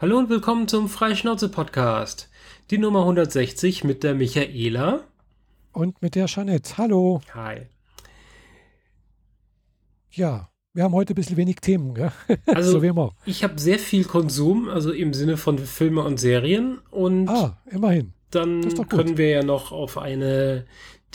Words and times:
Hallo 0.00 0.18
und 0.18 0.28
willkommen 0.30 0.68
zum 0.68 0.88
Freischnauze-Podcast. 0.88 2.28
Die 2.70 2.78
Nummer 2.78 3.00
160 3.00 3.84
mit 3.84 4.02
der 4.04 4.14
Michaela. 4.14 5.00
Und 5.72 6.00
mit 6.02 6.14
der 6.14 6.26
Jeanette. 6.26 6.78
Hallo. 6.78 7.20
Hi. 7.34 7.62
Ja, 10.10 10.48
wir 10.72 10.84
haben 10.84 10.94
heute 10.94 11.12
ein 11.12 11.16
bisschen 11.16 11.36
wenig 11.36 11.56
Themen, 11.56 11.94
gell? 11.94 12.12
Also, 12.46 12.72
so 12.72 12.82
wie 12.82 12.88
immer. 12.88 13.12
ich 13.26 13.42
habe 13.42 13.58
sehr 13.58 13.78
viel 13.78 14.04
Konsum, 14.04 14.68
also 14.68 14.92
im 14.92 15.12
Sinne 15.14 15.36
von 15.36 15.58
Filme 15.58 16.02
und 16.02 16.18
Serien. 16.20 16.78
Und 16.90 17.28
Ah, 17.28 17.58
immerhin. 17.66 18.12
dann 18.30 18.62
können 18.88 19.16
wir 19.16 19.28
ja 19.28 19.42
noch 19.42 19.72
auf 19.72 19.98
eine 19.98 20.66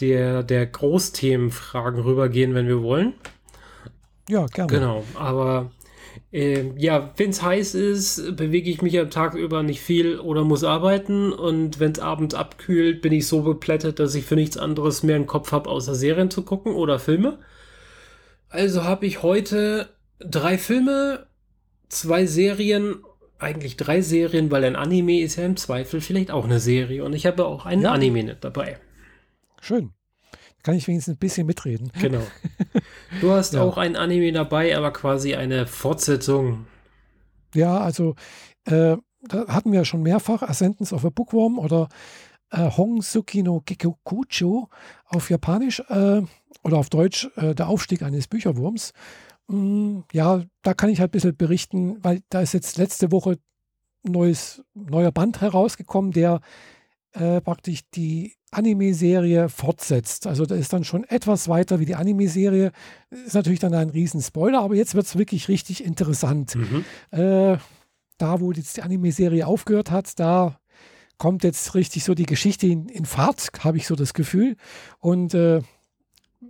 der, 0.01 0.43
der 0.43 0.65
Großthemenfragen 0.67 2.01
rübergehen, 2.01 2.53
wenn 2.53 2.67
wir 2.67 2.81
wollen. 2.83 3.13
Ja, 4.29 4.45
gerne. 4.47 4.71
Genau, 4.71 5.03
aber 5.15 5.71
ähm, 6.33 6.75
ja, 6.77 7.13
wenn 7.17 7.29
es 7.29 7.43
heiß 7.43 7.75
ist, 7.75 8.35
bewege 8.35 8.69
ich 8.71 8.81
mich 8.81 8.99
am 8.99 9.11
Tag 9.11 9.35
über 9.35 9.61
nicht 9.61 9.81
viel 9.81 10.19
oder 10.19 10.43
muss 10.43 10.63
arbeiten. 10.63 11.31
Und 11.31 11.79
wenn 11.79 11.91
es 11.91 11.99
abends 11.99 12.33
abkühlt, 12.33 13.03
bin 13.03 13.13
ich 13.13 13.27
so 13.27 13.43
beplättet, 13.43 13.99
dass 13.99 14.15
ich 14.15 14.25
für 14.25 14.35
nichts 14.35 14.57
anderes 14.57 15.03
mehr 15.03 15.15
im 15.15 15.27
Kopf 15.27 15.51
habe, 15.51 15.69
außer 15.69 15.93
Serien 15.93 16.31
zu 16.31 16.41
gucken 16.41 16.73
oder 16.73 16.97
Filme. 16.97 17.37
Also 18.49 18.83
habe 18.83 19.05
ich 19.05 19.21
heute 19.21 19.89
drei 20.19 20.57
Filme, 20.57 21.27
zwei 21.89 22.25
Serien, 22.25 23.03
eigentlich 23.37 23.77
drei 23.77 24.01
Serien, 24.01 24.49
weil 24.49 24.63
ein 24.63 24.75
Anime 24.75 25.21
ist 25.21 25.35
ja 25.35 25.45
im 25.45 25.55
Zweifel 25.55 26.01
vielleicht 26.01 26.31
auch 26.31 26.45
eine 26.45 26.59
Serie. 26.59 27.03
Und 27.03 27.13
ich 27.13 27.27
habe 27.27 27.45
auch 27.45 27.67
einen 27.67 27.83
Ja. 27.83 27.91
Anime 27.91 28.23
nicht 28.23 28.43
dabei. 28.43 28.79
Schön. 29.61 29.93
Kann 30.63 30.75
ich 30.75 30.87
wenigstens 30.87 31.15
ein 31.15 31.19
bisschen 31.19 31.45
mitreden. 31.47 31.91
Genau. 31.99 32.21
Du 33.21 33.31
hast 33.31 33.53
Ja. 33.53 33.61
auch 33.61 33.77
ein 33.77 33.95
Anime 33.95 34.31
dabei, 34.31 34.75
aber 34.75 34.91
quasi 34.91 35.35
eine 35.35 35.67
Fortsetzung. 35.67 36.65
Ja, 37.53 37.77
also 37.77 38.15
äh, 38.65 38.97
da 39.21 39.47
hatten 39.47 39.71
wir 39.71 39.85
schon 39.85 40.01
mehrfach 40.01 40.41
Ascendance 40.41 40.93
of 40.95 41.05
a 41.05 41.09
Bookworm 41.09 41.59
oder 41.59 41.89
äh, 42.49 42.69
Hongsuki 42.71 43.43
no 43.43 43.61
Gekukucho 43.63 44.69
auf 45.05 45.29
Japanisch 45.29 45.79
äh, 45.89 46.21
oder 46.63 46.77
auf 46.77 46.89
Deutsch 46.89 47.29
äh, 47.35 47.53
der 47.53 47.67
Aufstieg 47.69 48.01
eines 48.01 48.27
Bücherwurms. 48.27 48.93
Mm, 49.47 49.99
ja, 50.11 50.41
da 50.63 50.73
kann 50.73 50.89
ich 50.89 50.99
halt 50.99 51.09
ein 51.09 51.11
bisschen 51.11 51.37
berichten, 51.37 52.03
weil 52.03 52.21
da 52.29 52.41
ist 52.41 52.53
jetzt 52.53 52.77
letzte 52.77 53.11
Woche 53.11 53.37
ein 54.05 54.11
neues, 54.11 54.63
neuer 54.73 55.11
Band 55.11 55.39
herausgekommen, 55.41 56.11
der 56.11 56.41
äh, 57.11 57.39
praktisch 57.41 57.81
die 57.93 58.33
Anime-Serie 58.53 59.49
fortsetzt. 59.49 60.27
Also 60.27 60.45
da 60.45 60.55
ist 60.55 60.73
dann 60.73 60.83
schon 60.83 61.03
etwas 61.05 61.47
weiter 61.47 61.79
wie 61.79 61.85
die 61.85 61.95
Anime-Serie. 61.95 62.71
Ist 63.09 63.35
natürlich 63.35 63.59
dann 63.59 63.73
ein 63.73 63.89
riesen 63.89 64.21
Spoiler, 64.21 64.61
aber 64.61 64.75
jetzt 64.75 64.95
wird 64.95 65.05
es 65.05 65.17
wirklich 65.17 65.47
richtig 65.47 65.83
interessant. 65.83 66.55
Mhm. 66.55 66.85
Äh, 67.11 67.57
da, 68.17 68.39
wo 68.39 68.51
jetzt 68.51 68.77
die 68.77 68.81
Anime-Serie 68.81 69.47
aufgehört 69.47 69.91
hat, 69.91 70.19
da 70.19 70.57
kommt 71.17 71.43
jetzt 71.43 71.75
richtig 71.75 72.03
so 72.03 72.13
die 72.13 72.25
Geschichte 72.25 72.67
in, 72.67 72.89
in 72.89 73.05
Fahrt, 73.05 73.49
habe 73.63 73.77
ich 73.77 73.87
so 73.87 73.95
das 73.95 74.13
Gefühl. 74.13 74.55
Und 74.99 75.33
äh, 75.33 75.61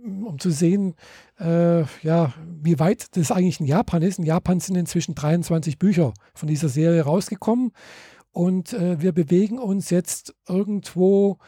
um 0.04 0.38
zu 0.38 0.50
sehen, 0.50 0.94
äh, 1.38 1.82
ja, 2.02 2.34
wie 2.62 2.78
weit 2.78 3.16
das 3.16 3.30
eigentlich 3.30 3.60
in 3.60 3.66
Japan 3.66 4.02
ist. 4.02 4.18
In 4.18 4.24
Japan 4.24 4.60
sind 4.60 4.76
inzwischen 4.76 5.14
23 5.14 5.78
Bücher 5.78 6.12
von 6.34 6.48
dieser 6.48 6.68
Serie 6.68 7.02
rausgekommen. 7.02 7.72
Und 8.32 8.72
äh, 8.72 9.00
wir 9.00 9.12
bewegen 9.12 9.58
uns 9.58 9.90
jetzt 9.90 10.34
irgendwo 10.48 11.38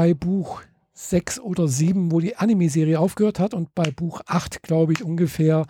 bei 0.00 0.14
Buch 0.14 0.62
6 0.94 1.40
oder 1.40 1.68
7, 1.68 2.10
wo 2.10 2.20
die 2.20 2.34
Anime-Serie 2.34 2.98
aufgehört 2.98 3.38
hat, 3.38 3.52
und 3.52 3.74
bei 3.74 3.90
Buch 3.90 4.22
8, 4.24 4.62
glaube 4.62 4.94
ich, 4.94 5.04
ungefähr, 5.04 5.66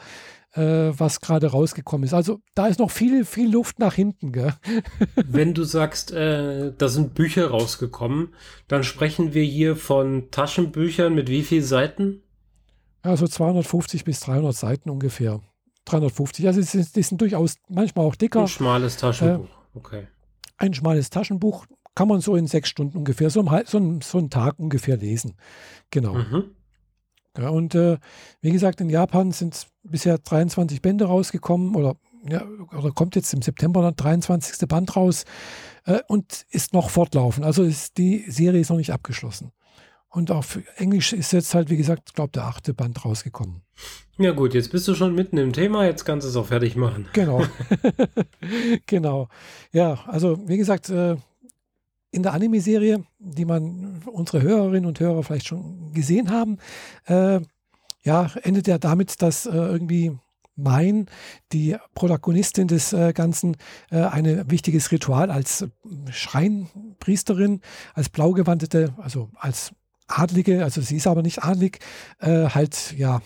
äh, 0.52 0.92
was 0.96 1.20
gerade 1.20 1.48
rausgekommen 1.48 2.04
ist. 2.04 2.14
Also 2.14 2.40
da 2.54 2.68
ist 2.68 2.78
noch 2.78 2.92
viel, 2.92 3.24
viel 3.24 3.50
Luft 3.50 3.80
nach 3.80 3.94
hinten. 3.94 4.30
Gell? 4.30 4.54
Wenn 5.16 5.52
du 5.52 5.64
sagst, 5.64 6.12
äh, 6.12 6.72
da 6.78 6.86
sind 6.86 7.14
Bücher 7.14 7.50
rausgekommen, 7.50 8.32
dann 8.68 8.84
sprechen 8.84 9.34
wir 9.34 9.42
hier 9.42 9.74
von 9.74 10.30
Taschenbüchern 10.30 11.12
mit 11.12 11.28
wie 11.28 11.42
viel 11.42 11.64
Seiten? 11.64 12.22
Also 13.02 13.26
250 13.26 14.04
bis 14.04 14.20
300 14.20 14.54
Seiten 14.54 14.90
ungefähr. 14.90 15.40
350. 15.86 16.46
Also 16.46 16.60
die 16.60 17.02
sind 17.02 17.20
durchaus 17.20 17.56
manchmal 17.68 18.06
auch 18.06 18.14
dicker. 18.14 18.42
Ein 18.42 18.46
schmales 18.46 18.96
Taschenbuch. 18.96 19.48
Okay. 19.74 20.06
Ein 20.56 20.72
schmales 20.72 21.10
Taschenbuch 21.10 21.66
kann 21.94 22.08
man 22.08 22.20
so 22.20 22.36
in 22.36 22.46
sechs 22.46 22.68
Stunden 22.68 22.96
ungefähr, 22.98 23.30
so, 23.30 23.48
Hal- 23.50 23.66
so, 23.66 23.78
ein, 23.78 24.00
so 24.00 24.18
einen 24.18 24.30
Tag 24.30 24.58
ungefähr 24.58 24.96
lesen. 24.96 25.34
Genau. 25.90 26.14
Mhm. 26.14 26.44
Ja, 27.38 27.48
und 27.50 27.74
äh, 27.74 27.98
wie 28.40 28.50
gesagt, 28.50 28.80
in 28.80 28.90
Japan 28.90 29.32
sind 29.32 29.66
bisher 29.82 30.18
23 30.18 30.82
Bände 30.82 31.04
rausgekommen 31.04 31.74
oder, 31.76 31.96
ja, 32.28 32.44
oder 32.76 32.90
kommt 32.90 33.16
jetzt 33.16 33.32
im 33.32 33.42
September 33.42 33.82
dann 33.82 33.96
23. 33.96 34.68
Band 34.68 34.96
raus 34.96 35.24
äh, 35.86 36.00
und 36.08 36.44
ist 36.50 36.72
noch 36.72 36.90
fortlaufend. 36.90 37.46
Also 37.46 37.62
ist 37.62 37.98
die 37.98 38.24
Serie 38.30 38.60
ist 38.60 38.70
noch 38.70 38.76
nicht 38.76 38.92
abgeschlossen. 38.92 39.52
Und 40.08 40.32
auf 40.32 40.58
Englisch 40.76 41.12
ist 41.12 41.32
jetzt 41.32 41.54
halt, 41.54 41.70
wie 41.70 41.76
gesagt, 41.76 42.14
glaube 42.14 42.32
der 42.32 42.44
achte 42.46 42.74
Band 42.74 43.04
rausgekommen. 43.04 43.62
Ja 44.18 44.32
gut, 44.32 44.54
jetzt 44.54 44.72
bist 44.72 44.88
du 44.88 44.94
schon 44.94 45.14
mitten 45.14 45.38
im 45.38 45.52
Thema, 45.52 45.86
jetzt 45.86 46.04
kannst 46.04 46.24
du 46.24 46.30
es 46.30 46.36
auch 46.36 46.46
fertig 46.46 46.74
machen. 46.74 47.08
Genau. 47.12 47.44
genau. 48.86 49.28
Ja, 49.72 50.00
also 50.06 50.48
wie 50.48 50.56
gesagt, 50.56 50.90
äh, 50.90 51.16
in 52.10 52.22
der 52.22 52.32
Anime-Serie, 52.32 53.04
die 53.18 53.44
man 53.44 54.02
unsere 54.06 54.42
Hörerinnen 54.42 54.86
und 54.86 55.00
Hörer 55.00 55.22
vielleicht 55.22 55.46
schon 55.46 55.92
gesehen 55.92 56.30
haben, 56.30 56.58
äh, 57.06 57.40
ja, 58.02 58.30
endet 58.42 58.66
ja 58.66 58.78
damit, 58.78 59.22
dass 59.22 59.46
äh, 59.46 59.50
irgendwie 59.50 60.18
Mein, 60.56 61.06
die 61.52 61.76
Protagonistin 61.94 62.68
des 62.68 62.92
äh, 62.92 63.12
Ganzen, 63.12 63.56
äh, 63.90 64.02
ein 64.02 64.50
wichtiges 64.50 64.90
Ritual 64.90 65.30
als 65.30 65.66
Schreinpriesterin, 66.10 67.60
als 67.94 68.08
blaugewandete, 68.08 68.94
also 68.98 69.30
als 69.36 69.72
Adlige, 70.06 70.64
also 70.64 70.80
sie 70.80 70.96
ist 70.96 71.06
aber 71.06 71.22
nicht 71.22 71.44
adlig, 71.44 71.78
äh, 72.18 72.48
halt 72.48 72.94
ja 72.98 73.22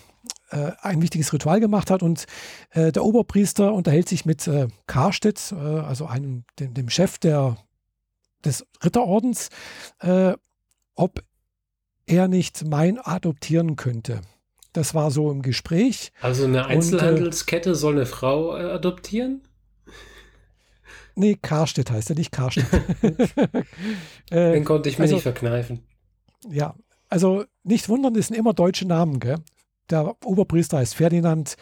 äh, 0.51 0.71
ein 0.81 1.01
wichtiges 1.01 1.33
Ritual 1.33 1.59
gemacht 1.59 1.89
hat. 1.89 2.03
Und 2.03 2.25
äh, 2.71 2.91
der 2.91 3.03
Oberpriester 3.03 3.73
unterhält 3.73 4.07
sich 4.07 4.25
mit 4.25 4.47
äh, 4.47 4.67
Karstedt, 4.85 5.51
äh, 5.51 5.55
also 5.55 6.05
einem, 6.05 6.43
dem, 6.59 6.73
dem 6.73 6.89
Chef 6.89 7.17
der, 7.17 7.57
des 8.45 8.65
Ritterordens, 8.83 9.49
äh, 9.99 10.33
ob 10.95 11.23
er 12.05 12.27
nicht 12.27 12.65
mein 12.67 12.99
adoptieren 12.99 13.75
könnte. 13.75 14.21
Das 14.73 14.93
war 14.93 15.09
so 15.11 15.31
im 15.31 15.41
Gespräch. 15.41 16.11
Also 16.21 16.45
eine 16.45 16.63
Und, 16.63 16.69
äh, 16.69 16.73
Einzelhandelskette 16.73 17.75
soll 17.75 17.93
eine 17.95 18.05
Frau 18.05 18.55
äh, 18.57 18.61
adoptieren? 18.71 19.41
Nee, 21.15 21.37
Karstedt 21.41 21.91
heißt 21.91 22.09
er, 22.09 22.15
nicht 22.17 22.31
Karstedt. 22.31 22.65
äh, 24.31 24.51
Den 24.51 24.65
konnte 24.65 24.89
ich 24.89 24.97
mir 24.97 25.03
also- 25.03 25.15
nicht 25.15 25.23
verkneifen. 25.23 25.83
Ja, 26.49 26.75
also 27.09 27.45
nicht 27.63 27.89
wundern, 27.89 28.13
das 28.13 28.27
sind 28.27 28.35
immer 28.35 28.53
deutsche 28.53 28.85
Namen, 28.85 29.19
gell? 29.19 29.37
Der 29.89 30.15
Oberpriester 30.25 30.77
heißt 30.79 30.95
Ferdinand, 30.95 31.55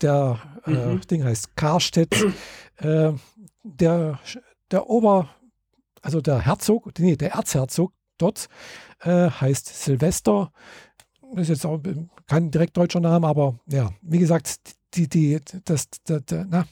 der 0.00 0.40
äh, 0.66 0.70
Mhm. 0.70 1.00
Ding 1.02 1.24
heißt 1.24 1.54
Karstedt, 1.56 2.14
äh, 2.78 3.12
der, 3.62 4.18
der 4.70 4.88
Ober, 4.88 5.28
also 6.02 6.20
der 6.20 6.40
Herzog, 6.40 6.90
nee, 6.98 7.16
der 7.16 7.32
Erzherzog 7.32 7.92
dort 8.18 8.48
äh, 9.00 9.30
heißt 9.30 9.66
Silvester. 9.84 10.52
Das 11.34 11.42
ist 11.42 11.48
jetzt 11.48 11.66
auch 11.66 11.80
kein 12.26 12.50
direkt 12.50 12.76
deutscher 12.76 13.00
Name, 13.00 13.26
aber 13.26 13.58
ja, 13.66 13.90
wie 14.02 14.18
gesagt, 14.18 14.74
die, 14.94 15.08
die, 15.08 15.38
das, 15.64 15.88
das, 16.04 16.22
das, 16.26 16.46
na, 16.48 16.66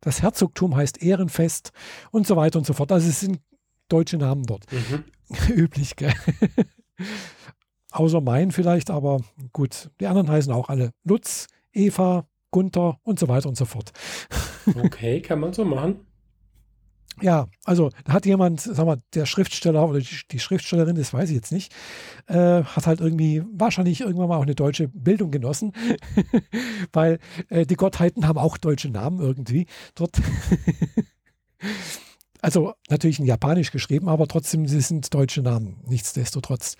das 0.00 0.22
Herzogtum 0.22 0.76
heißt 0.76 1.02
Ehrenfest 1.02 1.72
und 2.10 2.26
so 2.26 2.36
weiter 2.36 2.58
und 2.58 2.64
so 2.66 2.72
fort. 2.72 2.92
Also 2.92 3.08
es 3.08 3.20
sind 3.20 3.40
deutsche 3.88 4.16
Namen 4.16 4.44
dort 4.44 4.64
Mhm. 4.72 5.04
üblich, 5.54 5.96
gell? 5.96 6.14
Außer 7.90 8.20
mein 8.20 8.50
vielleicht, 8.52 8.90
aber 8.90 9.20
gut. 9.52 9.90
Die 10.00 10.06
anderen 10.06 10.30
heißen 10.30 10.52
auch 10.52 10.68
alle 10.68 10.92
Lutz, 11.04 11.46
Eva, 11.72 12.26
Gunther 12.50 12.98
und 13.02 13.18
so 13.18 13.28
weiter 13.28 13.48
und 13.48 13.56
so 13.56 13.64
fort. 13.64 13.92
Okay, 14.84 15.22
kann 15.22 15.40
man 15.40 15.54
so 15.54 15.64
machen. 15.64 16.00
Ja, 17.20 17.48
also 17.64 17.90
hat 18.06 18.26
jemand, 18.26 18.60
sag 18.60 18.86
mal, 18.86 19.02
der 19.14 19.26
Schriftsteller 19.26 19.88
oder 19.88 20.00
die, 20.00 20.20
die 20.30 20.38
Schriftstellerin, 20.38 20.96
das 20.96 21.12
weiß 21.12 21.30
ich 21.30 21.36
jetzt 21.36 21.52
nicht, 21.52 21.74
äh, 22.26 22.62
hat 22.62 22.86
halt 22.86 23.00
irgendwie 23.00 23.42
wahrscheinlich 23.52 24.00
irgendwann 24.00 24.28
mal 24.28 24.36
auch 24.36 24.42
eine 24.42 24.54
deutsche 24.54 24.88
Bildung 24.88 25.30
genossen, 25.30 25.72
weil 26.92 27.18
äh, 27.48 27.66
die 27.66 27.76
Gottheiten 27.76 28.26
haben 28.26 28.38
auch 28.38 28.56
deutsche 28.56 28.90
Namen 28.90 29.20
irgendwie 29.20 29.66
dort. 29.94 30.20
also 32.40 32.74
natürlich 32.88 33.18
in 33.18 33.26
Japanisch 33.26 33.72
geschrieben, 33.72 34.08
aber 34.08 34.28
trotzdem, 34.28 34.66
sie 34.66 34.80
sind 34.80 35.12
deutsche 35.12 35.42
Namen, 35.42 35.82
nichtsdestotrotz. 35.86 36.76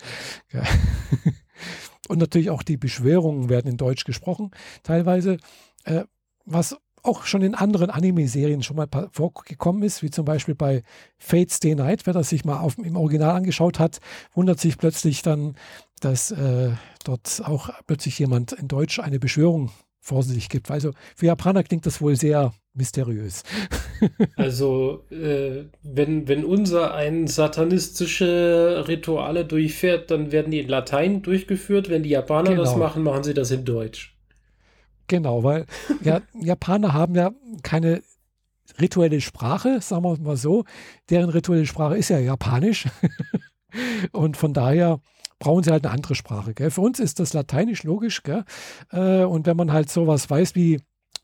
Ja. 0.51 0.63
Und 2.07 2.17
natürlich 2.17 2.49
auch 2.49 2.63
die 2.63 2.77
Beschwörungen 2.77 3.49
werden 3.49 3.69
in 3.69 3.77
Deutsch 3.77 4.03
gesprochen, 4.03 4.51
teilweise, 4.83 5.37
äh, 5.83 6.05
was 6.45 6.75
auch 7.03 7.25
schon 7.25 7.41
in 7.41 7.55
anderen 7.55 7.89
Anime-Serien 7.89 8.63
schon 8.63 8.77
mal 8.77 8.87
vorgekommen 9.11 9.83
ist, 9.83 10.03
wie 10.03 10.09
zum 10.09 10.25
Beispiel 10.25 10.55
bei 10.55 10.83
Fate 11.17 11.51
Stay 11.51 11.75
Night, 11.75 12.05
wer 12.05 12.13
das 12.13 12.29
sich 12.29 12.45
mal 12.45 12.59
auf, 12.59 12.77
im 12.77 12.95
Original 12.95 13.35
angeschaut 13.35 13.79
hat, 13.79 13.99
wundert 14.33 14.59
sich 14.59 14.77
plötzlich 14.77 15.21
dann, 15.21 15.55
dass 15.99 16.31
äh, 16.31 16.71
dort 17.03 17.41
auch 17.45 17.69
plötzlich 17.87 18.17
jemand 18.19 18.53
in 18.53 18.67
Deutsch 18.67 18.99
eine 18.99 19.19
Beschwörung 19.19 19.71
vor 20.01 20.23
sich 20.23 20.49
gibt. 20.49 20.71
Also 20.71 20.91
für 21.15 21.27
Japaner 21.27 21.63
klingt 21.63 21.85
das 21.85 22.01
wohl 22.01 22.15
sehr 22.15 22.53
mysteriös. 22.73 23.43
also, 24.35 25.03
äh, 25.11 25.65
wenn, 25.83 26.27
wenn 26.27 26.45
unser 26.45 26.93
ein 26.93 27.27
satanistische 27.27 28.85
Rituale 28.87 29.45
durchfährt, 29.45 30.09
dann 30.11 30.31
werden 30.31 30.51
die 30.51 30.59
in 30.59 30.69
Latein 30.69 31.21
durchgeführt. 31.21 31.89
Wenn 31.89 32.03
die 32.03 32.09
Japaner 32.09 32.51
genau. 32.51 32.63
das 32.63 32.75
machen, 32.75 33.03
machen 33.03 33.23
sie 33.23 33.33
das 33.33 33.51
in 33.51 33.65
Deutsch. 33.65 34.15
Genau, 35.09 35.43
weil 35.43 35.65
ja, 36.03 36.21
Japaner 36.39 36.93
haben 36.93 37.15
ja 37.15 37.31
keine 37.63 38.01
rituelle 38.79 39.19
Sprache, 39.19 39.81
sagen 39.81 40.03
wir 40.03 40.17
mal 40.19 40.37
so. 40.37 40.63
Deren 41.09 41.29
rituelle 41.31 41.65
Sprache 41.65 41.97
ist 41.97 42.09
ja 42.09 42.19
Japanisch. 42.19 42.87
Und 44.13 44.37
von 44.37 44.53
daher 44.53 45.01
brauchen 45.39 45.63
sie 45.63 45.71
halt 45.71 45.85
eine 45.85 45.93
andere 45.93 46.15
Sprache. 46.15 46.53
Gell? 46.53 46.69
Für 46.69 46.81
uns 46.81 46.99
ist 46.99 47.19
das 47.19 47.33
Lateinisch 47.33 47.83
logisch. 47.83 48.23
Gell? 48.23 48.45
Äh, 48.91 49.23
und 49.23 49.45
wenn 49.45 49.57
man 49.57 49.71
halt 49.71 49.89
sowas 49.89 50.29
weiß 50.29 50.53
wie 50.55 50.81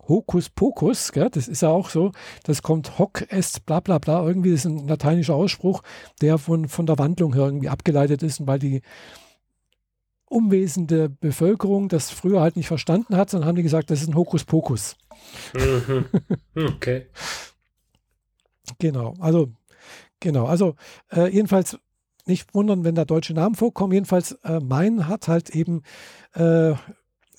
Hokus 0.08 0.50
Pokus, 0.50 1.12
gell? 1.12 1.30
das 1.30 1.48
ist 1.48 1.62
ja 1.62 1.70
auch 1.70 1.90
so, 1.90 2.12
das 2.44 2.62
kommt 2.62 2.98
Hoc 2.98 3.26
est 3.30 3.66
bla 3.66 3.80
bla 3.82 3.98
bla, 3.98 4.26
irgendwie 4.26 4.52
ist 4.52 4.66
ein 4.66 4.88
lateinischer 4.88 5.36
Ausspruch, 5.36 5.82
der 6.22 6.38
von, 6.38 6.70
von 6.70 6.86
der 6.86 6.98
Wandlung 6.98 7.34
her 7.34 7.46
irgendwie 7.46 7.70
abgeleitet 7.70 8.24
ist, 8.24 8.46
weil 8.48 8.60
die 8.60 8.82
umwesende 10.28 11.10
Bevölkerung 11.10 11.90
das 11.90 12.10
früher 12.10 12.42
halt 12.42 12.56
nicht 12.56 12.68
verstanden 12.68 13.16
hat, 13.16 13.34
dann 13.34 13.46
haben 13.46 13.56
die 13.56 13.64
gesagt, 13.64 13.92
das 13.92 14.02
ist 14.02 14.10
ein 14.10 14.16
Hokuspokus. 14.16 14.96
Mhm. 15.54 16.06
Okay. 16.56 17.08
genau, 18.80 19.14
also 19.20 19.50
genau, 20.20 20.46
also 20.46 20.76
äh, 21.12 21.30
jedenfalls 21.32 21.78
nicht 22.26 22.54
wundern, 22.56 22.84
wenn 22.84 22.96
da 22.96 23.06
deutsche 23.06 23.34
Namen 23.34 23.56
vorkommen. 23.56 23.94
Jedenfalls 23.94 24.32
äh, 24.44 24.60
mein 24.60 25.08
hat 25.08 25.28
halt 25.28 25.52
eben 25.52 25.84
äh, 26.34 26.74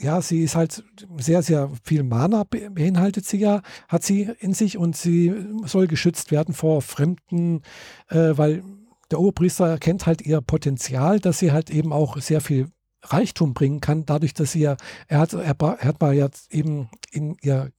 ja, 0.00 0.20
sie 0.20 0.42
ist 0.42 0.56
halt 0.56 0.84
sehr, 1.18 1.42
sehr 1.42 1.70
viel 1.82 2.02
Mana 2.02 2.44
beinhaltet 2.44 3.24
sie 3.24 3.38
ja, 3.38 3.62
hat 3.88 4.02
sie 4.02 4.30
in 4.40 4.52
sich 4.52 4.76
und 4.76 4.96
sie 4.96 5.34
soll 5.64 5.86
geschützt 5.86 6.30
werden 6.30 6.54
vor 6.54 6.82
Fremden, 6.82 7.62
äh, 8.08 8.32
weil 8.36 8.62
der 9.10 9.20
Oberpriester 9.20 9.68
erkennt 9.68 10.06
halt 10.06 10.22
ihr 10.22 10.40
Potenzial, 10.40 11.20
dass 11.20 11.38
sie 11.38 11.52
halt 11.52 11.70
eben 11.70 11.92
auch 11.92 12.18
sehr 12.18 12.40
viel 12.40 12.68
Reichtum 13.12 13.54
bringen 13.54 13.80
kann, 13.80 14.06
dadurch, 14.06 14.34
dass 14.34 14.52
sie 14.52 14.60
ja, 14.60 14.76
er 15.08 15.18
hat, 15.18 15.32
er, 15.32 15.56
er 15.58 15.84
hat 15.84 16.00
mal 16.00 16.14
jetzt 16.14 16.52
eben 16.52 16.88
in 17.10 17.36
ihr 17.42 17.70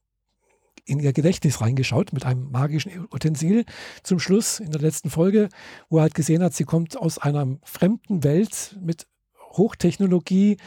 in 0.86 1.00
ihr 1.00 1.12
Gedächtnis 1.12 1.60
reingeschaut 1.60 2.14
mit 2.14 2.26
einem 2.26 2.50
magischen 2.50 3.08
Utensil 3.12 3.66
zum 4.04 4.20
Schluss 4.20 4.62
in 4.62 4.72
der 4.72 4.80
letzten 4.80 5.10
Folge, 5.10 5.50
wo 5.90 5.98
er 5.98 6.04
halt 6.04 6.16
gesehen 6.16 6.42
hat, 6.42 6.54
sie 6.54 6.64
kommt 6.64 6.98
aus 6.98 7.18
einer 7.18 7.58
fremden 7.64 8.24
Welt 8.24 8.78
mit 8.82 9.06
Hochtechnologie, 9.58 10.58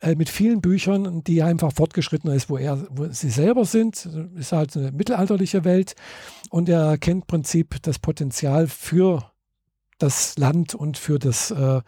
äh, 0.00 0.14
mit 0.14 0.28
vielen 0.28 0.60
Büchern, 0.60 1.24
die 1.24 1.42
einfach 1.42 1.72
fortgeschritten 1.72 2.30
ist, 2.30 2.48
wo 2.50 2.56
er, 2.56 2.86
wo 2.90 3.08
sie 3.08 3.30
selber 3.30 3.64
sind. 3.64 4.08
Ist 4.36 4.52
halt 4.52 4.76
eine 4.76 4.92
mittelalterliche 4.92 5.64
Welt 5.64 5.94
und 6.50 6.68
er 6.68 6.82
erkennt 6.82 7.22
im 7.22 7.26
Prinzip 7.26 7.82
das 7.82 7.98
Potenzial 7.98 8.68
für 8.68 9.30
das 9.98 10.36
Land 10.38 10.74
und 10.74 10.98
für 10.98 11.18
das 11.18 11.50
äh, 11.50 11.80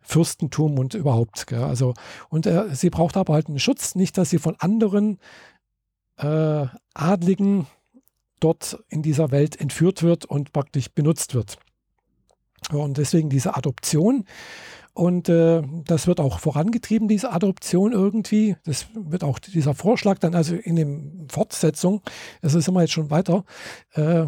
Fürstentum 0.00 0.78
und 0.78 0.94
überhaupt. 0.94 1.46
Gell? 1.46 1.62
Also, 1.62 1.94
und 2.28 2.46
äh, 2.46 2.74
sie 2.74 2.90
braucht 2.90 3.16
aber 3.16 3.34
halt 3.34 3.48
einen 3.48 3.58
Schutz, 3.58 3.94
nicht, 3.94 4.18
dass 4.18 4.30
sie 4.30 4.38
von 4.38 4.56
anderen 4.58 5.18
äh, 6.16 6.66
Adligen 6.94 7.66
dort 8.40 8.82
in 8.88 9.02
dieser 9.02 9.30
Welt 9.30 9.60
entführt 9.60 10.02
wird 10.02 10.24
und 10.24 10.52
praktisch 10.52 10.90
benutzt 10.90 11.34
wird. 11.34 11.58
Und 12.70 12.98
deswegen 12.98 13.30
diese 13.30 13.56
Adoption. 13.56 14.24
Und 14.94 15.30
äh, 15.30 15.62
das 15.86 16.06
wird 16.06 16.20
auch 16.20 16.38
vorangetrieben, 16.38 17.08
diese 17.08 17.32
Adoption 17.32 17.92
irgendwie. 17.92 18.56
Das 18.64 18.86
wird 18.94 19.24
auch 19.24 19.38
dieser 19.38 19.74
Vorschlag 19.74 20.18
dann 20.18 20.34
also 20.34 20.54
in 20.54 20.76
der 20.76 21.32
Fortsetzung, 21.32 22.02
das 22.42 22.54
ist 22.54 22.68
immer 22.68 22.82
jetzt 22.82 22.92
schon 22.92 23.10
weiter, 23.10 23.44
äh, 23.94 24.26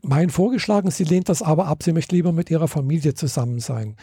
mein 0.00 0.30
vorgeschlagen, 0.30 0.90
sie 0.90 1.04
lehnt 1.04 1.28
das 1.28 1.42
aber 1.42 1.66
ab, 1.66 1.82
sie 1.82 1.92
möchte 1.92 2.14
lieber 2.14 2.32
mit 2.32 2.50
ihrer 2.50 2.68
Familie 2.68 3.12
zusammen 3.12 3.60
sein, 3.60 3.96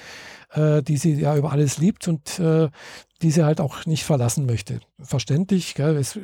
äh, 0.51 0.83
die 0.83 0.97
sie 0.97 1.13
ja 1.13 1.35
über 1.35 1.51
alles 1.51 1.79
liebt 1.79 2.07
und 2.07 2.37
äh, 2.37 2.69
die 3.23 3.31
sie 3.31 3.43
halt 3.43 3.59
auch 3.59 3.87
nicht 3.87 4.03
verlassen 4.03 4.45
möchte. 4.45 4.81
Verständlich, 4.99 5.73
gell? 5.73 5.97
es 5.97 6.19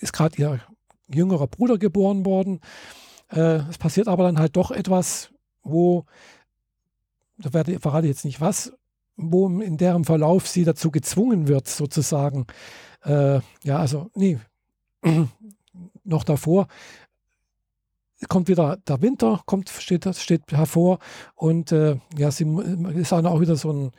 ist 0.00 0.12
gerade 0.12 0.36
ihr 0.38 0.60
jüngerer 1.06 1.46
Bruder 1.46 1.78
geboren 1.78 2.26
worden. 2.26 2.60
Äh, 3.30 3.60
es 3.70 3.78
passiert 3.78 4.08
aber 4.08 4.24
dann 4.24 4.40
halt 4.40 4.56
doch 4.56 4.72
etwas, 4.72 5.30
wo, 5.62 6.04
da 7.38 7.52
werde, 7.52 7.78
verrate 7.78 8.08
ich 8.08 8.10
jetzt 8.12 8.24
nicht 8.24 8.40
was, 8.40 8.72
wo 9.16 9.48
in 9.60 9.76
deren 9.76 10.04
Verlauf 10.04 10.48
sie 10.48 10.64
dazu 10.64 10.90
gezwungen 10.90 11.48
wird, 11.48 11.68
sozusagen, 11.68 12.46
äh, 13.04 13.40
ja, 13.62 13.78
also, 13.78 14.10
nee, 14.14 14.38
noch 16.04 16.24
davor, 16.24 16.66
kommt 18.28 18.48
wieder 18.48 18.78
der 18.88 19.02
Winter, 19.02 19.42
kommt, 19.46 19.68
steht, 19.68 20.14
steht 20.16 20.42
hervor 20.50 20.98
und 21.34 21.72
äh, 21.72 21.96
ja, 22.16 22.30
sie 22.30 22.46
ist 22.94 23.12
dann 23.12 23.26
auch 23.26 23.40
wieder 23.40 23.56
so 23.56 23.72
ein 23.72 23.92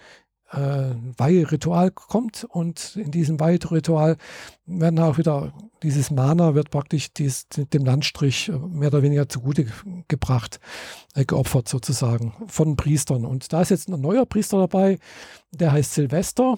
äh, 0.51 0.92
Weiheritual 1.18 1.92
kommt 1.92 2.45
und 2.47 2.95
in 2.95 3.12
diesem 3.12 3.39
Weiheritual 3.39 4.18
werden 4.65 5.00
auch 5.00 5.18
wieder 5.18 5.53
dieses 5.83 6.09
Mana 6.09 6.56
wird 6.56 6.71
praktisch 6.71 7.13
dies, 7.13 7.47
dem 7.47 7.86
Landstrich 7.86 8.50
äh, 8.50 8.53
mehr 8.53 8.88
oder 8.88 9.03
weniger 9.03 9.30
zugute 9.30 9.68
gebracht, 10.07 10.59
äh, 11.13 11.25
geopfert 11.25 11.68
sozusagen 11.68 12.33
von 12.47 12.75
Priestern. 12.75 13.25
Und 13.25 13.53
da 13.53 13.62
ist 13.62 13.69
jetzt 13.69 13.88
ein 13.88 14.01
neuer 14.01 14.25
Priester 14.25 14.59
dabei, 14.59 14.97
der 15.51 15.71
heißt 15.71 15.94
Silvester. 15.94 16.57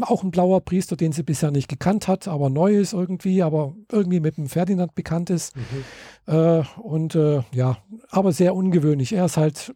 Auch 0.00 0.22
ein 0.22 0.30
blauer 0.30 0.62
Priester, 0.62 0.96
den 0.96 1.12
sie 1.12 1.22
bisher 1.22 1.50
nicht 1.50 1.68
gekannt 1.68 2.08
hat, 2.08 2.26
aber 2.26 2.48
neu 2.48 2.78
ist 2.78 2.94
irgendwie, 2.94 3.42
aber 3.42 3.74
irgendwie 3.90 4.20
mit 4.20 4.38
dem 4.38 4.48
Ferdinand 4.48 4.94
bekannt 4.94 5.28
ist. 5.28 5.54
Mhm. 5.54 6.34
Äh, 6.34 6.62
und 6.80 7.14
äh, 7.14 7.42
ja, 7.52 7.76
aber 8.08 8.32
sehr 8.32 8.54
ungewöhnlich. 8.54 9.12
Er 9.12 9.26
ist 9.26 9.36
halt 9.36 9.74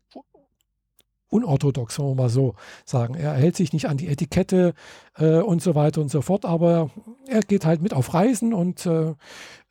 unorthodox, 1.29 1.99
wollen 1.99 2.11
wir 2.11 2.23
mal 2.23 2.29
so 2.29 2.55
sagen. 2.85 3.15
Er 3.15 3.33
hält 3.35 3.57
sich 3.57 3.73
nicht 3.73 3.89
an 3.89 3.97
die 3.97 4.09
Etikette 4.09 4.75
äh, 5.17 5.41
und 5.41 5.63
so 5.63 5.75
weiter 5.75 6.01
und 6.01 6.11
so 6.11 6.23
fort, 6.23 6.45
aber 6.45 6.91
er 7.27 7.41
geht 7.41 7.67
halt 7.67 7.83
mit 7.83 7.95
auf 7.95 8.15
Reisen 8.15 8.55
und 8.55 8.87
äh, 8.87 9.15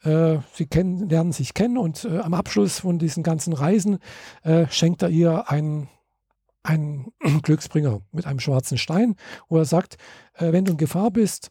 äh, 0.03 0.39
sie 0.53 0.67
kennen, 0.67 1.09
lernen 1.09 1.31
sich 1.31 1.53
kennen 1.53 1.77
und 1.77 2.05
äh, 2.05 2.19
am 2.19 2.33
Abschluss 2.33 2.79
von 2.79 2.99
diesen 2.99 3.23
ganzen 3.23 3.53
Reisen 3.53 3.99
äh, 4.43 4.67
schenkt 4.69 5.01
er 5.01 5.09
ihr 5.09 5.49
einen, 5.49 5.89
einen 6.63 7.11
Glücksbringer 7.41 8.01
mit 8.11 8.25
einem 8.25 8.39
schwarzen 8.39 8.77
Stein, 8.77 9.15
wo 9.47 9.57
er 9.57 9.65
sagt, 9.65 9.97
äh, 10.33 10.51
wenn 10.51 10.65
du 10.65 10.73
in 10.73 10.77
Gefahr 10.77 11.11
bist, 11.11 11.49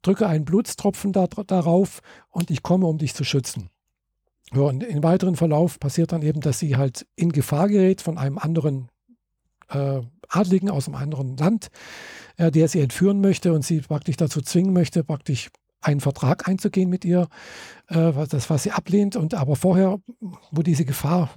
drücke 0.00 0.26
einen 0.26 0.46
Blutstropfen 0.46 1.12
da, 1.12 1.26
darauf 1.26 2.00
und 2.30 2.50
ich 2.50 2.62
komme, 2.62 2.86
um 2.86 2.96
dich 2.96 3.14
zu 3.14 3.22
schützen. 3.22 3.68
Ja, 4.54 4.62
und 4.62 4.82
im 4.82 5.02
weiteren 5.02 5.36
Verlauf 5.36 5.78
passiert 5.78 6.12
dann 6.12 6.22
eben, 6.22 6.40
dass 6.40 6.58
sie 6.58 6.76
halt 6.76 7.06
in 7.16 7.32
Gefahr 7.32 7.68
gerät 7.68 8.00
von 8.00 8.16
einem 8.16 8.38
anderen 8.38 8.88
äh, 9.68 10.00
Adligen 10.28 10.70
aus 10.70 10.86
einem 10.86 10.96
anderen 10.96 11.36
Land, 11.36 11.68
äh, 12.36 12.50
der 12.50 12.68
sie 12.68 12.80
entführen 12.80 13.20
möchte 13.20 13.52
und 13.52 13.64
sie 13.64 13.80
praktisch 13.80 14.16
dazu 14.16 14.40
zwingen 14.40 14.72
möchte, 14.72 15.04
praktisch 15.04 15.50
einen 15.80 16.00
Vertrag 16.00 16.48
einzugehen 16.48 16.90
mit 16.90 17.04
ihr, 17.04 17.28
äh, 17.88 18.12
das, 18.28 18.50
was 18.50 18.62
sie 18.62 18.72
ablehnt. 18.72 19.16
Und 19.16 19.34
aber 19.34 19.56
vorher, 19.56 19.98
wo 20.50 20.62
diese 20.62 20.84
Gefahr 20.84 21.30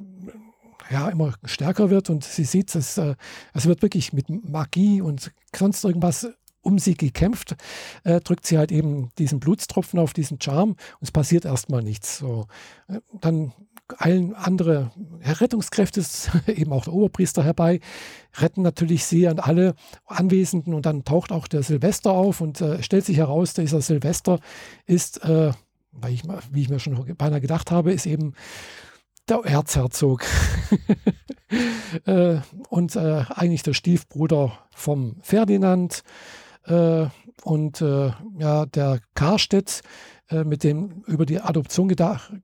ja 0.89 1.09
immer 1.09 1.33
stärker 1.45 1.89
wird 1.89 2.09
und 2.09 2.23
sie 2.23 2.43
sieht, 2.43 2.73
dass 2.75 2.97
äh, 2.97 3.15
es 3.53 3.65
wird 3.65 3.81
wirklich 3.81 4.13
mit 4.13 4.29
Magie 4.29 5.01
und 5.01 5.31
sonst 5.55 5.83
irgendwas 5.83 6.27
um 6.61 6.79
sie 6.79 6.95
gekämpft, 6.95 7.55
äh, 8.03 8.19
drückt 8.19 8.45
sie 8.45 8.57
halt 8.57 8.71
eben 8.71 9.09
diesen 9.17 9.39
Blutstropfen 9.39 9.99
auf 9.99 10.13
diesen 10.13 10.39
Charm 10.39 10.71
und 10.71 10.77
es 11.01 11.11
passiert 11.11 11.45
erstmal 11.45 11.83
nichts. 11.83 12.17
So. 12.19 12.45
Äh, 12.87 12.99
dann 13.19 13.53
eilen 13.97 14.35
andere 14.35 14.91
Rettungskräfte, 15.23 16.03
eben 16.47 16.71
auch 16.71 16.85
der 16.85 16.93
Oberpriester 16.93 17.43
herbei, 17.43 17.79
retten 18.37 18.61
natürlich 18.61 19.05
sie 19.05 19.27
und 19.27 19.39
alle 19.39 19.75
Anwesenden 20.05 20.73
und 20.73 20.85
dann 20.85 21.03
taucht 21.03 21.31
auch 21.31 21.47
der 21.47 21.63
Silvester 21.63 22.11
auf 22.11 22.41
und 22.41 22.61
äh, 22.61 22.81
stellt 22.83 23.05
sich 23.05 23.17
heraus, 23.17 23.53
dieser 23.53 23.81
Silvester 23.81 24.39
ist, 24.85 25.23
äh, 25.25 25.51
weil 25.91 26.13
ich, 26.13 26.23
wie 26.51 26.61
ich 26.61 26.69
mir 26.69 26.79
schon 26.79 27.15
beinahe 27.17 27.41
gedacht 27.41 27.71
habe, 27.71 27.91
ist 27.91 28.05
eben 28.05 28.33
der 29.27 29.39
Erzherzog 29.43 30.25
äh, 32.05 32.37
und 32.69 32.95
äh, 32.95 33.25
eigentlich 33.29 33.63
der 33.63 33.73
Stiefbruder 33.73 34.57
vom 34.73 35.17
Ferdinand. 35.21 36.03
Äh, 36.65 37.07
und 37.43 37.81
äh, 37.81 38.11
ja, 38.37 38.65
der 38.65 38.99
Karstedt, 39.15 39.81
äh, 40.29 40.43
mit 40.43 40.63
dem 40.63 41.03
über 41.07 41.25
die 41.25 41.39
Adoption 41.39 41.87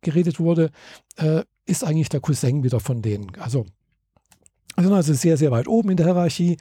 geredet 0.01 0.39
wurde, 0.39 0.71
ist 1.65 1.83
eigentlich 1.83 2.09
der 2.09 2.19
Cousin 2.19 2.63
wieder 2.63 2.79
von 2.79 3.01
denen. 3.01 3.31
Also, 3.39 3.65
sind 4.77 4.93
also 4.93 5.13
sehr, 5.13 5.35
sehr 5.37 5.51
weit 5.51 5.67
oben 5.67 5.89
in 5.89 5.97
der 5.97 6.05
Hierarchie. 6.05 6.57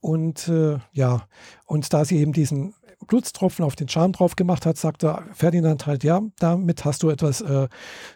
und 0.00 0.52
ja, 0.92 1.26
und 1.64 1.92
da 1.92 2.04
sie 2.04 2.18
eben 2.18 2.32
diesen 2.34 2.74
Blutstropfen 3.06 3.64
auf 3.64 3.76
den 3.76 3.88
Charme 3.88 4.12
drauf 4.12 4.36
gemacht 4.36 4.66
hat, 4.66 4.76
sagte 4.76 5.22
Ferdinand 5.32 5.86
halt, 5.86 6.04
ja, 6.04 6.20
damit 6.38 6.84
hast 6.84 7.02
du 7.02 7.10
etwas 7.10 7.40
äh, 7.40 7.68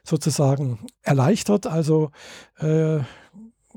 sozusagen 0.05 0.79
erleichtert. 1.03 1.67
Also 1.67 2.11
äh, 2.59 2.99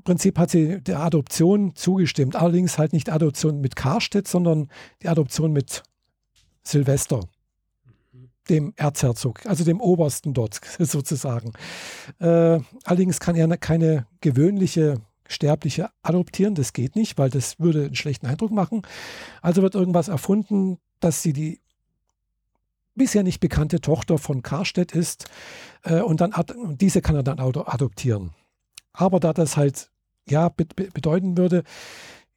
Prinzip 0.03 0.38
hat 0.38 0.51
sie 0.51 0.81
der 0.81 1.00
Adoption 1.00 1.75
zugestimmt. 1.75 2.36
Allerdings 2.36 2.77
halt 2.77 2.93
nicht 2.93 3.10
Adoption 3.10 3.62
mit 3.62 3.75
Karstedt, 3.75 4.27
sondern 4.27 4.70
die 5.01 5.10
Adoption 5.10 5.51
mit 5.51 5.84
Silvester. 6.63 7.22
dem 8.50 8.74
Erzherzog, 8.75 9.46
also 9.46 9.63
dem 9.63 9.79
Obersten 9.79 10.34
dort 10.34 10.60
sozusagen. 10.79 11.53
Äh, 12.20 12.60
allerdings 12.84 13.20
kann 13.20 13.36
er 13.36 13.55
keine 13.58 14.08
gewöhnliche 14.20 15.00
Sterbliche 15.27 15.89
adoptieren, 16.01 16.55
das 16.55 16.74
geht 16.74 16.96
nicht, 16.96 17.17
weil 17.17 17.29
das 17.29 17.60
würde 17.60 17.86
einen 17.86 17.96
schlechten 17.96 18.27
Eindruck 18.27 18.51
machen. 18.51 18.81
Also 19.41 19.62
wird 19.62 19.75
irgendwas 19.75 20.08
erfunden, 20.08 20.77
dass 21.00 21.22
sie 21.22 21.34
die 21.34 21.62
bisher 22.96 23.24
nicht 23.24 23.39
bekannte 23.39 23.79
Tochter 23.79 24.17
von 24.17 24.41
Karstedt 24.41 24.91
ist 24.91 25.25
äh, 25.84 26.01
und 26.01 26.22
dann 26.22 26.34
diese 26.77 27.01
kann 27.01 27.15
er 27.15 27.24
dann 27.24 27.39
adoptieren. 27.39 28.31
Aber 28.93 29.20
da 29.20 29.34
das 29.34 29.55
halt 29.55 29.90
ja 30.30 30.50
be 30.50 30.66
bedeuten 30.66 31.38
würde, 31.38 31.63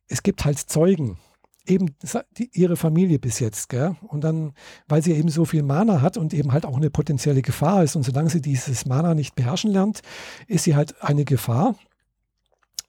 es 0.08 0.22
gibt 0.22 0.44
halt 0.44 0.58
Zeugen, 0.58 1.18
eben 1.66 1.94
die, 2.36 2.50
ihre 2.52 2.76
Familie 2.76 3.18
bis 3.18 3.40
jetzt, 3.40 3.68
gell? 3.68 3.96
Und 4.08 4.22
dann, 4.22 4.52
weil 4.86 5.02
sie 5.02 5.12
eben 5.12 5.28
so 5.28 5.44
viel 5.44 5.62
Mana 5.62 6.02
hat 6.02 6.16
und 6.16 6.34
eben 6.34 6.52
halt 6.52 6.66
auch 6.66 6.76
eine 6.76 6.90
potenzielle 6.90 7.42
Gefahr 7.42 7.82
ist 7.82 7.96
und 7.96 8.02
solange 8.02 8.30
sie 8.30 8.42
dieses 8.42 8.86
Mana 8.86 9.14
nicht 9.14 9.34
beherrschen 9.34 9.72
lernt, 9.72 10.00
ist 10.46 10.64
sie 10.64 10.76
halt 10.76 11.02
eine 11.02 11.24
Gefahr. 11.24 11.74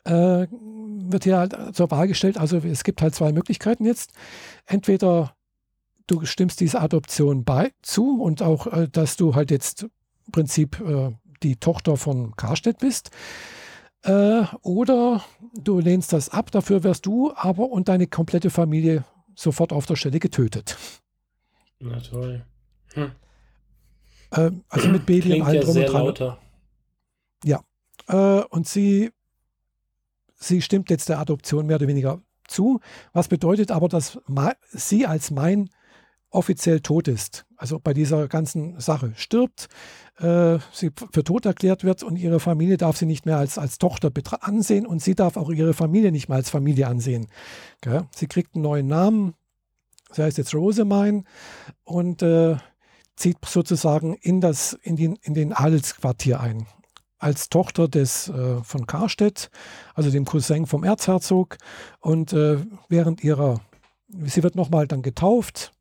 Äh, 0.04 0.48
wird 0.52 1.24
hier 1.24 1.38
halt 1.38 1.56
zur 1.75 1.90
Wahl 1.92 2.08
gestellt. 2.08 2.38
Also 2.38 2.58
es 2.58 2.84
gibt 2.84 3.02
halt 3.02 3.16
zwei 3.16 3.32
Möglichkeiten 3.32 3.86
jetzt. 3.86 4.12
Entweder 4.66 5.36
du 6.08 6.25
stimmst 6.25 6.60
dieser 6.60 6.82
Adoption 6.82 7.44
bei 7.44 7.72
zu 7.82 8.22
und 8.22 8.42
auch, 8.42 8.68
äh, 8.68 8.88
dass 8.88 9.18
du 9.18 9.36
halt 9.36 9.52
jetzt 9.52 9.84
im 9.84 10.32
Prinzip 10.32 10.80
äh, 10.82 11.12
die 11.44 11.56
Tochter 11.58 11.98
von 11.98 12.36
Karstedt 12.36 12.80
bist. 12.80 13.12
Äh, 14.06 14.46
oder 14.62 15.24
du 15.54 15.80
lehnst 15.80 16.14
das 16.14 16.30
ab, 16.30 16.52
dafür 16.52 16.84
wirst 16.84 17.08
du 17.08 17.34
aber 17.36 17.70
und 17.70 17.88
deine 17.88 18.06
komplette 18.06 18.52
Familie 18.52 19.04
sofort 19.34 19.74
auf 19.74 19.88
der 19.88 19.96
Stelle 19.96 20.20
getötet. 20.20 20.78
Na 21.80 22.00
toll. 22.00 22.46
Hm. 22.94 23.12
Äh, 24.32 24.52
also 24.70 24.90
mit 24.90 25.08
Baby 25.08 25.42
und 25.42 25.48
allem 25.48 25.62
drum 25.62 25.78
und 25.78 25.86
dran. 25.86 26.06
Lauter. 26.06 26.40
Ja. 27.44 27.62
Äh, 28.08 28.44
und 28.50 28.68
sie, 28.68 29.12
sie 30.36 30.62
stimmt 30.62 30.92
jetzt 30.92 31.10
der 31.10 31.20
Adoption 31.20 31.66
mehr 31.66 31.78
oder 31.78 31.88
weniger 31.88 32.22
zu, 32.48 32.82
was 33.12 33.28
bedeutet 33.28 33.72
aber, 33.72 33.90
dass 33.90 34.20
sie 34.70 35.08
als 35.08 35.32
mein 35.32 35.72
offiziell 36.36 36.82
tot 36.82 37.08
ist, 37.08 37.46
also 37.58 37.80
bei 37.80 37.94
dieser 37.94 38.27
ganzen 38.27 38.80
Sache 38.80 39.13
stirbt, 39.15 39.68
äh, 40.20 40.60
sie 40.72 40.92
für 41.12 41.24
tot 41.24 41.46
erklärt 41.46 41.84
wird 41.84 42.04
und 42.04 42.18
ihre 42.18 42.39
Familie 42.39 42.77
darf 42.77 42.98
sie 42.98 43.06
nicht 43.06 43.25
mehr 43.25 43.38
als, 43.38 43.58
als 43.58 43.77
Tochter 43.77 44.12
ansehen 44.42 44.86
und 44.86 45.01
sie 45.01 45.15
darf 45.15 45.38
auch 45.38 45.50
ihre 45.50 45.74
Familie 45.74 46.12
nicht 46.12 46.30
mehr 46.30 46.38
als 46.38 46.50
Familie 46.50 46.88
ansehen. 46.88 47.27
Gell? 47.82 48.06
Sie 48.15 48.27
kriegt 48.27 48.56
einen 48.56 48.63
neuen 48.63 48.88
Namen, 48.88 49.34
sie 50.12 50.24
heißt 50.24 50.38
jetzt 50.38 50.54
Rosamine 50.54 51.24
und 51.84 52.22
äh, 52.22 52.58
zieht 53.15 53.38
sozusagen 53.46 54.15
in, 54.15 54.42
das, 54.42 54.74
in, 54.84 54.96
den, 54.96 55.18
in 55.22 55.34
den 55.34 55.54
Adelsquartier 55.54 56.39
ein. 56.39 56.68
Als 57.18 57.50
Tochter 57.50 57.88
des 57.88 58.27
äh, 58.30 58.62
von 58.62 58.88
Karstedt, 58.88 59.50
also 59.94 60.12
dem 60.12 60.25
Cousin 60.25 60.65
vom 60.65 60.84
Erzherzog. 60.84 61.58
Und 62.00 62.34
äh, 62.34 62.58
während 62.89 63.24
ihrer, 63.24 63.62
sie 64.10 64.44
wird 64.44 64.56
nochmal 64.56 64.86
dann 64.88 65.01
getauft, 65.01 65.72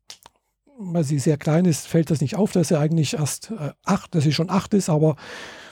weil 0.77 1.03
sie 1.03 1.19
sehr 1.19 1.37
klein 1.37 1.65
ist, 1.65 1.87
fällt 1.87 2.11
das 2.11 2.21
nicht 2.21 2.35
auf, 2.35 2.51
dass 2.51 2.69
sie 2.69 2.79
eigentlich 2.79 3.13
erst 3.13 3.51
äh, 3.51 3.71
acht, 3.83 4.13
dass 4.15 4.23
sie 4.23 4.33
schon 4.33 4.49
acht 4.49 4.73
ist, 4.73 4.89
aber 4.89 5.15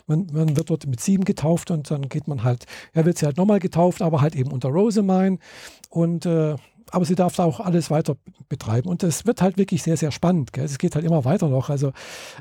man, 0.07 0.27
man, 0.31 0.55
wird 0.55 0.69
dort 0.69 0.85
mit 0.87 0.99
sieben 0.99 1.25
getauft 1.25 1.71
und 1.71 1.89
dann 1.89 2.09
geht 2.09 2.27
man 2.27 2.43
halt, 2.43 2.65
er 2.93 3.05
wird 3.05 3.17
sie 3.17 3.25
halt 3.25 3.37
nochmal 3.37 3.59
getauft, 3.59 4.01
aber 4.01 4.21
halt 4.21 4.35
eben 4.35 4.51
unter 4.51 4.69
Rosamine 4.69 5.39
und 5.89 6.25
äh, 6.25 6.55
aber 6.91 7.05
sie 7.05 7.15
darf 7.15 7.35
da 7.35 7.45
auch 7.45 7.59
alles 7.59 7.89
weiter 7.89 8.17
betreiben. 8.49 8.87
Und 8.87 9.01
das 9.01 9.25
wird 9.25 9.41
halt 9.41 9.57
wirklich 9.57 9.81
sehr, 9.81 9.97
sehr 9.97 10.11
spannend. 10.11 10.55
Es 10.55 10.77
geht 10.77 10.93
halt 10.93 11.05
immer 11.05 11.25
weiter 11.25 11.49
noch. 11.49 11.69
Also, 11.69 11.91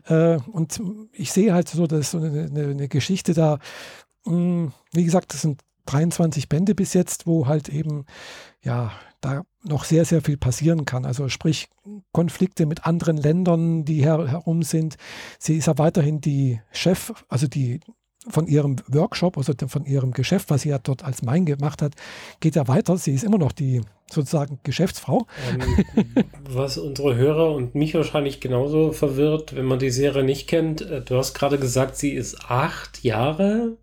äh, 0.09 0.37
und 0.53 0.83
ich 1.13 1.33
sehe 1.33 1.55
halt 1.55 1.69
so, 1.69 1.87
dass 1.87 2.11
so 2.11 2.19
eine, 2.19 2.49
eine, 2.51 2.65
eine 2.69 2.89
Geschichte 2.89 3.33
da, 3.33 3.59
mh, 4.27 4.33
hm, 4.33 4.73
wie 4.93 5.05
gesagt, 5.05 5.33
das 5.33 5.43
sind 5.43 5.63
23 5.87 6.51
Bände 6.51 6.75
bis 6.75 6.93
jetzt, 6.93 7.27
wo 7.27 7.47
halt 7.47 7.69
eben, 7.71 8.05
ja, 8.63 8.93
da 9.21 9.43
noch 9.65 9.85
sehr, 9.85 10.05
sehr 10.05 10.23
viel 10.23 10.37
passieren 10.37 10.85
kann. 10.85 11.05
Also 11.05 11.29
sprich 11.29 11.69
Konflikte 12.13 12.67
mit 12.67 12.87
anderen 12.87 13.17
Ländern, 13.17 13.85
die 13.85 14.03
her 14.03 14.29
herum 14.29 14.63
sind. 14.63 14.97
Sie 15.39 15.57
ist 15.57 15.67
ja 15.67 15.79
weiterhin 15.79 16.21
die 16.21 16.61
Chef, 16.73 17.13
also 17.29 17.47
die 17.47 17.81
von 18.29 18.47
ihrem 18.47 18.77
Workshop, 18.89 19.37
also 19.37 19.53
von 19.67 19.85
ihrem 19.85 20.13
Geschäft, 20.13 20.51
was 20.51 20.63
sie 20.63 20.69
ja 20.69 20.79
dort 20.79 21.05
als 21.05 21.23
Main 21.23 21.45
gemacht 21.45 21.83
hat, 21.83 21.95
geht 22.41 22.55
ja 22.55 22.69
weiter. 22.69 22.97
Sie 22.97 23.13
ist 23.13 23.25
immer 23.25 23.39
noch 23.39 23.53
die 23.53 23.81
sozusagen 24.11 24.61
Geschäftsfrau. 24.63 25.27
Ähm, 25.51 26.25
was 26.49 26.79
unsere 26.79 27.17
Hörer 27.17 27.53
und 27.53 27.75
mich 27.75 27.95
wahrscheinlich 27.95 28.41
genauso 28.41 28.93
verwirrt, 28.93 29.57
wenn 29.57 29.65
man 29.65 29.79
die 29.79 29.91
Serie 29.91 30.23
nicht 30.23 30.49
kennt. 30.49 30.83
Äh, 30.83 31.03
du 31.03 31.17
hast 31.17 31.35
gerade 31.35 31.59
gesagt, 31.59 31.97
sie 31.97 32.13
ist 32.13 32.45
acht 32.49 33.03
Jahre. 33.03 33.77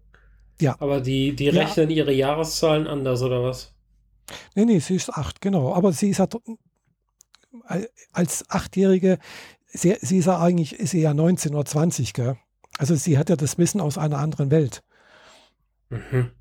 Ja. 0.62 0.76
Aber 0.80 1.02
die, 1.02 1.36
die 1.36 1.50
rechnen 1.50 1.90
ja. 1.90 1.98
ihre 1.98 2.14
Jahreszahlen 2.14 2.88
anders, 2.88 3.22
oder 3.22 3.44
was? 3.44 3.74
Nee, 4.56 4.66
nee, 4.66 4.80
sie 4.80 4.96
ist 4.96 5.10
acht, 5.10 5.42
genau. 5.42 5.74
Aber 5.74 5.94
sie 5.94 6.10
ist 6.10 6.20
halt 6.20 6.36
als 8.12 8.50
Achtjährige, 8.50 9.18
sie, 9.68 9.98
sie 10.02 10.18
ist 10.18 10.26
ja 10.26 10.40
eigentlich, 10.40 10.74
ist 10.74 10.92
sie 10.92 11.02
ja 11.02 11.14
19 11.14 11.54
oder 11.56 11.66
20, 11.66 12.14
gell? 12.14 12.38
Also 12.78 12.96
sie 12.96 13.18
hat 13.18 13.30
ja 13.30 13.36
das 13.36 13.58
Wissen 13.58 13.82
aus 13.82 13.98
einer 13.98 14.20
anderen 14.20 14.52
Welt. 14.52 14.84
Mhm. 15.90 16.32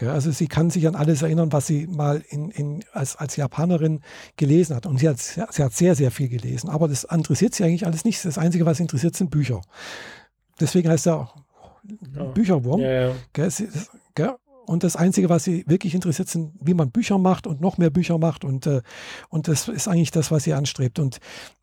Also 0.00 0.32
sie 0.32 0.48
kann 0.48 0.70
sich 0.70 0.88
an 0.88 0.96
alles 0.96 1.22
erinnern, 1.22 1.52
was 1.52 1.68
sie 1.68 1.86
mal 1.86 2.24
in, 2.28 2.50
in, 2.50 2.84
als, 2.92 3.14
als 3.14 3.36
Japanerin 3.36 4.00
gelesen 4.36 4.74
hat. 4.74 4.86
Und 4.86 4.98
sie 4.98 5.08
hat, 5.08 5.20
sie 5.20 5.40
hat 5.40 5.72
sehr, 5.72 5.94
sehr 5.94 6.10
viel 6.10 6.28
gelesen. 6.28 6.68
Aber 6.68 6.88
das 6.88 7.04
interessiert 7.04 7.54
sie 7.54 7.62
eigentlich 7.62 7.86
alles 7.86 8.04
nicht. 8.04 8.24
Das 8.24 8.36
Einzige, 8.36 8.66
was 8.66 8.78
sie 8.78 8.82
interessiert, 8.82 9.14
sind 9.14 9.30
Bücher. 9.30 9.60
Deswegen 10.58 10.88
heißt 10.88 11.06
er 11.06 11.32
ja. 12.14 12.24
Bücherwurm. 12.24 12.80
Ja, 12.80 13.14
ja. 13.36 13.50
Sie, 13.50 13.68
und 14.66 14.82
das 14.82 14.96
Einzige, 14.96 15.28
was 15.28 15.44
sie 15.44 15.64
wirklich 15.66 15.94
interessiert, 15.94 16.28
sind, 16.28 16.52
wie 16.60 16.74
man 16.74 16.90
Bücher 16.90 17.18
macht 17.18 17.46
und 17.46 17.60
noch 17.60 17.78
mehr 17.78 17.90
Bücher 17.90 18.18
macht. 18.18 18.44
Und, 18.44 18.66
äh, 18.66 18.82
und 19.28 19.48
das 19.48 19.68
ist 19.68 19.88
eigentlich 19.88 20.10
das, 20.10 20.30
was 20.30 20.44
sie 20.44 20.54
anstrebt. 20.54 20.98
Und 20.98 21.18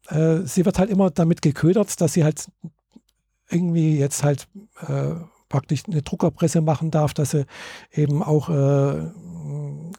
äh, 0.10 0.39
sie 0.43 0.65
wird 0.65 0.79
halt 0.79 0.89
immer 0.89 1.10
damit 1.10 1.41
geködert, 1.41 2.00
dass 2.00 2.13
sie 2.13 2.24
halt 2.24 2.48
irgendwie 3.50 3.98
jetzt 3.98 4.24
halt 4.24 4.48
äh, 4.88 5.15
praktisch 5.50 5.84
eine 5.88 6.01
Druckerpresse 6.01 6.62
machen 6.62 6.91
darf, 6.91 7.13
dass 7.13 7.31
sie 7.31 7.46
eben 7.91 8.24
auch 8.24 8.50
äh, 8.50 9.12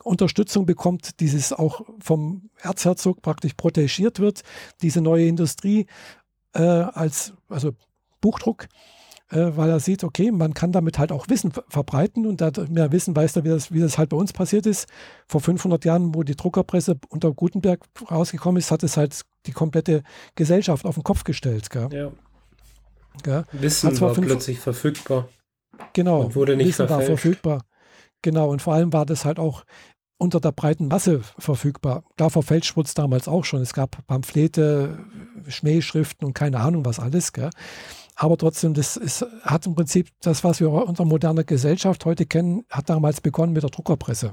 Unterstützung 0.03 0.65
bekommt, 0.65 1.21
dieses 1.21 1.53
auch 1.53 1.83
vom 2.01 2.51
Erzherzog 2.61 3.21
praktisch 3.21 3.55
protegiert 3.55 4.19
wird, 4.19 4.43
diese 4.81 5.01
neue 5.01 5.27
Industrie 5.27 5.87
äh, 6.55 6.63
als 6.63 7.35
also 7.49 7.73
Buchdruck 8.21 8.69
weil 9.33 9.71
er 9.71 9.81
sieht, 9.81 10.05
okay, 10.05 10.31
man 10.31 10.55
kann 10.55 10.73
damit 10.73 10.99
halt 10.99 11.11
auch 11.11 11.29
Wissen 11.29 11.53
verbreiten 11.69 12.27
und 12.27 12.41
da 12.41 12.51
mehr 12.69 12.93
Wissen 12.93 13.17
weiß 13.17 13.37
er, 13.37 13.45
wie 13.45 13.49
das, 13.49 13.73
wie 13.73 13.81
das 13.81 13.99
halt 13.99 14.11
bei 14.11 14.17
uns 14.17 14.33
passiert 14.33 14.67
ist. 14.67 14.89
Vor 15.27 15.41
500 15.41 15.85
Jahren, 15.85 16.15
wo 16.15 16.23
die 16.23 16.37
Druckerpresse 16.37 16.99
unter 17.09 17.33
Gutenberg 17.33 17.81
rausgekommen 18.11 18.59
ist, 18.59 18.71
hat 18.71 18.83
es 18.83 18.97
halt 18.97 19.23
die 19.47 19.53
komplette 19.53 20.03
Gesellschaft 20.35 20.85
auf 20.85 20.95
den 20.95 21.05
Kopf 21.05 21.25
gestellt. 21.25 21.71
Gell? 21.71 21.89
Ja. 21.93 22.12
Gell? 23.23 23.45
Wissen 23.53 24.01
war 24.01 24.12
plötzlich 24.12 24.59
verfügbar. 24.59 25.29
Genau. 25.93 26.23
Und 26.23 26.35
wurde 26.35 26.57
nicht 26.57 26.69
Wissen 26.69 26.87
verfälscht. 26.87 27.11
war 27.11 27.17
verfügbar. 27.17 27.65
Genau, 28.23 28.51
und 28.51 28.62
vor 28.62 28.75
allem 28.75 28.93
war 28.93 29.05
das 29.05 29.25
halt 29.25 29.39
auch 29.39 29.65
unter 30.19 30.39
der 30.39 30.53
breiten 30.53 30.87
Masse 30.87 31.23
verfügbar. 31.39 32.05
Da 32.17 32.29
verfälscht 32.29 32.77
wurde 32.77 32.87
es 32.87 32.95
damals 32.95 33.27
auch 33.27 33.45
schon. 33.45 33.61
Es 33.61 33.75
gab 33.75 34.07
Pamphlete, 34.07 35.05
Schmähschriften 35.49 36.25
und 36.25 36.35
keine 36.35 36.61
Ahnung 36.61 36.85
was 36.85 37.01
alles. 37.01 37.33
Gell? 37.33 37.51
Aber 38.14 38.37
trotzdem, 38.37 38.75
das 38.75 38.97
ist, 38.97 39.25
hat 39.42 39.66
im 39.66 39.75
Prinzip 39.75 40.09
das, 40.21 40.45
was 40.45 40.61
wir 40.61 40.71
unter 40.71 41.04
moderner 41.04 41.45
Gesellschaft 41.45 42.04
heute 42.04 42.26
kennen, 42.26 42.64
hat 42.69 42.90
damals 42.90 43.21
begonnen 43.21 43.52
mit 43.52 43.62
der 43.62 43.71
Druckerpresse. 43.71 44.31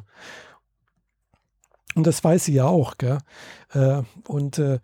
Und 1.96 2.06
das 2.06 2.24
weiß 2.24 2.46
sie 2.46 2.54
ja 2.54 2.66
auch. 2.66 2.94
Äh, 3.00 4.04
und 4.28 4.60
äh, 4.60 4.80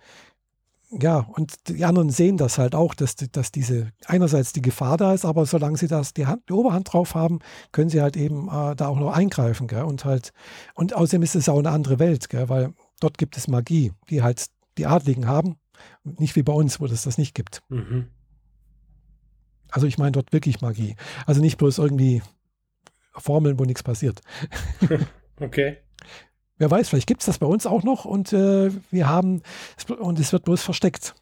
ja, 0.92 1.20
und 1.20 1.68
die 1.68 1.84
anderen 1.84 2.10
sehen 2.10 2.38
das 2.38 2.58
halt 2.58 2.76
auch, 2.76 2.94
dass, 2.94 3.16
dass 3.16 3.52
diese 3.52 3.92
einerseits 4.06 4.54
die 4.54 4.62
Gefahr 4.62 4.98
da 4.98 5.14
ist, 5.14 5.26
aber 5.26 5.46
solange 5.46 5.78
sie 5.78 5.88
das 5.88 6.14
die, 6.14 6.26
Hand, 6.26 6.44
die 6.48 6.54
Oberhand 6.54 6.94
drauf 6.94 7.16
haben, 7.16 7.40
können 7.72 7.90
sie 7.90 8.02
halt 8.02 8.16
eben 8.16 8.48
äh, 8.48 8.76
da 8.76 8.88
auch 8.88 9.00
noch 9.00 9.12
eingreifen. 9.12 9.68
Gell? 9.68 9.84
Und 9.84 10.06
halt, 10.06 10.32
und 10.74 10.96
außerdem 10.96 11.24
ist 11.24 11.36
es 11.36 11.50
auch 11.50 11.60
eine 11.60 11.72
andere 11.72 12.00
Welt, 12.00 12.30
gell? 12.30 12.50
weil 12.50 12.74
dort 13.00 13.18
gibt 13.18 13.36
es 13.36 13.48
Magie, 13.48 13.92
die 14.10 14.22
halt 14.22 14.46
die 14.78 14.86
Adligen 14.86 15.28
haben, 15.28 15.58
nicht 16.04 16.36
wie 16.36 16.44
bei 16.44 16.54
uns, 16.54 16.80
wo 16.80 16.86
es 16.86 17.04
das 17.04 17.18
nicht 17.18 17.34
gibt. 17.34 17.62
Mhm. 17.70 18.08
Also 19.76 19.88
ich 19.88 19.98
meine 19.98 20.14
dort 20.14 20.32
wirklich 20.32 20.62
Magie. 20.62 20.96
Also 21.26 21.42
nicht 21.42 21.58
bloß 21.58 21.80
irgendwie 21.80 22.22
Formeln, 23.12 23.60
wo 23.60 23.66
nichts 23.66 23.84
passiert. 23.84 24.22
okay. 25.42 25.80
Wer 26.58 26.72
weiß, 26.72 26.88
vielleicht 26.88 27.08
gibt 27.08 27.20
es 27.20 27.26
das 27.26 27.40
bei 27.40 27.46
uns 27.46 27.66
auch 27.66 27.84
noch 27.84 28.06
und 28.06 28.32
äh, 28.32 28.72
wir 28.90 29.10
haben, 29.10 29.42
und 30.00 30.18
es 30.18 30.32
wird 30.32 30.46
bloß 30.46 30.64
versteckt. 30.64 31.14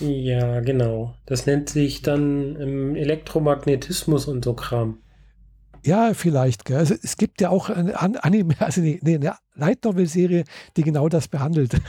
Ja, 0.00 0.60
genau. 0.60 1.14
Das 1.26 1.44
nennt 1.44 1.68
sich 1.68 2.00
dann 2.00 2.58
ähm, 2.58 2.96
Elektromagnetismus 2.96 4.28
und 4.28 4.46
so 4.46 4.54
Kram. 4.54 5.02
Ja, 5.84 6.14
vielleicht. 6.14 6.64
Gell. 6.64 6.78
Also, 6.78 6.94
es 7.02 7.18
gibt 7.18 7.42
ja 7.42 7.50
auch 7.50 7.68
eine 7.68 8.00
Anime, 8.00 8.54
also 8.60 8.80
eine, 8.80 8.98
eine 9.04 9.36
Light 9.56 9.84
Novel 9.84 10.06
Serie, 10.06 10.44
die 10.78 10.84
genau 10.84 11.10
das 11.10 11.28
behandelt. 11.28 11.76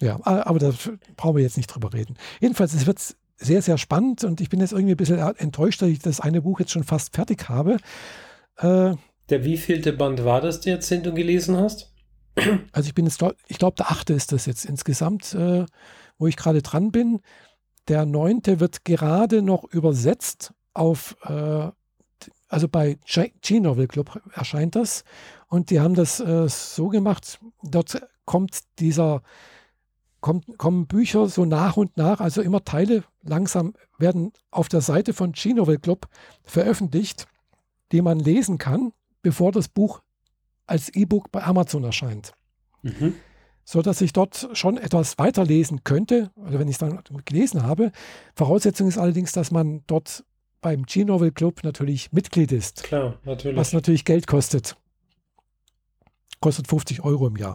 Ja, 0.00 0.20
aber 0.22 0.58
da 0.58 0.72
brauchen 1.16 1.36
wir 1.36 1.42
jetzt 1.42 1.56
nicht 1.56 1.68
drüber 1.68 1.92
reden. 1.94 2.16
Jedenfalls, 2.40 2.74
es 2.74 2.86
wird 2.86 3.16
sehr, 3.36 3.62
sehr 3.62 3.78
spannend 3.78 4.24
und 4.24 4.40
ich 4.40 4.48
bin 4.48 4.60
jetzt 4.60 4.72
irgendwie 4.72 4.94
ein 4.94 4.96
bisschen 4.96 5.18
enttäuscht, 5.18 5.82
dass 5.82 5.88
ich 5.88 5.98
das 5.98 6.20
eine 6.20 6.42
Buch 6.42 6.60
jetzt 6.60 6.72
schon 6.72 6.84
fast 6.84 7.14
fertig 7.14 7.48
habe. 7.48 7.76
Äh, 8.58 8.94
der 9.28 9.44
wievielte 9.44 9.92
Band 9.92 10.24
war 10.24 10.40
das 10.40 10.64
jetzt, 10.64 10.90
den 10.90 11.02
du 11.02 11.12
gelesen 11.12 11.56
hast? 11.56 11.92
Also 12.72 12.88
ich 12.88 12.94
bin 12.94 13.06
jetzt, 13.06 13.22
ich 13.48 13.58
glaube, 13.58 13.76
der 13.76 13.90
achte 13.90 14.12
ist 14.12 14.32
das 14.32 14.46
jetzt 14.46 14.66
insgesamt, 14.66 15.34
äh, 15.34 15.64
wo 16.18 16.26
ich 16.26 16.36
gerade 16.36 16.62
dran 16.62 16.92
bin. 16.92 17.20
Der 17.88 18.04
neunte 18.04 18.60
wird 18.60 18.84
gerade 18.84 19.42
noch 19.42 19.64
übersetzt 19.64 20.52
auf, 20.74 21.16
äh, 21.24 21.70
also 22.48 22.68
bei 22.68 22.98
G-Novel 23.06 23.88
Club 23.88 24.20
erscheint 24.34 24.76
das. 24.76 25.04
Und 25.48 25.70
die 25.70 25.80
haben 25.80 25.94
das 25.94 26.20
äh, 26.20 26.48
so 26.48 26.88
gemacht, 26.88 27.38
dort 27.62 28.00
kommt 28.24 28.60
dieser, 28.78 29.22
kommt, 30.26 30.58
kommen 30.58 30.88
Bücher 30.88 31.28
so 31.28 31.44
nach 31.44 31.76
und 31.76 31.96
nach, 31.96 32.20
also 32.20 32.42
immer 32.42 32.64
Teile 32.64 33.04
langsam 33.22 33.74
werden 33.96 34.32
auf 34.50 34.68
der 34.68 34.80
Seite 34.80 35.12
von 35.12 35.30
G-Novel 35.30 35.78
Club 35.78 36.08
veröffentlicht, 36.42 37.28
die 37.92 38.02
man 38.02 38.18
lesen 38.18 38.58
kann, 38.58 38.92
bevor 39.22 39.52
das 39.52 39.68
Buch 39.68 40.02
als 40.66 40.88
E-Book 40.88 41.30
bei 41.30 41.44
Amazon 41.44 41.84
erscheint. 41.84 42.32
Mhm. 42.82 43.14
So 43.64 43.82
dass 43.82 44.00
ich 44.00 44.12
dort 44.12 44.48
schon 44.54 44.78
etwas 44.78 45.16
weiterlesen 45.16 45.84
könnte, 45.84 46.32
also 46.42 46.58
wenn 46.58 46.66
ich 46.66 46.74
es 46.74 46.78
dann 46.78 47.04
gelesen 47.24 47.62
habe. 47.62 47.92
Voraussetzung 48.34 48.88
ist 48.88 48.98
allerdings, 48.98 49.30
dass 49.30 49.52
man 49.52 49.84
dort 49.86 50.24
beim 50.60 50.86
G-Novel 50.86 51.30
Club 51.30 51.62
natürlich 51.62 52.10
Mitglied 52.10 52.50
ist. 52.50 52.82
Klar, 52.82 53.20
natürlich. 53.22 53.56
Was 53.56 53.72
natürlich 53.72 54.04
Geld 54.04 54.26
kostet. 54.26 54.76
Kostet 56.40 56.66
50 56.66 57.04
Euro 57.04 57.28
im 57.28 57.36
Jahr. 57.36 57.54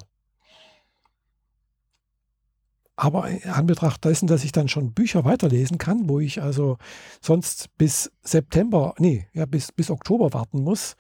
Aber 3.02 3.28
in 3.28 3.50
Anbetracht 3.50 4.06
dessen, 4.06 4.28
dass 4.28 4.44
ich 4.44 4.52
dann 4.52 4.68
schon 4.68 4.94
Bücher 4.94 5.26
weiterlesen 5.26 5.80
kann, 5.80 6.08
wo 6.08 6.20
ich 6.20 6.40
also 6.40 6.78
sonst 7.20 7.76
bis 7.80 8.12
September, 8.22 8.94
nee, 9.00 9.26
ja, 9.34 9.48
bis, 9.48 9.72
bis 9.72 9.90
Oktober 9.90 10.34
warten 10.34 10.62
muss. 10.62 10.96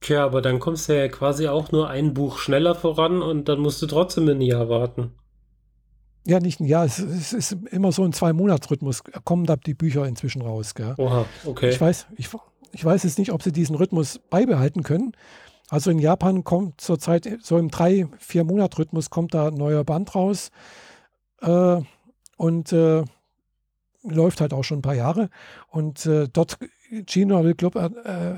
Tja, 0.00 0.24
aber 0.24 0.42
dann 0.42 0.58
kommst 0.58 0.88
du 0.88 0.98
ja 0.98 1.06
quasi 1.06 1.46
auch 1.46 1.70
nur 1.70 1.90
ein 1.90 2.12
Buch 2.12 2.38
schneller 2.38 2.74
voran 2.74 3.22
und 3.22 3.48
dann 3.48 3.60
musst 3.60 3.80
du 3.82 3.86
trotzdem 3.86 4.28
ein 4.28 4.40
Jahr 4.40 4.68
warten. 4.68 5.12
Ja, 6.26 6.40
nicht 6.40 6.58
ein 6.58 6.66
Jahr, 6.66 6.86
es, 6.86 6.98
es 6.98 7.32
ist 7.32 7.56
immer 7.70 7.92
so 7.92 8.02
ein 8.02 8.12
Zwei-Monats-Rhythmus, 8.12 9.04
kommen 9.22 9.46
da 9.46 9.54
die 9.54 9.74
Bücher 9.74 10.04
inzwischen 10.06 10.42
raus. 10.42 10.74
Gell? 10.74 10.94
Oha, 10.96 11.24
okay. 11.44 11.70
Ich 11.70 11.80
weiß, 11.80 12.08
ich, 12.16 12.28
ich 12.72 12.84
weiß 12.84 13.04
jetzt 13.04 13.20
nicht, 13.20 13.30
ob 13.30 13.44
sie 13.44 13.52
diesen 13.52 13.76
Rhythmus 13.76 14.18
beibehalten 14.28 14.82
können. 14.82 15.12
Also 15.70 15.90
in 15.90 15.98
Japan 15.98 16.44
kommt 16.44 16.80
zurzeit 16.80 17.38
so 17.42 17.58
im 17.58 17.70
drei, 17.70 18.06
vier 18.18 18.44
Monat 18.44 18.78
Rhythmus 18.78 19.10
kommt 19.10 19.34
da 19.34 19.48
ein 19.48 19.54
neuer 19.54 19.84
Band 19.84 20.14
raus 20.14 20.50
äh, 21.42 21.80
und 22.36 22.72
äh, 22.72 23.04
läuft 24.02 24.40
halt 24.40 24.54
auch 24.54 24.64
schon 24.64 24.78
ein 24.78 24.82
paar 24.82 24.94
Jahre. 24.94 25.28
Und 25.68 26.06
äh, 26.06 26.28
dort 26.32 26.58
G-Novel 26.90 27.54
Club 27.54 27.76
äh, 27.76 28.36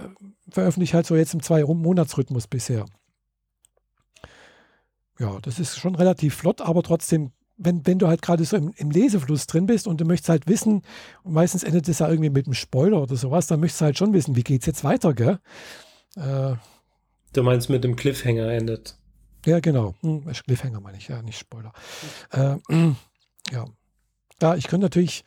veröffentlicht 0.50 0.94
halt 0.94 1.06
so 1.06 1.14
jetzt 1.14 1.34
im 1.34 1.42
Zwei-Monats-Rhythmus 1.42 2.48
bisher. 2.48 2.86
Ja, 5.18 5.38
das 5.42 5.60
ist 5.60 5.78
schon 5.78 5.94
relativ 5.94 6.34
flott, 6.34 6.60
aber 6.60 6.82
trotzdem, 6.82 7.30
wenn, 7.56 7.86
wenn 7.86 7.98
du 7.98 8.08
halt 8.08 8.22
gerade 8.22 8.44
so 8.44 8.56
im, 8.56 8.72
im, 8.76 8.90
Lesefluss 8.90 9.46
drin 9.46 9.66
bist 9.66 9.86
und 9.86 10.00
du 10.00 10.04
möchtest 10.04 10.30
halt 10.30 10.48
wissen, 10.48 10.82
meistens 11.24 11.62
endet 11.62 11.88
es 11.88 11.98
ja 11.98 12.08
irgendwie 12.08 12.30
mit 12.30 12.46
einem 12.46 12.54
Spoiler 12.54 13.02
oder 13.02 13.16
sowas, 13.16 13.46
dann 13.46 13.60
möchtest 13.60 13.82
du 13.82 13.84
halt 13.84 13.98
schon 13.98 14.14
wissen, 14.14 14.34
wie 14.34 14.42
geht 14.42 14.62
es 14.62 14.66
jetzt 14.66 14.82
weiter, 14.82 15.12
gell? 15.12 15.38
Äh, 16.16 16.54
du 17.32 17.42
meinst 17.42 17.70
mit 17.70 17.84
dem 17.84 17.96
Cliffhanger 17.96 18.48
endet. 18.48 18.96
Ja, 19.46 19.60
genau. 19.60 19.94
Hm, 20.00 20.24
Cliffhanger 20.44 20.80
meine 20.80 20.98
ich, 20.98 21.08
ja, 21.08 21.22
nicht 21.22 21.38
Spoiler. 21.38 21.72
Äh, 22.30 22.56
ja. 23.50 23.64
Ja, 24.42 24.54
ich 24.56 24.68
könnte 24.68 24.84
natürlich 24.84 25.24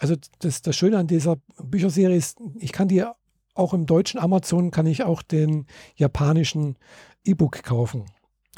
also 0.00 0.16
das, 0.40 0.62
das 0.62 0.74
Schöne 0.74 0.98
an 0.98 1.06
dieser 1.06 1.36
Bücherserie 1.62 2.16
ist, 2.16 2.38
ich 2.58 2.72
kann 2.72 2.88
dir 2.88 3.14
auch 3.54 3.74
im 3.74 3.86
deutschen 3.86 4.18
Amazon 4.18 4.70
kann 4.70 4.86
ich 4.86 5.04
auch 5.04 5.22
den 5.22 5.66
japanischen 5.94 6.76
E-Book 7.24 7.62
kaufen. 7.62 8.06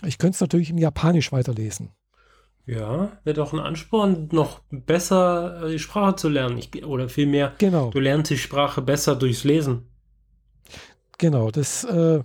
Ich 0.06 0.18
könnte 0.18 0.36
es 0.36 0.40
natürlich 0.40 0.70
im 0.70 0.78
Japanisch 0.78 1.32
weiterlesen. 1.32 1.90
Ja, 2.64 3.18
wäre 3.24 3.34
doch 3.34 3.52
ein 3.52 3.58
Ansporn, 3.58 4.28
noch 4.30 4.60
besser 4.70 5.64
äh, 5.64 5.72
die 5.72 5.78
Sprache 5.80 6.14
zu 6.14 6.28
lernen. 6.28 6.58
Ich, 6.58 6.84
oder 6.84 7.08
vielmehr, 7.08 7.54
genau. 7.58 7.90
du 7.90 7.98
lernst 7.98 8.30
die 8.30 8.38
Sprache 8.38 8.82
besser 8.82 9.16
durchs 9.16 9.42
Lesen. 9.42 9.88
Genau, 11.22 11.52
das 11.52 11.84
äh, 11.84 12.20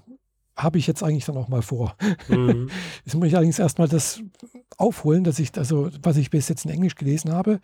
habe 0.56 0.80
ich 0.80 0.88
jetzt 0.88 1.04
eigentlich 1.04 1.26
dann 1.26 1.38
auch 1.38 1.50
mal 1.50 1.62
vor. 1.62 1.96
Mhm. 2.30 2.68
Jetzt 3.06 3.14
muss 3.14 3.28
ich 3.28 3.36
allerdings 3.36 3.60
erstmal 3.60 3.88
das 3.88 4.24
aufholen, 4.76 5.24
dass 5.24 5.38
ich, 5.38 5.56
also 5.56 5.92
was 6.02 6.18
ich 6.18 6.32
bis 6.32 6.50
jetzt 6.50 6.66
in 6.66 6.72
Englisch 6.72 6.96
gelesen 6.96 7.32
habe, 7.32 7.60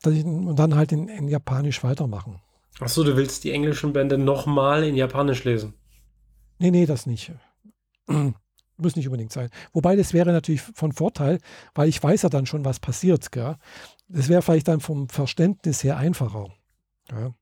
dass 0.00 0.14
ich, 0.14 0.24
und 0.24 0.56
dann 0.56 0.74
halt 0.74 0.92
in, 0.92 1.08
in 1.08 1.28
Japanisch 1.28 1.84
weitermachen. 1.84 2.40
Achso, 2.78 3.04
du 3.04 3.14
willst 3.14 3.44
die 3.44 3.50
englischen 3.50 3.92
Bände 3.92 4.16
nochmal 4.16 4.84
in 4.84 4.96
Japanisch 4.96 5.44
lesen? 5.44 5.74
Nee, 6.58 6.70
nee, 6.70 6.86
das 6.86 7.04
nicht. 7.04 7.32
Muss 8.78 8.96
nicht 8.96 9.06
unbedingt 9.06 9.32
sein. 9.32 9.50
Wobei 9.74 9.96
das 9.96 10.14
wäre 10.14 10.32
natürlich 10.32 10.62
von 10.62 10.92
Vorteil, 10.92 11.40
weil 11.74 11.90
ich 11.90 12.02
weiß 12.02 12.22
ja 12.22 12.30
dann 12.30 12.46
schon, 12.46 12.64
was 12.64 12.80
passiert. 12.80 13.30
Gell? 13.32 13.56
Das 14.08 14.30
wäre 14.30 14.40
vielleicht 14.40 14.68
dann 14.68 14.80
vom 14.80 15.10
Verständnis 15.10 15.84
her 15.84 15.98
einfacher. 15.98 16.48
Gell? 17.06 17.34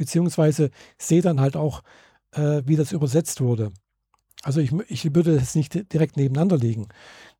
Beziehungsweise 0.00 0.70
sehe 0.96 1.20
dann 1.20 1.42
halt 1.42 1.56
auch, 1.56 1.82
äh, 2.32 2.62
wie 2.64 2.76
das 2.76 2.90
übersetzt 2.90 3.42
wurde. 3.42 3.70
Also 4.42 4.60
ich, 4.60 4.72
ich 4.88 5.14
würde 5.14 5.36
es 5.36 5.54
nicht 5.54 5.92
direkt 5.92 6.16
nebeneinander 6.16 6.56
legen. 6.56 6.88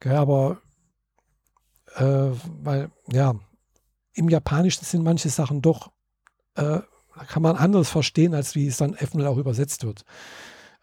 Aber 0.04 0.60
äh, 1.96 2.30
weil, 2.62 2.90
ja, 3.10 3.34
im 4.12 4.28
Japanischen 4.28 4.84
sind 4.84 5.02
manche 5.02 5.30
Sachen 5.30 5.62
doch, 5.62 5.90
äh, 6.54 6.80
kann 7.28 7.42
man 7.42 7.56
anders 7.56 7.88
verstehen, 7.88 8.34
als 8.34 8.54
wie 8.54 8.66
es 8.66 8.76
dann 8.76 8.92
eventuell 8.92 9.28
auch 9.28 9.38
übersetzt 9.38 9.84
wird. 9.86 10.04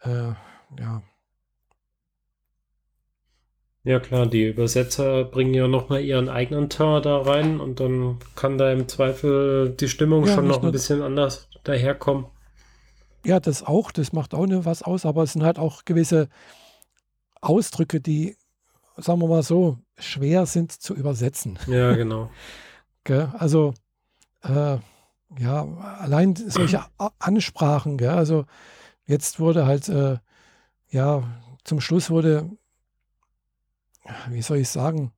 Äh, 0.00 0.32
ja. 0.80 1.02
Ja 3.88 4.00
klar, 4.00 4.26
die 4.26 4.44
Übersetzer 4.44 5.24
bringen 5.24 5.54
ja 5.54 5.66
nochmal 5.66 6.02
ihren 6.04 6.28
eigenen 6.28 6.68
Tar 6.68 7.00
da 7.00 7.22
rein 7.22 7.58
und 7.58 7.80
dann 7.80 8.18
kann 8.34 8.58
da 8.58 8.70
im 8.70 8.86
Zweifel 8.86 9.70
die 9.70 9.88
Stimmung 9.88 10.26
ja, 10.26 10.34
schon 10.34 10.46
noch 10.46 10.62
ein 10.62 10.72
bisschen 10.72 11.00
anders 11.00 11.48
daherkommen. 11.64 12.26
Ja, 13.24 13.40
das 13.40 13.62
auch, 13.62 13.90
das 13.90 14.12
macht 14.12 14.34
auch 14.34 14.46
ne, 14.46 14.66
was 14.66 14.82
aus, 14.82 15.06
aber 15.06 15.22
es 15.22 15.32
sind 15.32 15.42
halt 15.42 15.58
auch 15.58 15.86
gewisse 15.86 16.28
Ausdrücke, 17.40 18.02
die, 18.02 18.36
sagen 18.98 19.22
wir 19.22 19.26
mal 19.28 19.42
so, 19.42 19.78
schwer 19.96 20.44
sind 20.44 20.70
zu 20.70 20.94
übersetzen. 20.94 21.58
Ja, 21.66 21.94
genau. 21.94 22.30
gell? 23.04 23.32
Also, 23.38 23.72
äh, 24.42 24.76
ja, 25.38 25.64
allein 25.98 26.36
solche 26.36 26.84
Ansprachen, 27.18 27.96
gell? 27.96 28.10
also 28.10 28.44
jetzt 29.06 29.40
wurde 29.40 29.64
halt, 29.64 29.88
äh, 29.88 30.18
ja, 30.90 31.22
zum 31.64 31.80
Schluss 31.80 32.10
wurde, 32.10 32.50
wie 34.30 34.42
soll 34.42 34.58
ich 34.58 34.68
sagen, 34.68 35.12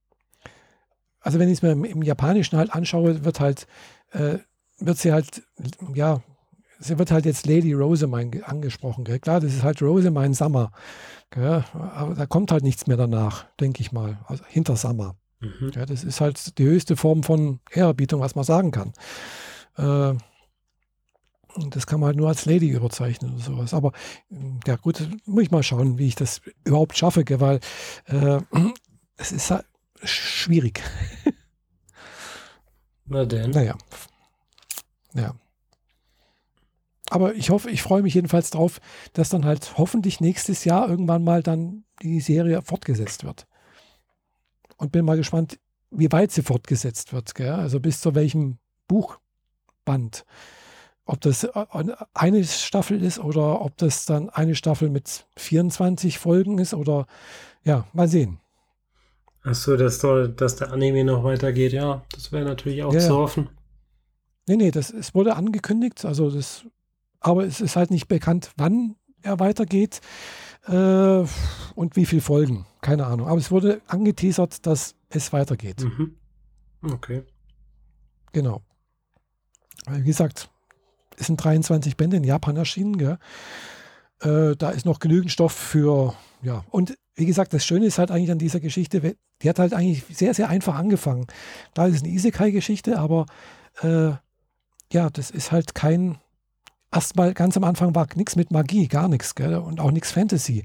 also 1.21 1.39
wenn 1.39 1.49
ich 1.49 1.59
es 1.59 1.63
mir 1.63 1.73
im, 1.73 1.85
im, 1.85 2.03
Japanischen 2.03 2.59
halt 2.59 2.73
anschaue, 2.73 3.25
wird 3.25 3.41
halt, 3.41 3.67
äh, 4.13 4.39
wird 4.79 4.99
sie 4.99 5.13
halt, 5.13 5.43
ja, 5.95 6.23
sie 6.79 6.99
wird 6.99 7.11
halt 7.11 7.27
jetzt 7.27 7.47
Lady 7.47 7.73
Rosamine 7.75 8.47
angesprochen. 8.47 9.05
Gell? 9.05 9.19
Klar, 9.19 9.41
das 9.41 9.53
ist 9.53 9.63
halt 9.63 9.83
Rosamine 9.83 10.35
Summer. 10.35 10.73
Gell? 11.31 11.65
Aber 11.75 12.15
da 12.15 12.27
kommt 12.27 12.51
halt 12.51 12.65
nichts 12.65 12.87
mehr 12.87 12.97
danach, 12.97 13.45
denke 13.61 13.83
ich 13.83 13.93
mal. 13.93 14.19
Also 14.27 14.45
hinter 14.49 14.77
Summer. 14.77 15.17
Mhm. 15.41 15.73
Ja, 15.75 15.87
das 15.87 16.05
ist 16.05 16.21
halt 16.21 16.59
die 16.59 16.65
höchste 16.65 16.97
Form 16.97 17.23
von 17.23 17.61
Ehrerbietung, 17.71 18.21
was 18.21 18.35
man 18.35 18.45
sagen 18.45 18.71
kann. 18.71 18.93
Äh, 19.77 20.15
das 21.71 21.87
kann 21.87 22.01
man 22.01 22.09
halt 22.09 22.17
nur 22.17 22.29
als 22.29 22.47
Lady 22.47 22.69
überzeichnen 22.69 23.35
oder 23.35 23.43
sowas. 23.43 23.75
Aber 23.75 23.93
ja 24.67 24.77
gut, 24.77 25.07
muss 25.27 25.43
ich 25.43 25.51
mal 25.51 25.63
schauen, 25.63 25.99
wie 25.99 26.07
ich 26.07 26.15
das 26.15 26.41
überhaupt 26.65 26.97
schaffe, 26.97 27.25
gell? 27.25 27.41
weil 27.41 27.61
äh, 28.07 28.41
es 29.21 29.33
ist 29.33 29.51
halt 29.51 29.67
schwierig. 30.03 30.83
Na 33.05 33.25
denn. 33.25 33.51
Naja. 33.51 33.77
Ja. 35.15 35.35
Aber 37.11 37.35
ich 37.35 37.51
hoffe, 37.51 37.71
ich 37.71 37.83
freue 37.83 38.03
mich 38.03 38.15
jedenfalls 38.15 38.51
drauf, 38.51 38.81
dass 39.13 39.29
dann 39.29 39.45
halt 39.45 39.77
hoffentlich 39.77 40.21
nächstes 40.21 40.65
Jahr 40.65 40.89
irgendwann 40.89 41.25
mal 41.25 41.43
dann 41.43 41.85
die 42.03 42.21
Serie 42.21 42.63
fortgesetzt 42.63 43.25
wird. 43.25 43.47
Und 44.77 44.93
bin 44.93 45.05
mal 45.05 45.17
gespannt, 45.17 45.59
wie 45.91 46.11
weit 46.13 46.31
sie 46.31 46.43
fortgesetzt 46.43 47.13
wird. 47.13 47.35
Gell? 47.35 47.51
Also 47.51 47.81
bis 47.81 48.01
zu 48.01 48.15
welchem 48.15 48.59
Buchband. 48.87 50.25
Ob 51.05 51.21
das 51.21 51.45
äh, 51.45 51.67
eine 52.15 52.45
Staffel 52.45 53.03
ist 53.03 53.19
oder 53.19 53.61
ob 53.61 53.77
das 53.77 54.07
dann 54.07 54.31
eine 54.31 54.55
Staffel 54.55 54.89
mit 54.89 55.27
24 55.37 56.19
Folgen 56.19 56.59
ist 56.59 56.73
oder 56.73 57.07
ja, 57.65 57.87
mal 57.93 58.09
sehen. 58.09 58.40
Achso, 59.43 59.77
dass, 59.77 59.99
dass 59.99 60.57
der 60.57 60.73
Anime 60.73 61.05
noch 61.05 61.25
weitergeht, 61.25 61.73
ja. 61.73 62.03
Das 62.13 62.31
wäre 62.31 62.45
natürlich 62.45 62.83
auch 62.83 62.93
ja, 62.93 63.01
zu 63.01 63.17
hoffen. 63.17 63.49
Nee, 64.47 64.57
nee, 64.57 64.71
das, 64.71 64.91
es 64.91 65.15
wurde 65.15 65.37
angekündigt, 65.37 66.05
also 66.05 66.31
das 66.31 66.65
aber 67.21 67.45
es 67.45 67.61
ist 67.61 67.77
halt 67.77 67.91
nicht 67.91 68.09
bekannt, 68.09 68.51
wann 68.57 68.97
er 69.23 69.39
weitergeht. 69.39 70.01
Äh, 70.67 71.25
und 71.75 71.97
wie 71.97 72.07
viel 72.07 72.21
Folgen? 72.21 72.67
Keine 72.81 73.07
Ahnung. 73.07 73.29
Aber 73.29 73.39
es 73.39 73.51
wurde 73.51 73.83
angeteasert, 73.87 74.67
dass 74.67 74.95
es 75.11 75.33
weitergeht. 75.33 75.83
Mhm. 75.83 76.17
Okay. 76.83 77.23
Genau. 78.33 78.63
Wie 79.89 80.05
gesagt, 80.05 80.51
es 81.17 81.27
sind 81.27 81.43
23 81.43 81.97
Bände 81.97 82.17
in 82.17 82.25
Japan 82.25 82.57
erschienen. 82.57 82.97
Gell? 82.97 83.19
Äh, 84.21 84.57
da 84.57 84.71
ist 84.71 84.87
noch 84.87 84.99
genügend 84.99 85.31
Stoff 85.31 85.53
für, 85.53 86.15
ja. 86.43 86.65
Und 86.71 86.97
wie 87.15 87.27
gesagt, 87.27 87.53
das 87.53 87.65
Schöne 87.65 87.87
ist 87.87 87.99
halt 87.99 88.11
eigentlich 88.11 88.31
an 88.31 88.39
dieser 88.39 88.61
Geschichte, 88.61 89.15
die 89.43 89.49
hat 89.49 89.59
halt 89.59 89.75
eigentlich 89.75 90.05
sehr, 90.11 90.35
sehr 90.35 90.49
einfach 90.49 90.75
angefangen. 90.75 91.27
Da 91.75 91.87
ist 91.87 91.97
es 91.97 92.03
eine 92.03 92.13
Isekai-Geschichte, 92.13 92.99
aber 92.99 93.27
äh, 93.83 94.13
ja, 94.93 95.11
das 95.11 95.31
ist 95.31 95.53
halt 95.53 95.75
kein, 95.75 96.19
erstmal 96.93 97.35
ganz 97.35 97.57
am 97.57 97.65
Anfang 97.65 97.95
war 97.95 98.07
nichts 98.15 98.37
mit 98.37 98.51
Magie, 98.51 98.89
gar 98.89 99.09
nichts, 99.09 99.35
und 99.39 99.81
auch 99.81 99.93
nichts 99.93 100.13
Fantasy. 100.13 100.65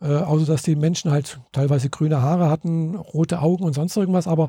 Äh, 0.00 0.16
außer 0.16 0.46
dass 0.46 0.62
die 0.62 0.74
Menschen 0.74 1.12
halt 1.12 1.38
teilweise 1.52 1.88
grüne 1.88 2.20
Haare 2.20 2.50
hatten, 2.50 2.96
rote 2.96 3.40
Augen 3.40 3.64
und 3.64 3.72
sonst 3.72 3.96
irgendwas, 3.96 4.26
aber 4.26 4.48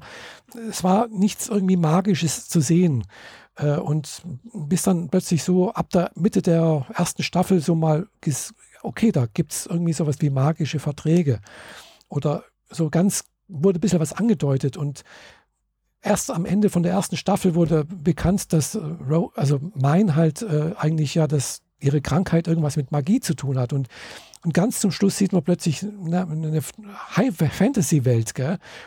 es 0.69 0.83
war 0.83 1.07
nichts 1.09 1.47
irgendwie 1.47 1.77
Magisches 1.77 2.49
zu 2.49 2.59
sehen. 2.59 3.03
Äh, 3.55 3.77
und 3.77 4.23
bis 4.53 4.81
dann 4.83 5.09
plötzlich 5.09 5.43
so 5.43 5.71
ab 5.71 5.91
der 5.91 6.11
Mitte 6.15 6.41
der 6.41 6.87
ersten 6.95 7.21
Staffel 7.21 7.59
so 7.59 7.75
mal, 7.75 8.07
okay, 8.81 9.11
da 9.11 9.27
gibt 9.31 9.53
es 9.53 9.65
irgendwie 9.67 9.93
sowas 9.93 10.17
wie 10.19 10.31
magische 10.31 10.79
Verträge. 10.79 11.39
Oder 12.09 12.43
so 12.69 12.89
ganz 12.89 13.23
wurde 13.53 13.79
ein 13.79 13.81
bisschen 13.81 13.99
was 13.99 14.13
angedeutet 14.13 14.77
und 14.77 15.03
erst 16.01 16.31
am 16.31 16.45
Ende 16.45 16.69
von 16.69 16.83
der 16.83 16.91
ersten 16.91 17.17
Staffel 17.17 17.55
wurde 17.55 17.85
bekannt, 17.85 18.51
dass 18.53 18.75
äh, 18.75 18.81
also 19.35 19.59
Mein 19.75 20.15
halt 20.15 20.41
äh, 20.41 20.73
eigentlich 20.77 21.15
ja 21.15 21.27
das 21.27 21.61
ihre 21.79 22.01
Krankheit 22.01 22.47
irgendwas 22.47 22.77
mit 22.77 22.91
Magie 22.91 23.19
zu 23.19 23.33
tun 23.33 23.57
hat 23.57 23.73
und 23.73 23.87
und 24.45 24.53
ganz 24.53 24.81
zum 24.81 24.91
Schluss 24.91 25.17
sieht 25.17 25.31
man 25.31 25.41
plötzlich 25.41 25.83
eine, 25.83 26.61
High-Fantasy-Welt, 27.15 28.33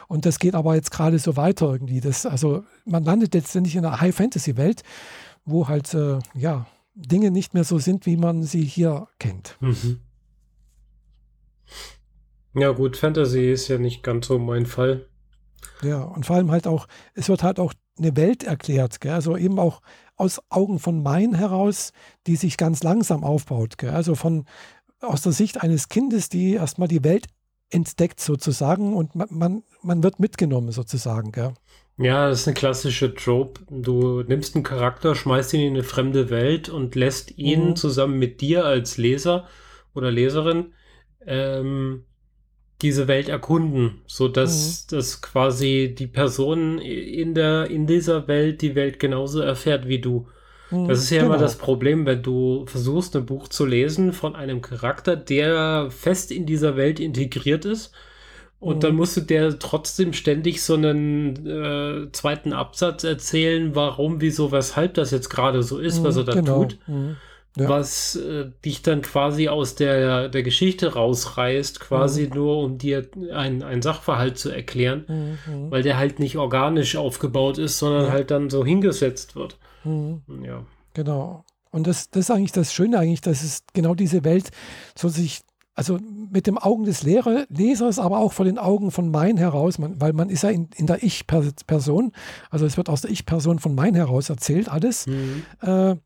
Und 0.06 0.26
das 0.26 0.38
geht 0.38 0.54
aber 0.54 0.74
jetzt 0.74 0.90
gerade 0.90 1.18
so 1.18 1.36
weiter 1.36 1.72
irgendwie. 1.72 2.00
Das, 2.00 2.26
also 2.26 2.64
man 2.84 3.04
landet 3.04 3.32
letztendlich 3.32 3.74
in 3.74 3.84
einer 3.84 4.00
High-Fantasy-Welt, 4.00 4.82
wo 5.46 5.66
halt, 5.66 5.94
äh, 5.94 6.18
ja, 6.34 6.66
Dinge 6.94 7.30
nicht 7.30 7.54
mehr 7.54 7.64
so 7.64 7.78
sind, 7.78 8.04
wie 8.04 8.16
man 8.18 8.42
sie 8.42 8.64
hier 8.64 9.08
kennt. 9.18 9.56
Mhm. 9.60 10.00
Ja, 12.58 12.72
gut, 12.72 12.96
Fantasy 12.96 13.52
ist 13.52 13.68
ja 13.68 13.78
nicht 13.78 14.02
ganz 14.02 14.28
so 14.28 14.38
mein 14.38 14.64
Fall. 14.64 15.06
Ja, 15.82 16.02
und 16.02 16.24
vor 16.24 16.36
allem 16.36 16.50
halt 16.50 16.66
auch, 16.66 16.86
es 17.14 17.28
wird 17.28 17.42
halt 17.42 17.60
auch 17.60 17.74
eine 17.98 18.16
Welt 18.16 18.44
erklärt, 18.44 19.00
gell? 19.00 19.12
also 19.12 19.36
eben 19.36 19.58
auch 19.58 19.82
aus 20.16 20.40
Augen 20.48 20.78
von 20.78 21.02
Main 21.02 21.34
heraus, 21.34 21.92
die 22.26 22.36
sich 22.36 22.56
ganz 22.56 22.82
langsam 22.82 23.24
aufbaut. 23.24 23.76
Gell? 23.76 23.90
Also 23.90 24.14
von 24.14 24.46
aus 25.00 25.22
der 25.22 25.32
Sicht 25.32 25.62
eines 25.62 25.90
Kindes, 25.90 26.30
die 26.30 26.54
erstmal 26.54 26.88
die 26.88 27.04
Welt 27.04 27.26
entdeckt 27.68 28.20
sozusagen 28.20 28.94
und 28.94 29.14
man, 29.14 29.28
man, 29.30 29.62
man 29.82 30.02
wird 30.02 30.18
mitgenommen 30.18 30.72
sozusagen. 30.72 31.32
Gell? 31.32 31.52
Ja, 31.98 32.28
das 32.28 32.40
ist 32.40 32.48
eine 32.48 32.54
klassische 32.54 33.14
Trope. 33.14 33.60
Du 33.68 34.22
nimmst 34.22 34.54
einen 34.54 34.64
Charakter, 34.64 35.14
schmeißt 35.14 35.52
ihn 35.54 35.60
in 35.60 35.74
eine 35.74 35.82
fremde 35.82 36.30
Welt 36.30 36.70
und 36.70 36.94
lässt 36.94 37.36
ihn 37.36 37.70
mhm. 37.70 37.76
zusammen 37.76 38.18
mit 38.18 38.40
dir 38.40 38.64
als 38.64 38.96
Leser 38.96 39.46
oder 39.94 40.10
Leserin 40.10 40.72
ähm, 41.26 42.04
diese 42.82 43.08
Welt 43.08 43.28
erkunden, 43.28 44.02
sodass 44.06 44.86
mhm. 44.90 44.96
dass 44.96 45.22
quasi 45.22 45.94
die 45.96 46.06
Person 46.06 46.78
in 46.78 47.34
der 47.34 47.70
in 47.70 47.86
dieser 47.86 48.28
Welt 48.28 48.60
die 48.62 48.74
Welt 48.74 49.00
genauso 49.00 49.40
erfährt 49.40 49.88
wie 49.88 50.00
du. 50.00 50.26
Mhm, 50.70 50.88
das 50.88 51.00
ist 51.00 51.10
ja 51.10 51.22
genau. 51.22 51.34
immer 51.34 51.42
das 51.42 51.56
Problem, 51.56 52.04
wenn 52.06 52.22
du 52.22 52.66
versuchst, 52.66 53.16
ein 53.16 53.26
Buch 53.26 53.48
zu 53.48 53.64
lesen 53.64 54.12
von 54.12 54.36
einem 54.36 54.60
Charakter, 54.60 55.16
der 55.16 55.90
fest 55.90 56.30
in 56.30 56.44
dieser 56.44 56.76
Welt 56.76 57.00
integriert 57.00 57.64
ist 57.64 57.92
und 58.58 58.84
dann 58.84 58.92
mhm. 58.92 58.98
musst 58.98 59.16
du 59.16 59.20
der 59.20 59.58
trotzdem 59.58 60.12
ständig 60.12 60.62
so 60.62 60.74
einen 60.74 61.46
äh, 61.46 62.10
zweiten 62.12 62.52
Absatz 62.52 63.04
erzählen, 63.04 63.74
warum, 63.74 64.20
wieso, 64.20 64.50
weshalb 64.50 64.94
das 64.94 65.10
jetzt 65.10 65.28
gerade 65.28 65.62
so 65.62 65.78
ist, 65.78 66.02
was 66.02 66.16
er 66.16 66.24
da 66.24 66.32
genau. 66.34 66.64
tut. 66.64 66.78
Ja. 67.56 67.68
Was 67.70 68.16
äh, 68.16 68.50
dich 68.64 68.82
dann 68.82 69.00
quasi 69.00 69.48
aus 69.48 69.74
der, 69.74 70.28
der 70.28 70.42
Geschichte 70.42 70.92
rausreißt, 70.92 71.80
quasi 71.80 72.26
mhm. 72.26 72.34
nur 72.34 72.58
um 72.58 72.78
dir 72.78 73.08
einen 73.32 73.80
Sachverhalt 73.80 74.38
zu 74.38 74.50
erklären, 74.50 75.04
mhm. 75.08 75.70
weil 75.70 75.82
der 75.82 75.96
halt 75.96 76.18
nicht 76.18 76.36
organisch 76.36 76.96
aufgebaut 76.96 77.56
ist, 77.56 77.78
sondern 77.78 78.06
ja. 78.06 78.12
halt 78.12 78.30
dann 78.30 78.50
so 78.50 78.64
hingesetzt 78.64 79.36
wird. 79.36 79.58
Mhm. 79.84 80.22
Ja. 80.44 80.64
Genau. 80.92 81.44
Und 81.70 81.86
das, 81.86 82.10
das 82.10 82.20
ist 82.20 82.30
eigentlich 82.30 82.52
das 82.52 82.72
Schöne, 82.74 82.98
eigentlich, 82.98 83.22
dass 83.22 83.42
es 83.42 83.64
genau 83.72 83.94
diese 83.94 84.24
Welt 84.24 84.50
so 84.94 85.08
sich 85.08 85.42
also 85.76 85.98
mit 86.32 86.46
dem 86.46 86.56
Augen 86.56 86.84
des 86.84 87.02
Lehrer, 87.02 87.44
Lesers, 87.50 87.98
aber 87.98 88.18
auch 88.18 88.32
von 88.32 88.46
den 88.46 88.58
Augen 88.58 88.90
von 88.90 89.10
Mein 89.10 89.36
heraus, 89.36 89.78
man, 89.78 90.00
weil 90.00 90.14
man 90.14 90.30
ist 90.30 90.42
ja 90.42 90.48
in, 90.48 90.70
in 90.74 90.86
der 90.86 91.02
Ich-Person, 91.02 92.12
also 92.50 92.64
es 92.64 92.78
wird 92.78 92.88
aus 92.88 93.02
der 93.02 93.10
Ich-Person 93.10 93.58
von 93.58 93.74
Mein 93.74 93.94
heraus 93.94 94.30
erzählt, 94.30 94.70
alles. 94.70 95.06
Mhm. 95.06 95.42
Äh, 95.60 95.96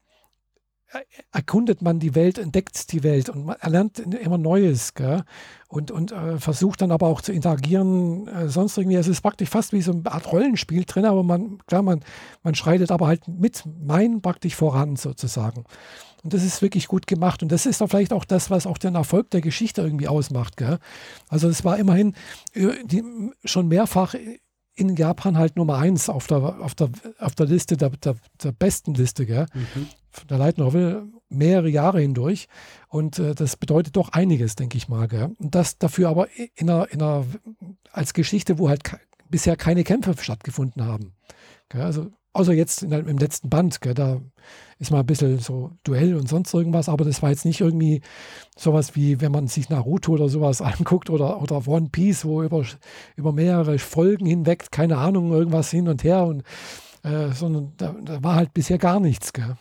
erkundet 1.32 1.82
man 1.82 1.98
die 2.00 2.14
Welt, 2.14 2.38
entdeckt 2.38 2.92
die 2.92 3.02
Welt 3.02 3.28
und 3.28 3.46
man 3.46 3.56
erlernt 3.60 3.98
immer 3.98 4.38
Neues 4.38 4.94
gell? 4.94 5.24
und, 5.68 5.90
und 5.90 6.12
äh, 6.12 6.38
versucht 6.38 6.82
dann 6.82 6.90
aber 6.90 7.06
auch 7.06 7.20
zu 7.20 7.32
interagieren. 7.32 8.26
Äh, 8.26 8.48
sonst 8.48 8.76
irgendwie, 8.76 8.96
es 8.96 9.06
ist 9.06 9.20
praktisch 9.20 9.48
fast 9.48 9.72
wie 9.72 9.82
so 9.82 9.92
eine 9.92 10.10
Art 10.10 10.32
Rollenspiel 10.32 10.84
drin, 10.84 11.04
aber 11.04 11.22
man, 11.22 11.58
klar, 11.66 11.82
man, 11.82 12.00
man 12.42 12.54
schreitet 12.54 12.90
aber 12.90 13.06
halt 13.06 13.28
mit 13.28 13.62
Mein 13.80 14.20
praktisch 14.20 14.56
voran 14.56 14.96
sozusagen. 14.96 15.64
Und 16.22 16.34
das 16.34 16.42
ist 16.42 16.60
wirklich 16.60 16.86
gut 16.88 17.06
gemacht. 17.06 17.42
Und 17.42 17.50
das 17.50 17.66
ist 17.66 17.80
doch 17.80 17.88
vielleicht 17.88 18.12
auch 18.12 18.24
das, 18.24 18.50
was 18.50 18.66
auch 18.66 18.78
den 18.78 18.94
Erfolg 18.94 19.30
der 19.30 19.40
Geschichte 19.40 19.80
irgendwie 19.82 20.08
ausmacht. 20.08 20.56
Gell? 20.56 20.78
Also 21.28 21.48
es 21.48 21.64
war 21.64 21.78
immerhin 21.78 22.14
äh, 22.52 22.84
die, 22.84 23.02
schon 23.44 23.68
mehrfach 23.68 24.14
in 24.74 24.96
Japan 24.96 25.36
halt 25.36 25.56
Nummer 25.56 25.78
eins 25.78 26.08
auf 26.08 26.26
der, 26.26 26.60
auf 26.60 26.74
der, 26.74 26.90
auf 27.18 27.34
der 27.34 27.46
Liste, 27.46 27.76
der, 27.76 27.90
der, 27.90 28.16
der 28.42 28.52
besten 28.52 28.94
Liste, 28.94 29.26
gell? 29.26 29.46
Mhm. 29.54 29.88
Der 30.28 30.38
Light 30.38 30.58
Novel 30.58 31.06
mehrere 31.28 31.68
Jahre 31.68 32.00
hindurch. 32.00 32.48
Und 32.88 33.18
äh, 33.18 33.34
das 33.34 33.56
bedeutet 33.56 33.96
doch 33.96 34.10
einiges, 34.10 34.56
denke 34.56 34.76
ich 34.76 34.88
mal. 34.88 35.06
Gell? 35.08 35.34
Und 35.38 35.54
das 35.54 35.78
dafür 35.78 36.08
aber 36.08 36.28
in 36.56 36.68
einer, 36.68 36.90
in 36.90 37.00
einer, 37.00 37.24
als 37.92 38.12
Geschichte, 38.12 38.58
wo 38.58 38.68
halt 38.68 38.82
bisher 39.28 39.56
keine 39.56 39.84
Kämpfe 39.84 40.14
stattgefunden 40.20 40.84
haben. 40.84 41.12
Gell? 41.68 41.82
Also 41.82 42.10
Außer 42.32 42.52
jetzt 42.52 42.82
in, 42.82 42.92
im 42.92 43.18
letzten 43.18 43.50
Band, 43.50 43.80
gell, 43.80 43.94
da 43.94 44.20
ist 44.78 44.90
mal 44.90 45.00
ein 45.00 45.06
bisschen 45.06 45.38
so 45.40 45.72
Duell 45.82 46.14
und 46.14 46.28
sonst 46.28 46.54
irgendwas, 46.54 46.88
aber 46.88 47.04
das 47.04 47.22
war 47.22 47.30
jetzt 47.30 47.44
nicht 47.44 47.60
irgendwie 47.60 48.02
sowas 48.56 48.94
wie, 48.94 49.20
wenn 49.20 49.32
man 49.32 49.48
sich 49.48 49.68
Naruto 49.68 50.12
oder 50.12 50.28
sowas 50.28 50.62
anguckt 50.62 51.10
oder, 51.10 51.42
oder 51.42 51.66
One 51.66 51.88
Piece, 51.90 52.24
wo 52.24 52.42
über, 52.42 52.64
über 53.16 53.32
mehrere 53.32 53.78
Folgen 53.78 54.26
hinweg, 54.26 54.70
keine 54.70 54.98
Ahnung, 54.98 55.32
irgendwas 55.32 55.70
hin 55.70 55.88
und 55.88 56.04
her 56.04 56.24
und 56.24 56.44
äh, 57.02 57.32
sondern 57.32 57.72
da, 57.76 57.96
da, 58.02 58.22
war 58.22 58.34
halt 58.34 58.52
bisher 58.54 58.78
gar 58.78 59.00
nichts. 59.00 59.32
Gell. 59.32 59.56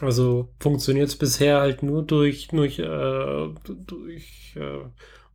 Also 0.00 0.50
funktioniert 0.60 1.08
es 1.08 1.16
bisher 1.16 1.60
halt 1.60 1.82
nur 1.82 2.02
durch, 2.02 2.48
durch, 2.48 2.78
äh, 2.78 3.48
durch 3.64 4.56
äh, 4.56 4.78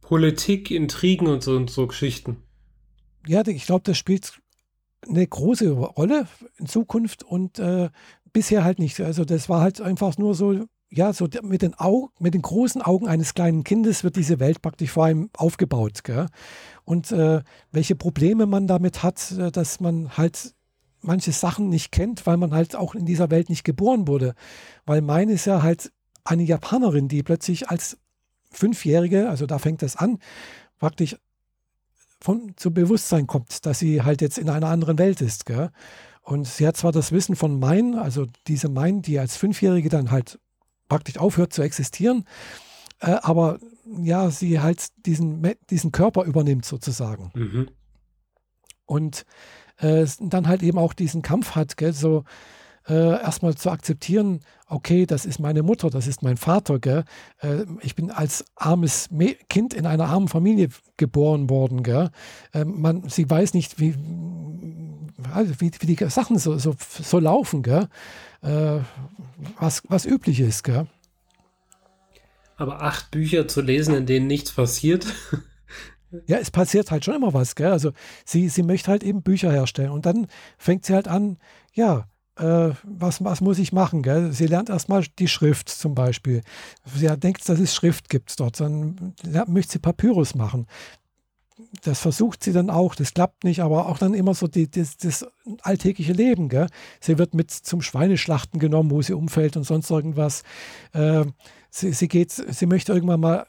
Politik, 0.01 0.71
Intrigen 0.71 1.27
und 1.27 1.43
so, 1.43 1.55
und 1.55 1.69
so 1.69 1.87
Geschichten. 1.87 2.37
Ja, 3.27 3.45
ich 3.45 3.65
glaube, 3.65 3.83
das 3.83 3.97
spielt 3.97 4.39
eine 5.07 5.25
große 5.25 5.71
Rolle 5.71 6.27
in 6.57 6.67
Zukunft 6.67 7.23
und 7.23 7.59
äh, 7.59 7.89
bisher 8.33 8.63
halt 8.63 8.79
nicht. 8.79 8.99
Also 9.01 9.25
das 9.25 9.49
war 9.49 9.61
halt 9.61 9.81
einfach 9.81 10.17
nur 10.17 10.35
so, 10.35 10.65
ja, 10.89 11.13
so 11.13 11.27
mit 11.41 11.61
den, 11.61 11.73
Augen, 11.73 12.09
mit 12.19 12.33
den 12.33 12.41
großen 12.41 12.81
Augen 12.81 13.07
eines 13.07 13.33
kleinen 13.33 13.63
Kindes 13.63 14.03
wird 14.03 14.15
diese 14.15 14.39
Welt 14.39 14.61
praktisch 14.61 14.91
vor 14.91 15.05
allem 15.05 15.29
aufgebaut. 15.35 16.03
Gell? 16.03 16.27
Und 16.85 17.11
äh, 17.11 17.41
welche 17.71 17.95
Probleme 17.95 18.45
man 18.45 18.67
damit 18.67 19.03
hat, 19.03 19.31
äh, 19.31 19.51
dass 19.51 19.79
man 19.79 20.17
halt 20.17 20.53
manche 21.01 21.31
Sachen 21.31 21.69
nicht 21.69 21.91
kennt, 21.91 22.25
weil 22.25 22.37
man 22.37 22.53
halt 22.53 22.75
auch 22.75 22.95
in 22.95 23.05
dieser 23.05 23.29
Welt 23.29 23.49
nicht 23.49 23.63
geboren 23.63 24.07
wurde. 24.07 24.33
Weil 24.85 25.01
meine 25.01 25.33
ist 25.33 25.45
ja 25.45 25.61
halt 25.61 25.91
eine 26.23 26.43
Japanerin, 26.43 27.07
die 27.07 27.23
plötzlich 27.23 27.69
als 27.69 27.97
Fünfjährige, 28.51 29.29
also 29.29 29.45
da 29.45 29.59
fängt 29.59 29.81
das 29.81 29.95
an, 29.95 30.19
praktisch 30.79 31.17
von, 32.21 32.53
zu 32.55 32.73
Bewusstsein 32.73 33.27
kommt, 33.27 33.65
dass 33.65 33.79
sie 33.79 34.01
halt 34.01 34.21
jetzt 34.21 34.37
in 34.37 34.49
einer 34.49 34.67
anderen 34.67 34.97
Welt 34.97 35.21
ist. 35.21 35.45
Gell? 35.45 35.71
Und 36.21 36.47
sie 36.47 36.67
hat 36.67 36.77
zwar 36.77 36.91
das 36.91 37.11
Wissen 37.11 37.35
von 37.35 37.59
Mein, 37.59 37.95
also 37.95 38.25
diese 38.47 38.69
Mein, 38.69 39.01
die 39.01 39.19
als 39.19 39.37
Fünfjährige 39.37 39.89
dann 39.89 40.11
halt 40.11 40.39
praktisch 40.89 41.17
aufhört 41.17 41.53
zu 41.53 41.61
existieren, 41.61 42.25
äh, 42.99 43.17
aber 43.21 43.59
ja, 44.01 44.29
sie 44.29 44.59
halt 44.59 44.87
diesen, 45.05 45.55
diesen 45.69 45.91
Körper 45.91 46.23
übernimmt 46.23 46.65
sozusagen. 46.65 47.31
Mhm. 47.33 47.69
Und 48.85 49.25
äh, 49.77 50.05
dann 50.19 50.47
halt 50.47 50.63
eben 50.63 50.77
auch 50.77 50.93
diesen 50.93 51.21
Kampf 51.21 51.55
hat, 51.55 51.77
gell? 51.77 51.93
so 51.93 52.23
äh, 52.87 53.21
erstmal 53.21 53.55
zu 53.55 53.69
akzeptieren, 53.69 54.41
okay, 54.67 55.05
das 55.05 55.25
ist 55.25 55.39
meine 55.39 55.63
Mutter, 55.63 55.89
das 55.89 56.07
ist 56.07 56.23
mein 56.23 56.37
Vater. 56.37 56.79
Gell? 56.79 57.03
Äh, 57.39 57.65
ich 57.81 57.95
bin 57.95 58.11
als 58.11 58.45
armes 58.55 59.11
Me 59.11 59.35
Kind 59.49 59.73
in 59.73 59.85
einer 59.85 60.05
armen 60.05 60.27
Familie 60.27 60.69
geboren 60.97 61.49
worden. 61.49 61.83
Gell? 61.83 62.09
Äh, 62.53 62.65
man, 62.65 63.07
sie 63.09 63.29
weiß 63.29 63.53
nicht, 63.53 63.79
wie, 63.79 63.95
also 65.33 65.53
wie, 65.59 65.71
wie 65.79 65.95
die 65.95 66.09
Sachen 66.09 66.37
so, 66.37 66.57
so, 66.57 66.75
so 66.79 67.19
laufen, 67.19 67.63
gell? 67.63 67.87
Äh, 68.41 68.79
was, 69.59 69.83
was 69.87 70.05
üblich 70.05 70.39
ist. 70.39 70.63
Gell? 70.63 70.87
Aber 72.55 72.81
acht 72.81 73.11
Bücher 73.11 73.47
zu 73.47 73.61
lesen, 73.61 73.93
in 73.95 74.05
denen 74.05 74.27
nichts 74.27 74.51
passiert. 74.51 75.05
Ja, 76.25 76.37
es 76.37 76.51
passiert 76.51 76.89
halt 76.89 77.03
schon 77.03 77.15
immer 77.15 77.33
was, 77.33 77.55
gell? 77.55 77.71
Also 77.71 77.91
sie, 78.23 78.47
sie 78.47 78.63
möchte 78.63 78.89
halt 78.89 79.03
eben 79.03 79.23
Bücher 79.23 79.51
herstellen 79.51 79.91
und 79.91 80.05
dann 80.05 80.27
fängt 80.57 80.85
sie 80.85 80.93
halt 80.93 81.09
an, 81.09 81.37
ja, 81.73 82.07
äh, 82.37 82.71
was, 82.83 83.23
was 83.23 83.41
muss 83.41 83.59
ich 83.59 83.73
machen? 83.73 84.03
Gell? 84.03 84.31
Sie 84.31 84.47
lernt 84.47 84.69
erstmal 84.69 85.03
die 85.19 85.27
Schrift 85.27 85.69
zum 85.69 85.95
Beispiel. 85.95 86.41
Sie 86.85 87.07
denkt, 87.17 87.47
dass 87.47 87.59
es 87.59 87.73
Schrift 87.73 88.09
gibt 88.09 88.39
dort. 88.39 88.59
Dann 88.59 89.13
möchte 89.47 89.73
sie 89.73 89.79
Papyrus 89.79 90.35
machen. 90.35 90.67
Das 91.83 91.99
versucht 91.99 92.43
sie 92.43 92.53
dann 92.53 92.69
auch, 92.69 92.93
das 92.93 93.13
klappt 93.13 93.43
nicht, 93.43 93.61
aber 93.61 93.87
auch 93.87 93.97
dann 93.97 94.13
immer 94.13 94.35
so 94.35 94.47
die, 94.47 94.69
das, 94.69 94.97
das 94.97 95.25
alltägliche 95.61 96.13
Leben. 96.13 96.49
Gell? 96.49 96.67
Sie 96.99 97.17
wird 97.17 97.33
mit 97.33 97.51
zum 97.51 97.81
Schweineschlachten 97.81 98.59
genommen, 98.59 98.91
wo 98.91 99.01
sie 99.01 99.13
umfällt 99.13 99.57
und 99.57 99.63
sonst 99.63 99.89
irgendwas. 99.89 100.43
Äh, 100.93 101.25
sie, 101.71 101.93
sie, 101.93 102.07
geht, 102.07 102.31
sie 102.31 102.65
möchte 102.67 102.93
irgendwann 102.93 103.19
mal 103.19 103.47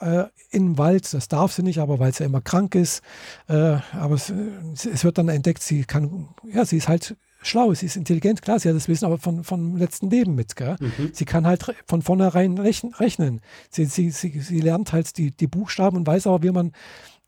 äh, 0.00 0.24
in 0.50 0.66
den 0.66 0.78
Wald, 0.78 1.12
das 1.12 1.28
darf 1.28 1.52
sie 1.52 1.62
nicht, 1.62 1.78
aber 1.78 1.98
weil 1.98 2.12
sie 2.12 2.24
immer 2.24 2.40
krank 2.40 2.74
ist. 2.74 3.02
Äh, 3.48 3.78
aber 3.92 4.14
es, 4.14 4.30
es, 4.30 5.04
wird 5.04 5.18
dann 5.18 5.28
entdeckt, 5.28 5.62
sie 5.62 5.84
kann, 5.84 6.28
ja, 6.44 6.64
sie 6.64 6.76
ist 6.76 6.88
halt 6.88 7.16
schlau, 7.42 7.72
sie 7.74 7.86
ist 7.86 7.96
intelligent, 7.96 8.42
klar, 8.42 8.58
sie 8.58 8.68
hat 8.68 8.76
das 8.76 8.88
Wissen 8.88 9.04
aber 9.04 9.18
von, 9.18 9.44
vom 9.44 9.76
letzten 9.76 10.10
Leben 10.10 10.34
mit. 10.34 10.54
Mhm. 10.58 11.10
Sie 11.12 11.24
kann 11.24 11.46
halt 11.46 11.74
von 11.86 12.02
vornherein 12.02 12.58
rechnen. 12.58 13.40
Sie, 13.70 13.84
sie, 13.84 14.10
sie, 14.10 14.40
sie 14.40 14.60
lernt 14.60 14.92
halt 14.92 15.16
die, 15.18 15.30
die 15.30 15.46
Buchstaben 15.46 15.96
und 15.96 16.06
weiß 16.06 16.26
aber, 16.26 16.42
wie 16.42 16.50
man 16.50 16.72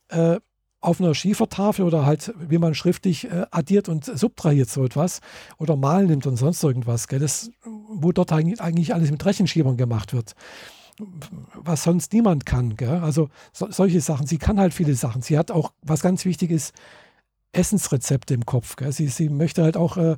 äh, 0.09 0.38
auf 0.81 1.01
einer 1.01 1.14
Schiefertafel 1.14 1.85
oder 1.85 2.07
halt, 2.07 2.33
wie 2.49 2.59
man 2.59 2.75
schriftlich 2.75 3.31
äh, 3.31 3.46
addiert 3.51 3.88
und 3.88 4.05
subtrahiert 4.05 4.70
so 4.70 4.85
etwas 4.85 5.20
oder 5.59 5.77
mal 5.77 6.07
nimmt 6.07 6.27
und 6.27 6.37
sonst 6.37 6.62
irgendwas. 6.64 7.07
Gell? 7.07 7.18
Das, 7.18 7.51
wo 7.64 8.12
dort 8.12 8.33
eigentlich, 8.33 8.61
eigentlich 8.61 8.94
alles 8.94 9.11
mit 9.11 9.25
Rechenschiebern 9.25 9.77
gemacht 9.77 10.12
wird 10.12 10.35
was 11.55 11.83
sonst 11.85 12.12
niemand 12.12 12.46
kann. 12.46 12.77
Gell? 12.77 13.01
Also 13.03 13.29
so, 13.53 13.70
solche 13.70 14.01
Sachen. 14.01 14.27
Sie 14.27 14.38
kann 14.38 14.61
halt 14.61 14.75
viele 14.75 14.94
Sachen. 14.94 15.23
Sie 15.23 15.38
hat 15.38 15.51
auch, 15.51 15.73
was 15.83 16.03
ganz 16.03 16.25
wichtig 16.25 16.51
ist, 16.51 16.75
Essensrezepte 17.52 18.34
im 18.34 18.46
Kopf. 18.46 18.76
Gell? 18.76 18.92
Sie, 18.92 19.08
sie 19.08 19.28
möchte 19.28 19.62
halt 19.62 19.76
auch 19.76 19.96
äh, 19.96 20.16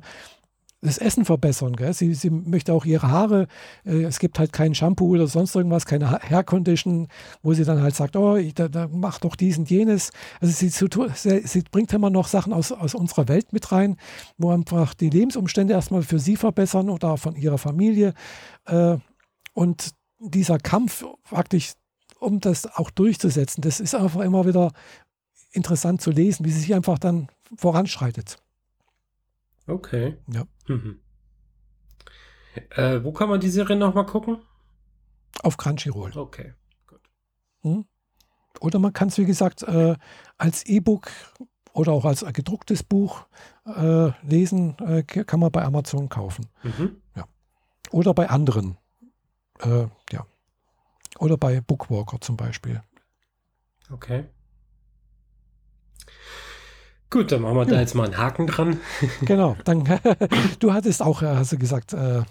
das 0.83 0.97
Essen 0.97 1.25
verbessern. 1.25 1.75
Gell? 1.75 1.93
Sie, 1.93 2.13
sie 2.13 2.29
möchte 2.29 2.73
auch 2.73 2.85
ihre 2.85 3.09
Haare, 3.09 3.47
äh, 3.85 4.03
es 4.03 4.19
gibt 4.19 4.37
halt 4.37 4.53
kein 4.53 4.75
Shampoo 4.75 5.13
oder 5.13 5.27
sonst 5.27 5.55
irgendwas, 5.55 5.85
keine 5.85 6.11
Hair 6.11 6.43
Condition, 6.43 7.07
wo 7.41 7.53
sie 7.53 7.63
dann 7.63 7.81
halt 7.81 7.95
sagt, 7.95 8.15
oh, 8.15 8.35
ich, 8.35 8.53
da, 8.53 8.67
da 8.67 8.87
mach 8.91 9.19
doch 9.19 9.35
dies 9.35 9.57
und 9.57 9.69
jenes. 9.69 10.11
Also 10.39 10.53
sie, 10.53 10.69
sie, 10.69 11.47
sie, 11.47 11.63
bringt 11.71 11.93
immer 11.93 12.09
noch 12.09 12.27
Sachen 12.27 12.53
aus, 12.53 12.71
aus 12.71 12.93
unserer 12.93 13.27
Welt 13.27 13.53
mit 13.53 13.71
rein, 13.71 13.97
wo 14.37 14.51
einfach 14.51 14.93
die 14.93 15.09
Lebensumstände 15.09 15.73
erstmal 15.73 16.03
für 16.03 16.19
sie 16.19 16.35
verbessern 16.35 16.89
oder 16.89 17.17
von 17.17 17.35
ihrer 17.35 17.57
Familie. 17.57 18.13
Äh, 18.65 18.97
und 19.53 19.91
dieser 20.19 20.57
Kampf 20.57 21.05
praktisch 21.23 21.73
um 22.19 22.39
das 22.39 22.65
auch 22.77 22.89
durchzusetzen, 22.89 23.61
das 23.61 23.79
ist 23.79 23.93
einfach 23.93 24.21
immer 24.21 24.47
wieder 24.47 24.71
interessant 25.53 26.01
zu 26.01 26.11
lesen, 26.11 26.45
wie 26.45 26.51
sie 26.51 26.59
sich 26.59 26.73
einfach 26.73 26.99
dann 26.99 27.29
voranschreitet. 27.55 28.37
Okay. 29.67 30.17
Ja. 30.27 30.43
Mhm. 30.67 30.99
Äh, 32.71 33.03
wo 33.03 33.11
kann 33.11 33.29
man 33.29 33.39
die 33.39 33.49
Serie 33.49 33.75
nochmal 33.75 34.05
gucken? 34.05 34.41
Auf 35.41 35.57
Crunchyroll. 35.57 36.11
Okay, 36.15 36.53
gut. 36.87 37.01
Hm? 37.61 37.85
Oder 38.59 38.79
man 38.79 38.93
kann 38.93 39.07
es, 39.07 39.17
wie 39.17 39.25
gesagt, 39.25 39.63
äh, 39.63 39.95
als 40.37 40.65
E-Book 40.65 41.09
oder 41.73 41.91
auch 41.91 42.05
als 42.05 42.23
gedrucktes 42.33 42.83
Buch 42.83 43.25
äh, 43.65 44.11
lesen, 44.21 44.77
äh, 44.79 45.03
kann 45.03 45.39
man 45.39 45.51
bei 45.51 45.63
Amazon 45.63 46.07
kaufen. 46.07 46.47
Mhm. 46.61 46.97
Ja. 47.15 47.27
Oder 47.91 48.13
bei 48.13 48.29
anderen. 48.29 48.77
Äh, 49.59 49.87
ja. 50.11 50.25
Oder 51.17 51.37
bei 51.37 51.61
Bookwalker 51.61 52.21
zum 52.21 52.37
Beispiel. 52.37 52.81
Okay. 53.91 54.25
Gut, 57.13 57.31
dann 57.31 57.43
machen 57.43 57.57
wir 57.57 57.65
ja. 57.65 57.73
da 57.73 57.79
jetzt 57.79 57.93
mal 57.93 58.05
einen 58.05 58.17
Haken 58.17 58.47
dran. 58.47 58.79
Genau, 59.21 59.55
dann, 59.65 59.83
du 60.59 60.73
hattest 60.73 61.03
auch, 61.03 61.21
äh, 61.21 61.27
hast 61.27 61.51
du 61.51 61.59
gesagt, 61.59 61.93
äh, 61.93 62.23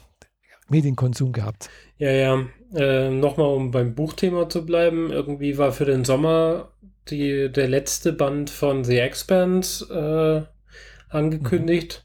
Medienkonsum 0.68 1.30
gehabt. 1.30 1.70
Ja, 1.98 2.10
ja. 2.10 2.42
Äh, 2.74 3.10
Nochmal, 3.10 3.46
um 3.46 3.70
beim 3.70 3.94
Buchthema 3.94 4.48
zu 4.48 4.66
bleiben. 4.66 5.12
Irgendwie 5.12 5.56
war 5.56 5.70
für 5.70 5.84
den 5.84 6.04
Sommer 6.04 6.72
die, 7.10 7.48
der 7.52 7.68
letzte 7.68 8.12
Band 8.12 8.50
von 8.50 8.82
The 8.82 8.98
Expanse 8.98 10.48
äh, 10.50 11.14
angekündigt. 11.14 12.04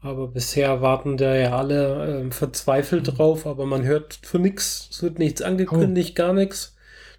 Mhm. 0.00 0.08
Aber 0.08 0.28
bisher 0.28 0.80
warten 0.82 1.16
da 1.16 1.34
ja 1.34 1.58
alle 1.58 2.26
äh, 2.26 2.30
verzweifelt 2.30 3.08
mhm. 3.08 3.16
drauf, 3.16 3.44
aber 3.44 3.66
man 3.66 3.82
hört 3.82 4.20
für 4.22 4.38
nichts. 4.38 4.88
Es 4.92 5.02
wird 5.02 5.18
nichts 5.18 5.42
angekündigt, 5.42 6.12
oh. 6.12 6.22
gar 6.22 6.32
nichts. 6.32 6.76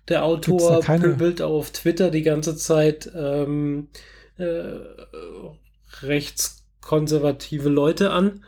Der 0.08 0.24
Autor 0.24 0.80
pöbelt 0.80 1.42
auf 1.42 1.72
Twitter 1.72 2.12
die 2.12 2.22
ganze 2.22 2.56
Zeit. 2.56 3.12
Ähm, 3.14 3.90
äh, 4.38 4.80
rechtskonservative 6.02 7.70
Leute 7.70 8.12
an. 8.12 8.44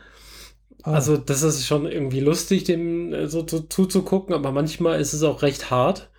Ah. 0.82 0.94
Also 0.94 1.16
das 1.16 1.42
ist 1.42 1.66
schon 1.66 1.86
irgendwie 1.86 2.20
lustig, 2.20 2.64
dem 2.64 3.12
äh, 3.12 3.28
so 3.28 3.42
zu, 3.42 3.68
zuzugucken, 3.68 4.34
aber 4.34 4.52
manchmal 4.52 5.00
ist 5.00 5.12
es 5.12 5.22
auch 5.22 5.42
recht 5.42 5.70
hart. 5.70 6.10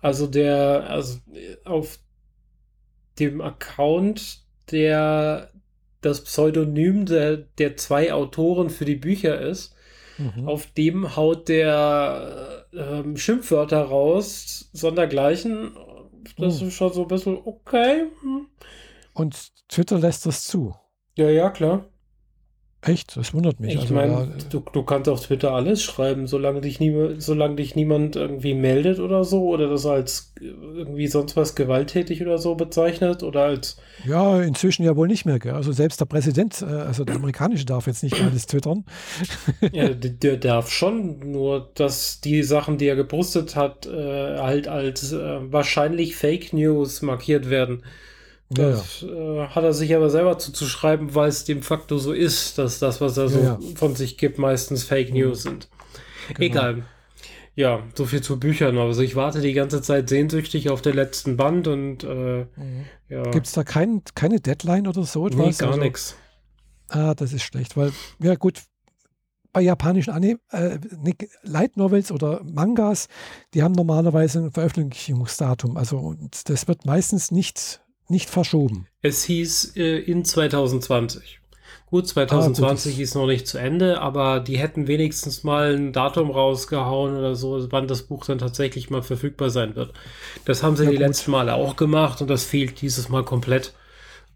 Also 0.00 0.26
der, 0.26 0.90
also 0.90 1.18
auf 1.64 1.98
dem 3.18 3.40
Account, 3.40 4.40
der 4.70 5.50
das 6.00 6.22
Pseudonym 6.22 7.06
der, 7.06 7.36
der 7.36 7.76
zwei 7.76 8.12
Autoren 8.12 8.68
für 8.68 8.84
die 8.84 8.96
Bücher 8.96 9.40
ist, 9.40 9.74
mhm. 10.18 10.46
auf 10.46 10.66
dem 10.72 11.16
haut 11.16 11.48
der 11.48 12.66
äh, 12.72 13.16
Schimpfwörter 13.16 13.82
raus, 13.82 14.68
sondergleichen. 14.72 15.76
Das 16.36 16.60
mhm. 16.60 16.68
ist 16.68 16.74
schon 16.74 16.92
so 16.92 17.02
ein 17.02 17.08
bisschen 17.08 17.38
okay. 17.42 18.04
Hm. 18.20 18.46
Und 19.14 19.52
Twitter 19.68 19.98
lässt 19.98 20.26
das 20.26 20.44
zu. 20.44 20.74
Ja, 21.16 21.30
ja, 21.30 21.50
klar. 21.50 21.88
Echt? 22.86 23.16
Das 23.16 23.32
wundert 23.32 23.60
mich. 23.60 23.74
Ich 23.74 23.80
also, 23.80 23.94
meine, 23.94 24.12
ja, 24.12 24.28
du, 24.50 24.60
du 24.60 24.82
kannst 24.82 25.08
auf 25.08 25.24
Twitter 25.24 25.52
alles 25.52 25.82
schreiben, 25.82 26.26
solange 26.26 26.60
dich, 26.60 26.80
nie, 26.80 27.14
solange 27.18 27.56
dich 27.56 27.74
niemand 27.74 28.16
irgendwie 28.16 28.54
meldet 28.54 28.98
oder 28.98 29.24
so 29.24 29.48
oder 29.48 29.68
das 29.68 29.86
als 29.86 30.34
irgendwie 30.38 31.06
sonst 31.06 31.36
was 31.36 31.54
gewalttätig 31.54 32.20
oder 32.20 32.36
so 32.36 32.56
bezeichnet 32.56 33.22
oder 33.22 33.44
als. 33.44 33.78
Ja, 34.06 34.42
inzwischen 34.42 34.84
ja 34.84 34.96
wohl 34.96 35.08
nicht 35.08 35.24
mehr. 35.24 35.38
Gell? 35.38 35.54
Also 35.54 35.72
selbst 35.72 36.00
der 36.00 36.06
Präsident, 36.06 36.60
äh, 36.60 36.66
also 36.66 37.04
der 37.04 37.16
amerikanische, 37.16 37.64
darf 37.64 37.86
jetzt 37.86 38.02
nicht 38.02 38.20
alles 38.20 38.46
twittern. 38.46 38.84
ja, 39.72 39.88
der, 39.94 40.10
der, 40.10 40.36
darf 40.36 40.70
schon, 40.70 41.20
nur 41.20 41.70
dass 41.74 42.20
die 42.20 42.42
Sachen, 42.42 42.76
die 42.76 42.86
er 42.86 42.96
gepostet 42.96 43.56
hat, 43.56 43.86
äh, 43.86 44.38
halt 44.38 44.68
als 44.68 45.12
äh, 45.12 45.40
wahrscheinlich 45.50 46.16
Fake 46.16 46.52
News 46.52 47.00
markiert 47.00 47.48
werden. 47.48 47.82
Das 48.50 49.00
ja, 49.00 49.08
ja. 49.08 49.44
Äh, 49.44 49.48
hat 49.48 49.64
er 49.64 49.72
sich 49.72 49.94
aber 49.94 50.10
selber 50.10 50.38
zuzuschreiben, 50.38 51.14
weil 51.14 51.28
es 51.28 51.44
dem 51.44 51.62
Faktor 51.62 51.98
so 51.98 52.12
ist, 52.12 52.58
dass 52.58 52.78
das, 52.78 53.00
was 53.00 53.16
er 53.16 53.28
so 53.28 53.40
ja, 53.40 53.58
von 53.74 53.96
sich 53.96 54.18
gibt, 54.18 54.38
meistens 54.38 54.84
Fake 54.84 55.10
mhm. 55.10 55.20
News 55.20 55.42
sind. 55.42 55.68
Genau. 56.28 56.40
Egal. 56.40 56.82
Ja, 57.56 57.82
so 57.94 58.04
viel 58.04 58.20
zu 58.20 58.38
Büchern. 58.40 58.76
Also 58.78 59.02
ich 59.02 59.14
warte 59.14 59.40
die 59.40 59.52
ganze 59.52 59.80
Zeit 59.80 60.08
sehnsüchtig 60.08 60.70
auf 60.70 60.82
den 60.82 60.94
letzten 60.94 61.36
Band 61.36 61.68
und 61.68 62.02
äh, 62.02 62.46
mhm. 62.56 62.84
ja. 63.08 63.22
Gibt 63.30 63.46
es 63.46 63.52
da 63.52 63.64
kein, 63.64 64.02
keine 64.14 64.40
Deadline 64.40 64.88
oder 64.88 65.04
so 65.04 65.26
etwas? 65.26 65.46
Nee, 65.46 65.52
gar 65.64 65.70
also, 65.70 65.80
nichts. 65.80 66.16
Ah, 66.88 67.14
das 67.14 67.32
ist 67.32 67.44
schlecht, 67.44 67.76
weil, 67.76 67.92
ja 68.20 68.34
gut, 68.34 68.60
bei 69.52 69.62
japanischen 69.62 70.12
Anime, 70.12 70.40
äh, 70.50 70.78
Light 71.42 71.76
Novels 71.76 72.10
oder 72.10 72.42
Mangas, 72.44 73.06
die 73.54 73.62
haben 73.62 73.72
normalerweise 73.72 74.40
ein 74.40 74.50
Veröffentlichungsdatum. 74.50 75.76
Also 75.76 76.16
das 76.44 76.66
wird 76.66 76.84
meistens 76.84 77.30
nicht 77.30 77.80
nicht 78.08 78.30
verschoben. 78.30 78.86
Es 79.02 79.24
hieß 79.24 79.76
äh, 79.76 79.98
in 79.98 80.24
2020. 80.24 81.40
Gut, 81.94 82.08
2020 82.08 82.92
ah, 82.92 82.96
gut, 82.96 83.02
ist 83.02 83.14
noch 83.14 83.26
nicht 83.26 83.46
zu 83.46 83.58
Ende, 83.58 84.00
aber 84.00 84.40
die 84.40 84.58
hätten 84.58 84.88
wenigstens 84.88 85.44
mal 85.44 85.76
ein 85.76 85.92
Datum 85.92 86.30
rausgehauen 86.30 87.16
oder 87.16 87.36
so, 87.36 87.70
wann 87.70 87.86
das 87.86 88.02
Buch 88.02 88.24
dann 88.24 88.38
tatsächlich 88.38 88.90
mal 88.90 89.02
verfügbar 89.02 89.50
sein 89.50 89.76
wird. 89.76 89.92
Das 90.44 90.62
haben 90.62 90.76
sie 90.76 90.84
ja, 90.84 90.90
die 90.90 90.96
gut. 90.96 91.06
letzten 91.06 91.30
Male 91.30 91.54
auch 91.54 91.76
gemacht 91.76 92.20
und 92.20 92.28
das 92.28 92.44
fehlt 92.44 92.80
dieses 92.80 93.10
Mal 93.10 93.22
komplett. 93.22 93.74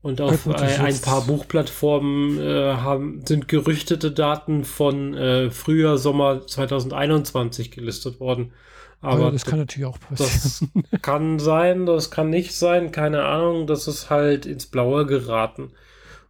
Und 0.03 0.21
auf 0.21 0.47
ja, 0.47 0.53
gut, 0.53 0.63
ein, 0.63 0.81
ein 0.81 1.01
paar 1.01 1.23
Buchplattformen 1.23 2.39
äh, 2.39 2.75
haben, 2.75 3.23
sind 3.27 3.49
gerüchtete 3.49 4.13
Daten 4.13 4.65
von 4.65 5.15
äh, 5.15 5.51
Frühjahr, 5.51 5.99
Sommer 5.99 6.47
2021 6.47 7.73
gelistet 7.73 8.21
worden. 8.21 8.53
Aber 9.01 9.31
das 9.31 9.45
kann 9.45 9.61
natürlich 9.61 9.87
auch 9.87 10.01
passieren. 10.01 10.73
Das 10.91 11.03
kann 11.03 11.39
sein, 11.39 11.87
das 11.87 12.11
kann 12.11 12.31
nicht 12.31 12.55
sein, 12.55 12.91
keine 12.91 13.25
Ahnung. 13.25 13.67
Das 13.67 13.87
ist 13.87 14.11
halt 14.11 14.45
ins 14.45 14.67
Blaue 14.67 15.07
geraten. 15.07 15.71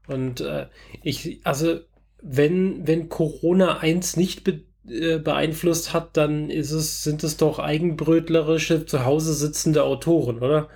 Und 0.07 0.41
äh, 0.41 0.67
ich, 1.03 1.41
also, 1.45 1.81
wenn, 2.23 2.87
wenn 2.87 3.09
Corona 3.09 3.79
eins 3.79 4.17
nicht 4.17 4.45
be 4.45 4.63
äh, 4.89 5.19
beeinflusst 5.19 5.93
hat, 5.93 6.17
dann 6.17 6.51
ist 6.51 6.73
es, 6.73 7.05
sind 7.05 7.23
es 7.23 7.37
doch 7.37 7.59
eigenbrötlerische, 7.59 8.87
zu 8.87 9.05
Hause 9.05 9.35
sitzende 9.35 9.85
Autoren, 9.85 10.39
oder? 10.39 10.69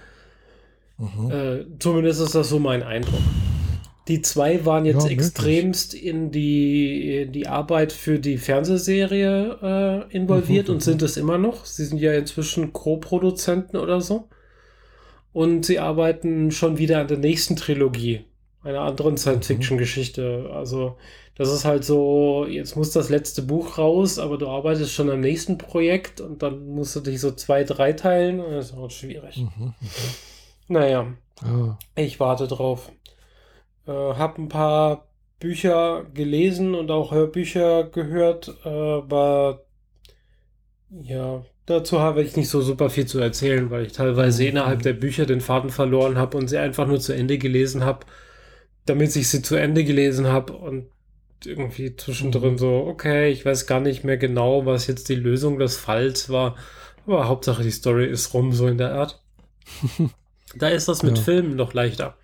Mhm. 0.99 1.31
Äh, 1.31 1.65
zumindest 1.79 2.21
ist 2.21 2.35
das 2.35 2.49
so 2.49 2.59
mein 2.59 2.83
Eindruck. 2.83 3.21
Die 4.09 4.21
zwei 4.21 4.65
waren 4.65 4.85
jetzt 4.85 5.05
ja, 5.05 5.13
extremst 5.13 5.95
in 5.95 6.33
die, 6.33 7.23
in 7.23 7.33
die 7.33 7.47
Arbeit 7.47 7.93
für 7.93 8.19
die 8.19 8.37
Fernsehserie 8.37 9.59
äh, 10.11 10.17
involviert 10.17 10.69
mhm, 10.69 10.75
und 10.75 10.83
sind 10.83 11.03
es 11.03 11.17
immer 11.17 11.39
noch. 11.39 11.65
Sie 11.65 11.85
sind 11.85 11.99
ja 11.99 12.13
inzwischen 12.13 12.73
Co-Produzenten 12.73 13.77
oder 13.77 14.01
so. 14.01 14.29
Und 15.33 15.65
sie 15.65 15.79
arbeiten 15.79 16.51
schon 16.51 16.79
wieder 16.79 17.01
an 17.01 17.09
der 17.09 17.19
nächsten 17.19 17.55
Trilogie, 17.55 18.25
einer 18.65 18.81
anderen 18.81 19.17
Science-Fiction-Geschichte. 19.17 20.51
Also, 20.53 20.97
das 21.37 21.51
ist 21.51 21.65
halt 21.65 21.85
so, 21.85 22.45
jetzt 22.47 22.77
muss 22.77 22.91
das 22.91 23.09
letzte 23.09 23.43
Buch 23.43 23.79
raus, 23.79 24.19
aber 24.19 24.37
du 24.37 24.49
arbeitest 24.49 24.93
schon 24.93 25.11
am 25.11 25.21
nächsten 25.21 25.59
Projekt 25.59 26.21
und 26.21 26.43
dann 26.43 26.67
musst 26.67 26.95
du 26.97 27.01
dich 27.01 27.21
so 27.21 27.31
zwei, 27.31 27.65
drei 27.65 27.93
teilen. 27.93 28.39
Das 28.39 28.71
ist 28.71 28.77
auch 28.77 28.91
schwierig. 28.91 29.39
Mhm, 29.39 29.49
mhm. 29.67 29.75
naja, 30.69 31.07
oh. 31.45 31.75
ich 31.95 32.21
warte 32.21 32.49
drauf. 32.49 32.91
Äh, 33.87 33.91
habe 33.91 34.43
ein 34.43 34.49
paar 34.49 35.09
Bücher 35.41 36.05
gelesen 36.15 36.75
und 36.75 36.91
auch 36.91 37.11
Hörbücher 37.11 37.85
gehört, 37.85 38.55
äh, 38.65 38.69
aber 38.69 39.65
ja, 41.03 41.45
dazu 41.67 42.01
habe 42.01 42.23
ich 42.23 42.37
nicht 42.37 42.49
so 42.49 42.61
super 42.61 42.91
viel 42.91 43.07
zu 43.07 43.19
erzählen, 43.19 43.71
weil 43.71 43.87
ich 43.87 43.93
teilweise 43.93 44.45
innerhalb 44.45 44.83
der 44.83 44.93
Bücher 44.93 45.27
den 45.27 45.41
Faden 45.41 45.71
verloren 45.71 46.17
habe 46.17 46.37
und 46.37 46.49
sie 46.49 46.59
einfach 46.59 46.87
nur 46.87 47.01
zu 47.01 47.13
Ende 47.13 47.39
gelesen 47.39 47.85
habe, 47.85 48.07
damit 48.87 49.17
ich 49.17 49.29
sie 49.29 49.43
zu 49.43 49.57
Ende 49.57 49.85
gelesen 49.85 50.29
habe 50.29 50.53
und 50.53 50.87
irgendwie 51.45 51.97
zwischendrin 51.97 52.57
so, 52.57 52.87
okay, 52.87 53.31
ich 53.31 53.45
weiß 53.45 53.67
gar 53.67 53.81
nicht 53.81 54.05
mehr 54.05 54.17
genau, 54.17 54.65
was 54.65 54.87
jetzt 54.87 55.09
die 55.09 55.17
Lösung 55.17 55.59
des 55.59 55.77
Falls 55.77 56.31
war, 56.31 56.57
aber 57.07 57.27
Hauptsache 57.27 57.65
die 57.65 57.71
Story 57.73 58.07
ist 58.07 58.33
rum, 58.33 58.53
so 58.53 58.69
in 58.69 58.79
der 58.79 58.93
Art. 58.93 59.21
da 60.57 60.69
ist 60.69 60.87
das 60.89 61.03
mit 61.03 61.19
ja. 61.19 61.25
Filmen 61.25 61.57
noch 61.57 61.75
leichter. 61.75 62.17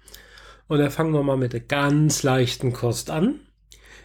Und 0.69 0.79
da 0.79 0.91
fangen 0.91 1.15
wir 1.15 1.23
mal 1.23 1.37
mit 1.37 1.55
der 1.55 1.61
ganz 1.61 2.23
leichten 2.23 2.73
Kost 2.73 3.11
an. 3.11 3.41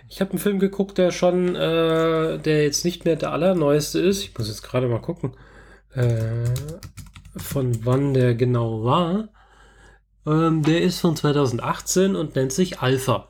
Ich 0.09 0.21
habe 0.21 0.31
einen 0.31 0.39
Film 0.39 0.59
geguckt, 0.59 0.97
der 0.97 1.11
schon, 1.11 1.55
äh, 1.55 2.39
der 2.39 2.63
jetzt 2.63 2.85
nicht 2.85 3.05
mehr 3.05 3.15
der 3.15 3.31
allerneueste 3.31 3.99
ist. 3.99 4.23
Ich 4.23 4.37
muss 4.37 4.47
jetzt 4.47 4.63
gerade 4.63 4.87
mal 4.87 5.01
gucken, 5.01 5.35
äh, 5.93 6.45
von 7.35 7.85
wann 7.85 8.13
der 8.13 8.35
genau 8.35 8.83
war. 8.83 9.29
Ähm, 10.25 10.63
der 10.63 10.81
ist 10.81 10.99
von 10.99 11.15
2018 11.15 12.15
und 12.15 12.35
nennt 12.35 12.53
sich 12.53 12.79
Alpha. 12.79 13.29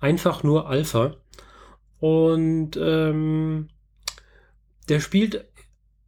Einfach 0.00 0.42
nur 0.42 0.68
Alpha. 0.68 1.16
Und 2.00 2.76
ähm, 2.76 3.68
der 4.88 5.00
spielt 5.00 5.44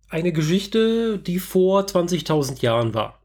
eine 0.08 0.32
Geschichte, 0.32 1.18
die 1.18 1.38
vor 1.38 1.82
20.000 1.82 2.62
Jahren 2.62 2.94
war. 2.94 3.19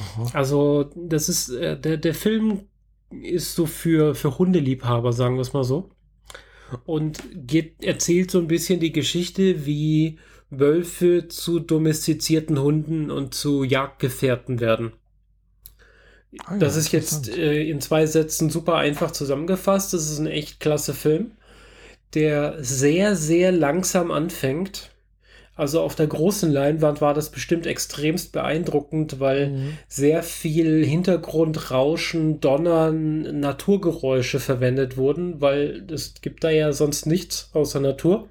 Aha. 0.00 0.30
Also, 0.34 0.90
das 0.94 1.28
ist, 1.28 1.50
äh, 1.50 1.78
der, 1.78 1.96
der 1.96 2.14
Film 2.14 2.62
ist 3.10 3.54
so 3.54 3.66
für, 3.66 4.14
für 4.14 4.38
Hundeliebhaber, 4.38 5.12
sagen 5.12 5.36
wir 5.36 5.42
es 5.42 5.52
mal 5.52 5.64
so. 5.64 5.90
Und 6.84 7.22
geht, 7.34 7.82
erzählt 7.82 8.30
so 8.30 8.38
ein 8.38 8.46
bisschen 8.46 8.78
die 8.78 8.92
Geschichte, 8.92 9.66
wie 9.66 10.18
Wölfe 10.50 11.28
zu 11.28 11.58
domestizierten 11.58 12.60
Hunden 12.60 13.10
und 13.10 13.34
zu 13.34 13.64
Jagdgefährten 13.64 14.60
werden. 14.60 14.92
Ah 16.44 16.52
ja, 16.52 16.58
das 16.58 16.76
ist 16.76 16.92
jetzt 16.92 17.28
äh, 17.28 17.64
in 17.64 17.80
zwei 17.80 18.06
Sätzen 18.06 18.50
super 18.50 18.76
einfach 18.76 19.10
zusammengefasst. 19.10 19.92
Das 19.92 20.10
ist 20.10 20.18
ein 20.18 20.26
echt 20.26 20.60
klasse 20.60 20.94
Film, 20.94 21.32
der 22.14 22.62
sehr, 22.62 23.16
sehr 23.16 23.50
langsam 23.50 24.10
anfängt 24.10 24.89
also 25.60 25.82
auf 25.82 25.94
der 25.94 26.06
großen 26.06 26.50
Leinwand 26.50 27.02
war 27.02 27.12
das 27.12 27.28
bestimmt 27.28 27.66
extremst 27.66 28.32
beeindruckend, 28.32 29.20
weil 29.20 29.50
mhm. 29.50 29.78
sehr 29.88 30.22
viel 30.22 30.82
Hintergrundrauschen, 30.86 32.40
Donnern, 32.40 33.40
Naturgeräusche 33.40 34.40
verwendet 34.40 34.96
wurden, 34.96 35.42
weil 35.42 35.86
es 35.92 36.14
gibt 36.22 36.44
da 36.44 36.50
ja 36.50 36.72
sonst 36.72 37.04
nichts 37.04 37.50
außer 37.52 37.78
Natur. 37.78 38.28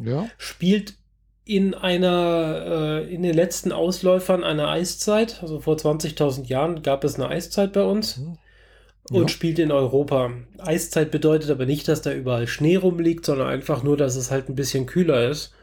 Ja. 0.00 0.28
Spielt 0.36 0.94
in 1.44 1.74
einer, 1.74 3.04
äh, 3.06 3.14
in 3.14 3.22
den 3.22 3.34
letzten 3.34 3.70
Ausläufern 3.70 4.42
einer 4.42 4.66
Eiszeit, 4.66 5.40
also 5.42 5.60
vor 5.60 5.76
20.000 5.76 6.48
Jahren 6.48 6.82
gab 6.82 7.04
es 7.04 7.14
eine 7.14 7.28
Eiszeit 7.28 7.72
bei 7.72 7.84
uns. 7.84 8.16
Mhm. 8.16 8.38
Und 9.10 9.22
ja. 9.22 9.28
spielt 9.28 9.60
in 9.60 9.70
Europa. 9.70 10.32
Eiszeit 10.58 11.12
bedeutet 11.12 11.50
aber 11.50 11.66
nicht, 11.66 11.86
dass 11.86 12.02
da 12.02 12.12
überall 12.12 12.48
Schnee 12.48 12.76
rumliegt, 12.76 13.24
sondern 13.24 13.48
einfach 13.48 13.84
nur, 13.84 13.96
dass 13.96 14.16
es 14.16 14.32
halt 14.32 14.48
ein 14.48 14.56
bisschen 14.56 14.86
kühler 14.86 15.30
ist 15.30 15.54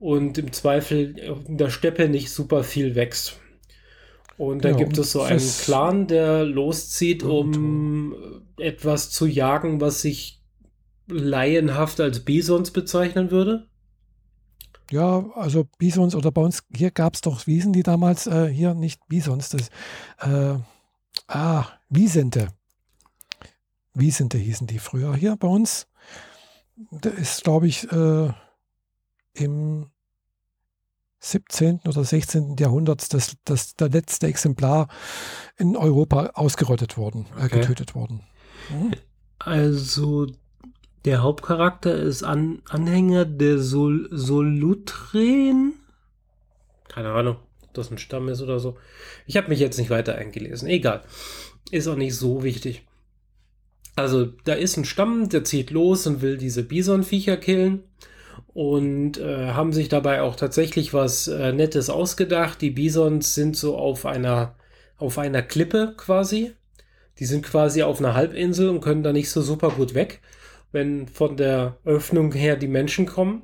und 0.00 0.38
im 0.38 0.52
Zweifel 0.52 1.16
in 1.46 1.58
der 1.58 1.70
Steppe 1.70 2.08
nicht 2.08 2.30
super 2.30 2.64
viel 2.64 2.96
wächst. 2.96 3.38
Und 4.36 4.64
da 4.64 4.70
ja, 4.70 4.76
gibt 4.76 4.96
es 4.96 5.12
so 5.12 5.20
einen 5.20 5.38
Clan, 5.38 6.06
der 6.06 6.44
loszieht, 6.44 7.22
um 7.22 8.16
etwas 8.58 9.10
zu 9.10 9.26
jagen, 9.26 9.82
was 9.82 10.00
sich 10.00 10.40
laienhaft 11.06 12.00
als 12.00 12.24
Bisons 12.24 12.70
bezeichnen 12.70 13.30
würde. 13.30 13.68
Ja, 14.90 15.26
also 15.34 15.68
Bisons 15.78 16.14
oder 16.14 16.32
bei 16.32 16.40
uns, 16.40 16.64
hier 16.74 16.90
gab 16.90 17.14
es 17.14 17.20
doch, 17.20 17.46
wie 17.46 17.54
hießen 17.54 17.74
die 17.74 17.82
damals? 17.82 18.26
Äh, 18.26 18.48
hier 18.48 18.74
nicht 18.74 19.06
Bisons, 19.08 19.50
das, 19.50 19.68
äh, 20.20 20.58
ah, 21.28 21.66
Wiesente. 21.90 22.48
Wiesente 23.92 24.38
hießen 24.38 24.66
die 24.66 24.78
früher 24.78 25.14
hier 25.14 25.36
bei 25.36 25.48
uns. 25.48 25.86
Da 26.90 27.10
ist, 27.10 27.44
glaube 27.44 27.66
ich, 27.66 27.84
äh, 27.92 28.32
im 29.34 29.90
17. 31.20 31.80
oder 31.86 32.02
16. 32.02 32.56
Jahrhundert 32.58 33.12
das, 33.12 33.36
das, 33.44 33.76
der 33.76 33.90
letzte 33.90 34.26
Exemplar 34.26 34.88
in 35.58 35.76
Europa 35.76 36.30
ausgerottet 36.34 36.96
worden, 36.96 37.26
äh, 37.38 37.44
okay. 37.44 37.60
getötet 37.60 37.94
worden. 37.94 38.22
Mhm. 38.70 38.92
Also 39.38 40.26
der 41.04 41.22
Hauptcharakter 41.22 41.94
ist 41.94 42.22
An 42.22 42.62
Anhänger 42.68 43.26
der 43.26 43.58
Sol 43.58 44.08
Solutren. 44.10 45.74
Keine 46.88 47.12
Ahnung, 47.12 47.36
ob 47.62 47.74
das 47.74 47.90
ein 47.90 47.98
Stamm 47.98 48.28
ist 48.28 48.40
oder 48.40 48.58
so. 48.58 48.76
Ich 49.26 49.36
habe 49.36 49.48
mich 49.48 49.60
jetzt 49.60 49.78
nicht 49.78 49.90
weiter 49.90 50.14
eingelesen. 50.14 50.68
Egal. 50.68 51.02
Ist 51.70 51.86
auch 51.86 51.96
nicht 51.96 52.16
so 52.16 52.42
wichtig. 52.42 52.86
Also, 53.96 54.26
da 54.44 54.54
ist 54.54 54.76
ein 54.76 54.84
Stamm, 54.84 55.28
der 55.28 55.44
zieht 55.44 55.70
los 55.70 56.06
und 56.06 56.22
will 56.22 56.38
diese 56.38 56.62
Bisonviecher 56.62 57.36
killen 57.36 57.82
und 58.48 59.18
äh, 59.18 59.48
haben 59.48 59.72
sich 59.72 59.88
dabei 59.88 60.22
auch 60.22 60.36
tatsächlich 60.36 60.92
was 60.94 61.28
äh, 61.28 61.52
Nettes 61.52 61.90
ausgedacht. 61.90 62.60
Die 62.60 62.70
Bisons 62.70 63.34
sind 63.34 63.56
so 63.56 63.76
auf 63.76 64.06
einer, 64.06 64.54
auf 64.96 65.18
einer 65.18 65.42
Klippe 65.42 65.94
quasi. 65.96 66.52
Die 67.18 67.26
sind 67.26 67.44
quasi 67.44 67.82
auf 67.82 67.98
einer 67.98 68.14
Halbinsel 68.14 68.68
und 68.70 68.80
können 68.80 69.02
da 69.02 69.12
nicht 69.12 69.30
so 69.30 69.42
super 69.42 69.70
gut 69.70 69.94
weg, 69.94 70.20
wenn 70.72 71.06
von 71.06 71.36
der 71.36 71.76
Öffnung 71.84 72.32
her 72.32 72.56
die 72.56 72.68
Menschen 72.68 73.06
kommen. 73.06 73.42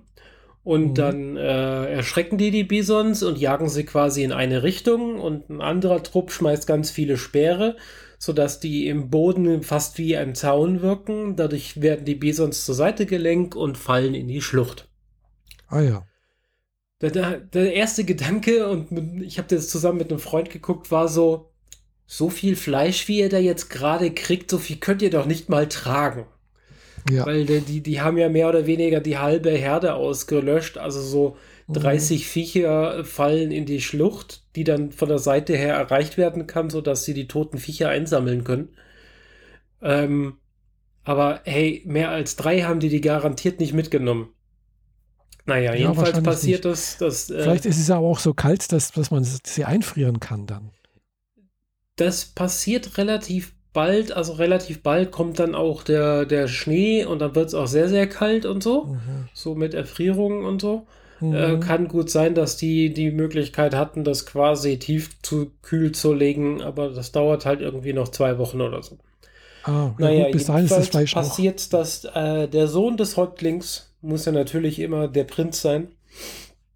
Und 0.66 0.88
mhm. 0.88 0.94
dann 0.94 1.36
äh, 1.36 1.92
erschrecken 1.92 2.38
die 2.38 2.50
die 2.50 2.64
Bisons 2.64 3.22
und 3.22 3.38
jagen 3.38 3.68
sie 3.68 3.84
quasi 3.84 4.24
in 4.24 4.32
eine 4.32 4.64
Richtung 4.64 5.20
und 5.20 5.48
ein 5.48 5.60
anderer 5.60 6.02
Trupp 6.02 6.32
schmeißt 6.32 6.66
ganz 6.66 6.90
viele 6.90 7.18
Speere, 7.18 7.76
sodass 8.18 8.58
die 8.58 8.88
im 8.88 9.08
Boden 9.08 9.62
fast 9.62 9.96
wie 9.98 10.16
ein 10.16 10.34
Zaun 10.34 10.82
wirken. 10.82 11.36
Dadurch 11.36 11.80
werden 11.80 12.04
die 12.04 12.16
Bisons 12.16 12.64
zur 12.64 12.74
Seite 12.74 13.06
gelenkt 13.06 13.54
und 13.54 13.78
fallen 13.78 14.14
in 14.14 14.26
die 14.26 14.40
Schlucht. 14.40 14.85
Ah 15.68 15.80
ja. 15.80 16.06
Der, 17.00 17.10
der, 17.10 17.40
der 17.40 17.74
erste 17.74 18.04
Gedanke, 18.04 18.68
und 18.68 18.90
mit, 18.90 19.22
ich 19.22 19.38
habe 19.38 19.54
das 19.54 19.68
zusammen 19.68 19.98
mit 19.98 20.10
einem 20.10 20.20
Freund 20.20 20.50
geguckt, 20.50 20.90
war 20.90 21.08
so, 21.08 21.50
so 22.06 22.30
viel 22.30 22.56
Fleisch, 22.56 23.06
wie 23.08 23.20
ihr 23.20 23.28
da 23.28 23.38
jetzt 23.38 23.68
gerade 23.68 24.10
kriegt, 24.12 24.50
so 24.50 24.58
viel 24.58 24.76
könnt 24.76 25.02
ihr 25.02 25.10
doch 25.10 25.26
nicht 25.26 25.48
mal 25.48 25.68
tragen. 25.68 26.26
Ja. 27.10 27.26
Weil 27.26 27.44
die, 27.44 27.60
die, 27.60 27.82
die 27.82 28.00
haben 28.00 28.18
ja 28.18 28.28
mehr 28.28 28.48
oder 28.48 28.66
weniger 28.66 29.00
die 29.00 29.18
halbe 29.18 29.50
Herde 29.50 29.94
ausgelöscht. 29.94 30.78
Also 30.78 31.00
so 31.00 31.36
30 31.68 32.20
mhm. 32.20 32.24
Viecher 32.24 33.04
fallen 33.04 33.50
in 33.50 33.66
die 33.66 33.80
Schlucht, 33.80 34.42
die 34.56 34.64
dann 34.64 34.92
von 34.92 35.08
der 35.08 35.18
Seite 35.18 35.56
her 35.56 35.74
erreicht 35.74 36.16
werden 36.16 36.46
kann, 36.46 36.70
sodass 36.70 37.04
sie 37.04 37.14
die 37.14 37.28
toten 37.28 37.58
Viecher 37.58 37.88
einsammeln 37.88 38.44
können. 38.44 38.70
Ähm, 39.82 40.38
aber 41.04 41.40
hey, 41.44 41.82
mehr 41.86 42.10
als 42.10 42.36
drei 42.36 42.62
haben 42.62 42.80
die 42.80 42.88
die 42.88 43.00
garantiert 43.00 43.60
nicht 43.60 43.72
mitgenommen. 43.72 44.30
Naja, 45.46 45.72
ja, 45.72 45.78
jedenfalls 45.78 46.22
passiert 46.22 46.64
das. 46.64 46.98
Dass, 46.98 47.30
äh, 47.30 47.42
Vielleicht 47.42 47.66
ist 47.66 47.78
es 47.78 47.90
aber 47.90 48.06
auch 48.06 48.18
so 48.18 48.34
kalt, 48.34 48.70
dass, 48.72 48.90
dass 48.92 49.10
man 49.10 49.24
sie 49.24 49.64
einfrieren 49.64 50.20
kann 50.20 50.46
dann. 50.46 50.70
Das 51.96 52.26
passiert 52.26 52.98
relativ 52.98 53.54
bald, 53.72 54.12
also 54.12 54.34
relativ 54.34 54.82
bald 54.82 55.12
kommt 55.12 55.38
dann 55.38 55.54
auch 55.54 55.82
der, 55.82 56.24
der 56.24 56.48
Schnee 56.48 57.04
und 57.04 57.20
dann 57.20 57.34
wird 57.34 57.48
es 57.48 57.54
auch 57.54 57.66
sehr, 57.66 57.88
sehr 57.88 58.08
kalt 58.08 58.44
und 58.44 58.62
so. 58.62 58.84
Mhm. 58.84 59.28
So 59.34 59.54
mit 59.54 59.74
Erfrierungen 59.74 60.44
und 60.44 60.60
so. 60.60 60.86
Mhm. 61.20 61.34
Äh, 61.34 61.60
kann 61.60 61.88
gut 61.88 62.10
sein, 62.10 62.34
dass 62.34 62.56
die 62.56 62.92
die 62.92 63.10
Möglichkeit 63.10 63.74
hatten, 63.74 64.04
das 64.04 64.26
quasi 64.26 64.78
tief 64.78 65.10
zu 65.22 65.52
kühl 65.62 65.92
zu 65.92 66.12
legen, 66.12 66.60
aber 66.60 66.90
das 66.90 67.12
dauert 67.12 67.46
halt 67.46 67.60
irgendwie 67.60 67.92
noch 67.92 68.08
zwei 68.08 68.38
Wochen 68.38 68.60
oder 68.60 68.82
so. 68.82 68.98
Ah, 69.64 69.70
ja 69.70 69.94
naja, 69.98 70.24
gut, 70.24 70.32
bis 70.32 70.46
dahin 70.46 70.64
ist 70.64 70.76
das 70.76 70.88
Fleisch 70.88 71.14
passiert, 71.14 71.60
auch. 71.60 71.70
dass 71.70 72.04
äh, 72.04 72.48
der 72.48 72.68
Sohn 72.68 72.96
des 72.96 73.16
Häuptlings 73.16 73.85
muss 74.00 74.24
ja 74.24 74.32
natürlich 74.32 74.78
immer 74.78 75.08
der 75.08 75.24
Prinz 75.24 75.62
sein, 75.62 75.88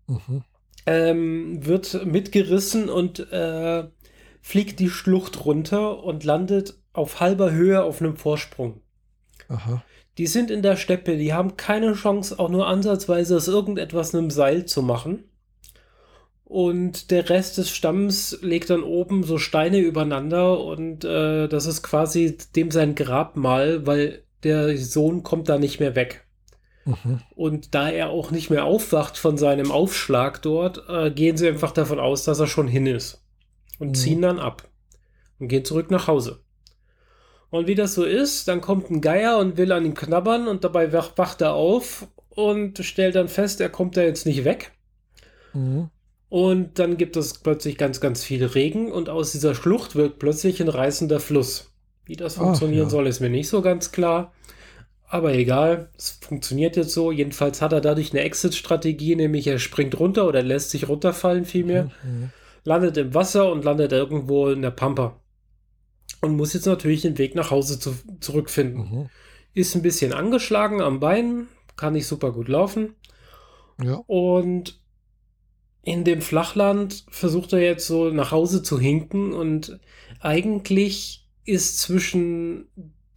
mhm. 0.07 0.43
ähm, 0.87 1.67
wird 1.67 2.05
mitgerissen 2.07 2.89
und 2.89 3.21
äh, 3.33 3.85
fliegt 4.41 4.81
die 4.81 4.91
Schlucht 4.91 5.45
runter 5.45 6.03
und 6.03 6.25
landet 6.25 6.75
auf 6.93 7.21
halber 7.21 7.53
Höhe 7.53 7.83
auf 7.83 8.01
einem 8.01 8.17
Vorsprung. 8.17 8.81
Aha. 9.49 9.83
Die 10.19 10.27
sind 10.27 10.51
in 10.51 10.63
der 10.63 10.77
Steppe, 10.77 11.17
die 11.17 11.33
haben 11.33 11.57
keine 11.57 11.95
Chance, 11.95 12.39
auch 12.39 12.49
nur 12.49 12.67
ansatzweise 12.67 13.37
aus 13.37 13.49
irgendetwas 13.49 14.15
einem 14.15 14.31
Seil 14.31 14.65
zu 14.67 14.83
machen. 14.83 15.25
Und 16.45 17.13
der 17.13 17.31
Rest 17.31 17.59
des 17.59 17.71
Stamms 17.71 18.37
legt 18.43 18.71
dann 18.71 18.83
oben 18.83 19.23
so 19.23 19.39
Steine 19.39 19.79
übereinander 19.79 20.59
und 20.65 21.05
äh, 21.05 21.47
das 21.47 21.67
ist 21.67 21.83
quasi 21.83 22.37
dem 22.57 22.73
sein 22.73 22.97
Grabmal, 22.97 23.87
weil 23.87 24.25
der 24.43 24.77
Sohn 24.77 25.23
kommt 25.23 25.49
da 25.49 25.59
nicht 25.59 25.79
mehr 25.79 25.95
weg. 25.95 26.27
Mhm. 26.85 27.21
Und 27.37 27.75
da 27.75 27.91
er 27.91 28.11
auch 28.11 28.31
nicht 28.31 28.51
mehr 28.51 28.65
aufwacht 28.65 29.19
von 29.19 29.37
seinem 29.37 29.71
Aufschlag 29.71 30.43
dort, 30.43 30.83
äh, 30.89 31.11
gehen 31.11 31.37
sie 31.37 31.49
einfach 31.49 31.73
davon 31.73 32.01
aus, 32.01 32.25
dass 32.25 32.41
er 32.41 32.47
schon 32.47 32.69
hin 32.69 32.87
ist. 32.87 33.23
Und 33.79 33.89
Mhm. 33.89 33.95
ziehen 33.95 34.23
dann 34.23 34.39
ab. 34.39 34.69
Und 35.39 35.49
gehen 35.49 35.65
zurück 35.65 35.91
nach 35.91 36.07
Hause. 36.07 36.41
Und 37.51 37.67
wie 37.67 37.75
das 37.75 37.95
so 37.95 38.05
ist, 38.05 38.47
dann 38.49 38.61
kommt 38.61 38.91
ein 38.91 39.01
Geier 39.01 39.39
und 39.39 39.57
will 39.57 39.73
an 39.73 39.85
ihm 39.85 39.95
knabbern 39.95 40.47
und 40.47 40.63
dabei 40.65 40.93
wach, 40.93 41.13
wacht 41.17 41.41
er 41.41 41.55
auf 41.55 42.07
und 42.29 42.79
stellt 42.79 43.17
dann 43.17 43.29
fest, 43.29 43.61
er 43.61 43.69
kommt 43.71 43.97
da 43.97 44.03
jetzt 44.03 44.25
nicht 44.25 44.45
weg. 44.45 44.73
Mhm. 45.53 45.91
Und 46.29 46.79
dann 46.79 46.97
gibt 46.97 47.17
es 47.17 47.39
plötzlich 47.39 47.77
ganz, 47.77 48.01
ganz 48.01 48.23
viel 48.23 48.45
Regen 48.45 48.93
und 48.93 49.09
aus 49.09 49.33
dieser 49.33 49.57
Schlucht 49.57 49.97
wird 49.97 50.21
plötzlich 50.21 50.63
ein 50.63 50.69
reißender 50.69 51.19
Fluss. 51.19 51.73
Wie 52.05 52.15
das 52.15 52.39
Ach, 52.39 52.43
funktionieren 52.43 52.85
ja. 52.85 52.91
soll, 52.91 53.09
ist 53.09 53.19
mir 53.21 53.31
nicht 53.31 53.49
so 53.49 53.63
ganz 53.63 53.91
klar. 53.91 54.33
Aber 55.13 55.35
egal, 55.35 55.91
es 55.99 56.11
funktioniert 56.23 56.77
jetzt 56.77 56.93
so. 56.93 57.11
Jedenfalls 57.11 57.61
hat 57.61 57.73
er 57.73 57.81
dadurch 57.81 58.13
eine 58.13 58.21
Exit-Strategie, 58.23 59.17
nämlich 59.17 59.45
er 59.49 59.59
springt 59.59 59.99
runter 59.99 60.29
oder 60.29 60.41
lässt 60.41 60.71
sich 60.71 60.89
runterfallen 60.89 61.45
vielmehr, 61.45 61.91
Mhm. 62.05 62.31
landet 62.63 62.97
im 62.97 63.13
Wasser 63.13 63.51
und 63.51 63.65
landet 63.65 63.91
irgendwo 63.91 64.49
in 64.51 64.63
der 64.63 64.71
Pampa. 64.71 65.21
Und 66.21 66.37
muss 66.37 66.53
jetzt 66.53 66.67
natürlich 66.67 67.03
den 67.03 67.19
Weg 67.19 67.35
nach 67.35 67.51
Hause 67.51 67.81
zu, 67.81 67.97
zurückfinden. 68.21 68.83
Mhm. 68.83 69.11
Ist 69.53 69.75
ein 69.75 69.83
bisschen 69.83 70.13
angeschlagen 70.13 70.81
am 70.81 71.01
Bein, 71.01 71.49
kann 71.77 71.95
nicht 71.95 72.07
super 72.07 72.31
gut 72.31 72.47
laufen. 72.47 72.95
Ja. 73.83 73.95
Und 74.07 74.81
in 75.83 76.05
dem 76.05 76.21
Flachland 76.23 77.05
versucht 77.09 77.53
er 77.53 77.61
jetzt 77.61 77.89
so 77.89 78.11
nach 78.11 78.31
Hause 78.31 78.63
zu 78.63 78.79
hinken 78.79 79.33
und 79.33 79.81
eigentlich 80.21 81.27
ist 81.45 81.79
zwischen 81.81 82.69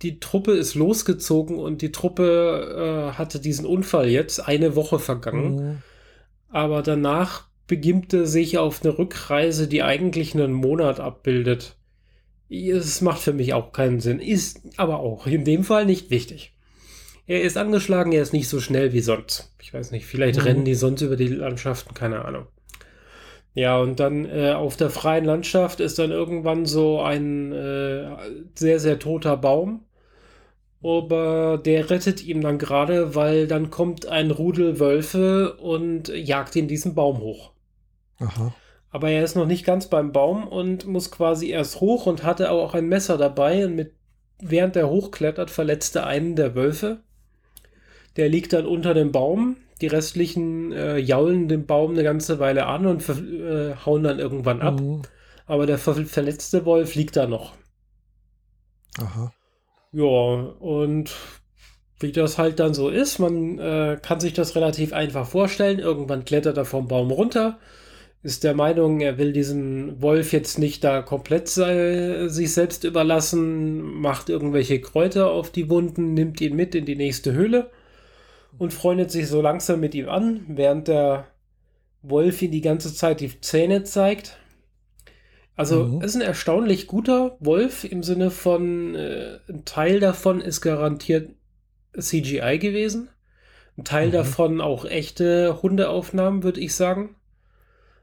die 0.04 0.20
Truppe 0.20 0.52
ist 0.52 0.76
losgezogen 0.76 1.58
und 1.58 1.82
die 1.82 1.92
Truppe 1.92 3.10
äh, 3.14 3.18
hatte 3.18 3.40
diesen 3.40 3.66
Unfall 3.66 4.10
jetzt 4.10 4.40
eine 4.48 4.76
Woche 4.76 5.00
vergangen, 5.00 5.56
Mhm. 5.56 5.78
aber 6.50 6.82
danach 6.84 7.46
begibt 7.68 8.14
er 8.14 8.26
sich 8.28 8.58
auf 8.58 8.84
eine 8.84 8.98
Rückreise, 8.98 9.68
die 9.68 9.82
eigentlich 9.82 10.36
einen 10.36 10.54
Monat 10.54 11.00
abbildet. 11.00 11.78
Es 12.50 13.02
macht 13.02 13.22
für 13.22 13.34
mich 13.34 13.54
auch 13.54 13.72
keinen 13.72 14.00
Sinn, 14.02 14.20
ist 14.20 14.62
aber 14.78 15.00
auch 15.00 15.26
in 15.26 15.46
dem 15.46 15.64
Fall 15.64 15.86
nicht 15.86 16.12
wichtig. 16.12 16.54
Er 17.26 17.42
ist 17.42 17.58
angeschlagen, 17.58 18.12
er 18.12 18.22
ist 18.22 18.34
nicht 18.34 18.50
so 18.50 18.60
schnell 18.60 18.92
wie 18.92 19.00
sonst. 19.00 19.54
Ich 19.62 19.74
weiß 19.74 19.92
nicht, 19.92 20.06
vielleicht 20.06 20.40
Mhm. 20.40 20.44
rennen 20.46 20.66
die 20.66 20.76
sonst 20.76 21.02
über 21.02 21.16
die 21.16 21.30
Landschaften, 21.30 21.94
keine 21.94 22.26
Ahnung. 22.26 22.48
Ja, 23.56 23.80
und 23.80 24.00
dann 24.00 24.26
äh, 24.26 24.52
auf 24.52 24.76
der 24.78 24.90
freien 24.90 25.26
Landschaft 25.26 25.80
ist 25.80 26.00
dann 26.00 26.12
irgendwann 26.12 26.66
so 26.66 27.02
ein 27.02 27.52
äh, 27.54 28.10
sehr, 28.56 28.80
sehr 28.80 29.00
toter 29.00 29.38
Baum. 29.38 29.86
Aber 30.84 31.58
der 31.64 31.90
rettet 31.90 32.24
ihm 32.24 32.42
dann 32.42 32.58
gerade, 32.58 33.16
weil 33.16 33.48
dann 33.48 33.70
kommt 33.70 34.06
ein 34.06 34.32
Rudel 34.32 34.80
Wölfe 34.80 35.54
und 35.54 36.10
jagt 36.10 36.56
ihn 36.58 36.68
diesen 36.68 36.94
Baum 36.94 37.20
hoch. 37.20 37.52
Aha. 38.20 38.54
Aber 38.90 39.10
er 39.10 39.24
ist 39.24 39.36
noch 39.36 39.48
nicht 39.48 39.66
ganz 39.66 39.88
beim 39.88 40.12
Baum 40.12 40.48
und 40.48 40.86
muss 40.86 41.10
quasi 41.10 41.50
erst 41.50 41.80
hoch 41.80 42.06
und 42.06 42.24
hatte 42.24 42.52
auch 42.52 42.74
ein 42.74 42.88
Messer 42.88 43.18
dabei. 43.18 43.66
Und 43.66 43.76
mit, 43.76 43.94
während 44.40 44.76
er 44.76 44.90
hochklettert, 44.90 45.50
verletzt 45.50 45.96
er 45.96 46.06
einen 46.06 46.36
der 46.36 46.54
Wölfe. 46.54 47.00
Der 48.18 48.30
liegt 48.30 48.54
dann 48.54 48.66
unter 48.66 48.94
dem 48.94 49.12
Baum. 49.12 49.58
Die 49.82 49.88
restlichen 49.88 50.72
äh, 50.74 50.98
jaulen 50.98 51.48
den 51.48 51.66
Baum 51.66 51.92
eine 51.92 52.04
ganze 52.04 52.40
Weile 52.40 52.68
an 52.68 52.86
und 52.86 53.08
äh, 53.10 53.74
hauen 53.86 54.04
dann 54.04 54.20
irgendwann 54.20 54.62
ab. 54.62 54.80
Mhm. 54.80 55.02
Aber 55.46 55.66
der 55.66 55.78
ver 55.78 55.96
verletzte 55.96 56.66
Wolf 56.66 56.94
liegt 56.94 57.16
da 57.16 57.26
noch. 57.26 57.54
Aha. 59.00 59.34
Ja, 59.94 60.04
und 60.04 61.12
wie 62.00 62.12
das 62.12 62.38
halt 62.38 62.60
dann 62.60 62.74
so 62.74 62.90
ist, 62.90 63.20
man 63.20 63.60
äh, 63.60 63.98
kann 64.02 64.20
sich 64.20 64.34
das 64.34 64.56
relativ 64.56 64.92
einfach 64.92 65.28
vorstellen. 65.28 65.80
Irgendwann 65.80 66.26
klettert 66.26 66.58
er 66.58 66.66
vom 66.66 66.88
Baum 66.88 67.12
runter, 67.12 67.60
ist 68.24 68.44
der 68.44 68.56
Meinung, 68.56 69.02
er 69.02 69.18
will 69.20 69.34
diesen 69.34 70.02
Wolf 70.02 70.34
jetzt 70.34 70.58
nicht 70.58 70.84
da 70.84 71.02
komplett 71.04 71.48
sei, 71.48 72.28
sich 72.28 72.54
selbst 72.54 72.84
überlassen, 72.86 73.82
macht 73.84 74.30
irgendwelche 74.30 74.82
Kräuter 74.82 75.32
auf 75.32 75.52
die 75.52 75.70
Wunden, 75.70 76.14
nimmt 76.14 76.42
ihn 76.42 76.56
mit 76.56 76.74
in 76.74 76.86
die 76.86 76.96
nächste 76.96 77.34
Höhle 77.34 77.70
und 78.58 78.74
freundet 78.74 79.12
sich 79.12 79.28
so 79.28 79.42
langsam 79.42 79.80
mit 79.80 79.94
ihm 79.94 80.10
an, 80.10 80.46
während 80.48 80.88
der 80.88 81.28
Wolf 82.02 82.42
ihm 82.42 82.52
die 82.52 82.62
ganze 82.62 82.94
Zeit 82.96 83.22
die 83.22 83.40
Zähne 83.42 83.84
zeigt. 83.84 84.38
Also 85.56 85.86
Mhm. 85.86 86.02
ist 86.02 86.16
ein 86.16 86.22
erstaunlich 86.22 86.88
guter 86.88 87.38
Wolf 87.40 87.84
im 87.84 88.04
Sinne 88.04 88.32
von, 88.32 88.96
äh, 88.96 89.40
ein 89.48 89.66
Teil 89.66 90.00
davon 90.00 90.42
ist 90.42 90.62
garantiert 90.62 91.30
CGI 91.98 92.58
gewesen. 92.58 93.10
Ein 93.78 93.84
Teil 93.84 94.08
Mhm. 94.08 94.14
davon 94.14 94.62
auch 94.62 94.86
echte 94.86 95.62
Hundeaufnahmen, 95.62 96.44
würde 96.44 96.60
ich 96.60 96.74
sagen. 96.76 97.16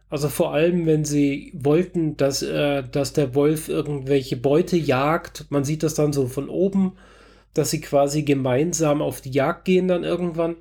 Also 0.08 0.28
vor 0.28 0.52
allem, 0.52 0.86
wenn 0.86 1.04
sie 1.04 1.52
wollten, 1.54 2.16
dass, 2.16 2.42
äh, 2.42 2.82
dass 2.82 3.12
der 3.12 3.34
Wolf 3.34 3.68
irgendwelche 3.68 4.36
Beute 4.36 4.76
jagt. 4.76 5.46
Man 5.50 5.64
sieht 5.64 5.82
das 5.84 5.94
dann 5.94 6.12
so 6.12 6.26
von 6.26 6.48
oben, 6.48 6.96
dass 7.54 7.70
sie 7.70 7.80
quasi 7.80 8.22
gemeinsam 8.22 9.02
auf 9.02 9.20
die 9.20 9.30
Jagd 9.30 9.64
gehen 9.64 9.86
dann 9.88 10.02
irgendwann. 10.04 10.56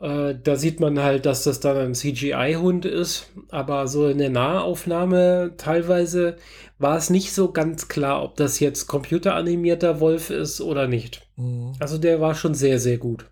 Äh, 0.00 0.34
da 0.42 0.56
sieht 0.56 0.78
man 0.80 1.00
halt, 1.00 1.26
dass 1.26 1.42
das 1.44 1.60
dann 1.60 1.76
ein 1.76 1.94
CGI-Hund 1.94 2.84
ist, 2.84 3.30
aber 3.50 3.88
so 3.88 4.06
in 4.08 4.18
der 4.18 4.30
Nahaufnahme 4.30 5.54
teilweise 5.56 6.36
war 6.78 6.96
es 6.96 7.10
nicht 7.10 7.32
so 7.32 7.50
ganz 7.52 7.88
klar, 7.88 8.22
ob 8.22 8.36
das 8.36 8.60
jetzt 8.60 8.86
computeranimierter 8.86 9.98
Wolf 10.00 10.30
ist 10.30 10.60
oder 10.60 10.86
nicht. 10.86 11.28
Mhm. 11.36 11.72
Also 11.80 11.98
der 11.98 12.20
war 12.20 12.34
schon 12.34 12.54
sehr, 12.54 12.78
sehr 12.78 12.98
gut. 12.98 13.26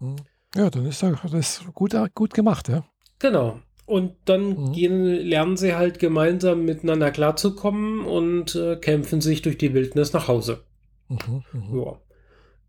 Mhm. 0.00 0.16
Ja, 0.56 0.70
dann 0.70 0.86
ist 0.86 1.02
das 1.02 1.62
gut, 1.74 1.94
gut 2.14 2.34
gemacht, 2.34 2.68
ja. 2.68 2.84
Genau. 3.18 3.60
Und 3.86 4.14
dann 4.26 4.48
Mhm. 4.50 4.72
gehen, 4.72 5.04
lernen 5.04 5.56
sie 5.56 5.74
halt 5.74 5.98
gemeinsam 5.98 6.64
miteinander 6.64 7.10
klarzukommen 7.10 8.04
und 8.04 8.54
äh, 8.54 8.76
kämpfen 8.76 9.20
sich 9.20 9.40
durch 9.42 9.56
die 9.56 9.72
Wildnis 9.72 10.12
nach 10.12 10.28
Hause. 10.28 10.64
Mhm. 11.08 11.44
Mhm. 11.52 11.84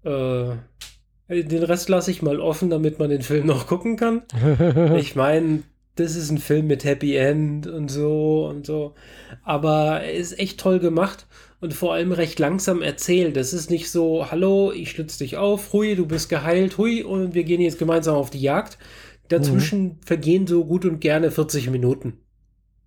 Ja. 0.04 0.52
Äh, 0.52 0.58
den 1.30 1.64
Rest 1.64 1.90
lasse 1.90 2.12
ich 2.12 2.22
mal 2.22 2.40
offen, 2.40 2.70
damit 2.70 3.00
man 3.00 3.10
den 3.10 3.22
Film 3.22 3.46
noch 3.46 3.68
gucken 3.68 3.96
kann. 3.96 4.24
Ich 4.98 5.16
meine, 5.16 5.64
das 5.96 6.16
ist 6.16 6.32
ein 6.32 6.38
Film 6.38 6.68
mit 6.68 6.84
Happy 6.84 7.16
End 7.16 7.68
und 7.68 7.90
so 7.90 8.48
und 8.48 8.66
so. 8.66 8.96
Aber 9.44 10.02
er 10.02 10.14
ist 10.14 10.38
echt 10.40 10.60
toll 10.60 10.80
gemacht 10.80 11.28
und 11.60 11.74
vor 11.74 11.94
allem 11.94 12.12
recht 12.12 12.40
langsam 12.40 12.82
erzählt. 12.82 13.36
Das 13.36 13.54
ist 13.54 13.70
nicht 13.70 13.92
so, 13.92 14.32
hallo, 14.32 14.72
ich 14.72 14.92
schlitz 14.92 15.18
dich 15.18 15.38
auf, 15.38 15.74
hui, 15.74 15.96
du 15.96 16.06
bist 16.06 16.30
geheilt, 16.30 16.78
hui, 16.78 17.04
und 17.04 17.34
wir 17.34 17.44
gehen 17.44 17.62
jetzt 17.62 17.80
gemeinsam 17.80 18.16
auf 18.16 18.30
die 18.30 18.42
Jagd. 18.42 18.78
Dazwischen 19.28 20.00
vergehen 20.06 20.48
so 20.48 20.66
gut 20.66 20.86
und 20.86 21.00
gerne 21.00 21.30
40 21.30 21.70
Minuten. 21.70 22.14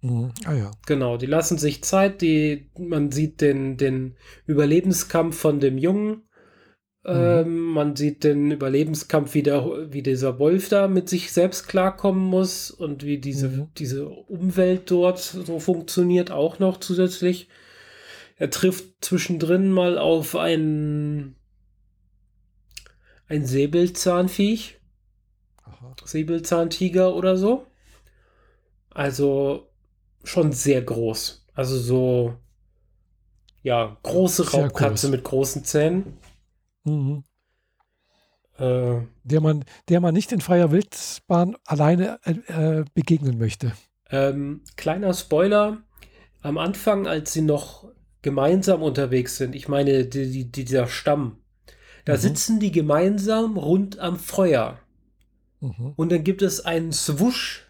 Mhm. 0.01 0.33
Ah 0.45 0.55
ja. 0.55 0.71
Genau, 0.87 1.17
die 1.17 1.27
lassen 1.27 1.59
sich 1.59 1.85
Zeit, 1.85 2.21
die, 2.21 2.67
man 2.77 3.13
sieht 3.13 3.41
den, 3.41 3.77
den 3.77 4.17
Überlebenskampf 4.47 5.37
von 5.37 5.61
dem 5.61 5.79
Jungen. 5.79 6.23
Ähm, 7.05 7.65
man 7.67 7.97
sieht 7.97 8.23
den 8.23 8.53
Überlebenskampf, 8.53 9.35
wie, 9.35 9.43
der, 9.43 9.93
wie 9.93 10.03
dieser 10.03 10.39
Wolf 10.39 10.69
da 10.69 10.87
mit 10.87 11.09
sich 11.09 11.33
selbst 11.33 11.67
klarkommen 11.67 12.23
muss 12.23 12.71
und 12.71 13.03
wie 13.05 13.19
diese, 13.19 13.49
Mhm. 13.49 13.69
diese 13.77 14.09
Umwelt 14.09 14.89
dort 14.91 15.19
so 15.19 15.59
funktioniert, 15.59 16.31
auch 16.31 16.61
noch 16.61 16.79
zusätzlich. 16.79 17.49
Er 18.37 18.51
trifft 18.51 19.05
zwischendrin 19.05 19.71
mal 19.71 19.99
auf 19.99 20.37
ein, 20.37 21.35
ein 23.27 23.47
Säbelzahnviech, 23.47 24.79
Aha. 25.65 25.95
Säbelzahntiger 26.05 27.15
oder 27.17 27.37
so. 27.37 27.67
Also 28.91 29.69
schon 30.23 30.53
sehr 30.53 30.83
groß. 30.83 31.47
Also 31.55 31.79
so, 31.79 32.35
ja, 33.63 33.97
große 34.03 34.51
Raubkatze 34.53 35.07
groß. 35.07 35.11
mit 35.11 35.25
großen 35.25 35.65
Zähnen. 35.65 36.17
Mhm. 36.85 37.25
Äh, 38.59 39.01
Der, 39.25 39.41
man, 39.41 39.65
der 39.89 40.01
man 40.01 40.15
nicht 40.15 40.33
in 40.33 40.41
freier 40.41 40.71
Wildbahn 40.71 41.57
alleine 41.65 42.19
äh, 42.25 42.81
äh, 42.81 42.85
begegnen 42.95 43.39
möchte. 43.39 43.73
ähm, 44.11 44.63
kleiner 44.77 45.15
Spoiler, 45.15 45.83
am 46.43 46.59
Anfang, 46.59 47.07
als 47.07 47.33
sie 47.33 47.43
noch 47.43 47.89
gemeinsam 48.23 48.83
unterwegs 48.83 49.37
sind, 49.37 49.55
ich 49.55 49.69
meine, 49.69 50.05
die, 50.07 50.31
die, 50.31 50.51
dieser 50.53 50.87
Stamm, 50.89 51.39
da 52.05 52.17
Mhm. 52.17 52.19
sitzen 52.19 52.61
die 52.61 52.73
gemeinsam 52.73 53.57
rund 53.57 53.99
am 53.99 54.19
Feuer. 54.19 54.79
Mhm. 55.61 55.97
Und 55.97 56.13
dann 56.13 56.25
gibt 56.25 56.43
es 56.43 56.61
einen 56.65 56.93
Swusch 56.93 57.67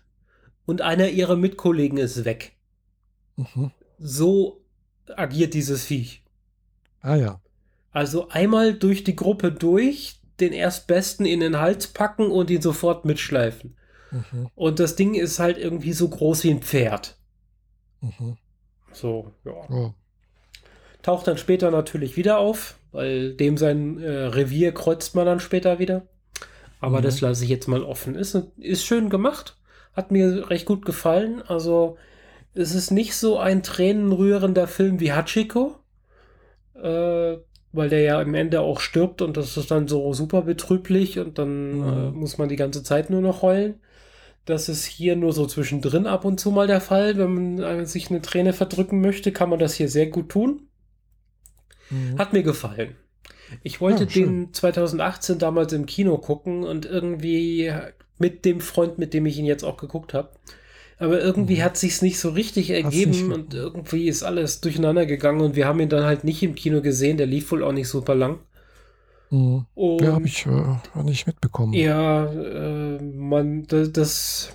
und 0.66 0.80
einer 0.82 1.08
ihrer 1.08 1.36
Mitkollegen 1.36 1.98
ist 1.98 2.24
weg. 2.24 2.56
Mhm. 3.36 3.72
so 3.98 4.64
agiert 5.16 5.54
dieses 5.54 5.84
Viech. 5.84 6.24
Ah 7.00 7.16
ja. 7.16 7.40
Also 7.92 8.28
einmal 8.30 8.74
durch 8.74 9.04
die 9.04 9.16
Gruppe 9.16 9.52
durch, 9.52 10.20
den 10.40 10.52
Erstbesten 10.52 11.26
in 11.26 11.40
den 11.40 11.60
Hals 11.60 11.88
packen 11.88 12.30
und 12.30 12.50
ihn 12.50 12.62
sofort 12.62 13.04
mitschleifen. 13.04 13.76
Mhm. 14.10 14.48
Und 14.54 14.80
das 14.80 14.96
Ding 14.96 15.14
ist 15.14 15.38
halt 15.38 15.58
irgendwie 15.58 15.92
so 15.92 16.08
groß 16.08 16.44
wie 16.44 16.50
ein 16.50 16.62
Pferd. 16.62 17.18
Mhm. 18.00 18.36
So, 18.92 19.32
ja. 19.44 19.52
Oh. 19.70 19.94
Taucht 21.02 21.26
dann 21.26 21.38
später 21.38 21.70
natürlich 21.70 22.16
wieder 22.16 22.38
auf, 22.38 22.78
weil 22.92 23.34
dem 23.34 23.56
sein 23.56 24.00
äh, 24.00 24.10
Revier 24.10 24.72
kreuzt 24.72 25.14
man 25.14 25.26
dann 25.26 25.40
später 25.40 25.78
wieder. 25.78 26.06
Aber 26.80 26.98
mhm. 26.98 27.02
das 27.04 27.20
lasse 27.20 27.44
ich 27.44 27.50
jetzt 27.50 27.68
mal 27.68 27.82
offen. 27.82 28.14
Ist, 28.14 28.34
ist 28.58 28.84
schön 28.84 29.10
gemacht. 29.10 29.56
Hat 29.94 30.10
mir 30.10 30.50
recht 30.50 30.66
gut 30.66 30.84
gefallen. 30.84 31.42
Also, 31.42 31.96
es 32.54 32.74
ist 32.74 32.90
nicht 32.90 33.14
so 33.14 33.38
ein 33.38 33.62
tränenrührender 33.62 34.66
Film 34.66 35.00
wie 35.00 35.12
Hachiko. 35.12 35.76
Äh, 36.74 37.38
weil 37.72 37.88
der 37.88 38.00
ja 38.00 38.20
am 38.20 38.34
Ende 38.34 38.60
auch 38.60 38.80
stirbt 38.80 39.22
und 39.22 39.36
das 39.36 39.56
ist 39.56 39.70
dann 39.70 39.88
so 39.88 40.12
super 40.12 40.42
betrüblich 40.42 41.18
und 41.18 41.38
dann 41.38 41.78
mhm. 41.78 41.82
äh, 41.82 42.10
muss 42.10 42.38
man 42.38 42.48
die 42.48 42.56
ganze 42.56 42.82
Zeit 42.82 43.10
nur 43.10 43.20
noch 43.20 43.42
heulen. 43.42 43.80
Das 44.44 44.68
ist 44.68 44.84
hier 44.84 45.16
nur 45.16 45.32
so 45.32 45.46
zwischendrin 45.46 46.06
ab 46.06 46.24
und 46.24 46.40
zu 46.40 46.50
mal 46.50 46.66
der 46.66 46.80
Fall. 46.80 47.16
Wenn 47.16 47.34
man 47.34 47.80
äh, 47.80 47.86
sich 47.86 48.10
eine 48.10 48.22
Träne 48.22 48.52
verdrücken 48.52 49.00
möchte, 49.00 49.32
kann 49.32 49.48
man 49.48 49.58
das 49.58 49.74
hier 49.74 49.88
sehr 49.88 50.08
gut 50.08 50.28
tun. 50.28 50.68
Mhm. 51.90 52.18
Hat 52.18 52.32
mir 52.32 52.42
gefallen. 52.42 52.96
Ich 53.62 53.80
wollte 53.80 54.04
ja, 54.04 54.10
den 54.10 54.52
2018 54.52 55.38
damals 55.38 55.72
im 55.72 55.86
Kino 55.86 56.18
gucken 56.18 56.64
und 56.64 56.86
irgendwie 56.86 57.72
mit 58.18 58.44
dem 58.44 58.60
Freund, 58.60 58.98
mit 58.98 59.14
dem 59.14 59.26
ich 59.26 59.38
ihn 59.38 59.44
jetzt 59.46 59.64
auch 59.64 59.76
geguckt 59.76 60.14
habe. 60.14 60.30
Aber 61.02 61.20
irgendwie 61.20 61.56
mhm. 61.56 61.62
hat 61.64 61.76
sich's 61.76 62.00
nicht 62.00 62.20
so 62.20 62.30
richtig 62.30 62.70
ergeben 62.70 63.32
und 63.32 63.54
irgendwie 63.54 64.06
ist 64.06 64.22
alles 64.22 64.60
durcheinander 64.60 65.04
gegangen 65.04 65.40
und 65.40 65.56
wir 65.56 65.66
haben 65.66 65.80
ihn 65.80 65.88
dann 65.88 66.04
halt 66.04 66.22
nicht 66.22 66.44
im 66.44 66.54
Kino 66.54 66.80
gesehen. 66.80 67.16
Der 67.16 67.26
lief 67.26 67.50
wohl 67.50 67.64
auch 67.64 67.72
nicht 67.72 67.88
super 67.88 68.14
lang. 68.14 68.38
Mhm. 69.30 69.66
ja, 69.74 70.12
habe 70.12 70.26
ich 70.26 70.46
äh, 70.46 71.02
nicht 71.02 71.26
mitbekommen. 71.26 71.72
Ja, 71.72 72.26
äh, 72.26 73.02
man, 73.02 73.66
das, 73.66 74.52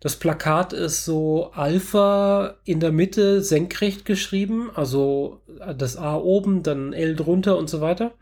das 0.00 0.16
Plakat 0.16 0.74
ist 0.74 1.06
so 1.06 1.52
Alpha 1.54 2.56
in 2.64 2.78
der 2.78 2.92
Mitte 2.92 3.40
senkrecht 3.40 4.04
geschrieben, 4.04 4.70
also 4.74 5.40
das 5.78 5.96
A 5.96 6.16
oben, 6.16 6.62
dann 6.62 6.92
L 6.92 7.16
drunter 7.16 7.56
und 7.56 7.70
so 7.70 7.80
weiter. 7.80 8.12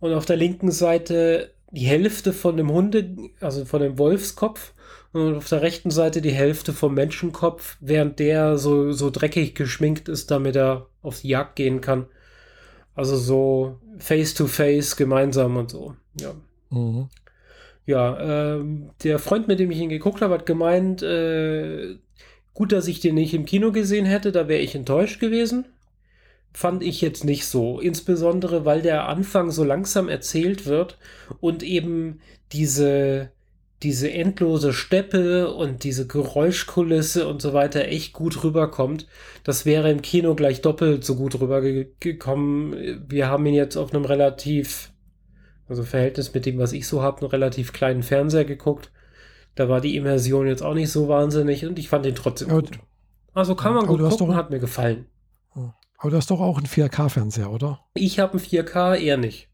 Und 0.00 0.12
auf 0.12 0.26
der 0.26 0.36
linken 0.36 0.70
Seite 0.70 1.50
die 1.70 1.86
Hälfte 1.86 2.34
von 2.34 2.58
dem 2.58 2.70
Hunde, 2.70 3.16
also 3.40 3.64
von 3.64 3.80
dem 3.80 3.96
Wolfskopf 3.96 4.74
und 5.14 5.36
auf 5.36 5.48
der 5.48 5.62
rechten 5.62 5.92
Seite 5.92 6.20
die 6.20 6.32
Hälfte 6.32 6.72
vom 6.72 6.94
Menschenkopf, 6.94 7.76
während 7.80 8.18
der 8.18 8.58
so, 8.58 8.90
so 8.90 9.10
dreckig 9.10 9.54
geschminkt 9.54 10.08
ist, 10.08 10.30
damit 10.32 10.56
er 10.56 10.88
auf 11.02 11.20
die 11.20 11.28
Jagd 11.28 11.54
gehen 11.54 11.80
kann. 11.80 12.06
Also 12.96 13.16
so 13.16 13.78
face 13.98 14.34
to 14.34 14.48
face 14.48 14.96
gemeinsam 14.96 15.56
und 15.56 15.70
so. 15.70 15.94
Ja. 16.20 16.34
Mhm. 16.70 17.08
Ja, 17.86 18.56
ähm, 18.56 18.90
der 19.04 19.20
Freund, 19.20 19.46
mit 19.46 19.60
dem 19.60 19.70
ich 19.70 19.78
ihn 19.78 19.88
geguckt 19.88 20.20
habe, 20.20 20.34
hat 20.34 20.46
gemeint, 20.46 21.02
äh, 21.02 21.96
gut, 22.52 22.72
dass 22.72 22.88
ich 22.88 22.98
den 22.98 23.14
nicht 23.14 23.34
im 23.34 23.44
Kino 23.44 23.70
gesehen 23.70 24.06
hätte, 24.06 24.32
da 24.32 24.48
wäre 24.48 24.62
ich 24.62 24.74
enttäuscht 24.74 25.20
gewesen. 25.20 25.66
Fand 26.52 26.82
ich 26.82 27.00
jetzt 27.00 27.24
nicht 27.24 27.46
so. 27.46 27.78
Insbesondere, 27.78 28.64
weil 28.64 28.82
der 28.82 29.06
Anfang 29.06 29.52
so 29.52 29.62
langsam 29.62 30.08
erzählt 30.08 30.66
wird 30.66 30.98
und 31.40 31.62
eben 31.62 32.20
diese, 32.52 33.30
diese 33.84 34.10
endlose 34.10 34.72
Steppe 34.72 35.54
und 35.54 35.84
diese 35.84 36.06
Geräuschkulisse 36.06 37.28
und 37.28 37.42
so 37.42 37.52
weiter 37.52 37.84
echt 37.84 38.14
gut 38.14 38.42
rüberkommt. 38.42 39.06
Das 39.44 39.66
wäre 39.66 39.90
im 39.90 40.02
Kino 40.02 40.34
gleich 40.34 40.62
doppelt 40.62 41.04
so 41.04 41.16
gut 41.16 41.38
rübergekommen. 41.38 43.04
Wir 43.08 43.28
haben 43.28 43.44
ihn 43.44 43.54
jetzt 43.54 43.76
auf 43.76 43.92
einem 43.92 44.06
relativ, 44.06 44.90
also 45.68 45.82
Verhältnis 45.82 46.32
mit 46.32 46.46
dem, 46.46 46.58
was 46.58 46.72
ich 46.72 46.88
so 46.88 47.02
habe, 47.02 47.20
einen 47.20 47.30
relativ 47.30 47.72
kleinen 47.72 48.02
Fernseher 48.02 48.46
geguckt. 48.46 48.90
Da 49.54 49.68
war 49.68 49.80
die 49.80 49.96
Immersion 49.96 50.46
jetzt 50.46 50.62
auch 50.62 50.74
nicht 50.74 50.90
so 50.90 51.06
wahnsinnig 51.06 51.66
und 51.66 51.78
ich 51.78 51.88
fand 51.88 52.06
ihn 52.06 52.14
trotzdem 52.14 52.48
ja, 52.48 52.54
gut. 52.54 52.80
Also 53.34 53.54
kann 53.54 53.74
man 53.74 53.86
gut 53.86 54.00
gucken, 54.00 54.28
doch, 54.28 54.34
hat 54.34 54.50
mir 54.50 54.60
gefallen. 54.60 55.06
Aber 55.98 56.10
du 56.10 56.16
hast 56.16 56.30
doch 56.30 56.40
auch 56.40 56.58
einen 56.58 56.66
4K-Fernseher, 56.66 57.50
oder? 57.50 57.80
Ich 57.94 58.18
habe 58.18 58.32
einen 58.32 58.42
4K, 58.42 58.96
eher 58.96 59.16
nicht. 59.16 59.48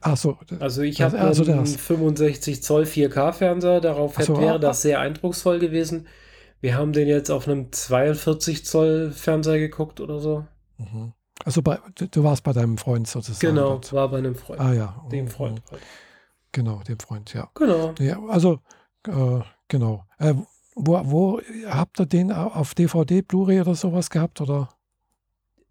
Ach 0.00 0.16
so. 0.16 0.38
Also 0.60 0.82
ich 0.82 1.02
habe 1.02 1.18
also 1.18 1.44
einen 1.44 1.66
65 1.66 2.62
Zoll 2.62 2.84
4K-Fernseher, 2.84 3.80
darauf 3.80 4.16
so, 4.18 4.38
wäre 4.38 4.54
ah, 4.54 4.58
das 4.58 4.78
ah. 4.78 4.80
sehr 4.80 5.00
eindrucksvoll 5.00 5.58
gewesen. 5.58 6.06
Wir 6.60 6.76
haben 6.76 6.92
den 6.92 7.08
jetzt 7.08 7.30
auf 7.30 7.46
einem 7.46 7.70
42 7.72 8.64
Zoll 8.64 9.12
Fernseher 9.12 9.58
geguckt 9.58 10.00
oder 10.00 10.18
so. 10.20 10.46
Mhm. 10.78 11.12
Also 11.44 11.62
bei, 11.62 11.78
du 12.10 12.24
warst 12.24 12.44
bei 12.44 12.52
deinem 12.52 12.76
Freund 12.78 13.06
sozusagen. 13.06 13.54
Genau, 13.54 13.70
dort. 13.70 13.92
war 13.92 14.08
bei 14.08 14.18
einem 14.18 14.34
Freund. 14.34 14.60
Ah 14.60 14.72
ja. 14.72 15.04
Dem 15.10 15.28
Freund. 15.28 15.62
Mhm. 15.70 15.76
Genau, 16.52 16.80
dem 16.80 16.98
Freund, 16.98 17.32
ja. 17.32 17.48
Genau. 17.54 17.94
Ja, 17.98 18.20
also, 18.28 18.60
äh, 19.06 19.40
genau. 19.68 20.04
Äh, 20.18 20.34
wo, 20.74 21.00
wo 21.04 21.40
habt 21.66 22.00
ihr 22.00 22.06
den 22.06 22.32
auf 22.32 22.74
DVD, 22.74 23.22
Blu-ray 23.22 23.60
oder 23.60 23.74
sowas 23.74 24.10
gehabt, 24.10 24.40
oder? 24.40 24.68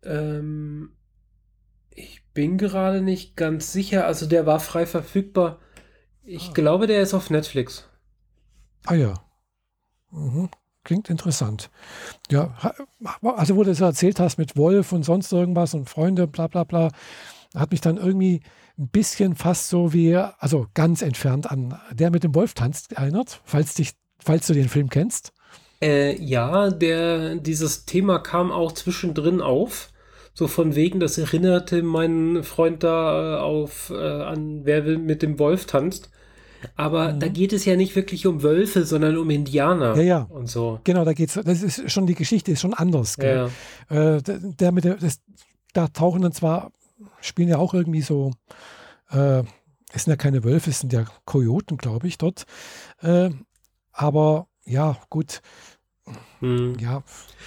Ähm, 0.04 0.92
bin 2.34 2.58
gerade 2.58 3.02
nicht 3.02 3.36
ganz 3.36 3.72
sicher. 3.72 4.06
Also 4.06 4.26
der 4.26 4.46
war 4.46 4.60
frei 4.60 4.86
verfügbar. 4.86 5.60
Ich 6.24 6.50
ah. 6.50 6.54
glaube, 6.54 6.88
der 6.88 7.02
ist 7.02 7.14
auf 7.14 7.30
Netflix. 7.30 7.88
Ah 8.86 8.96
ja. 8.96 9.14
Mhm. 10.12 10.50
Klingt 10.84 11.10
interessant. 11.10 11.70
Ja, 12.32 12.56
also 13.22 13.56
wo 13.56 13.64
du 13.64 13.70
das 13.70 13.82
erzählt 13.82 14.20
hast 14.20 14.38
mit 14.38 14.56
Wolf 14.58 14.92
und 14.92 15.04
sonst 15.04 15.32
irgendwas 15.32 15.74
und 15.74 15.90
Freunde, 15.90 16.26
bla 16.26 16.48
bla 16.48 16.64
bla, 16.64 16.90
hat 17.56 17.72
mich 17.72 17.82
dann 17.82 17.98
irgendwie 17.98 18.42
ein 18.78 18.88
bisschen 18.88 19.36
fast 19.36 19.70
so 19.70 19.94
wie, 19.94 20.16
also 20.16 20.68
ganz 20.74 21.02
entfernt 21.02 21.52
an 21.52 21.80
der 21.92 22.12
mit 22.12 22.24
dem 22.24 22.34
Wolf 22.34 22.54
tanzt 22.54 22.94
erinnert, 22.94 23.42
falls, 23.44 23.74
dich, 23.74 23.92
falls 24.20 24.48
du 24.48 24.54
den 24.54 24.70
Film 24.70 24.90
kennst. 24.90 25.34
Äh, 25.82 26.20
ja, 26.22 26.70
der, 26.70 27.36
dieses 27.36 27.86
Thema 27.86 28.20
kam 28.20 28.52
auch 28.52 28.72
zwischendrin 28.72 29.42
auf. 29.42 29.92
So 30.34 30.48
von 30.48 30.76
wegen, 30.76 31.00
das 31.00 31.18
erinnerte 31.18 31.84
meinen 31.84 32.44
Freund 32.44 32.84
da 32.84 33.38
äh, 33.38 33.40
auf, 33.42 33.92
äh, 33.94 33.96
an 33.96 34.62
Wer 34.64 34.86
will 34.86 34.98
mit 34.98 35.22
dem 35.22 35.40
Wolf 35.40 35.66
tanzt. 35.66 36.10
Aber 36.76 37.14
mhm. 37.14 37.20
da 37.20 37.28
geht 37.28 37.54
es 37.54 37.66
ja 37.66 37.76
nicht 37.76 37.96
wirklich 37.96 38.28
um 38.28 38.44
Wölfe, 38.44 38.84
sondern 38.84 39.18
um 39.18 39.30
Indianer 39.30 39.96
ja, 39.96 40.02
ja. 40.02 40.28
und 40.30 40.50
so. 40.50 40.80
Genau, 40.84 41.06
da 41.06 41.14
geht's. 41.14 41.40
Das 41.44 41.64
ist 41.64 41.90
schon 41.92 42.06
die 42.06 42.16
Geschichte 42.16 42.52
ist 42.52 42.62
schon 42.62 42.74
anders. 42.74 43.16
Ja. 43.22 43.46
Äh, 43.90 44.22
der, 44.22 44.40
der, 44.40 44.72
mit 44.72 44.84
der, 44.84 44.96
das, 44.96 45.22
da 45.74 45.88
tauchen 45.88 46.22
dann 46.22 46.34
zwar 46.34 46.72
spielen 47.22 47.50
ja 47.50 47.58
auch 47.58 47.74
irgendwie 47.74 48.02
so. 48.02 48.34
Äh, 49.10 49.44
es 49.92 50.04
sind 50.04 50.12
ja 50.12 50.18
keine 50.18 50.44
Wölfe, 50.44 50.70
es 50.70 50.80
sind 50.80 50.94
ja 50.94 51.06
Kojoten, 51.26 51.78
glaube 51.78 52.08
ich, 52.08 52.18
dort. 52.18 52.46
Äh, 53.02 53.32
aber 53.92 54.48
ja, 54.66 54.98
gut. 55.10 55.42
Hm. 56.40 56.78
Ja, 56.80 57.04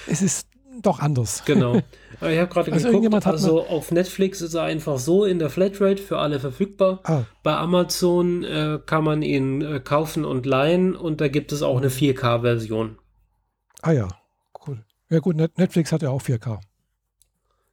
es 0.09 0.23
ist 0.23 0.49
doch 0.83 1.01
anders. 1.01 1.45
Genau. 1.45 1.81
Ich 2.31 2.39
habe 2.39 2.47
gerade 2.47 2.71
also 2.71 3.01
geguckt, 3.01 3.27
also 3.27 3.67
auf 3.67 3.91
Netflix 3.91 4.43
ist 4.43 4.55
er 4.55 4.63
einfach 4.63 5.01
so 5.01 5.25
in 5.25 5.41
der 5.41 5.51
Flatrate 5.51 6.01
für 6.01 6.19
alle 6.19 6.39
verfügbar. 6.39 7.01
Ah. 7.03 7.25
Bei 7.43 7.57
Amazon 7.57 8.45
äh, 8.45 8.79
kann 8.87 9.03
man 9.03 9.23
ihn 9.23 9.61
äh, 9.61 9.81
kaufen 9.81 10.25
und 10.25 10.47
leihen 10.47 10.95
und 10.95 11.21
da 11.21 11.27
gibt 11.27 11.51
es 11.51 11.63
auch 11.63 11.79
eine 11.79 11.89
4K-Version. 11.89 12.97
Ah 13.81 13.91
ja, 13.91 14.09
cool. 14.65 14.85
Ja 15.11 15.19
gut, 15.19 15.35
Netflix 15.35 15.91
hat 15.91 16.03
ja 16.03 16.11
auch 16.11 16.23
4K. 16.23 16.61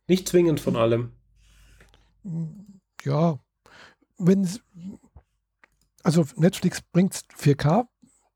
Nicht 0.08 0.28
zwingend 0.28 0.60
von 0.60 0.76
allem. 0.76 1.12
Ja, 3.04 3.38
wenn 4.18 4.50
also 6.02 6.26
Netflix 6.38 6.82
bringt 6.82 7.14
4K 7.40 7.86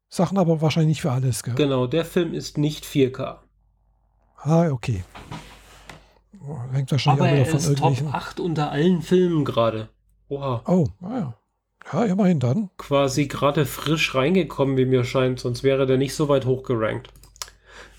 Sachen, 0.10 0.38
aber 0.38 0.62
wahrscheinlich 0.62 0.90
nicht 0.90 1.02
für 1.02 1.12
alles. 1.12 1.42
Gell? 1.42 1.56
Genau, 1.56 1.88
der 1.88 2.06
Film 2.06 2.36
ist 2.36 2.60
nicht 2.60 2.86
4K. 2.86 3.40
Ah, 4.44 4.70
okay. 4.70 5.04
Hängt 6.72 6.92
wahrscheinlich 6.92 7.22
Aber 7.22 7.32
auch 7.32 7.36
wieder 7.36 7.46
von 7.46 7.60
ist 7.60 7.68
irgendwelchen. 7.68 8.06
Top 8.08 8.16
8 8.16 8.40
unter 8.40 8.72
allen 8.72 9.02
Filmen 9.02 9.46
gerade. 9.46 9.90
Oha. 10.28 10.62
Oh, 10.68 10.88
naja. 11.00 11.36
Ja, 11.92 12.06
immerhin 12.06 12.40
dann. 12.40 12.70
Quasi 12.78 13.28
gerade 13.28 13.66
frisch 13.66 14.16
reingekommen, 14.16 14.78
wie 14.78 14.86
mir 14.86 15.04
scheint, 15.04 15.40
sonst 15.40 15.64
wäre 15.64 15.86
der 15.86 15.98
nicht 15.98 16.16
so 16.16 16.30
weit 16.30 16.46
hochgerankt. 16.46 17.10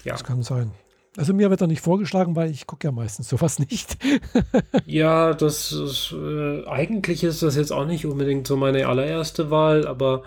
Ja. 0.04 0.12
Das 0.12 0.24
kann 0.24 0.42
sein. 0.42 0.72
Also 1.16 1.32
mir 1.32 1.48
wird 1.48 1.60
er 1.60 1.68
nicht 1.68 1.80
vorgeschlagen, 1.80 2.34
weil 2.34 2.50
ich 2.50 2.66
gucke 2.66 2.88
ja 2.88 2.92
meistens 2.92 3.28
sowas 3.28 3.58
nicht. 3.58 3.96
ja, 4.86 5.32
das 5.32 5.72
ist, 5.72 6.12
äh, 6.12 6.66
eigentlich 6.66 7.22
ist 7.22 7.42
das 7.42 7.56
jetzt 7.56 7.72
auch 7.72 7.86
nicht 7.86 8.04
unbedingt 8.04 8.46
so 8.46 8.56
meine 8.56 8.86
allererste 8.88 9.50
Wahl, 9.50 9.86
aber 9.86 10.24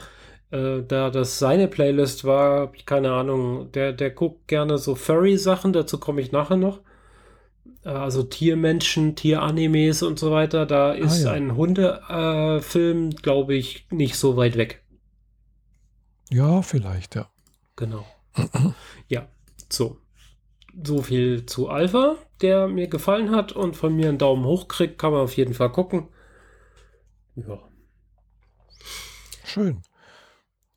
äh, 0.51 0.81
da 0.87 1.09
das 1.09 1.39
seine 1.39 1.67
Playlist 1.67 2.23
war, 2.23 2.71
keine 2.85 3.11
Ahnung, 3.11 3.71
der, 3.73 3.93
der 3.93 4.11
guckt 4.11 4.47
gerne 4.47 4.77
so 4.77 4.95
Furry-Sachen, 4.95 5.73
dazu 5.73 5.99
komme 5.99 6.21
ich 6.21 6.31
nachher 6.31 6.57
noch. 6.57 6.81
Äh, 7.83 7.89
also 7.89 8.23
Tiermenschen, 8.23 9.15
Tieranimes 9.15 10.03
und 10.03 10.19
so 10.19 10.31
weiter. 10.31 10.65
Da 10.65 10.91
ah, 10.91 10.93
ist 10.93 11.25
ah, 11.25 11.29
ja. 11.29 11.31
ein 11.33 11.55
Hundefilm, 11.55 13.09
äh, 13.09 13.15
glaube 13.15 13.55
ich, 13.55 13.87
nicht 13.91 14.15
so 14.15 14.37
weit 14.37 14.57
weg. 14.57 14.83
Ja, 16.29 16.61
vielleicht, 16.61 17.15
ja. 17.15 17.29
Genau. 17.75 18.05
ja, 19.07 19.27
so. 19.69 19.97
so 20.83 21.01
viel 21.01 21.45
zu 21.45 21.69
Alpha, 21.69 22.15
der 22.41 22.67
mir 22.67 22.87
gefallen 22.87 23.31
hat 23.31 23.51
und 23.51 23.75
von 23.75 23.95
mir 23.95 24.09
einen 24.09 24.17
Daumen 24.17 24.45
hoch 24.45 24.67
kriegt, 24.67 24.97
kann 24.97 25.11
man 25.11 25.21
auf 25.21 25.37
jeden 25.37 25.53
Fall 25.53 25.71
gucken. 25.71 26.07
Ja. 27.35 27.59
Schön. 29.45 29.81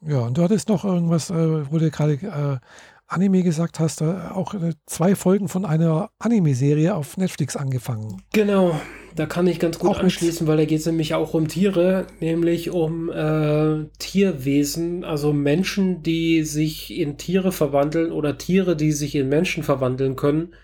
Ja, 0.06 0.20
und 0.20 0.38
du 0.38 0.42
hattest 0.42 0.68
noch 0.68 0.84
irgendwas, 0.84 1.30
äh, 1.30 1.70
wo 1.70 1.78
du 1.78 1.90
gerade 1.90 2.14
äh, 2.14 2.58
Anime 3.06 3.42
gesagt 3.42 3.80
hast, 3.80 4.00
äh, 4.00 4.04
auch 4.04 4.54
äh, 4.54 4.72
zwei 4.86 5.14
Folgen 5.14 5.48
von 5.48 5.64
einer 5.64 6.10
Anime-Serie 6.20 6.94
auf 6.94 7.16
Netflix 7.16 7.56
angefangen. 7.56 8.22
Genau, 8.32 8.80
da 9.16 9.26
kann 9.26 9.48
ich 9.48 9.58
ganz 9.58 9.78
gut 9.78 9.90
auch 9.90 9.98
anschließen, 9.98 10.46
weil 10.46 10.56
da 10.56 10.64
geht 10.64 10.78
es 10.78 10.86
nämlich 10.86 11.14
auch 11.14 11.34
um 11.34 11.48
Tiere, 11.48 12.06
nämlich 12.20 12.70
um 12.70 13.10
äh, 13.10 13.86
Tierwesen, 13.98 15.04
also 15.04 15.32
Menschen, 15.32 16.02
die 16.04 16.44
sich 16.44 16.96
in 16.96 17.18
Tiere 17.18 17.50
verwandeln 17.50 18.12
oder 18.12 18.38
Tiere, 18.38 18.76
die 18.76 18.92
sich 18.92 19.16
in 19.16 19.28
Menschen 19.28 19.64
verwandeln 19.64 20.14
können. 20.14 20.54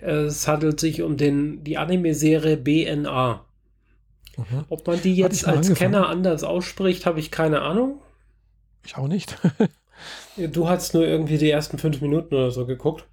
Es 0.00 0.48
handelt 0.48 0.80
sich 0.80 1.02
um 1.02 1.16
den, 1.16 1.62
die 1.62 1.78
Anime-Serie 1.78 2.56
BNA. 2.56 3.44
Mhm. 4.36 4.64
Ob 4.68 4.84
man 4.88 5.00
die 5.00 5.14
jetzt 5.14 5.46
als 5.46 5.68
angefangen. 5.68 5.92
Kenner 5.92 6.08
anders 6.08 6.42
ausspricht, 6.42 7.06
habe 7.06 7.20
ich 7.20 7.30
keine 7.30 7.62
Ahnung. 7.62 8.00
Ich 8.84 8.96
auch 8.96 9.08
nicht. 9.08 9.36
du 10.36 10.68
hast 10.68 10.94
nur 10.94 11.06
irgendwie 11.06 11.38
die 11.38 11.50
ersten 11.50 11.78
fünf 11.78 12.00
Minuten 12.00 12.34
oder 12.34 12.50
so 12.50 12.66
geguckt. 12.66 13.06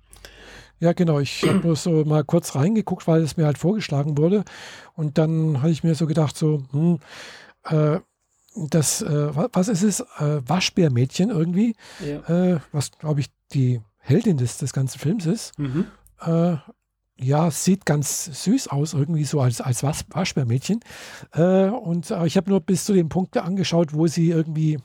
Ja, 0.79 0.93
genau. 0.93 1.19
Ich 1.19 1.43
habe 1.43 1.59
nur 1.59 1.75
so 1.75 2.03
mal 2.05 2.23
kurz 2.23 2.55
reingeguckt, 2.55 3.07
weil 3.07 3.21
es 3.21 3.37
mir 3.37 3.45
halt 3.45 3.59
vorgeschlagen 3.59 4.17
wurde. 4.17 4.43
Und 4.93 5.17
dann 5.17 5.61
habe 5.61 5.71
ich 5.71 5.83
mir 5.83 5.93
so 5.93 6.07
gedacht, 6.07 6.35
so, 6.35 6.63
hm, 6.71 6.99
äh, 7.65 7.99
das, 8.55 9.01
äh, 9.03 9.29
was 9.53 9.67
ist 9.67 9.83
es? 9.83 9.99
Äh, 10.19 10.41
Waschbärmädchen 10.45 11.29
irgendwie, 11.29 11.75
ja. 12.05 12.55
Äh, 12.55 12.59
was, 12.71 12.91
glaube 12.91 13.21
ich, 13.21 13.27
die 13.53 13.79
Heldin 13.99 14.37
des, 14.37 14.57
des 14.57 14.73
ganzen 14.73 14.99
Films 14.99 15.25
ist. 15.27 15.57
Mhm. 15.57 15.85
Äh, 16.19 16.55
ja, 17.19 17.51
sieht 17.51 17.85
ganz 17.85 18.25
süß 18.43 18.69
aus, 18.69 18.93
irgendwie 18.93 19.25
so 19.25 19.39
als, 19.39 19.61
als 19.61 19.83
Waschbärmädchen. 19.83 20.79
Äh, 21.33 21.65
und 21.67 22.09
ich 22.25 22.35
habe 22.35 22.49
nur 22.49 22.59
bis 22.61 22.85
zu 22.85 22.93
dem 22.93 23.09
Punkt 23.09 23.37
angeschaut, 23.37 23.93
wo 23.93 24.07
sie 24.07 24.31
irgendwie 24.31 24.79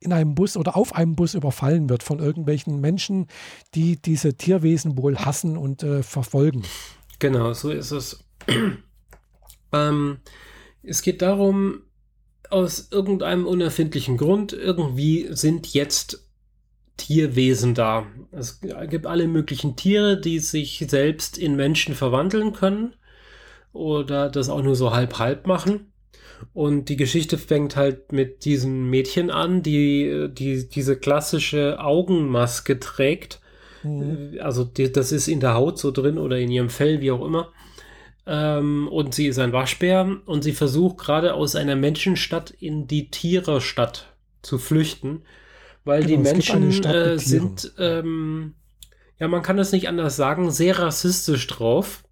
in 0.00 0.12
einem 0.12 0.34
Bus 0.34 0.56
oder 0.56 0.76
auf 0.76 0.94
einem 0.94 1.16
Bus 1.16 1.34
überfallen 1.34 1.88
wird 1.88 2.02
von 2.02 2.18
irgendwelchen 2.18 2.80
Menschen, 2.80 3.26
die 3.74 4.00
diese 4.00 4.34
Tierwesen 4.34 4.96
wohl 4.96 5.16
hassen 5.18 5.56
und 5.56 5.82
äh, 5.82 6.02
verfolgen. 6.02 6.62
Genau, 7.18 7.52
so 7.54 7.70
ist 7.70 7.92
es. 7.92 8.24
ähm, 9.72 10.18
es 10.82 11.02
geht 11.02 11.22
darum, 11.22 11.82
aus 12.50 12.88
irgendeinem 12.90 13.46
unerfindlichen 13.46 14.16
Grund, 14.16 14.52
irgendwie 14.52 15.28
sind 15.30 15.72
jetzt 15.72 16.26
Tierwesen 16.96 17.74
da. 17.74 18.06
Es 18.30 18.60
gibt 18.60 19.06
alle 19.06 19.28
möglichen 19.28 19.76
Tiere, 19.76 20.20
die 20.20 20.38
sich 20.38 20.84
selbst 20.88 21.38
in 21.38 21.56
Menschen 21.56 21.94
verwandeln 21.94 22.52
können 22.52 22.94
oder 23.72 24.30
das 24.30 24.48
auch 24.48 24.62
nur 24.62 24.76
so 24.76 24.92
halb-halb 24.92 25.46
machen. 25.46 25.92
Und 26.52 26.88
die 26.88 26.96
Geschichte 26.96 27.38
fängt 27.38 27.76
halt 27.76 28.12
mit 28.12 28.44
diesem 28.44 28.88
Mädchen 28.88 29.30
an, 29.30 29.62
die, 29.62 30.28
die 30.30 30.68
diese 30.68 30.96
klassische 30.96 31.78
Augenmaske 31.80 32.80
trägt. 32.80 33.40
Mhm. 33.82 34.38
Also 34.40 34.64
die, 34.64 34.90
das 34.90 35.12
ist 35.12 35.28
in 35.28 35.40
der 35.40 35.54
Haut 35.54 35.78
so 35.78 35.90
drin 35.90 36.18
oder 36.18 36.38
in 36.38 36.50
ihrem 36.50 36.70
Fell, 36.70 37.00
wie 37.00 37.10
auch 37.10 37.24
immer. 37.24 37.52
Ähm, 38.26 38.88
und 38.88 39.14
sie 39.14 39.26
ist 39.26 39.38
ein 39.38 39.52
Waschbär 39.52 40.16
und 40.26 40.42
sie 40.42 40.52
versucht 40.52 40.98
gerade 40.98 41.34
aus 41.34 41.54
einer 41.54 41.76
Menschenstadt 41.76 42.50
in 42.50 42.88
die 42.88 43.10
Tiererstadt 43.10 44.12
zu 44.42 44.58
flüchten, 44.58 45.22
weil 45.84 46.04
genau, 46.04 46.16
die 46.16 46.22
Menschen 46.22 46.84
äh, 46.84 47.18
sind, 47.18 47.72
ähm, 47.78 48.54
ja, 49.18 49.28
man 49.28 49.42
kann 49.42 49.58
es 49.58 49.70
nicht 49.70 49.88
anders 49.88 50.16
sagen, 50.16 50.50
sehr 50.50 50.78
rassistisch 50.78 51.46
drauf. 51.46 52.02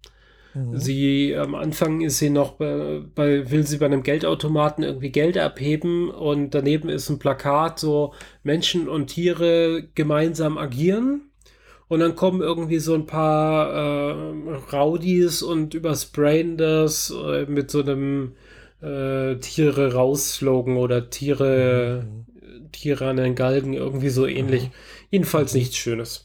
Mhm. 0.55 0.77
Sie 0.77 1.35
am 1.35 1.53
Anfang 1.53 2.01
ist 2.01 2.17
sie 2.17 2.29
noch 2.29 2.53
bei, 2.53 3.01
bei, 3.13 3.51
will 3.51 3.67
sie 3.67 3.77
bei 3.77 3.85
einem 3.85 4.03
Geldautomaten 4.03 4.83
irgendwie 4.83 5.11
Geld 5.11 5.37
abheben 5.37 6.09
und 6.09 6.51
daneben 6.55 6.89
ist 6.89 7.09
ein 7.09 7.19
Plakat, 7.19 7.77
so 7.77 8.13
Menschen 8.43 8.87
und 8.87 9.07
Tiere 9.07 9.83
gemeinsam 9.93 10.57
agieren. 10.57 11.29
Und 11.87 11.99
dann 11.99 12.15
kommen 12.15 12.41
irgendwie 12.41 12.79
so 12.79 12.95
ein 12.95 13.05
paar 13.05 13.69
äh, 13.69 14.55
Rowdies 14.73 15.43
und 15.43 15.75
übersprayen 15.75 16.57
das 16.57 17.11
äh, 17.11 17.45
mit 17.45 17.69
so 17.69 17.81
einem 17.81 18.33
äh, 18.81 19.35
Tiere 19.35 19.93
raus-Slogan 19.93 20.77
oder 20.77 21.11
Tiere, 21.11 22.05
mhm. 22.05 22.71
Tiere 22.71 23.07
an 23.07 23.17
den 23.17 23.35
Galgen, 23.35 23.73
irgendwie 23.73 24.09
so 24.09 24.25
ähnlich. 24.25 24.63
Mhm. 24.63 24.71
Jedenfalls 25.11 25.53
nichts 25.53 25.75
Schönes. 25.75 26.24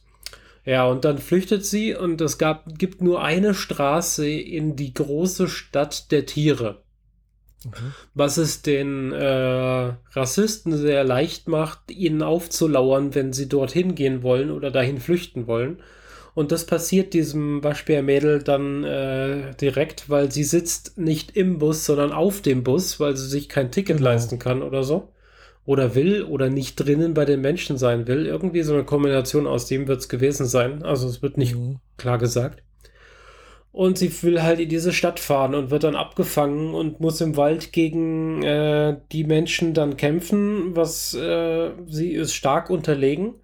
Ja, 0.64 0.86
und 0.86 1.04
dann 1.04 1.18
flüchtet 1.18 1.64
sie 1.64 1.94
und 1.94 2.20
es 2.20 2.38
gab, 2.38 2.78
gibt 2.78 3.00
nur 3.00 3.22
eine 3.22 3.54
Straße 3.54 4.28
in 4.28 4.76
die 4.76 4.92
große 4.92 5.48
Stadt 5.48 6.12
der 6.12 6.26
Tiere. 6.26 6.82
Mhm. 7.64 7.92
Was 8.14 8.36
es 8.36 8.62
den 8.62 9.12
äh, 9.12 9.92
Rassisten 10.12 10.76
sehr 10.76 11.04
leicht 11.04 11.48
macht, 11.48 11.90
ihnen 11.90 12.22
aufzulauern, 12.22 13.14
wenn 13.14 13.32
sie 13.32 13.48
dorthin 13.48 13.94
gehen 13.94 14.22
wollen 14.22 14.50
oder 14.50 14.70
dahin 14.70 14.98
flüchten 14.98 15.46
wollen. 15.46 15.82
Und 16.34 16.52
das 16.52 16.64
passiert 16.64 17.12
diesem 17.12 17.64
Waschbärmädel 17.64 18.42
dann 18.42 18.84
äh, 18.84 19.54
direkt, 19.61 20.08
weil 20.08 20.30
sie 20.30 20.44
sitzt 20.44 20.96
nicht 20.96 21.36
im 21.36 21.58
Bus, 21.58 21.84
sondern 21.84 22.12
auf 22.12 22.40
dem 22.40 22.62
Bus, 22.62 23.00
weil 23.00 23.16
sie 23.16 23.28
sich 23.28 23.48
kein 23.48 23.72
Ticket 23.72 23.96
genau. 23.96 24.11
leisten 24.11 24.38
kann 24.38 24.62
oder 24.62 24.84
so 24.84 25.08
oder 25.64 25.94
will 25.94 26.22
oder 26.22 26.48
nicht 26.48 26.76
drinnen 26.76 27.14
bei 27.14 27.24
den 27.24 27.40
Menschen 27.40 27.76
sein 27.76 28.06
will. 28.06 28.26
Irgendwie 28.26 28.62
so 28.62 28.74
eine 28.74 28.84
Kombination 28.84 29.46
aus 29.46 29.66
dem 29.66 29.88
wird 29.88 30.00
es 30.00 30.08
gewesen 30.08 30.46
sein. 30.46 30.82
Also 30.82 31.08
es 31.08 31.22
wird 31.22 31.36
nicht 31.36 31.54
mhm. 31.54 31.78
klar 31.96 32.18
gesagt. 32.18 32.62
Und 33.72 33.98
sie 33.98 34.11
will 34.22 34.42
halt 34.42 34.58
in 34.58 34.68
diese 34.68 34.92
Stadt 34.92 35.20
fahren 35.20 35.54
und 35.54 35.70
wird 35.70 35.84
dann 35.84 35.94
abgefangen 35.94 36.74
und 36.74 36.98
muss 36.98 37.20
im 37.20 37.36
Wald 37.36 37.72
gegen 37.72 38.42
äh, 38.42 38.96
die 39.12 39.22
Menschen 39.22 39.74
dann 39.74 39.96
kämpfen, 39.96 40.74
was 40.74 41.14
äh, 41.14 41.70
sie 41.86 42.12
ist 42.12 42.34
stark 42.34 42.68
unterlegen. 42.68 43.34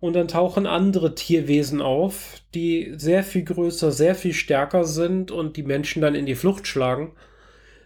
Und 0.00 0.16
dann 0.16 0.28
tauchen 0.28 0.66
andere 0.66 1.14
Tierwesen 1.14 1.82
auf, 1.82 2.40
die 2.54 2.94
sehr 2.96 3.22
viel 3.22 3.44
größer, 3.44 3.92
sehr 3.92 4.14
viel 4.14 4.32
stärker 4.32 4.84
sind 4.84 5.30
und 5.30 5.56
die 5.58 5.62
Menschen 5.62 6.00
dann 6.00 6.14
in 6.14 6.24
die 6.24 6.34
Flucht 6.34 6.66
schlagen, 6.66 7.12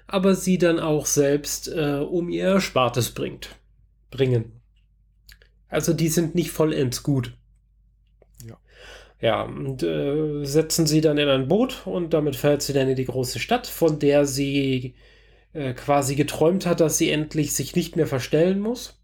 aber 0.06 0.36
sie 0.36 0.56
dann 0.56 0.78
auch 0.78 1.06
selbst 1.06 1.68
äh, 1.68 1.98
um 1.98 2.28
ihr 2.30 2.44
Erspartes 2.44 3.10
bringt 3.10 3.50
bringen. 4.14 4.60
Also 5.68 5.92
die 5.92 6.08
sind 6.08 6.34
nicht 6.34 6.50
vollends 6.50 7.02
gut. 7.02 7.36
Ja. 8.46 8.58
Ja, 9.20 9.42
und 9.42 9.82
äh, 9.82 10.44
setzen 10.44 10.86
sie 10.86 11.00
dann 11.00 11.18
in 11.18 11.28
ein 11.28 11.48
Boot 11.48 11.82
und 11.84 12.14
damit 12.14 12.36
fährt 12.36 12.62
sie 12.62 12.72
dann 12.72 12.88
in 12.88 12.96
die 12.96 13.06
große 13.06 13.38
Stadt, 13.38 13.66
von 13.66 13.98
der 13.98 14.24
sie 14.24 14.94
äh, 15.52 15.72
quasi 15.74 16.14
geträumt 16.14 16.64
hat, 16.66 16.80
dass 16.80 16.98
sie 16.98 17.10
endlich 17.10 17.54
sich 17.54 17.74
nicht 17.74 17.96
mehr 17.96 18.06
verstellen 18.06 18.60
muss. 18.60 19.00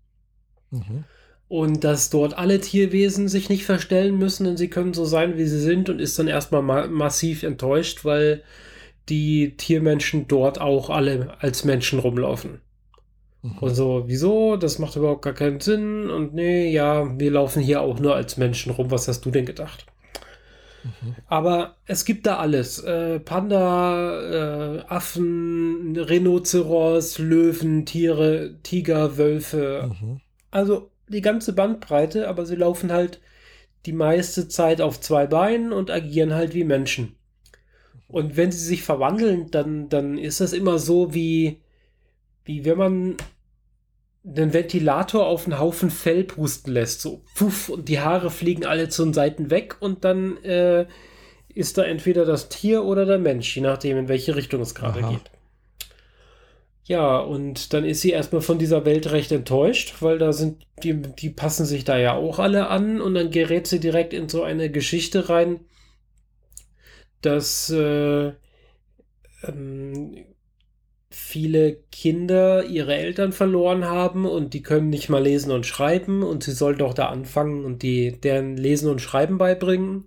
Mhm. 0.70 1.04
Und 1.48 1.82
dass 1.82 2.10
dort 2.10 2.38
alle 2.38 2.60
Tierwesen 2.60 3.28
sich 3.28 3.48
nicht 3.48 3.64
verstellen 3.64 4.16
müssen 4.16 4.46
und 4.46 4.56
sie 4.56 4.70
können 4.70 4.94
so 4.94 5.04
sein, 5.04 5.36
wie 5.36 5.46
sie 5.46 5.60
sind 5.60 5.88
und 5.90 6.00
ist 6.00 6.16
dann 6.18 6.28
erstmal 6.28 6.62
ma 6.62 6.86
massiv 6.86 7.42
enttäuscht, 7.42 8.04
weil 8.04 8.44
die 9.08 9.56
Tiermenschen 9.56 10.28
dort 10.28 10.60
auch 10.60 10.90
alle 10.90 11.36
als 11.40 11.64
Menschen 11.64 11.98
rumlaufen. 11.98 12.60
Mhm. 13.42 13.58
Und 13.58 13.74
so, 13.74 14.04
wieso? 14.06 14.56
Das 14.56 14.78
macht 14.78 14.96
überhaupt 14.96 15.22
gar 15.22 15.32
keinen 15.32 15.60
Sinn. 15.60 16.10
Und 16.10 16.34
nee, 16.34 16.70
ja, 16.70 17.18
wir 17.18 17.30
laufen 17.30 17.62
hier 17.62 17.80
auch 17.80 17.98
nur 17.98 18.14
als 18.14 18.36
Menschen 18.36 18.72
rum. 18.72 18.90
Was 18.90 19.08
hast 19.08 19.24
du 19.24 19.30
denn 19.30 19.46
gedacht? 19.46 19.86
Mhm. 20.84 21.16
Aber 21.26 21.76
es 21.86 22.04
gibt 22.04 22.26
da 22.26 22.36
alles. 22.36 22.78
Äh, 22.80 23.20
Panda, 23.20 24.78
äh, 24.78 24.84
Affen, 24.86 25.96
Rhinoceros, 25.96 27.18
Löwen, 27.18 27.86
Tiere, 27.86 28.56
Tiger, 28.62 29.16
Wölfe. 29.16 29.90
Mhm. 30.00 30.20
Also 30.50 30.90
die 31.08 31.20
ganze 31.20 31.52
Bandbreite, 31.52 32.28
aber 32.28 32.46
sie 32.46 32.56
laufen 32.56 32.92
halt 32.92 33.20
die 33.86 33.92
meiste 33.92 34.48
Zeit 34.48 34.80
auf 34.80 35.00
zwei 35.00 35.26
Beinen 35.26 35.72
und 35.72 35.90
agieren 35.90 36.34
halt 36.34 36.54
wie 36.54 36.64
Menschen. 36.64 37.16
Und 38.08 38.36
wenn 38.36 38.52
sie 38.52 38.64
sich 38.64 38.82
verwandeln, 38.82 39.50
dann, 39.50 39.88
dann 39.88 40.18
ist 40.18 40.40
das 40.40 40.52
immer 40.52 40.78
so 40.78 41.14
wie, 41.14 41.60
wie 42.44 42.64
wenn 42.64 42.78
man 42.78 43.16
einen 44.24 44.52
Ventilator 44.52 45.26
auf 45.26 45.46
einen 45.46 45.58
Haufen 45.58 45.90
Fell 45.90 46.24
pusten 46.24 46.72
lässt, 46.72 47.00
so 47.00 47.22
puff, 47.34 47.68
und 47.68 47.88
die 47.88 48.00
Haare 48.00 48.30
fliegen 48.30 48.66
alle 48.66 48.88
zu 48.88 49.04
den 49.04 49.14
Seiten 49.14 49.50
weg 49.50 49.76
und 49.80 50.04
dann 50.04 50.36
äh, 50.44 50.86
ist 51.48 51.78
da 51.78 51.84
entweder 51.84 52.24
das 52.24 52.48
Tier 52.48 52.84
oder 52.84 53.06
der 53.06 53.18
Mensch, 53.18 53.56
je 53.56 53.62
nachdem, 53.62 53.96
in 53.96 54.08
welche 54.08 54.36
Richtung 54.36 54.60
es 54.60 54.74
gerade 54.74 55.00
geht. 55.00 55.30
Ja, 56.84 57.18
und 57.18 57.72
dann 57.72 57.84
ist 57.84 58.00
sie 58.00 58.10
erstmal 58.10 58.40
von 58.40 58.58
dieser 58.58 58.84
Welt 58.84 59.12
recht 59.12 59.30
enttäuscht, 59.30 59.96
weil 60.00 60.18
da 60.18 60.32
sind, 60.32 60.66
die, 60.82 60.94
die 60.94 61.30
passen 61.30 61.64
sich 61.64 61.84
da 61.84 61.96
ja 61.96 62.14
auch 62.14 62.38
alle 62.38 62.68
an 62.68 63.00
und 63.00 63.14
dann 63.14 63.30
gerät 63.30 63.66
sie 63.68 63.80
direkt 63.80 64.12
in 64.12 64.28
so 64.28 64.42
eine 64.42 64.70
Geschichte 64.70 65.28
rein, 65.28 65.60
dass 67.22 67.70
äh, 67.70 68.32
ähm, 69.44 70.24
viele 71.22 71.76
Kinder 71.92 72.64
ihre 72.64 72.94
Eltern 72.94 73.32
verloren 73.32 73.84
haben 73.84 74.26
und 74.26 74.52
die 74.52 74.62
können 74.62 74.90
nicht 74.90 75.08
mal 75.08 75.22
lesen 75.22 75.52
und 75.52 75.64
schreiben 75.64 76.22
und 76.22 76.42
sie 76.42 76.52
soll 76.52 76.74
doch 76.76 76.92
da 76.92 77.06
anfangen 77.06 77.64
und 77.64 77.82
die 77.82 78.20
deren 78.20 78.56
Lesen 78.56 78.90
und 78.90 79.00
Schreiben 79.00 79.38
beibringen. 79.38 80.06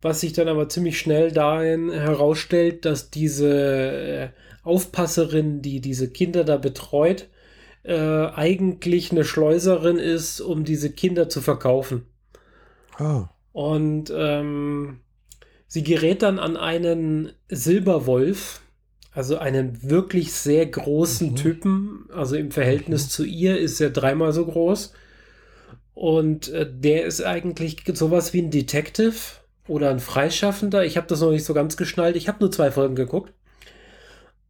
was 0.00 0.20
sich 0.20 0.32
dann 0.32 0.46
aber 0.46 0.68
ziemlich 0.68 0.96
schnell 0.96 1.32
dahin 1.32 1.90
herausstellt, 1.90 2.84
dass 2.84 3.10
diese 3.10 3.50
äh, 3.50 4.28
Aufpasserin, 4.62 5.60
die 5.60 5.80
diese 5.80 6.08
Kinder 6.08 6.44
da 6.44 6.56
betreut, 6.56 7.26
äh, 7.82 7.96
eigentlich 7.96 9.10
eine 9.10 9.24
Schleuserin 9.24 9.98
ist, 9.98 10.40
um 10.40 10.62
diese 10.62 10.92
Kinder 10.92 11.28
zu 11.28 11.40
verkaufen. 11.40 12.06
Ah. 12.96 13.28
Und 13.52 14.12
ähm, 14.14 15.00
sie 15.66 15.82
gerät 15.82 16.22
dann 16.22 16.38
an 16.38 16.56
einen 16.56 17.32
Silberwolf, 17.48 18.60
also 19.18 19.36
einen 19.36 19.82
wirklich 19.82 20.32
sehr 20.32 20.64
großen 20.64 21.30
mhm. 21.30 21.34
Typen. 21.34 22.08
Also 22.14 22.36
im 22.36 22.52
Verhältnis 22.52 23.06
mhm. 23.06 23.10
zu 23.10 23.24
ihr 23.24 23.58
ist 23.58 23.80
er 23.80 23.90
dreimal 23.90 24.32
so 24.32 24.46
groß. 24.46 24.92
Und 25.92 26.46
äh, 26.50 26.70
der 26.72 27.04
ist 27.04 27.20
eigentlich 27.24 27.82
sowas 27.94 28.32
wie 28.32 28.42
ein 28.42 28.52
Detective 28.52 29.16
oder 29.66 29.90
ein 29.90 29.98
Freischaffender. 29.98 30.84
Ich 30.84 30.96
habe 30.96 31.08
das 31.08 31.20
noch 31.20 31.32
nicht 31.32 31.44
so 31.44 31.52
ganz 31.52 31.76
geschnallt. 31.76 32.14
Ich 32.14 32.28
habe 32.28 32.38
nur 32.38 32.52
zwei 32.52 32.70
Folgen 32.70 32.94
geguckt. 32.94 33.34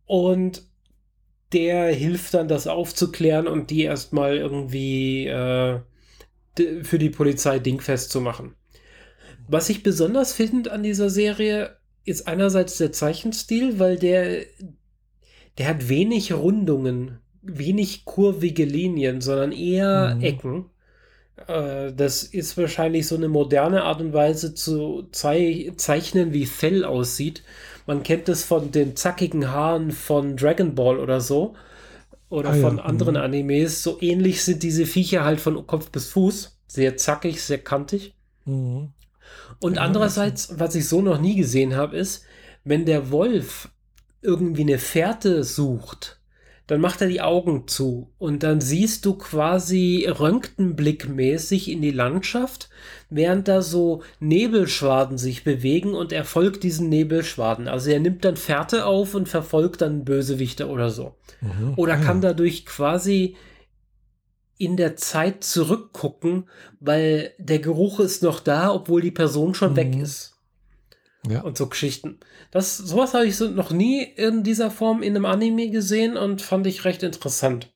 Und 0.04 0.64
der 1.54 1.86
hilft 1.86 2.34
dann, 2.34 2.46
das 2.46 2.66
aufzuklären 2.66 3.46
und 3.46 3.70
die 3.70 3.84
erstmal 3.84 4.36
irgendwie 4.36 5.28
äh, 5.28 5.80
für 6.82 6.98
die 6.98 7.08
Polizei 7.08 7.58
dingfest 7.58 8.10
zu 8.10 8.20
machen. 8.20 8.54
Was 9.48 9.70
ich 9.70 9.82
besonders 9.82 10.34
finde 10.34 10.72
an 10.72 10.82
dieser 10.82 11.08
Serie, 11.08 11.77
ist 12.08 12.26
einerseits 12.26 12.78
der 12.78 12.92
Zeichenstil, 12.92 13.78
weil 13.78 13.98
der, 13.98 14.44
der 15.58 15.68
hat 15.68 15.88
wenig 15.88 16.32
Rundungen, 16.32 17.18
wenig 17.42 18.04
kurvige 18.04 18.64
Linien, 18.64 19.20
sondern 19.20 19.52
eher 19.52 20.14
mhm. 20.14 20.22
Ecken. 20.22 20.64
Äh, 21.46 21.92
das 21.92 22.22
ist 22.24 22.56
wahrscheinlich 22.56 23.06
so 23.06 23.16
eine 23.16 23.28
moderne 23.28 23.84
Art 23.84 24.00
und 24.00 24.12
Weise 24.12 24.54
zu 24.54 25.08
zei 25.12 25.72
zeichnen, 25.76 26.32
wie 26.32 26.46
Fell 26.46 26.84
aussieht. 26.84 27.42
Man 27.86 28.02
kennt 28.02 28.28
es 28.28 28.44
von 28.44 28.70
den 28.70 28.96
zackigen 28.96 29.50
Haaren 29.50 29.92
von 29.92 30.36
Dragon 30.36 30.74
Ball 30.74 30.98
oder 30.98 31.20
so. 31.20 31.54
Oder 32.30 32.50
ah, 32.50 32.54
von 32.54 32.76
ja. 32.76 32.82
anderen 32.82 33.14
mhm. 33.14 33.22
Animes. 33.22 33.82
So 33.82 33.98
ähnlich 34.00 34.42
sind 34.44 34.62
diese 34.62 34.84
Viecher 34.84 35.24
halt 35.24 35.40
von 35.40 35.66
Kopf 35.66 35.90
bis 35.90 36.08
Fuß. 36.08 36.58
Sehr 36.66 36.96
zackig, 36.98 37.42
sehr 37.42 37.58
kantig. 37.58 38.14
Mhm. 38.44 38.90
Und 39.60 39.76
ja, 39.76 39.82
andererseits, 39.82 40.58
was 40.58 40.74
ich 40.74 40.88
so 40.88 41.02
noch 41.02 41.20
nie 41.20 41.36
gesehen 41.36 41.74
habe, 41.76 41.96
ist, 41.96 42.24
wenn 42.64 42.84
der 42.84 43.10
Wolf 43.10 43.70
irgendwie 44.22 44.62
eine 44.62 44.78
Fährte 44.78 45.44
sucht, 45.44 46.18
dann 46.68 46.82
macht 46.82 47.00
er 47.00 47.08
die 47.08 47.22
Augen 47.22 47.66
zu 47.66 48.10
und 48.18 48.42
dann 48.42 48.60
siehst 48.60 49.06
du 49.06 49.14
quasi 49.14 50.06
röntgenblickmäßig 50.06 51.70
in 51.70 51.80
die 51.80 51.90
Landschaft, 51.90 52.68
während 53.08 53.48
da 53.48 53.62
so 53.62 54.02
Nebelschwaden 54.20 55.16
sich 55.16 55.44
bewegen 55.44 55.94
und 55.94 56.12
er 56.12 56.26
folgt 56.26 56.62
diesen 56.64 56.90
Nebelschwaden. 56.90 57.68
Also 57.68 57.90
er 57.90 58.00
nimmt 58.00 58.22
dann 58.26 58.36
Fährte 58.36 58.84
auf 58.84 59.14
und 59.14 59.30
verfolgt 59.30 59.80
dann 59.80 60.04
Bösewichte 60.04 60.68
oder 60.68 60.90
so. 60.90 61.14
Mhm. 61.40 61.72
Oder 61.76 61.96
kann 61.96 62.20
dadurch 62.20 62.66
quasi 62.66 63.34
in 64.58 64.76
der 64.76 64.96
Zeit 64.96 65.44
zurückgucken, 65.44 66.48
weil 66.80 67.32
der 67.38 67.60
Geruch 67.60 68.00
ist 68.00 68.22
noch 68.22 68.40
da, 68.40 68.72
obwohl 68.72 69.00
die 69.00 69.12
Person 69.12 69.54
schon 69.54 69.72
mhm. 69.72 69.76
weg 69.76 69.96
ist. 69.96 70.34
Ja. 71.28 71.42
Und 71.42 71.56
so 71.56 71.68
Geschichten. 71.68 72.18
Das, 72.50 72.76
sowas 72.76 73.14
habe 73.14 73.26
ich 73.26 73.36
so 73.36 73.48
noch 73.48 73.70
nie 73.70 74.02
in 74.02 74.42
dieser 74.42 74.70
Form 74.70 75.02
in 75.02 75.14
einem 75.14 75.26
Anime 75.26 75.70
gesehen 75.70 76.16
und 76.16 76.42
fand 76.42 76.66
ich 76.66 76.84
recht 76.84 77.02
interessant. 77.02 77.72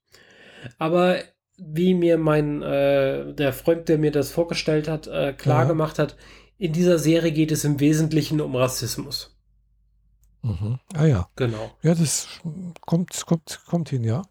Aber 0.79 1.19
wie 1.59 1.95
mir 1.95 2.19
mein, 2.19 2.63
äh, 2.63 3.35
der 3.35 3.53
Freund, 3.53 3.89
der 3.89 3.99
mir 3.99 4.11
das 4.11 4.31
vorgestellt 4.31 4.89
hat, 4.89 5.07
äh, 5.07 5.33
klar 5.33 5.63
ja. 5.63 5.69
gemacht 5.69 5.99
hat, 5.99 6.17
in 6.59 6.73
dieser 6.73 6.99
Serie 6.99 7.33
geht 7.33 7.53
es 7.53 7.65
im 7.65 7.81
Wesentlichen 7.81 8.41
um 8.41 8.57
Rassismus. 8.57 9.37
Mhm. 10.43 10.79
Ah 10.95 11.07
ja. 11.07 11.29
Genau. 11.37 11.73
Ja, 11.83 11.95
das 11.95 12.29
kommt, 12.81 13.27
kommt, 13.27 13.61
kommt 13.67 13.89
hin, 13.91 14.05
ja. 14.05 14.23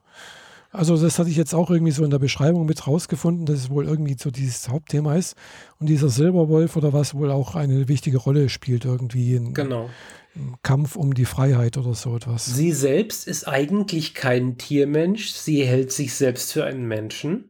Also 0.72 0.96
das 0.96 1.20
hatte 1.20 1.30
ich 1.30 1.36
jetzt 1.36 1.54
auch 1.54 1.70
irgendwie 1.70 1.92
so 1.92 2.04
in 2.04 2.12
der 2.12 2.20
Beschreibung 2.20 2.66
mit 2.66 2.88
rausgefunden, 2.88 3.46
dass 3.46 3.58
es 3.58 3.70
wohl 3.70 3.86
irgendwie 3.86 4.16
so 4.18 4.32
dieses 4.32 4.70
Hauptthema 4.70 5.16
ist 5.16 5.36
und 5.80 5.90
dieser 5.90 6.08
Silberwolf 6.08 6.78
oder 6.78 6.94
was 6.94 7.14
wohl 7.14 7.30
auch 7.30 7.56
eine 7.56 7.90
wichtige 7.90 8.18
Rolle 8.18 8.48
spielt 8.48 8.86
irgendwie 8.86 9.36
in, 9.36 9.54
genau. 9.54 9.90
im 10.34 10.56
Kampf 10.64 10.96
um 10.96 11.14
die 11.14 11.26
Freiheit 11.26 11.78
oder 11.78 11.94
so 11.94 12.16
etwas. 12.16 12.46
Sie 12.46 12.72
selbst 12.72 13.28
ist 13.28 13.50
eigentlich 13.50 14.14
kein 14.14 14.58
Tiermensch, 14.58 15.32
sie 15.32 15.66
hält 15.66 15.92
sich 15.92 16.14
selbst 16.14 16.54
für 16.54 16.64
einen 16.64 16.88
Menschen. 16.88 17.50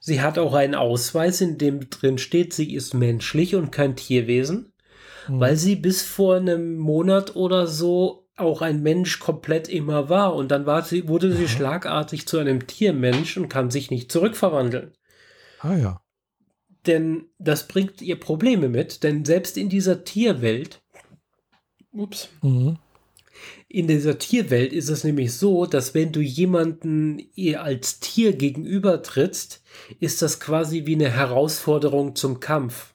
Sie 0.00 0.22
hat 0.22 0.38
auch 0.38 0.54
einen 0.54 0.74
Ausweis, 0.74 1.42
in 1.42 1.58
dem 1.58 1.90
drin 1.90 2.18
steht, 2.18 2.54
sie 2.54 2.74
ist 2.74 2.94
menschlich 2.94 3.54
und 3.54 3.70
kein 3.70 3.96
Tierwesen, 3.96 4.72
hm. 5.26 5.40
weil 5.40 5.56
sie 5.56 5.76
bis 5.76 6.02
vor 6.02 6.36
einem 6.36 6.78
Monat 6.78 7.36
oder 7.36 7.66
so 7.66 8.21
auch 8.36 8.62
ein 8.62 8.82
Mensch 8.82 9.18
komplett 9.18 9.68
immer 9.68 10.08
war. 10.08 10.34
Und 10.34 10.50
dann 10.50 10.66
war 10.66 10.82
sie, 10.82 11.08
wurde 11.08 11.32
sie 11.32 11.44
Aha. 11.44 11.52
schlagartig 11.52 12.26
zu 12.26 12.38
einem 12.38 12.66
Tiermensch 12.66 13.36
und 13.36 13.48
kann 13.48 13.70
sich 13.70 13.90
nicht 13.90 14.10
zurückverwandeln. 14.10 14.92
Ah 15.60 15.76
ja. 15.76 16.00
Denn 16.86 17.26
das 17.38 17.68
bringt 17.68 18.02
ihr 18.02 18.18
Probleme 18.18 18.68
mit, 18.68 19.04
denn 19.04 19.24
selbst 19.24 19.56
in 19.56 19.68
dieser 19.68 20.02
Tierwelt, 20.02 20.82
ups, 21.92 22.28
mhm. 22.42 22.78
in 23.68 23.86
dieser 23.86 24.18
Tierwelt 24.18 24.72
ist 24.72 24.88
es 24.88 25.04
nämlich 25.04 25.32
so, 25.34 25.66
dass 25.66 25.94
wenn 25.94 26.10
du 26.10 26.20
jemanden 26.20 27.20
ihr 27.34 27.62
als 27.62 28.00
Tier 28.00 28.32
gegenüber 28.32 29.02
trittst, 29.02 29.62
ist 30.00 30.22
das 30.22 30.40
quasi 30.40 30.86
wie 30.86 30.96
eine 30.96 31.10
Herausforderung 31.10 32.16
zum 32.16 32.40
Kampf. 32.40 32.94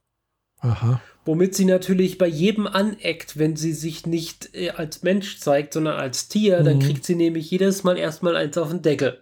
Aha. 0.59 1.01
Womit 1.27 1.55
sie 1.55 1.65
natürlich 1.65 2.17
bei 2.17 2.25
jedem 2.25 2.67
aneckt, 2.67 3.37
wenn 3.37 3.57
sie 3.57 3.73
sich 3.73 4.05
nicht 4.05 4.55
äh, 4.55 4.69
als 4.69 5.03
Mensch 5.03 5.39
zeigt, 5.39 5.73
sondern 5.73 5.97
als 5.97 6.29
Tier, 6.29 6.61
mhm. 6.61 6.65
dann 6.65 6.79
kriegt 6.79 7.03
sie 7.03 7.15
nämlich 7.15 7.51
jedes 7.51 7.83
Mal 7.83 7.97
erstmal 7.97 8.37
eins 8.37 8.57
auf 8.57 8.69
den 8.69 8.81
Deckel. 8.81 9.19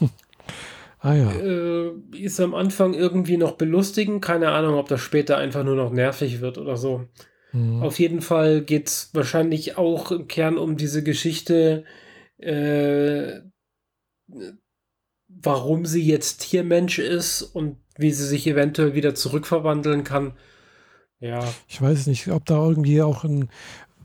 ah 1.00 1.14
ja. 1.14 1.30
Äh, 1.32 1.92
ist 2.16 2.40
am 2.40 2.54
Anfang 2.54 2.94
irgendwie 2.94 3.36
noch 3.36 3.52
belustigend, 3.52 4.24
keine 4.24 4.52
Ahnung, 4.52 4.76
ob 4.76 4.88
das 4.88 5.02
später 5.02 5.36
einfach 5.36 5.64
nur 5.64 5.76
noch 5.76 5.92
nervig 5.92 6.40
wird 6.40 6.56
oder 6.56 6.78
so. 6.78 7.04
Mhm. 7.52 7.82
Auf 7.82 7.98
jeden 7.98 8.22
Fall 8.22 8.62
geht 8.62 8.88
es 8.88 9.10
wahrscheinlich 9.12 9.76
auch 9.76 10.10
im 10.10 10.28
Kern 10.28 10.56
um 10.56 10.78
diese 10.78 11.02
Geschichte, 11.02 11.84
äh, 12.38 13.40
warum 15.28 15.84
sie 15.84 16.02
jetzt 16.02 16.38
Tiermensch 16.38 16.98
ist 16.98 17.42
und 17.42 17.76
wie 17.98 18.12
sie 18.12 18.26
sich 18.26 18.46
eventuell 18.46 18.94
wieder 18.94 19.14
zurückverwandeln 19.14 20.04
kann. 20.04 20.32
Ja. 21.20 21.40
Ich 21.66 21.80
weiß 21.80 22.06
nicht, 22.06 22.28
ob 22.28 22.44
da 22.44 22.56
irgendwie 22.56 23.02
auch 23.02 23.24
ein, 23.24 23.48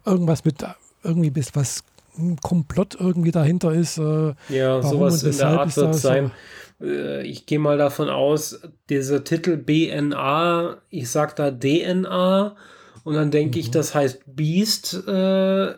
irgendwas 0.05 0.45
mit, 0.45 0.65
irgendwie 1.03 1.29
bis 1.29 1.55
was 1.55 1.83
ein 2.17 2.37
Komplott 2.37 2.95
irgendwie 2.99 3.31
dahinter 3.31 3.73
ist. 3.73 3.97
Äh, 3.97 4.33
ja, 4.49 4.81
sowas 4.81 5.23
in 5.23 5.37
der 5.37 5.47
Art 5.47 5.75
wird 5.75 5.95
sein. 5.95 6.31
So? 6.79 6.85
Äh, 6.85 7.23
ich 7.23 7.45
gehe 7.45 7.59
mal 7.59 7.77
davon 7.77 8.09
aus, 8.09 8.61
dieser 8.89 9.23
Titel 9.23 9.57
BNA, 9.57 10.77
ich 10.89 11.09
sag 11.09 11.35
da 11.35 11.51
DNA 11.51 12.55
und 13.03 13.15
dann 13.15 13.31
denke 13.31 13.57
mhm. 13.57 13.61
ich, 13.61 13.71
das 13.71 13.95
heißt 13.95 14.23
Beast 14.27 15.07
äh, 15.07 15.73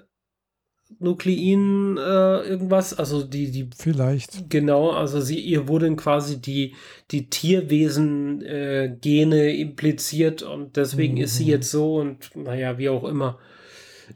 Nuklein 0.99 1.97
äh, 1.97 2.47
irgendwas, 2.47 2.93
also 2.93 3.23
die, 3.23 3.51
die. 3.51 3.69
Vielleicht. 3.77 4.49
Genau, 4.49 4.91
also 4.91 5.21
sie, 5.21 5.39
ihr 5.39 5.67
wurden 5.67 5.95
quasi 5.95 6.41
die, 6.41 6.73
die 7.11 7.29
Tierwesen-Gene 7.29 9.35
äh, 9.35 9.61
impliziert 9.61 10.41
und 10.43 10.77
deswegen 10.77 11.15
mhm. 11.15 11.21
ist 11.21 11.35
sie 11.35 11.45
mhm. 11.45 11.49
jetzt 11.49 11.71
so 11.71 11.97
und 11.97 12.31
naja, 12.35 12.77
wie 12.77 12.89
auch 12.89 13.03
immer. 13.03 13.39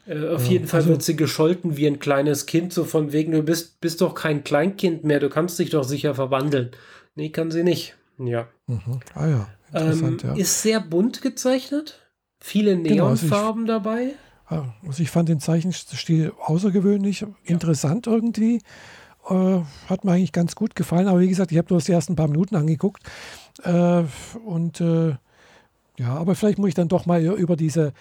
Äh, 0.08 0.28
auf 0.30 0.46
ja, 0.46 0.52
jeden 0.52 0.68
Fall 0.68 0.82
also, 0.82 0.92
wird 0.92 1.04
sie 1.04 1.16
gescholten 1.16 1.78
wie 1.78 1.88
ein 1.88 2.00
kleines 2.00 2.46
Kind, 2.46 2.74
so 2.74 2.84
von 2.84 3.12
wegen, 3.12 3.32
du 3.32 3.44
bist, 3.44 3.82
bist 3.82 4.02
doch 4.02 4.16
kein 4.16 4.44
Kleinkind 4.44 5.04
mehr, 5.04 5.20
du 5.20 5.30
kannst 5.30 5.60
dich 5.60 5.72
doch 5.72 5.84
sicher 5.84 6.16
verwandeln. 6.16 6.72
Nee, 7.16 7.30
kann 7.30 7.52
sie 7.52 7.64
nicht. 7.64 7.96
Ja. 8.18 8.48
Mhm. 8.68 9.00
Ah 9.14 9.28
ja. 9.28 9.50
Ähm, 9.74 10.18
ja. 10.22 10.36
Ist 10.36 10.62
sehr 10.62 10.80
bunt 10.80 11.22
gezeichnet. 11.22 12.00
Viele 12.40 12.78
Neonfarben 12.78 13.66
genau, 13.66 13.78
also 13.78 13.90
dabei. 13.90 14.14
Also 14.50 15.04
ich 15.04 15.12
fand 15.12 15.30
den 15.30 15.40
Zeichenstil 15.40 16.34
außergewöhnlich, 16.44 17.22
ja. 17.22 17.28
interessant 17.44 18.08
irgendwie. 18.08 18.62
Äh, 19.30 19.60
hat 19.88 20.04
mir 20.04 20.14
eigentlich 20.14 20.32
ganz 20.32 20.56
gut 20.56 20.76
gefallen. 20.76 21.08
Aber 21.08 21.20
wie 21.20 21.30
gesagt, 21.30 21.52
ich 21.52 21.58
habe 21.58 21.68
nur 21.70 21.82
die 21.82 21.92
ersten 21.92 22.16
paar 22.16 22.28
Minuten 22.28 22.56
angeguckt. 22.56 23.04
Äh, 23.64 24.04
und 24.46 24.82
äh, 24.82 25.16
ja, 25.98 26.16
aber 26.16 26.36
vielleicht 26.36 26.58
muss 26.58 26.70
ich 26.70 26.76
dann 26.76 26.88
doch 26.88 27.06
mal 27.06 27.24
über 27.24 27.56
diese 27.56 27.94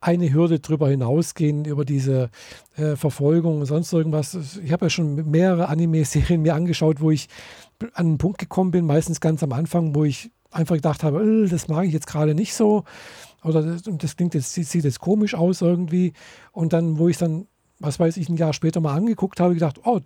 eine 0.00 0.32
Hürde 0.32 0.60
drüber 0.60 0.88
hinausgehen, 0.90 1.64
über 1.64 1.84
diese 1.84 2.30
äh, 2.76 2.94
Verfolgung 2.96 3.60
und 3.60 3.66
sonst 3.66 3.92
irgendwas. 3.92 4.36
Ich 4.62 4.72
habe 4.72 4.86
ja 4.86 4.90
schon 4.90 5.30
mehrere 5.30 5.68
Anime-Serien 5.68 6.42
mir 6.42 6.54
angeschaut, 6.54 7.00
wo 7.00 7.10
ich 7.10 7.28
an 7.94 8.06
einen 8.06 8.18
Punkt 8.18 8.38
gekommen 8.38 8.70
bin, 8.70 8.84
meistens 8.84 9.20
ganz 9.20 9.42
am 9.42 9.52
Anfang, 9.52 9.94
wo 9.94 10.04
ich 10.04 10.30
einfach 10.50 10.74
gedacht 10.76 11.02
habe, 11.02 11.22
äh, 11.22 11.48
das 11.48 11.68
mag 11.68 11.86
ich 11.86 11.92
jetzt 11.92 12.06
gerade 12.06 12.34
nicht 12.34 12.54
so 12.54 12.84
oder 13.44 13.62
das, 13.62 13.82
das 13.84 14.16
klingt 14.16 14.34
jetzt, 14.34 14.52
sieht, 14.52 14.66
sieht 14.66 14.84
jetzt 14.84 15.00
komisch 15.00 15.34
aus 15.34 15.60
irgendwie. 15.60 16.12
Und 16.52 16.72
dann, 16.72 16.98
wo 16.98 17.08
ich 17.08 17.18
dann, 17.18 17.46
was 17.78 18.00
weiß 18.00 18.16
ich, 18.16 18.28
ein 18.28 18.36
Jahr 18.36 18.52
später 18.52 18.80
mal 18.80 18.94
angeguckt 18.94 19.38
habe, 19.40 19.54
gedacht, 19.54 19.80
oh, 19.84 20.00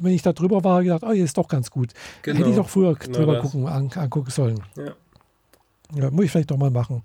wenn 0.00 0.12
ich 0.12 0.22
da 0.22 0.32
drüber 0.32 0.64
war, 0.64 0.82
gedacht, 0.82 1.02
oh, 1.04 1.10
ist 1.10 1.38
doch 1.38 1.48
ganz 1.48 1.70
gut. 1.70 1.92
Genau, 2.22 2.38
Hätte 2.38 2.50
ich 2.50 2.56
doch 2.56 2.68
früher 2.68 2.94
genau 2.94 3.18
drüber 3.18 3.40
gucken, 3.40 3.66
an, 3.66 3.90
angucken 3.94 4.30
sollen. 4.30 4.62
Ja. 4.76 4.94
ja. 5.94 6.10
Muss 6.10 6.24
ich 6.24 6.30
vielleicht 6.30 6.50
doch 6.50 6.56
mal 6.56 6.70
machen. 6.70 7.02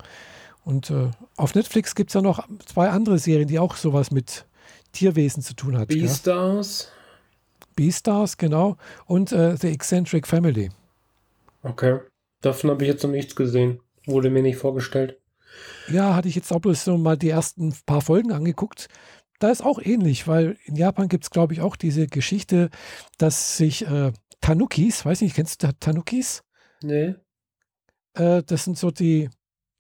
Und 0.64 0.89
äh, 0.89 1.09
auf 1.38 1.55
Netflix 1.55 1.95
gibt 1.95 2.12
es 2.12 2.14
ja 2.14 2.22
noch 2.22 2.47
zwei 2.66 2.89
andere 2.89 3.18
Serien, 3.18 3.47
die 3.47 3.59
auch 3.59 3.76
sowas 3.76 4.12
mit 4.12 4.45
Tierwesen 4.91 5.41
zu 5.41 5.55
tun 5.55 5.78
hat. 5.78 5.88
Beastars. 5.88 6.89
Beastars, 7.76 8.38
genau. 8.38 8.78
Und 9.05 9.32
äh, 9.32 9.57
The 9.57 9.70
Eccentric 9.70 10.28
Family. 10.28 10.70
Okay. 11.64 11.99
Davon 12.41 12.70
habe 12.70 12.84
ich 12.84 12.89
jetzt 12.89 13.03
noch 13.03 13.12
nichts 13.12 13.36
gesehen. 13.36 13.80
Wurde 14.06 14.30
mir 14.30 14.41
nicht 14.41 14.58
vorgestellt. 14.58 15.20
Ja, 15.89 16.16
hatte 16.16 16.28
ich 16.28 16.36
jetzt 16.36 16.52
auch 16.52 16.60
bloß 16.60 16.84
so 16.84 16.97
mal 16.97 17.18
die 17.18 17.30
ersten 17.30 17.76
paar 17.86 18.02
Folgen 18.02 18.32
angeguckt. 18.32 18.88
Da 19.39 19.49
ist 19.49 19.64
auch 19.64 19.80
ähnlich, 19.82 20.28
weil 20.28 20.58
in 20.66 20.76
Japan 20.76 21.08
gibt 21.08 21.24
es, 21.24 21.30
glaube 21.30 21.54
ich, 21.54 21.62
auch 21.62 21.76
diese 21.76 22.08
Geschichte, 22.08 22.70
dass 23.18 23.58
sich 23.58 23.86
äh, 23.88 24.12
Tanukis, 24.39 25.06
weiß 25.06 25.22
nicht, 25.22 25.36
kennst 25.36 25.64
du 25.64 25.74
Tanukis? 25.80 26.43
Nee. 26.84 27.16
Äh, 28.14 28.43
das 28.43 28.64
sind 28.66 28.78
so 28.78 28.91
die 28.91 29.30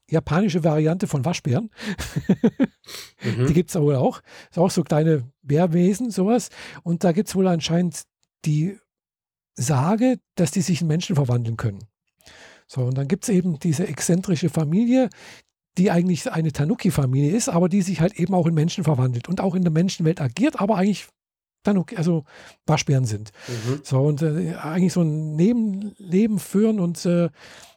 japanische 0.09 0.63
Variante 0.63 1.07
von 1.07 1.25
Waschbären. 1.25 1.69
mhm. 3.23 3.45
Die 3.47 3.53
gibt 3.53 3.69
es 3.69 3.75
wohl 3.75 3.95
auch. 3.95 4.21
Ist 4.49 4.59
auch 4.59 4.71
so 4.71 4.83
kleine 4.83 5.31
Bärwesen, 5.41 6.11
sowas. 6.11 6.49
Und 6.83 7.03
da 7.03 7.11
gibt 7.11 7.29
es 7.29 7.35
wohl 7.35 7.47
anscheinend 7.47 8.03
die 8.45 8.77
Sage, 9.53 10.19
dass 10.35 10.51
die 10.51 10.61
sich 10.61 10.81
in 10.81 10.87
Menschen 10.87 11.15
verwandeln 11.15 11.57
können. 11.57 11.79
So, 12.71 12.83
und 12.83 12.97
dann 12.97 13.09
gibt 13.09 13.25
es 13.25 13.29
eben 13.29 13.59
diese 13.59 13.85
exzentrische 13.85 14.47
Familie, 14.47 15.09
die 15.77 15.91
eigentlich 15.91 16.31
eine 16.31 16.53
Tanuki-Familie 16.53 17.35
ist, 17.35 17.49
aber 17.49 17.67
die 17.67 17.81
sich 17.81 17.99
halt 17.99 18.17
eben 18.17 18.33
auch 18.33 18.47
in 18.47 18.53
Menschen 18.53 18.85
verwandelt 18.85 19.27
und 19.27 19.41
auch 19.41 19.55
in 19.55 19.63
der 19.63 19.73
Menschenwelt 19.73 20.21
agiert, 20.21 20.61
aber 20.61 20.77
eigentlich 20.77 21.09
Tanuki, 21.63 21.97
also 21.97 22.25
Waschbären 22.65 23.05
sind. 23.05 23.31
Mhm. 23.47 23.81
So, 23.83 23.99
und 23.99 24.21
äh, 24.21 24.55
eigentlich 24.55 24.93
so 24.93 25.01
ein 25.01 25.35
Nebenleben 25.35 26.39
führen 26.39 26.79
und 26.79 27.05
äh, 27.05 27.29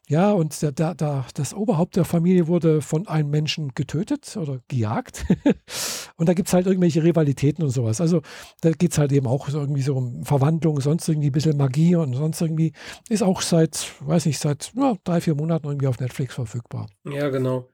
ja, 0.06 0.32
und 0.32 0.60
der, 0.60 0.94
der, 0.94 1.24
das 1.32 1.54
Oberhaupt 1.54 1.96
der 1.96 2.04
Familie 2.04 2.46
wurde 2.46 2.82
von 2.82 3.08
einem 3.08 3.30
Menschen 3.30 3.72
getötet 3.74 4.36
oder 4.36 4.60
gejagt. 4.68 5.24
und 6.16 6.28
da 6.28 6.34
gibt 6.34 6.48
es 6.48 6.54
halt 6.54 6.66
irgendwelche 6.66 7.02
Rivalitäten 7.02 7.64
und 7.64 7.70
sowas. 7.70 8.02
Also 8.02 8.20
da 8.60 8.72
geht 8.72 8.92
es 8.92 8.98
halt 8.98 9.12
eben 9.12 9.26
auch 9.26 9.48
so 9.48 9.58
irgendwie 9.58 9.80
so 9.80 9.96
um 9.96 10.22
Verwandlung, 10.24 10.80
sonst 10.82 11.08
irgendwie 11.08 11.30
ein 11.30 11.32
bisschen 11.32 11.56
Magie 11.56 11.96
und 11.96 12.12
sonst 12.12 12.42
irgendwie. 12.42 12.72
Ist 13.08 13.22
auch 13.22 13.40
seit, 13.40 13.92
weiß 14.00 14.26
nicht, 14.26 14.38
seit 14.38 14.72
ja, 14.76 14.94
drei, 15.04 15.22
vier 15.22 15.36
Monaten 15.36 15.68
irgendwie 15.68 15.86
auf 15.86 15.98
Netflix 15.98 16.34
verfügbar. 16.34 16.90
Ja, 17.04 17.30
genau. 17.30 17.70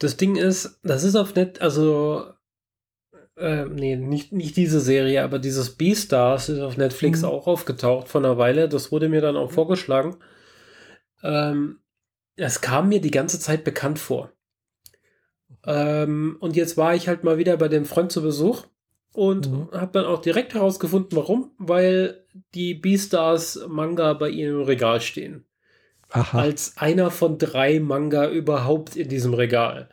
Das 0.00 0.16
Ding 0.16 0.34
ist, 0.34 0.80
das 0.82 1.04
ist 1.04 1.14
auf 1.14 1.36
Net, 1.36 1.60
also 1.60 2.33
äh, 3.36 3.64
nee, 3.64 3.96
nicht, 3.96 4.32
nicht 4.32 4.56
diese 4.56 4.80
Serie, 4.80 5.22
aber 5.22 5.38
dieses 5.38 5.70
Beastars 5.76 6.48
ist 6.48 6.60
auf 6.60 6.76
Netflix 6.76 7.22
mhm. 7.22 7.28
auch 7.28 7.46
aufgetaucht 7.46 8.08
vor 8.08 8.20
einer 8.20 8.38
Weile. 8.38 8.68
Das 8.68 8.92
wurde 8.92 9.08
mir 9.08 9.20
dann 9.20 9.36
auch 9.36 9.50
mhm. 9.50 9.54
vorgeschlagen. 9.54 10.16
Ähm, 11.22 11.80
das 12.36 12.60
kam 12.60 12.88
mir 12.88 13.00
die 13.00 13.10
ganze 13.10 13.40
Zeit 13.40 13.64
bekannt 13.64 13.98
vor. 13.98 14.32
Ähm, 15.66 16.36
und 16.40 16.56
jetzt 16.56 16.76
war 16.76 16.94
ich 16.94 17.08
halt 17.08 17.24
mal 17.24 17.38
wieder 17.38 17.56
bei 17.56 17.68
dem 17.68 17.84
Freund 17.84 18.12
zu 18.12 18.22
Besuch 18.22 18.66
und 19.12 19.50
mhm. 19.50 19.68
habe 19.72 19.92
dann 19.92 20.04
auch 20.04 20.20
direkt 20.20 20.54
herausgefunden, 20.54 21.16
warum. 21.16 21.52
Weil 21.58 22.24
die 22.54 22.74
Beastars 22.74 23.64
Manga 23.68 24.12
bei 24.12 24.28
ihnen 24.28 24.60
im 24.60 24.62
Regal 24.62 25.00
stehen. 25.00 25.46
Aha. 26.10 26.38
Als 26.38 26.76
einer 26.76 27.10
von 27.10 27.38
drei 27.38 27.80
Manga 27.80 28.28
überhaupt 28.28 28.94
in 28.94 29.08
diesem 29.08 29.34
Regal. 29.34 29.88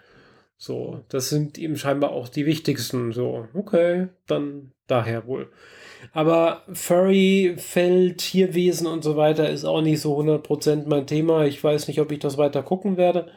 So, 0.64 0.99
das 1.09 1.30
sind 1.30 1.57
ihm 1.57 1.76
scheinbar 1.76 2.12
auch 2.12 2.30
die 2.30 2.45
wichtigsten. 2.45 3.14
So, 3.14 3.47
okay, 3.55 4.09
dann 4.28 4.74
daher 4.86 5.26
wohl. 5.26 5.49
Aber 6.14 6.62
Furry, 6.72 7.55
Fell, 7.57 8.14
Tierwesen 8.14 8.86
und 8.86 9.03
so 9.03 9.16
weiter 9.16 9.49
ist 9.49 9.66
auch 9.66 9.82
nicht 9.82 10.01
so 10.01 10.20
100% 10.20 10.84
mein 10.86 11.07
Thema. 11.07 11.45
Ich 11.45 11.64
weiß 11.64 11.88
nicht, 11.88 11.99
ob 11.99 12.12
ich 12.12 12.20
das 12.20 12.38
weiter 12.38 12.62
gucken 12.62 12.95
werde. 12.95 13.32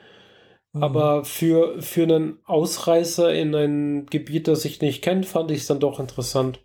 Mhm. 0.75 0.83
Aber 0.83 1.25
für, 1.25 1.81
für 1.81 2.03
einen 2.03 2.41
Ausreißer 2.45 3.33
in 3.33 3.55
ein 3.55 4.05
Gebiet, 4.05 4.47
das 4.47 4.67
ich 4.67 4.83
nicht 4.83 5.01
kenne, 5.01 5.23
fand 5.23 5.51
ich 5.51 5.61
es 5.61 5.67
dann 5.67 5.81
doch 5.81 6.01
interessant. 6.01 6.63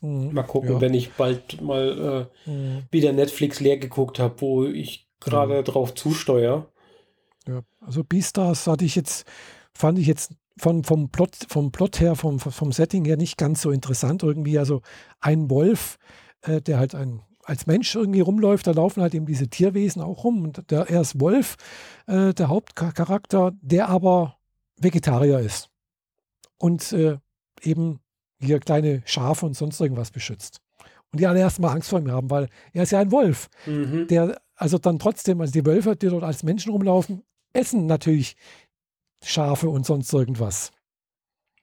Mhm. 0.00 0.32
Mal 0.32 0.44
gucken, 0.44 0.72
ja. 0.72 0.80
wenn 0.80 0.94
ich 0.94 1.12
bald 1.12 1.60
mal 1.60 2.30
äh, 2.46 2.50
mhm. 2.50 2.84
wieder 2.90 3.12
Netflix 3.12 3.60
leer 3.60 3.76
geguckt 3.76 4.18
habe, 4.18 4.40
wo 4.40 4.64
ich 4.64 5.10
gerade 5.20 5.58
mhm. 5.58 5.64
drauf 5.64 5.94
zusteuere. 5.94 6.72
Ja, 7.46 7.60
also 7.82 8.02
Beastars 8.04 8.66
hatte 8.66 8.86
ich 8.86 8.96
jetzt, 8.96 9.26
fand 9.74 9.98
ich 9.98 10.06
jetzt 10.06 10.32
von, 10.58 10.84
vom, 10.84 11.10
Plot, 11.10 11.36
vom 11.48 11.72
Plot 11.72 12.00
her, 12.00 12.14
vom, 12.14 12.38
vom 12.38 12.72
Setting 12.72 13.04
her 13.04 13.16
nicht 13.16 13.38
ganz 13.38 13.62
so 13.62 13.70
interessant 13.70 14.22
irgendwie. 14.22 14.58
Also 14.58 14.82
ein 15.20 15.50
Wolf, 15.50 15.98
äh, 16.42 16.60
der 16.60 16.78
halt 16.78 16.94
ein, 16.94 17.22
als 17.44 17.66
Mensch 17.66 17.94
irgendwie 17.94 18.20
rumläuft, 18.20 18.66
da 18.66 18.72
laufen 18.72 19.02
halt 19.02 19.14
eben 19.14 19.26
diese 19.26 19.48
Tierwesen 19.48 20.02
auch 20.02 20.24
rum. 20.24 20.44
Und 20.44 20.70
der, 20.70 20.88
er 20.90 21.00
ist 21.00 21.20
Wolf, 21.20 21.56
äh, 22.06 22.34
der 22.34 22.48
Hauptcharakter, 22.48 23.52
der 23.60 23.88
aber 23.88 24.36
Vegetarier 24.76 25.40
ist. 25.40 25.68
Und 26.58 26.92
äh, 26.92 27.18
eben 27.62 28.00
hier 28.40 28.60
kleine 28.60 29.02
Schafe 29.04 29.46
und 29.46 29.56
sonst 29.56 29.80
irgendwas 29.80 30.10
beschützt. 30.10 30.60
Und 31.12 31.20
die 31.20 31.26
alle 31.26 31.40
erstmal 31.40 31.74
Angst 31.74 31.90
vor 31.90 31.98
ihm 31.98 32.10
haben, 32.10 32.30
weil 32.30 32.48
er 32.72 32.84
ist 32.84 32.92
ja 32.92 33.00
ein 33.00 33.12
Wolf, 33.12 33.48
mhm. 33.66 34.06
der 34.08 34.40
also 34.54 34.78
dann 34.78 34.98
trotzdem, 34.98 35.40
also 35.40 35.52
die 35.52 35.66
Wölfe, 35.66 35.96
die 35.96 36.08
dort 36.08 36.22
als 36.22 36.42
Menschen 36.42 36.70
rumlaufen, 36.72 37.24
essen 37.52 37.86
natürlich 37.86 38.36
Schafe 39.24 39.68
und 39.68 39.86
sonst 39.86 40.12
irgendwas. 40.12 40.72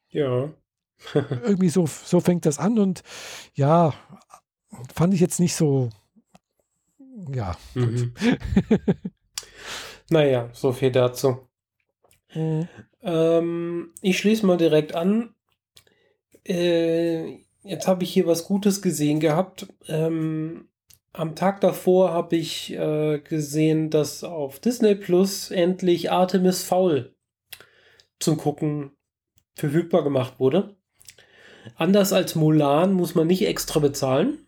Ja. 0.09 0.49
Irgendwie 1.13 1.69
so, 1.69 1.85
so 1.85 2.19
fängt 2.19 2.45
das 2.45 2.59
an 2.59 2.79
und 2.79 3.03
ja, 3.53 3.93
fand 4.93 5.13
ich 5.13 5.21
jetzt 5.21 5.39
nicht 5.39 5.55
so. 5.55 5.89
Ja. 7.33 7.55
Mhm. 7.73 8.13
naja, 10.09 10.49
so 10.53 10.71
viel 10.71 10.91
dazu. 10.91 11.47
Mhm. 12.33 12.67
Ähm, 13.01 13.93
ich 14.01 14.17
schließe 14.17 14.45
mal 14.45 14.57
direkt 14.57 14.95
an. 14.95 15.33
Äh, 16.45 17.43
jetzt 17.63 17.87
habe 17.87 18.03
ich 18.03 18.11
hier 18.11 18.27
was 18.27 18.45
Gutes 18.45 18.81
gesehen 18.81 19.19
gehabt. 19.19 19.67
Ähm, 19.87 20.69
am 21.13 21.35
Tag 21.35 21.61
davor 21.61 22.11
habe 22.11 22.35
ich 22.35 22.73
äh, 22.73 23.19
gesehen, 23.19 23.89
dass 23.89 24.23
auf 24.23 24.59
Disney 24.59 24.95
Plus 24.95 25.51
endlich 25.51 26.11
Artemis 26.11 26.63
Fowl 26.63 27.15
zum 28.19 28.37
Gucken 28.37 28.91
verfügbar 29.55 30.03
gemacht 30.03 30.39
wurde. 30.39 30.75
Anders 31.75 32.13
als 32.13 32.35
Mulan 32.35 32.93
muss 32.93 33.15
man 33.15 33.27
nicht 33.27 33.45
extra 33.45 33.79
bezahlen. 33.79 34.39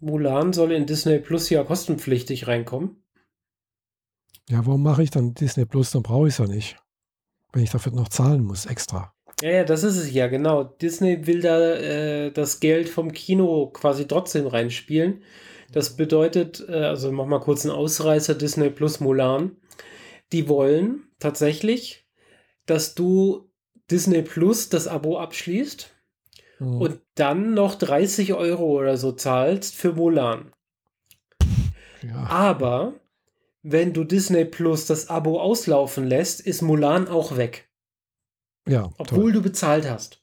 Mulan 0.00 0.52
soll 0.52 0.72
in 0.72 0.86
Disney 0.86 1.18
Plus 1.18 1.48
ja 1.50 1.64
kostenpflichtig 1.64 2.46
reinkommen. 2.46 3.02
Ja, 4.48 4.66
warum 4.66 4.82
mache 4.82 5.02
ich 5.02 5.10
dann 5.10 5.34
Disney 5.34 5.64
Plus? 5.64 5.90
Dann 5.92 6.02
brauche 6.02 6.28
ich 6.28 6.34
es 6.34 6.38
ja 6.38 6.46
nicht. 6.46 6.76
Wenn 7.52 7.62
ich 7.62 7.70
dafür 7.70 7.92
noch 7.92 8.08
zahlen 8.08 8.42
muss, 8.42 8.66
extra. 8.66 9.14
Ja, 9.40 9.50
ja, 9.50 9.64
das 9.64 9.82
ist 9.82 9.96
es 9.96 10.12
ja, 10.12 10.28
genau. 10.28 10.64
Disney 10.64 11.26
will 11.26 11.40
da 11.40 11.58
äh, 11.74 12.32
das 12.32 12.60
Geld 12.60 12.88
vom 12.88 13.12
Kino 13.12 13.66
quasi 13.72 14.06
trotzdem 14.06 14.46
reinspielen. 14.46 15.22
Das 15.72 15.96
bedeutet, 15.96 16.64
äh, 16.68 16.72
also 16.72 17.12
mach 17.12 17.26
mal 17.26 17.40
kurz 17.40 17.64
einen 17.64 17.74
Ausreißer, 17.74 18.34
Disney 18.34 18.70
Plus 18.70 19.00
Mulan. 19.00 19.56
Die 20.32 20.48
wollen 20.48 21.04
tatsächlich 21.18 22.01
dass 22.66 22.94
du 22.94 23.50
Disney 23.90 24.22
Plus 24.22 24.68
das 24.68 24.88
Abo 24.88 25.18
abschließt 25.18 25.90
mhm. 26.58 26.80
und 26.80 27.00
dann 27.14 27.54
noch 27.54 27.74
30 27.74 28.34
Euro 28.34 28.64
oder 28.78 28.96
so 28.96 29.12
zahlst 29.12 29.74
für 29.74 29.92
Mulan. 29.92 30.52
Ja. 32.02 32.26
Aber 32.26 32.94
wenn 33.62 33.92
du 33.92 34.04
Disney 34.04 34.44
Plus 34.44 34.86
das 34.86 35.08
Abo 35.08 35.40
auslaufen 35.40 36.06
lässt, 36.06 36.40
ist 36.40 36.62
Mulan 36.62 37.08
auch 37.08 37.36
weg. 37.36 37.68
Ja. 38.66 38.92
Obwohl 38.98 39.24
toll. 39.24 39.32
du 39.32 39.42
bezahlt 39.42 39.88
hast. 39.88 40.22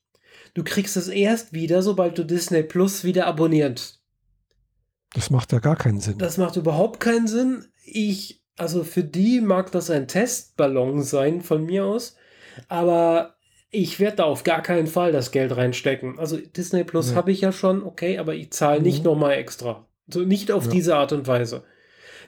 Du 0.53 0.63
kriegst 0.63 0.97
es 0.97 1.07
erst 1.07 1.53
wieder, 1.53 1.81
sobald 1.81 2.17
du 2.17 2.25
Disney 2.25 2.63
Plus 2.63 3.03
wieder 3.03 3.27
abonnierst. 3.27 4.01
Das 5.13 5.29
macht 5.29 5.51
ja 5.51 5.59
gar 5.59 5.75
keinen 5.75 5.99
Sinn. 5.99 6.17
Das 6.17 6.37
macht 6.37 6.55
überhaupt 6.55 6.99
keinen 6.99 7.27
Sinn. 7.27 7.65
Ich, 7.83 8.43
also 8.57 8.83
für 8.83 9.03
die 9.03 9.41
mag 9.41 9.71
das 9.71 9.89
ein 9.89 10.07
Testballon 10.07 11.01
sein 11.01 11.41
von 11.41 11.65
mir 11.65 11.85
aus. 11.85 12.15
Aber 12.67 13.35
ich 13.71 13.99
werde 13.99 14.17
da 14.17 14.23
auf 14.23 14.43
gar 14.43 14.61
keinen 14.61 14.87
Fall 14.87 15.11
das 15.11 15.31
Geld 15.31 15.55
reinstecken. 15.55 16.17
Also 16.19 16.37
Disney 16.37 16.83
Plus 16.83 17.11
ja. 17.11 17.15
habe 17.15 17.31
ich 17.31 17.41
ja 17.41 17.51
schon, 17.51 17.83
okay, 17.83 18.17
aber 18.17 18.33
ich 18.33 18.51
zahle 18.51 18.81
nicht 18.81 18.99
mhm. 18.99 19.11
nochmal 19.11 19.33
extra. 19.33 19.85
So 20.07 20.21
nicht 20.21 20.51
auf 20.51 20.65
ja. 20.65 20.71
diese 20.71 20.95
Art 20.95 21.13
und 21.13 21.27
Weise. 21.27 21.63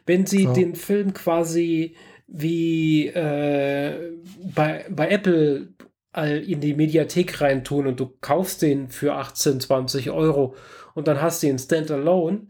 Wenn 0.05 0.25
sie 0.25 0.43
ja. 0.43 0.53
den 0.53 0.75
Film 0.75 1.13
quasi 1.13 1.95
wie 2.27 3.07
äh, 3.07 4.13
bei, 4.55 4.85
bei 4.89 5.09
Apple 5.09 5.69
in 6.13 6.59
die 6.59 6.73
Mediathek 6.73 7.39
reintun 7.39 7.87
und 7.87 7.99
du 7.99 8.11
kaufst 8.19 8.61
den 8.61 8.89
für 8.89 9.13
18, 9.13 9.61
20 9.61 10.11
Euro 10.11 10.55
und 10.93 11.07
dann 11.07 11.21
hast 11.21 11.41
du 11.41 11.47
ihn 11.47 11.57
Standalone, 11.57 12.47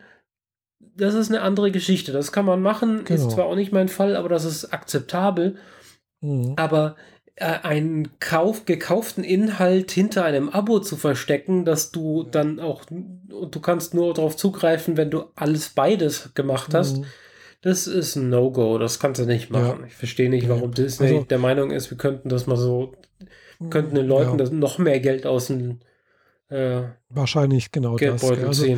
das 0.80 1.14
ist 1.14 1.30
eine 1.30 1.42
andere 1.42 1.72
Geschichte. 1.72 2.12
Das 2.12 2.32
kann 2.32 2.46
man 2.46 2.62
machen, 2.62 3.04
genau. 3.06 3.20
ist 3.20 3.32
zwar 3.32 3.46
auch 3.46 3.56
nicht 3.56 3.72
mein 3.72 3.88
Fall, 3.88 4.16
aber 4.16 4.30
das 4.30 4.46
ist 4.46 4.74
akzeptabel. 4.74 5.58
Mhm. 6.22 6.54
Aber 6.58 6.96
einen 7.38 8.20
Kauf, 8.20 8.66
gekauften 8.66 9.24
Inhalt 9.24 9.92
hinter 9.92 10.24
einem 10.26 10.50
Abo 10.50 10.80
zu 10.80 10.96
verstecken, 10.96 11.66
dass 11.66 11.92
du 11.92 12.24
dann 12.24 12.60
auch, 12.60 12.84
du 12.88 13.60
kannst 13.62 13.94
nur 13.94 14.14
darauf 14.14 14.36
zugreifen, 14.36 14.98
wenn 14.98 15.10
du 15.10 15.26
alles 15.36 15.70
beides 15.70 16.34
gemacht 16.34 16.74
hast. 16.74 16.98
Mhm. 16.98 17.06
Das 17.62 17.88
ist 17.88 18.16
ein 18.16 18.30
No-Go, 18.30 18.78
das 18.78 19.00
kannst 19.00 19.22
du 19.22 19.26
nicht 19.26 19.52
machen. 19.52 19.82
Ja. 19.82 19.88
Ich 19.88 19.94
verstehe 19.94 20.30
nicht, 20.30 20.50
warum 20.50 20.72
Disney 20.74 21.08
also, 21.08 21.24
der 21.24 21.38
Meinung 21.38 21.72
ist, 21.72 21.92
wir 21.92 21.98
könnten 21.98 22.30
das 22.30 22.48
mal 22.48 22.58
so, 22.58 22.94
könnten 23.70 23.96
den 23.96 24.08
Leuten 24.08 24.32
ja. 24.32 24.38
das 24.38 24.52
noch 24.52 24.78
mehr 24.78 25.00
Geld 25.00 25.26
aus 25.26 25.48
dem 25.48 25.80
äh, 26.50 26.82
Wahrscheinlich 27.10 27.72
genau 27.72 27.96
Geldbeutel 27.96 28.46
das. 28.46 28.62
Also, 28.62 28.78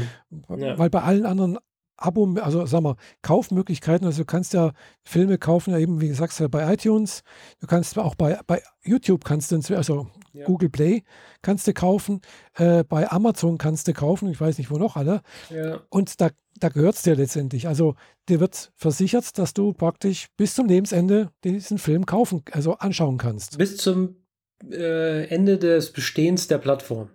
ja. 0.58 0.78
Weil 0.78 0.90
bei 0.90 1.02
allen 1.02 1.26
anderen 1.26 1.58
Abo, 1.98 2.36
also 2.42 2.66
sag 2.66 2.82
mal, 2.82 2.96
Kaufmöglichkeiten, 3.22 4.06
also 4.06 4.24
du 4.24 4.26
kannst 4.26 4.54
ja 4.54 4.74
Filme 5.04 5.38
kaufen, 5.38 5.72
ja 5.72 5.78
eben, 5.78 6.02
wie 6.02 6.08
gesagt, 6.08 6.34
bei 6.50 6.74
iTunes, 6.74 7.24
du 7.60 7.68
kannst 7.68 7.98
auch 7.98 8.16
bei, 8.16 8.40
bei 8.48 8.62
YouTube 8.84 9.24
kannst 9.24 9.52
du, 9.52 9.76
also 9.76 10.08
ja. 10.34 10.46
Google 10.46 10.70
Play 10.70 11.04
kannst 11.42 11.68
du 11.68 11.74
kaufen, 11.74 12.22
äh, 12.56 12.84
bei 12.84 13.10
Amazon 13.10 13.58
kannst 13.58 13.88
du 13.88 13.94
kaufen, 13.94 14.30
ich 14.30 14.42
weiß 14.42 14.58
nicht, 14.58 14.72
wo 14.72 14.78
noch 14.78 14.96
alle. 14.96 15.22
Ja. 15.50 15.82
Und 15.90 16.20
da, 16.20 16.30
da 16.60 16.70
gehört 16.70 16.96
es 16.96 17.04
dir 17.04 17.16
letztendlich. 17.16 17.68
Also 17.68 17.96
dir 18.28 18.40
wird 18.40 18.72
versichert, 18.76 19.38
dass 19.38 19.54
du 19.54 19.74
praktisch 19.74 20.28
bis 20.36 20.56
zum 20.56 20.68
Lebensende 20.68 21.30
diesen 21.44 21.78
Film 21.78 22.06
kaufen, 22.06 22.44
also 22.52 22.74
anschauen 22.78 23.18
kannst. 23.18 23.58
Bis 23.58 23.78
zum 23.78 24.16
äh, 24.72 25.28
Ende 25.28 25.58
des 25.58 25.92
Bestehens 25.92 26.48
der 26.48 26.58
Plattform. 26.58 27.10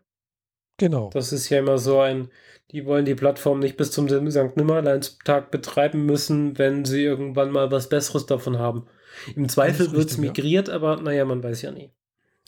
Genau. 0.77 1.11
Das 1.13 1.33
ist 1.33 1.49
ja 1.49 1.59
immer 1.59 1.79
so 1.79 1.99
ein, 1.99 2.31
die 2.71 2.85
wollen 2.85 3.05
die 3.05 3.15
Plattform 3.15 3.61
nicht 3.61 3.77
bis 3.77 3.93
zum 3.93 4.09
St. 4.09 4.57
Nimmerleinstag 4.57 5.51
betreiben 5.51 6.05
müssen, 6.05 6.59
wenn 6.59 6.85
sie 6.85 7.03
irgendwann 7.03 7.51
mal 7.51 7.71
was 7.71 7.89
Besseres 7.89 8.27
davon 8.27 8.59
haben. 8.59 8.87
Im 9.35 9.49
Zweifel 9.49 9.93
wird 9.93 10.11
es 10.11 10.19
migriert, 10.19 10.69
ja. 10.69 10.75
aber 10.75 11.01
naja, 11.01 11.25
man 11.25 11.43
weiß 11.43 11.63
ja 11.63 11.71
nie. 11.71 11.91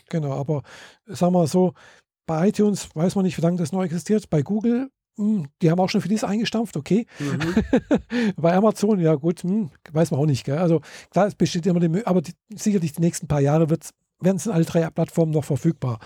Genau, 0.09 0.33
aber 0.33 0.63
sagen 1.07 1.33
wir 1.33 1.47
so, 1.47 1.73
bei 2.27 2.49
iTunes 2.49 2.89
weiß 2.95 3.15
man 3.15 3.25
nicht, 3.25 3.39
wie 3.39 3.43
lange 3.43 3.57
das 3.57 3.73
noch 3.73 3.83
existiert. 3.83 4.29
Bei 4.29 4.43
Google, 4.43 4.91
mh, 5.17 5.25
hm, 5.25 5.49
die 5.63 5.71
haben 5.71 5.81
auch 5.81 5.89
schon 5.89 6.01
vieles 6.01 6.25
eingestampft, 6.25 6.77
okay. 6.77 7.07
Mhm. 7.19 7.55
bei 8.37 8.55
Amazon, 8.55 9.01
ja 9.01 9.15
gut, 9.15 9.43
mh, 9.43 9.51
hm, 9.51 9.71
weiß 9.93 10.11
man 10.11 10.21
auch 10.21 10.27
nicht. 10.27 10.45
Gell? 10.45 10.59
Also 10.59 10.81
klar, 11.11 11.27
es 11.27 11.35
besteht 11.35 11.67
immer 11.67 11.81
die 11.81 12.07
aber 12.07 12.21
die, 12.21 12.35
sicherlich 12.55 12.93
die 12.93 13.01
nächsten 13.01 13.27
paar 13.27 13.41
Jahre 13.41 13.71
wird 13.71 13.91
werden 14.21 14.37
es 14.37 14.47
in 14.47 14.53
alle 14.53 14.65
drei 14.65 14.89
Plattformen 14.91 15.33
noch 15.33 15.45
verfügbar. 15.45 15.99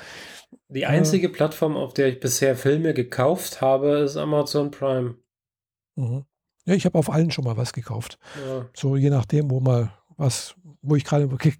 Die 0.69 0.87
einzige 0.87 1.29
äh, 1.29 1.31
Plattform, 1.31 1.77
auf 1.77 1.95
der 1.95 2.09
ich 2.09 2.21
bisher 2.21 2.57
Filme 2.57 2.95
gekauft 2.95 3.61
habe, 3.61 3.99
ist 3.99 4.17
Amazon 4.17 4.71
Prime. 4.71 5.17
Mhm. 5.97 6.25
Ja, 6.67 6.75
ich 6.75 6.87
habe 6.87 6.99
auf 6.99 7.11
allen 7.11 7.31
schon 7.31 7.45
mal 7.45 7.57
was 7.57 7.73
gekauft. 7.73 8.19
Ja. 8.47 8.67
So 8.75 8.97
je 8.97 9.11
nachdem, 9.11 9.51
wo 9.51 9.61
mal 9.61 9.93
was, 10.17 10.55
wo 10.83 10.97
ich 10.97 11.05
gerade 11.05 11.29
ge 11.29 11.53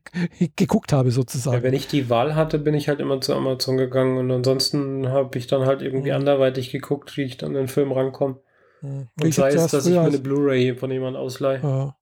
geguckt 0.57 0.93
habe, 0.93 1.11
sozusagen. 1.11 1.57
Ja, 1.57 1.63
wenn 1.63 1.75
ich 1.75 1.89
die 1.89 2.09
Wahl 2.09 2.35
hatte, 2.35 2.59
bin 2.59 2.75
ich 2.75 2.89
halt 2.89 3.01
immer 3.01 3.21
zu 3.21 3.35
Amazon 3.35 3.77
gegangen 3.77 4.19
und 4.19 4.31
ansonsten 4.31 5.09
habe 5.09 5.37
ich 5.39 5.47
dann 5.47 5.67
halt 5.67 5.83
irgendwie 5.83 6.11
mhm. 6.11 6.17
anderweitig 6.17 6.71
geguckt, 6.71 7.17
wie 7.17 7.23
ich 7.23 7.37
dann 7.37 7.51
in 7.51 7.57
den 7.57 7.69
Film 7.69 7.93
rankomme. 7.93 8.41
Mhm. 8.81 9.09
Und 9.21 9.27
ich 9.27 9.35
sei 9.35 9.49
es, 9.49 9.67
dass 9.67 9.87
ich 9.87 9.93
mir 9.93 10.03
eine 10.03 10.19
Blu-ray 10.19 10.77
von 10.77 10.91
jemandem 10.91 11.21
ausleihe. 11.21 11.61
Ja. 11.63 11.97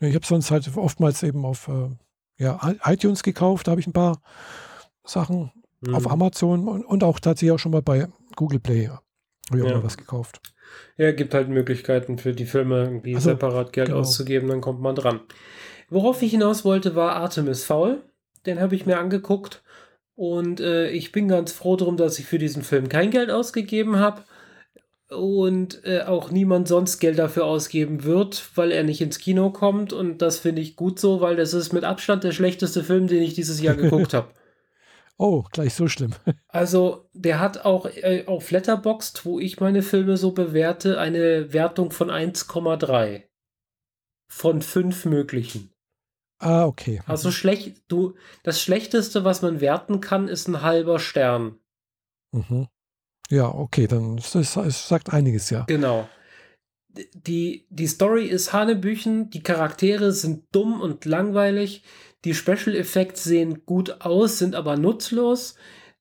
Ich 0.00 0.14
habe 0.14 0.26
sonst 0.26 0.50
halt 0.50 0.68
oftmals 0.76 1.22
eben 1.22 1.44
auf 1.44 1.68
äh, 1.68 1.88
ja, 2.42 2.74
iTunes 2.84 3.22
gekauft, 3.22 3.66
da 3.66 3.72
habe 3.72 3.80
ich 3.80 3.86
ein 3.86 3.92
paar 3.92 4.20
Sachen 5.04 5.52
mhm. 5.80 5.94
auf 5.94 6.10
Amazon 6.10 6.68
und, 6.68 6.84
und, 6.84 7.04
auch 7.04 7.20
tatsächlich 7.20 7.52
auch 7.52 7.58
schon 7.58 7.72
mal 7.72 7.82
bei 7.82 8.08
Google 8.36 8.60
Play 8.60 8.88
habe 8.88 9.00
ich 9.58 9.62
auch 9.62 9.68
ja. 9.68 9.76
mal 9.76 9.84
was 9.84 9.96
gekauft. 9.96 10.40
Ja, 10.96 11.12
gibt 11.12 11.34
halt 11.34 11.48
Möglichkeiten 11.48 12.18
für 12.18 12.32
die 12.32 12.46
Filme 12.46 12.84
irgendwie 12.84 13.14
also, 13.14 13.30
separat 13.30 13.72
Geld 13.72 13.88
genau. 13.88 14.00
auszugeben, 14.00 14.48
dann 14.48 14.60
kommt 14.60 14.80
man 14.80 14.94
dran. 14.94 15.20
Worauf 15.90 16.22
ich 16.22 16.30
hinaus 16.30 16.64
wollte, 16.64 16.96
war 16.96 17.16
Artemis 17.16 17.64
Foul. 17.64 18.02
Den 18.46 18.60
habe 18.60 18.74
ich 18.74 18.86
mir 18.86 18.98
angeguckt 18.98 19.62
und 20.14 20.60
äh, 20.60 20.88
ich 20.90 21.12
bin 21.12 21.28
ganz 21.28 21.52
froh 21.52 21.76
darum, 21.76 21.96
dass 21.96 22.18
ich 22.18 22.26
für 22.26 22.38
diesen 22.38 22.62
Film 22.62 22.88
kein 22.88 23.10
Geld 23.10 23.30
ausgegeben 23.30 23.98
habe 23.98 24.24
und 25.14 25.84
äh, 25.84 26.02
auch 26.02 26.30
niemand 26.30 26.68
sonst 26.68 26.98
Geld 26.98 27.18
dafür 27.18 27.44
ausgeben 27.44 28.04
wird, 28.04 28.50
weil 28.54 28.70
er 28.70 28.84
nicht 28.84 29.00
ins 29.00 29.18
Kino 29.18 29.50
kommt. 29.50 29.92
Und 29.92 30.22
das 30.22 30.38
finde 30.38 30.62
ich 30.62 30.76
gut 30.76 30.98
so, 30.98 31.20
weil 31.20 31.36
das 31.36 31.54
ist 31.54 31.72
mit 31.72 31.84
Abstand 31.84 32.24
der 32.24 32.32
schlechteste 32.32 32.82
Film, 32.84 33.06
den 33.06 33.22
ich 33.22 33.34
dieses 33.34 33.60
Jahr 33.60 33.74
geguckt 33.76 34.14
habe. 34.14 34.28
Oh, 35.18 35.44
gleich 35.52 35.74
so 35.74 35.88
schlimm. 35.88 36.12
also, 36.48 37.08
der 37.12 37.38
hat 37.40 37.64
auch 37.64 37.86
äh, 37.86 38.24
auf 38.26 38.50
Letterboxd, 38.50 39.24
wo 39.24 39.38
ich 39.38 39.60
meine 39.60 39.82
Filme 39.82 40.16
so 40.16 40.32
bewerte, 40.32 40.98
eine 40.98 41.52
Wertung 41.52 41.90
von 41.90 42.10
1,3 42.10 43.22
von 44.32 44.62
fünf 44.62 45.04
möglichen. 45.04 45.70
Ah, 46.38 46.64
okay. 46.64 47.02
Also 47.06 47.30
schlecht, 47.30 47.82
du, 47.88 48.14
das 48.42 48.60
Schlechteste, 48.60 49.24
was 49.24 49.42
man 49.42 49.60
werten 49.60 50.00
kann, 50.00 50.26
ist 50.26 50.48
ein 50.48 50.62
halber 50.62 50.98
Stern. 50.98 51.58
Mhm. 52.32 52.66
Ja, 53.32 53.48
okay, 53.48 53.86
dann 53.86 54.16
das, 54.16 54.52
das 54.52 54.88
sagt 54.88 55.10
einiges, 55.10 55.48
ja. 55.48 55.64
Genau. 55.66 56.06
Die, 57.14 57.64
die 57.70 57.86
Story 57.86 58.26
ist 58.26 58.52
Hanebüchen, 58.52 59.30
die 59.30 59.42
Charaktere 59.42 60.12
sind 60.12 60.44
dumm 60.52 60.82
und 60.82 61.06
langweilig, 61.06 61.82
die 62.26 62.34
Special 62.34 62.76
Effects 62.76 63.24
sehen 63.24 63.64
gut 63.64 64.02
aus, 64.02 64.38
sind 64.38 64.54
aber 64.54 64.76
nutzlos. 64.76 65.54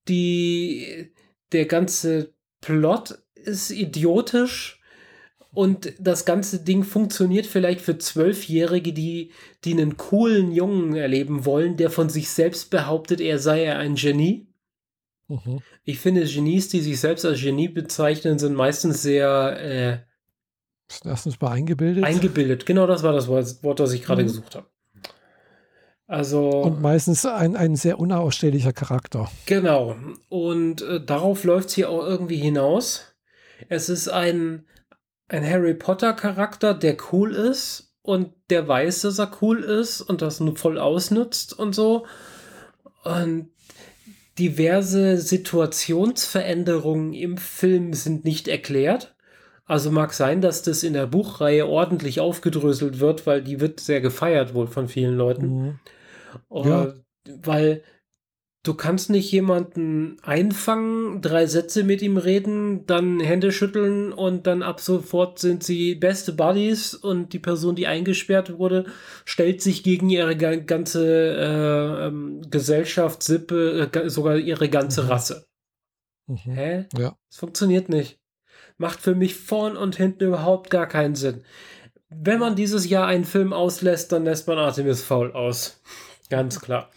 Die, 0.09 1.13
der 1.53 1.67
ganze 1.67 2.33
Plot 2.59 3.19
ist 3.35 3.71
idiotisch 3.71 4.81
und 5.53 5.93
das 5.99 6.25
ganze 6.25 6.59
Ding 6.59 6.83
funktioniert 6.83 7.45
vielleicht 7.45 7.79
für 7.79 7.97
Zwölfjährige, 7.97 8.91
die, 8.91 9.31
die 9.63 9.71
einen 9.71 9.95
coolen 9.95 10.51
Jungen 10.51 10.97
erleben 10.97 11.45
wollen, 11.45 11.77
der 11.77 11.91
von 11.91 12.09
sich 12.09 12.29
selbst 12.29 12.69
behauptet, 12.71 13.21
er 13.21 13.39
sei 13.39 13.73
ein 13.73 13.95
Genie. 13.95 14.50
Mhm. 15.31 15.59
Ich 15.83 15.99
finde, 15.99 16.25
Genies, 16.25 16.67
die 16.69 16.81
sich 16.81 16.99
selbst 16.99 17.25
als 17.25 17.41
Genie 17.41 17.69
bezeichnen, 17.69 18.37
sind 18.37 18.53
meistens 18.53 19.01
sehr. 19.01 19.57
Äh, 19.59 19.97
Erstens 21.05 21.39
mal 21.39 21.51
eingebildet. 21.51 22.03
Eingebildet, 22.03 22.65
genau 22.65 22.85
das 22.85 23.01
war 23.03 23.13
das 23.13 23.29
Wort, 23.29 23.79
das 23.79 23.93
ich 23.93 24.03
gerade 24.03 24.23
mhm. 24.23 24.27
gesucht 24.27 24.55
habe. 24.55 24.67
Also, 26.05 26.49
und 26.49 26.81
meistens 26.81 27.25
ein, 27.25 27.55
ein 27.55 27.77
sehr 27.77 27.97
unausstehlicher 27.97 28.73
Charakter. 28.73 29.31
Genau. 29.45 29.95
Und 30.27 30.81
äh, 30.81 30.99
darauf 31.01 31.45
läuft 31.45 31.69
es 31.69 31.75
hier 31.75 31.89
auch 31.89 32.05
irgendwie 32.05 32.35
hinaus. 32.35 33.15
Es 33.69 33.87
ist 33.87 34.09
ein, 34.09 34.65
ein 35.29 35.49
Harry 35.49 35.73
Potter-Charakter, 35.73 36.73
der 36.73 36.97
cool 37.13 37.33
ist 37.33 37.95
und 38.01 38.33
der 38.49 38.67
weiß, 38.67 39.03
dass 39.03 39.19
er 39.19 39.31
cool 39.41 39.63
ist 39.63 40.01
und 40.01 40.21
das 40.21 40.41
nur 40.41 40.57
voll 40.57 40.77
ausnutzt 40.77 41.57
und 41.57 41.73
so. 41.73 42.05
Und 43.05 43.49
diverse 44.41 45.17
Situationsveränderungen 45.17 47.13
im 47.13 47.37
Film 47.37 47.93
sind 47.93 48.25
nicht 48.25 48.47
erklärt. 48.47 49.15
Also 49.65 49.91
mag 49.91 50.13
sein, 50.13 50.41
dass 50.41 50.63
das 50.63 50.81
in 50.81 50.93
der 50.93 51.05
Buchreihe 51.05 51.67
ordentlich 51.67 52.19
aufgedröselt 52.19 52.99
wird, 52.99 53.27
weil 53.27 53.43
die 53.43 53.61
wird 53.61 53.79
sehr 53.79 54.01
gefeiert 54.01 54.55
wohl 54.55 54.65
von 54.65 54.87
vielen 54.87 55.15
Leuten. 55.15 55.79
Mhm. 56.49 56.65
Ja. 56.65 56.93
Weil 57.43 57.83
Du 58.63 58.75
kannst 58.75 59.09
nicht 59.09 59.31
jemanden 59.31 60.17
einfangen, 60.21 61.19
drei 61.23 61.47
Sätze 61.47 61.83
mit 61.83 62.03
ihm 62.03 62.17
reden, 62.17 62.85
dann 62.85 63.19
Hände 63.19 63.51
schütteln 63.51 64.13
und 64.13 64.45
dann 64.45 64.61
ab 64.61 64.79
sofort 64.79 65.39
sind 65.39 65.63
sie 65.63 65.95
beste 65.95 66.31
Buddies 66.31 66.93
und 66.93 67.33
die 67.33 67.39
Person, 67.39 67.75
die 67.75 67.87
eingesperrt 67.87 68.59
wurde, 68.59 68.85
stellt 69.25 69.63
sich 69.63 69.81
gegen 69.81 70.11
ihre 70.11 70.37
ganze 70.37 71.03
äh, 71.07 72.07
ähm, 72.07 72.41
Gesellschaft, 72.51 73.23
Sippe, 73.23 73.89
äh, 73.91 74.09
sogar 74.11 74.37
ihre 74.37 74.69
ganze 74.69 75.03
mhm. 75.03 75.09
Rasse. 75.09 75.47
Mhm. 76.27 76.51
Hä? 76.51 76.85
Ja. 76.95 77.17
Das 77.29 77.39
funktioniert 77.39 77.89
nicht. 77.89 78.19
Macht 78.77 78.99
für 78.99 79.15
mich 79.15 79.33
vorn 79.33 79.75
und 79.75 79.95
hinten 79.95 80.25
überhaupt 80.25 80.69
gar 80.69 80.87
keinen 80.87 81.15
Sinn. 81.15 81.43
Wenn 82.09 82.39
man 82.39 82.55
dieses 82.55 82.87
Jahr 82.87 83.07
einen 83.07 83.25
Film 83.25 83.53
auslässt, 83.53 84.11
dann 84.11 84.25
lässt 84.25 84.47
man 84.47 84.59
Artemis 84.59 85.01
faul 85.01 85.31
aus. 85.31 85.81
Ganz 86.29 86.59
klar. 86.59 86.91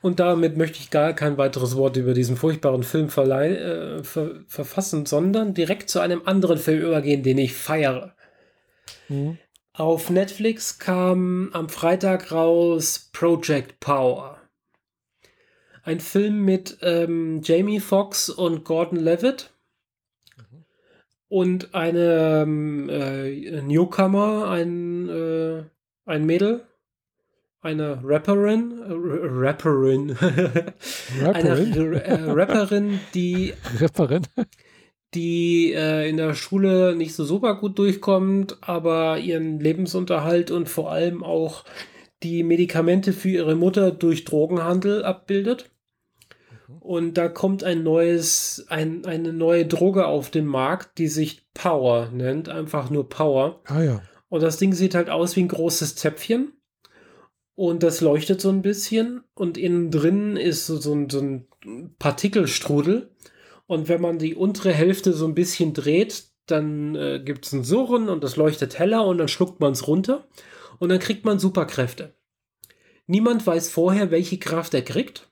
Und 0.00 0.20
damit 0.20 0.56
möchte 0.56 0.78
ich 0.78 0.90
gar 0.90 1.12
kein 1.14 1.38
weiteres 1.38 1.76
Wort 1.76 1.96
über 1.96 2.14
diesen 2.14 2.36
furchtbaren 2.36 2.82
Film 2.82 3.06
äh, 3.06 4.02
ver 4.02 4.40
verfassen, 4.46 5.06
sondern 5.06 5.54
direkt 5.54 5.88
zu 5.90 6.00
einem 6.00 6.22
anderen 6.24 6.58
Film 6.58 6.82
übergehen, 6.82 7.22
den 7.22 7.38
ich 7.38 7.54
feiere. 7.54 8.14
Mhm. 9.08 9.38
Auf 9.74 10.10
Netflix 10.10 10.78
kam 10.78 11.50
am 11.52 11.68
Freitag 11.68 12.30
raus 12.30 13.10
Project 13.12 13.80
Power. 13.80 14.38
Ein 15.82 16.00
Film 16.00 16.44
mit 16.44 16.78
ähm, 16.82 17.40
Jamie 17.42 17.80
Foxx 17.80 18.28
und 18.28 18.64
Gordon 18.64 18.98
Levitt. 18.98 19.50
Mhm. 20.36 20.64
Und 21.28 21.74
eine 21.74 22.42
ähm, 22.42 22.88
äh, 22.88 23.62
Newcomer, 23.62 24.48
ein, 24.50 25.08
äh, 25.08 25.64
ein 26.04 26.26
Mädel, 26.26 26.66
eine 27.62 28.00
Rapperin, 28.02 28.72
äh, 28.80 28.92
Rapperin, 28.92 30.10
Rapperin? 31.20 31.72
eine 31.72 32.04
äh, 32.04 32.30
Rapperin, 32.30 33.00
die 33.14 33.54
Rapperin? 33.80 34.26
die 35.14 35.72
äh, 35.72 36.08
in 36.08 36.16
der 36.16 36.34
Schule 36.34 36.96
nicht 36.96 37.14
so 37.14 37.24
super 37.24 37.56
gut 37.56 37.78
durchkommt, 37.78 38.58
aber 38.62 39.18
ihren 39.18 39.60
Lebensunterhalt 39.60 40.50
und 40.50 40.68
vor 40.68 40.90
allem 40.90 41.22
auch 41.22 41.64
die 42.22 42.42
Medikamente 42.42 43.12
für 43.12 43.28
ihre 43.28 43.54
Mutter 43.54 43.90
durch 43.90 44.24
Drogenhandel 44.24 45.04
abbildet. 45.04 45.70
Und 46.80 47.18
da 47.18 47.28
kommt 47.28 47.62
ein 47.62 47.82
neues, 47.82 48.66
ein, 48.68 49.04
eine 49.04 49.32
neue 49.32 49.66
Droge 49.66 50.06
auf 50.06 50.30
den 50.30 50.46
Markt, 50.46 50.98
die 50.98 51.08
sich 51.08 51.46
Power 51.54 52.08
nennt, 52.12 52.48
einfach 52.48 52.90
nur 52.90 53.08
Power. 53.08 53.60
Ah 53.66 53.82
ja. 53.82 54.02
Und 54.28 54.42
das 54.42 54.56
Ding 54.56 54.72
sieht 54.72 54.94
halt 54.94 55.10
aus 55.10 55.36
wie 55.36 55.42
ein 55.42 55.48
großes 55.48 55.94
Zäpfchen. 55.94 56.54
Und 57.54 57.82
das 57.82 58.00
leuchtet 58.00 58.40
so 58.40 58.48
ein 58.48 58.62
bisschen. 58.62 59.22
Und 59.34 59.58
innen 59.58 59.90
drin 59.90 60.36
ist 60.36 60.66
so, 60.66 60.76
so, 60.76 60.94
ein, 60.94 61.10
so 61.10 61.20
ein 61.20 61.46
Partikelstrudel. 61.98 63.10
Und 63.66 63.88
wenn 63.88 64.00
man 64.00 64.18
die 64.18 64.34
untere 64.34 64.72
Hälfte 64.72 65.12
so 65.12 65.26
ein 65.26 65.34
bisschen 65.34 65.74
dreht, 65.74 66.24
dann 66.46 66.94
äh, 66.94 67.20
gibt 67.24 67.46
es 67.46 67.52
ein 67.52 67.64
Surren 67.64 68.08
und 68.08 68.24
das 68.24 68.36
leuchtet 68.36 68.78
heller 68.78 69.06
und 69.06 69.18
dann 69.18 69.28
schluckt 69.28 69.60
man 69.60 69.72
es 69.72 69.86
runter. 69.86 70.26
Und 70.78 70.88
dann 70.88 70.98
kriegt 70.98 71.24
man 71.24 71.38
Superkräfte. 71.38 72.14
Niemand 73.06 73.46
weiß 73.46 73.68
vorher, 73.70 74.10
welche 74.10 74.38
Kraft 74.38 74.74
er 74.74 74.82
kriegt. 74.82 75.30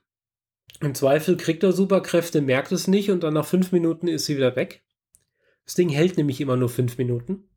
Im 0.81 0.95
Zweifel 0.95 1.37
kriegt 1.37 1.63
er 1.63 1.73
Superkräfte, 1.73 2.41
merkt 2.41 2.71
es 2.71 2.87
nicht 2.87 3.11
und 3.11 3.23
dann 3.23 3.33
nach 3.33 3.45
fünf 3.45 3.71
Minuten 3.71 4.07
ist 4.07 4.25
sie 4.25 4.37
wieder 4.37 4.55
weg. 4.55 4.83
Das 5.65 5.75
Ding 5.75 5.89
hält 5.89 6.17
nämlich 6.17 6.41
immer 6.41 6.57
nur 6.57 6.69
fünf 6.69 6.97
Minuten. 6.97 7.49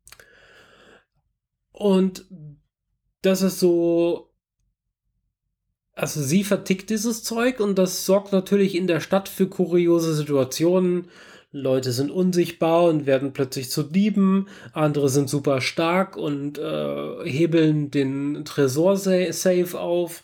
Und 1.71 2.25
das 3.21 3.41
ist 3.41 3.59
so. 3.59 4.31
Also 5.95 6.21
sie 6.21 6.43
vertickt 6.43 6.89
dieses 6.89 7.23
Zeug 7.23 7.61
und 7.61 7.79
das 7.79 8.05
sorgt 8.05 8.33
natürlich 8.33 8.75
in 8.75 8.85
der 8.85 8.99
Stadt 8.99 9.29
für 9.29 9.47
kuriose 9.47 10.13
Situationen. 10.13 11.07
Leute 11.53 11.93
sind 11.93 12.11
unsichtbar 12.11 12.83
und 12.83 13.05
werden 13.05 13.31
plötzlich 13.31 13.71
zu 13.71 13.81
Dieben, 13.81 14.47
andere 14.73 15.07
sind 15.07 15.29
super 15.29 15.61
stark 15.61 16.17
und 16.17 16.57
äh, 16.57 17.23
hebeln 17.23 17.91
den 17.91 18.43
Tresor-Safe 18.43 19.79
auf. 19.79 20.23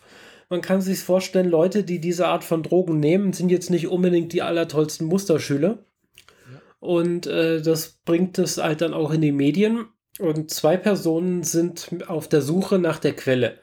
Man 0.50 0.60
kann 0.60 0.82
sich 0.82 0.98
vorstellen, 0.98 1.48
Leute, 1.48 1.84
die 1.84 1.98
diese 1.98 2.28
Art 2.28 2.44
von 2.44 2.62
Drogen 2.62 3.00
nehmen, 3.00 3.32
sind 3.32 3.48
jetzt 3.48 3.70
nicht 3.70 3.88
unbedingt 3.88 4.34
die 4.34 4.42
allertollsten 4.42 5.06
Musterschüler. 5.06 5.78
Ja. 6.28 6.60
Und 6.80 7.26
äh, 7.26 7.62
das 7.62 8.00
bringt 8.04 8.38
es 8.38 8.58
halt 8.58 8.82
dann 8.82 8.92
auch 8.92 9.10
in 9.12 9.22
die 9.22 9.32
Medien. 9.32 9.86
Und 10.18 10.50
zwei 10.50 10.76
Personen 10.76 11.42
sind 11.42 11.88
auf 12.08 12.28
der 12.28 12.42
Suche 12.42 12.78
nach 12.78 12.98
der 12.98 13.14
Quelle. 13.14 13.61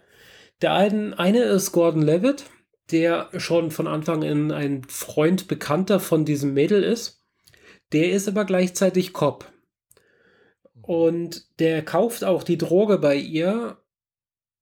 Der 0.62 0.74
eine, 0.74 1.18
eine 1.18 1.44
ist 1.44 1.72
Gordon 1.72 2.02
Levitt, 2.02 2.46
der 2.92 3.30
schon 3.38 3.72
von 3.72 3.88
Anfang 3.88 4.24
an 4.24 4.52
ein 4.52 4.84
Freund, 4.84 5.48
Bekannter 5.48 6.00
von 6.00 6.26
diesem 6.26 6.54
Mädel 6.54 6.84
ist. 6.84 7.24
Der 7.94 8.12
ist 8.12 8.28
aber 8.28 8.46
gleichzeitig 8.46 9.14
Cop. 9.14 9.52
Und 10.82 11.60
der 11.60 11.84
kauft 11.84 12.24
auch 12.24 12.44
die 12.44 12.58
Droge 12.58 12.98
bei 12.98 13.16
ihr 13.16 13.78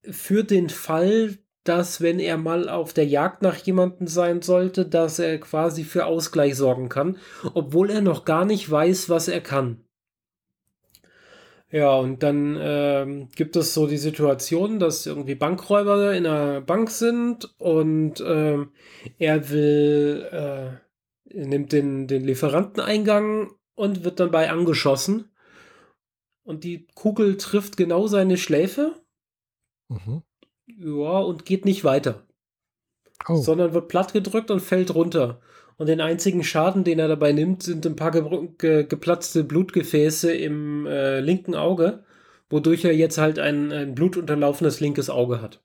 für 0.10 0.44
den 0.44 0.70
Fall, 0.70 1.38
dass 1.64 2.00
wenn 2.02 2.20
er 2.20 2.38
mal 2.38 2.70
auf 2.70 2.94
der 2.94 3.06
Jagd 3.06 3.42
nach 3.42 3.58
jemandem 3.58 4.08
sein 4.08 4.42
sollte, 4.42 4.86
dass 4.86 5.20
er 5.20 5.40
quasi 5.40 5.84
für 5.84 6.06
Ausgleich 6.06 6.56
sorgen 6.56 6.90
kann, 6.90 7.18
obwohl 7.54 7.90
er 7.90 8.02
noch 8.02 8.24
gar 8.24 8.46
nicht 8.46 8.70
weiß, 8.70 9.10
was 9.10 9.28
er 9.28 9.42
kann. 9.42 9.87
Ja, 11.70 11.96
und 11.96 12.24
dann 12.24 12.58
ähm, 12.60 13.30
gibt 13.36 13.58
es 13.58 13.74
so 13.74 13.88
die 13.88 13.98
Situation, 13.98 14.80
dass 14.80 15.06
irgendwie 15.06 15.36
Bankräuber 15.36 16.14
in 16.14 16.26
einer 16.26 16.62
Bank 16.62 16.90
sind 16.90 17.54
und 17.60 18.24
ähm, 18.26 18.72
er 19.20 19.50
will, 19.50 20.30
äh, 20.32 21.38
nimmt 21.46 21.74
den, 21.74 22.08
den 22.08 22.24
Lieferanteneingang 22.24 23.52
und 23.76 24.06
wird 24.06 24.22
dabei 24.22 24.50
angeschossen. 24.50 25.30
Und 26.44 26.64
die 26.64 26.88
Kugel 26.96 27.36
trifft 27.36 27.76
genau 27.76 28.08
seine 28.08 28.38
Schläfe. 28.38 28.96
Mhm. 29.90 30.24
Ja, 30.68 31.20
und 31.20 31.46
geht 31.46 31.66
nicht 31.66 31.84
weiter. 31.84 32.26
Oh. 33.28 33.36
Sondern 33.36 33.74
wird 33.74 33.90
platt 33.90 34.14
gedrückt 34.14 34.52
und 34.52 34.62
fällt 34.62 34.96
runter. 34.96 35.42
Und 35.78 35.88
den 35.88 36.02
einzigen 36.02 36.44
Schaden, 36.44 36.84
den 36.84 37.00
er 37.00 37.08
dabei 37.08 37.32
nimmt, 37.32 37.64
sind 37.64 37.86
ein 37.86 37.96
paar 37.96 38.12
ge 38.12 38.50
ge 38.58 38.84
geplatzte 38.86 39.44
Blutgefäße 39.44 40.34
im 40.34 40.88
äh, 40.88 41.20
linken 41.20 41.54
Auge, 41.56 42.04
wodurch 42.50 42.84
er 42.84 42.96
jetzt 42.96 43.20
halt 43.20 43.38
ein, 43.38 43.72
ein 43.72 43.94
blutunterlaufenes 43.94 44.80
linkes 44.80 45.10
Auge 45.10 45.42
hat. 45.42 45.62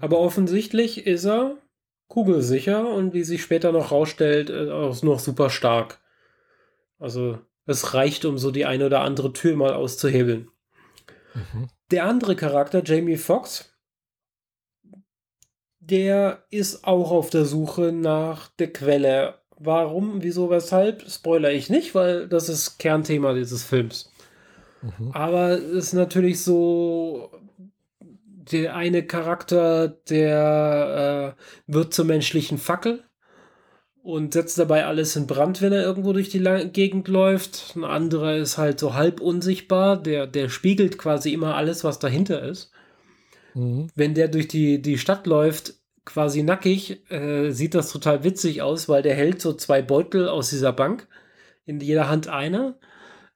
Aber 0.00 0.18
offensichtlich 0.20 1.06
ist 1.06 1.26
er 1.26 1.56
kugelsicher 2.08 2.88
und 2.88 3.12
wie 3.12 3.24
sich 3.24 3.42
später 3.42 3.72
noch 3.72 3.90
rausstellt, 3.90 4.50
äh, 4.50 4.70
auch 4.70 5.02
noch 5.02 5.18
super 5.18 5.50
stark. 5.50 6.00
Also 6.98 7.38
es 7.66 7.94
reicht, 7.94 8.24
um 8.24 8.38
so 8.38 8.50
die 8.50 8.66
eine 8.66 8.86
oder 8.86 9.00
andere 9.00 9.32
Tür 9.32 9.56
mal 9.56 9.74
auszuhebeln. 9.74 10.48
Mhm. 11.34 11.68
Der 11.90 12.04
andere 12.04 12.36
Charakter, 12.36 12.82
Jamie 12.84 13.16
Foxx, 13.16 13.69
der 15.90 16.44
ist 16.50 16.84
auch 16.84 17.10
auf 17.10 17.30
der 17.30 17.44
Suche 17.44 17.92
nach 17.92 18.48
der 18.58 18.72
Quelle. 18.72 19.34
Warum, 19.58 20.22
wieso, 20.22 20.48
weshalb, 20.48 21.10
spoiler 21.10 21.52
ich 21.52 21.68
nicht, 21.68 21.94
weil 21.94 22.28
das 22.28 22.48
ist 22.48 22.78
Kernthema 22.78 23.34
dieses 23.34 23.62
Films. 23.62 24.10
Mhm. 24.82 25.10
Aber 25.12 25.50
es 25.50 25.62
ist 25.62 25.92
natürlich 25.92 26.42
so, 26.42 27.30
der 28.52 28.74
eine 28.74 29.02
Charakter, 29.02 29.88
der 29.88 31.36
äh, 31.36 31.72
wird 31.72 31.92
zur 31.92 32.04
menschlichen 32.04 32.58
Fackel 32.58 33.04
und 34.02 34.32
setzt 34.32 34.58
dabei 34.58 34.86
alles 34.86 35.14
in 35.16 35.26
Brand, 35.26 35.60
wenn 35.60 35.72
er 35.72 35.82
irgendwo 35.82 36.12
durch 36.12 36.30
die 36.30 36.42
Gegend 36.72 37.08
läuft. 37.08 37.74
Ein 37.76 37.84
anderer 37.84 38.36
ist 38.36 38.56
halt 38.56 38.80
so 38.80 38.94
halb 38.94 39.20
unsichtbar, 39.20 40.00
der, 40.02 40.26
der 40.26 40.48
spiegelt 40.48 40.96
quasi 40.98 41.32
immer 41.32 41.54
alles, 41.54 41.84
was 41.84 41.98
dahinter 41.98 42.42
ist. 42.42 42.70
Mhm. 43.54 43.88
Wenn 43.94 44.14
der 44.14 44.28
durch 44.28 44.48
die, 44.48 44.80
die 44.80 44.98
Stadt 44.98 45.26
läuft, 45.26 45.74
quasi 46.12 46.42
nackig, 46.42 47.10
äh, 47.10 47.50
sieht 47.50 47.74
das 47.74 47.92
total 47.92 48.24
witzig 48.24 48.62
aus, 48.62 48.88
weil 48.88 49.02
der 49.02 49.14
hält 49.14 49.40
so 49.40 49.52
zwei 49.52 49.82
Beutel 49.82 50.28
aus 50.28 50.50
dieser 50.50 50.72
Bank, 50.72 51.06
in 51.66 51.80
jeder 51.80 52.08
Hand 52.08 52.28
einer. 52.28 52.78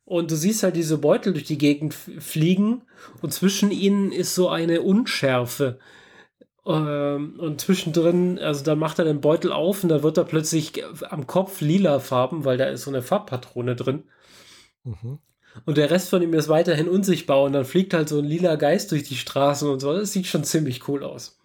Und 0.05 0.31
du 0.31 0.37
siehst 0.37 0.62
halt 0.62 0.77
diese 0.77 0.99
Beutel 0.99 1.33
durch 1.33 1.45
die 1.45 1.59
Gegend 1.59 1.95
fliegen 1.95 2.83
und 3.22 3.33
zwischen 3.33 3.70
ihnen 3.70 4.12
ist 4.12 4.35
so 4.35 4.49
eine 4.49 4.83
Unschärfe. 4.83 5.79
Ähm, 6.66 7.39
und 7.39 7.61
zwischendrin, 7.61 8.39
also 8.39 8.64
dann 8.64 8.79
macht 8.79 8.99
er 8.99 9.05
den 9.05 9.20
Beutel 9.20 9.53
auf 9.53 9.83
und 9.83 9.89
da 9.89 10.03
wird 10.03 10.18
er 10.18 10.25
plötzlich 10.25 10.83
am 11.11 11.27
Kopf 11.27 11.61
lila 11.61 12.01
Farben, 12.01 12.45
weil 12.45 12.59
da 12.59 12.66
ist 12.66 12.83
so 12.83 12.91
eine 12.91 13.03
Farbpatrone 13.03 13.77
drin. 13.77 14.05
Mhm. 14.83 15.18
Und 15.64 15.77
der 15.79 15.91
Rest 15.91 16.11
von 16.11 16.20
ihm 16.20 16.35
ist 16.35 16.49
weiterhin 16.49 16.89
unsichtbar 16.89 17.43
und 17.43 17.53
dann 17.53 17.64
fliegt 17.64 17.95
halt 17.95 18.09
so 18.09 18.18
ein 18.18 18.25
lila 18.25 18.57
Geist 18.57 18.91
durch 18.91 19.05
die 19.05 19.16
Straßen 19.16 19.68
und 19.68 19.81
so. 19.81 19.93
Das 19.93 20.12
sieht 20.12 20.27
schon 20.27 20.45
ziemlich 20.45 20.89
cool 20.89 21.05
aus. 21.05 21.39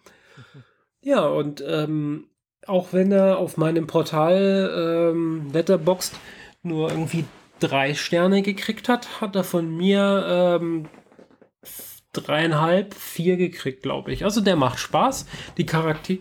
Ja, 1.02 1.26
und 1.26 1.64
ähm, 1.66 2.26
auch 2.66 2.92
wenn 2.92 3.10
er 3.12 3.38
auf 3.38 3.56
meinem 3.56 3.86
Portal 3.86 5.12
ähm, 5.12 5.50
Letterboxd 5.52 6.14
nur 6.62 6.90
irgendwie 6.90 7.24
drei 7.58 7.94
Sterne 7.94 8.42
gekriegt 8.42 8.88
hat, 8.88 9.20
hat 9.20 9.34
er 9.36 9.44
von 9.44 9.76
mir 9.76 10.58
ähm, 10.58 10.88
dreieinhalb, 12.12 12.94
vier 12.94 13.36
gekriegt, 13.36 13.82
glaube 13.82 14.12
ich. 14.12 14.24
Also 14.24 14.40
der 14.40 14.56
macht 14.56 14.78
Spaß. 14.78 15.26
Die, 15.56 15.66
Charakter 15.66 16.14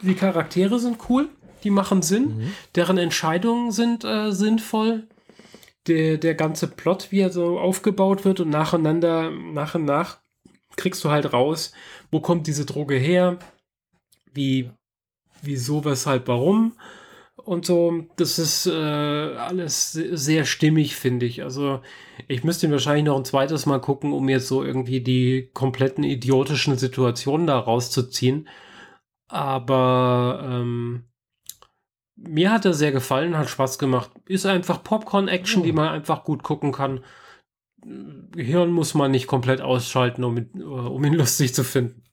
die 0.00 0.14
Charaktere 0.14 0.78
sind 0.78 0.98
cool, 1.08 1.28
die 1.64 1.70
machen 1.70 2.02
Sinn, 2.02 2.36
mhm. 2.36 2.52
deren 2.74 2.98
Entscheidungen 2.98 3.70
sind 3.70 4.04
äh, 4.04 4.32
sinnvoll. 4.32 5.06
Der, 5.86 6.18
der 6.18 6.34
ganze 6.34 6.66
Plot, 6.66 7.08
wie 7.12 7.20
er 7.20 7.30
so 7.30 7.60
aufgebaut 7.60 8.24
wird 8.24 8.40
und 8.40 8.50
nacheinander, 8.50 9.30
nach 9.30 9.76
und 9.76 9.84
nach 9.84 10.18
kriegst 10.76 11.04
du 11.04 11.10
halt 11.10 11.32
raus, 11.32 11.72
wo 12.10 12.20
kommt 12.20 12.48
diese 12.48 12.66
Droge 12.66 12.96
her, 12.96 13.38
wie, 14.36 14.70
wieso, 15.42 15.84
weshalb, 15.84 16.28
warum 16.28 16.74
und 17.46 17.64
so. 17.64 18.04
Das 18.16 18.38
ist 18.38 18.66
äh, 18.66 18.70
alles 18.72 19.92
sehr 19.92 20.44
stimmig, 20.44 20.96
finde 20.96 21.26
ich. 21.26 21.42
Also 21.42 21.80
ich 22.28 22.44
müsste 22.44 22.66
ihn 22.66 22.72
wahrscheinlich 22.72 23.04
noch 23.04 23.16
ein 23.16 23.24
zweites 23.24 23.66
Mal 23.66 23.80
gucken, 23.80 24.12
um 24.12 24.28
jetzt 24.28 24.48
so 24.48 24.64
irgendwie 24.64 25.00
die 25.00 25.50
kompletten 25.54 26.04
idiotischen 26.04 26.76
Situationen 26.76 27.46
da 27.46 27.58
rauszuziehen. 27.58 28.48
Aber 29.28 30.40
ähm, 30.44 31.04
mir 32.16 32.50
hat 32.50 32.64
er 32.64 32.74
sehr 32.74 32.92
gefallen, 32.92 33.36
hat 33.38 33.48
Spaß 33.48 33.78
gemacht. 33.78 34.10
Ist 34.26 34.46
einfach 34.46 34.82
Popcorn-Action, 34.82 35.62
die 35.62 35.72
man 35.72 35.88
einfach 35.88 36.24
gut 36.24 36.42
gucken 36.42 36.72
kann. 36.72 37.04
Hirn 38.34 38.70
muss 38.72 38.94
man 38.94 39.10
nicht 39.12 39.26
komplett 39.26 39.60
ausschalten, 39.60 40.24
um, 40.24 40.36
um 40.60 41.04
ihn 41.04 41.14
lustig 41.14 41.54
zu 41.54 41.62
finden. 41.62 42.05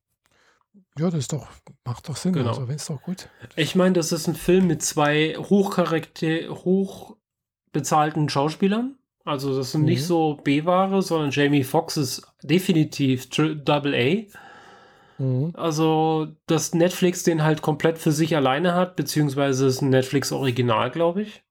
Ja, 0.98 1.10
das 1.10 1.22
ist 1.22 1.34
doch, 1.34 1.48
macht 1.86 2.08
doch 2.08 2.16
Sinn. 2.16 2.34
Genau. 2.34 2.50
Also, 2.50 2.68
wenn 2.68 2.76
es 2.76 2.86
doch 2.86 3.02
gut. 3.02 3.30
Ich 3.56 3.76
meine, 3.76 3.94
das 3.94 4.12
ist 4.12 4.28
ein 4.28 4.36
Film 4.36 4.68
mit 4.68 4.82
zwei 4.82 5.36
hochcharakter 5.38 6.50
hochbezahlten 6.50 8.30
Schauspielern. 8.30 8.98
Also, 9.26 9.56
das 9.56 9.72
sind 9.72 9.82
mhm. 9.82 9.88
nicht 9.88 10.06
so 10.06 10.36
B-Ware, 10.44 11.02
sondern 11.02 11.32
Jamie 11.32 11.64
Foxx 11.64 11.98
ist 11.98 12.28
definitiv 12.44 13.30
Double 13.30 13.96
A. 13.96 15.22
Mhm. 15.22 15.54
Also, 15.56 16.28
dass 16.46 16.74
Netflix 16.74 17.24
den 17.24 17.44
halt 17.44 17.62
komplett 17.62 17.98
für 17.98 18.12
sich 18.12 18.36
alleine 18.36 18.76
hat, 18.76 18.96
beziehungsweise 18.96 19.68
ist 19.68 19.82
ein 19.82 19.90
Netflix-Original, 19.90 20.92
glaube 20.92 21.24
ich. 21.24 21.44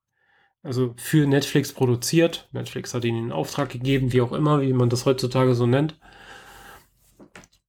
Also 0.62 0.94
für 0.96 1.26
Netflix 1.26 1.72
produziert. 1.72 2.48
Netflix 2.52 2.94
hat 2.94 3.04
ihn 3.04 3.16
in 3.16 3.32
Auftrag 3.32 3.70
gegeben, 3.70 4.12
wie 4.12 4.20
auch 4.20 4.32
immer, 4.32 4.60
wie 4.60 4.72
man 4.72 4.90
das 4.90 5.06
heutzutage 5.06 5.54
so 5.54 5.66
nennt. 5.66 5.98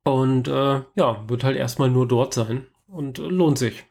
Und 0.04 0.48
äh, 0.48 0.84
ja, 0.96 1.30
wird 1.30 1.44
halt 1.44 1.58
erstmal 1.58 1.90
nur 1.90 2.08
dort 2.08 2.34
sein 2.34 2.68
und 2.88 3.20
äh, 3.20 3.24
lohnt 3.24 3.58
sich. 3.58 3.86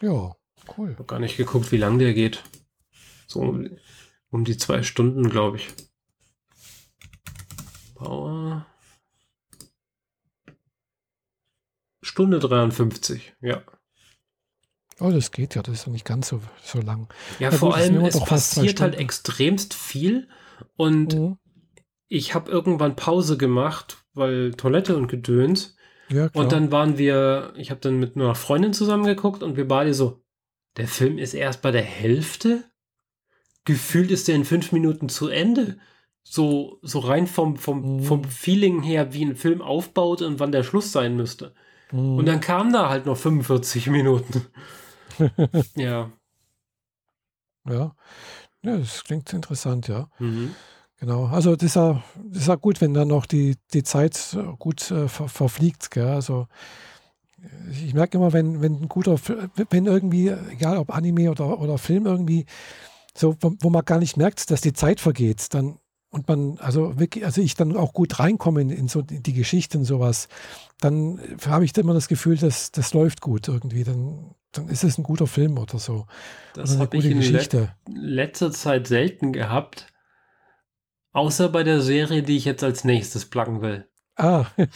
Ja, 0.00 0.34
cool. 0.76 0.90
Ich 0.90 0.98
habe 0.98 1.04
gar 1.04 1.20
nicht 1.20 1.36
geguckt, 1.36 1.70
wie 1.70 1.76
lang 1.76 1.98
der 1.98 2.12
geht. 2.12 2.42
So 3.28 3.40
um, 3.40 3.78
um 4.30 4.44
die 4.44 4.56
zwei 4.56 4.82
Stunden, 4.82 5.30
glaube 5.30 5.58
ich. 5.58 5.68
Power. 7.94 8.66
Stunde 12.02 12.40
53, 12.40 13.36
ja. 13.40 13.62
Oh, 14.98 15.10
das 15.10 15.30
geht 15.30 15.54
ja, 15.54 15.62
das 15.62 15.80
ist 15.80 15.86
ja 15.86 15.92
nicht 15.92 16.04
ganz 16.04 16.28
so, 16.28 16.42
so 16.62 16.80
lang. 16.80 17.08
Ja, 17.38 17.50
ja 17.50 17.56
vor 17.56 17.70
gut, 17.70 17.78
allem, 17.78 18.04
es 18.04 18.20
passiert 18.20 18.80
halt 18.80 18.96
extremst 18.96 19.74
viel 19.74 20.28
und 20.76 21.14
mhm. 21.14 21.38
Ich 22.12 22.34
habe 22.34 22.50
irgendwann 22.50 22.94
Pause 22.94 23.38
gemacht, 23.38 24.04
weil 24.12 24.52
Toilette 24.52 24.96
und 24.96 25.08
Gedöns. 25.08 25.76
Ja, 26.10 26.28
klar. 26.28 26.44
und 26.44 26.52
dann 26.52 26.70
waren 26.70 26.98
wir, 26.98 27.54
ich 27.56 27.70
habe 27.70 27.80
dann 27.80 27.98
mit 27.98 28.16
einer 28.16 28.34
Freundin 28.34 28.74
zusammengeguckt 28.74 29.42
und 29.42 29.56
wir 29.56 29.66
beide 29.66 29.94
so, 29.94 30.22
der 30.76 30.88
Film 30.88 31.16
ist 31.16 31.32
erst 31.32 31.62
bei 31.62 31.70
der 31.70 31.82
Hälfte? 31.82 32.64
Gefühlt 33.64 34.10
ist 34.10 34.28
der 34.28 34.34
in 34.34 34.44
fünf 34.44 34.72
Minuten 34.72 35.08
zu 35.08 35.28
Ende. 35.28 35.78
So, 36.22 36.78
so 36.82 36.98
rein 36.98 37.26
vom, 37.26 37.56
vom, 37.56 37.96
mhm. 37.96 38.02
vom 38.02 38.24
Feeling 38.24 38.82
her, 38.82 39.14
wie 39.14 39.24
ein 39.24 39.36
Film 39.36 39.62
aufbaut 39.62 40.20
und 40.20 40.38
wann 40.38 40.52
der 40.52 40.64
Schluss 40.64 40.92
sein 40.92 41.16
müsste. 41.16 41.54
Mhm. 41.92 42.18
Und 42.18 42.26
dann 42.26 42.40
kam 42.40 42.74
da 42.74 42.90
halt 42.90 43.06
noch 43.06 43.16
45 43.16 43.86
Minuten. 43.86 44.46
ja. 45.76 46.12
Ja. 47.66 47.96
Ja, 48.64 48.76
das 48.76 49.02
klingt 49.04 49.32
interessant, 49.32 49.88
ja. 49.88 50.10
Mhm. 50.18 50.54
Genau. 51.02 51.24
Also 51.26 51.56
das 51.56 51.64
ist, 51.64 51.74
ja, 51.74 52.00
das 52.30 52.42
ist 52.42 52.48
ja 52.48 52.54
gut, 52.54 52.80
wenn 52.80 52.94
dann 52.94 53.08
noch 53.08 53.26
die, 53.26 53.56
die 53.74 53.82
Zeit 53.82 54.38
gut 54.60 54.88
äh, 54.92 55.08
ver, 55.08 55.26
verfliegt. 55.26 55.90
Gell? 55.90 56.06
Also 56.06 56.46
ich 57.72 57.92
merke 57.92 58.18
immer, 58.18 58.32
wenn, 58.32 58.62
wenn 58.62 58.82
ein 58.82 58.88
guter, 58.88 59.16
wenn 59.68 59.86
irgendwie, 59.86 60.28
egal 60.28 60.76
ob 60.76 60.94
Anime 60.94 61.28
oder, 61.32 61.58
oder 61.60 61.76
Film 61.76 62.06
irgendwie, 62.06 62.46
so, 63.16 63.36
wo, 63.40 63.52
wo 63.58 63.68
man 63.68 63.84
gar 63.84 63.98
nicht 63.98 64.16
merkt, 64.16 64.48
dass 64.52 64.60
die 64.60 64.74
Zeit 64.74 65.00
vergeht, 65.00 65.52
dann 65.54 65.80
und 66.10 66.28
man, 66.28 66.58
also 66.58 67.00
wirklich, 67.00 67.24
also 67.24 67.40
ich 67.40 67.56
dann 67.56 67.74
auch 67.74 67.94
gut 67.94 68.20
reinkomme 68.20 68.60
in, 68.60 68.70
in 68.70 68.86
so 68.86 69.00
in 69.00 69.24
die 69.24 69.32
Geschichte 69.32 69.78
und 69.78 69.84
sowas, 69.84 70.28
dann 70.78 71.18
habe 71.48 71.64
ich 71.64 71.76
immer 71.76 71.94
das 71.94 72.06
Gefühl, 72.06 72.36
dass 72.36 72.70
das 72.70 72.94
läuft 72.94 73.22
gut 73.22 73.48
irgendwie. 73.48 73.82
Dann, 73.82 74.36
dann 74.52 74.68
ist 74.68 74.84
es 74.84 74.98
ein 74.98 75.02
guter 75.02 75.26
Film 75.26 75.58
oder 75.58 75.78
so. 75.78 76.06
Das 76.54 76.78
habe 76.78 76.96
ich 76.96 77.06
in 77.06 77.16
Geschichte. 77.16 77.74
Le 77.88 78.24
letzter 78.24 78.52
Zeit 78.52 78.86
selten 78.86 79.32
gehabt. 79.32 79.91
Außer 81.12 81.48
bei 81.48 81.62
der 81.62 81.80
Serie, 81.80 82.22
die 82.22 82.36
ich 82.36 82.44
jetzt 82.44 82.64
als 82.64 82.84
nächstes 82.84 83.26
placken 83.26 83.60
will. 83.60 83.86
Ah. 84.16 84.46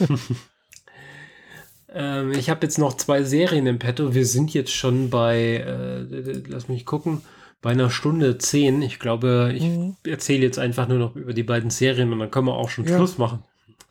ähm, 1.92 2.32
ich 2.32 2.50
habe 2.50 2.66
jetzt 2.66 2.78
noch 2.78 2.96
zwei 2.96 3.22
Serien 3.22 3.66
im 3.66 3.78
Petto. 3.78 4.14
Wir 4.14 4.26
sind 4.26 4.52
jetzt 4.52 4.72
schon 4.72 5.10
bei, 5.10 5.56
äh, 5.56 6.42
lass 6.48 6.68
mich 6.68 6.84
gucken, 6.84 7.22
bei 7.62 7.70
einer 7.70 7.90
Stunde 7.90 8.38
zehn. 8.38 8.82
Ich 8.82 8.98
glaube, 8.98 9.52
ich 9.54 9.64
mhm. 9.64 9.96
erzähle 10.06 10.42
jetzt 10.42 10.58
einfach 10.58 10.88
nur 10.88 10.98
noch 10.98 11.16
über 11.16 11.32
die 11.32 11.42
beiden 11.42 11.70
Serien 11.70 12.12
und 12.12 12.18
dann 12.18 12.30
können 12.30 12.46
wir 12.46 12.54
auch 12.54 12.68
schon 12.68 12.86
ja. 12.86 12.96
Schluss 12.96 13.18
machen. 13.18 13.42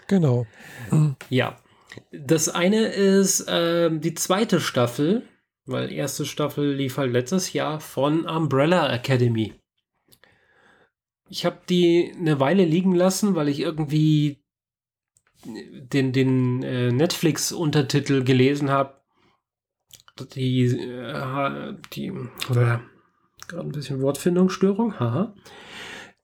Genau. 0.08 0.46
Ja. 1.30 1.58
Das 2.12 2.50
eine 2.50 2.88
ist 2.88 3.48
äh, 3.48 3.90
die 3.90 4.14
zweite 4.14 4.60
Staffel, 4.60 5.24
weil 5.66 5.92
erste 5.92 6.26
Staffel 6.26 6.74
lief 6.74 6.98
halt 6.98 7.12
letztes 7.12 7.54
Jahr 7.54 7.80
von 7.80 8.26
Umbrella 8.26 8.94
Academy. 8.94 9.54
Ich 11.30 11.46
habe 11.46 11.60
die 11.70 12.14
eine 12.18 12.40
Weile 12.40 12.66
liegen 12.66 12.94
lassen, 12.94 13.36
weil 13.36 13.50
ich 13.50 13.60
irgendwie 13.60 14.44
den, 15.46 16.14
den 16.14 16.64
äh, 16.64 16.92
Netflix-Untertitel 16.92 18.24
gelesen 18.24 18.70
habe. 18.70 19.02
Die, 20.34 20.64
äh, 20.66 21.76
die, 21.94 22.12
oder 22.50 22.82
Gerade 23.48 23.68
ein 23.68 23.72
bisschen 23.72 24.02
Wortfindungsstörung, 24.02 25.00
haha. 25.00 25.36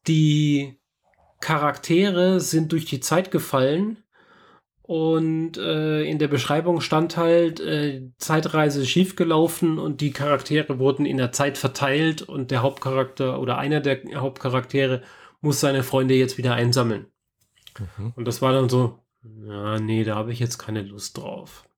Die 0.08 0.80
Charaktere 1.40 2.40
sind 2.40 2.72
durch 2.72 2.86
die 2.86 3.00
Zeit 3.00 3.32
gefallen 3.32 4.01
und 4.92 5.56
äh, 5.56 6.04
in 6.04 6.20
der 6.20 6.28
Beschreibung 6.28 6.82
stand 6.82 7.16
halt 7.16 7.62
äh, 7.62 8.10
Zeitreise 8.18 8.86
schiefgelaufen 8.86 9.80
und 9.80 10.02
die 10.02 10.12
Charaktere 10.12 10.80
wurden 10.80 11.06
in 11.06 11.16
der 11.16 11.32
Zeit 11.32 11.58
verteilt 11.58 12.24
und 12.24 12.52
der 12.52 12.62
Hauptcharakter 12.62 13.40
oder 13.40 13.58
einer 13.58 13.80
der 13.80 14.02
Hauptcharaktere 14.16 15.02
muss 15.40 15.62
seine 15.62 15.84
Freunde 15.84 16.16
jetzt 16.16 16.38
wieder 16.38 16.56
einsammeln. 16.56 17.06
Mhm. 17.80 18.12
Und 18.18 18.26
das 18.26 18.42
war 18.42 18.52
dann 18.52 18.68
so, 18.68 19.00
ja, 19.48 19.80
nee, 19.80 20.04
da 20.04 20.16
habe 20.16 20.34
ich 20.34 20.40
jetzt 20.40 20.58
keine 20.58 20.82
Lust 20.82 21.18
drauf. 21.18 21.70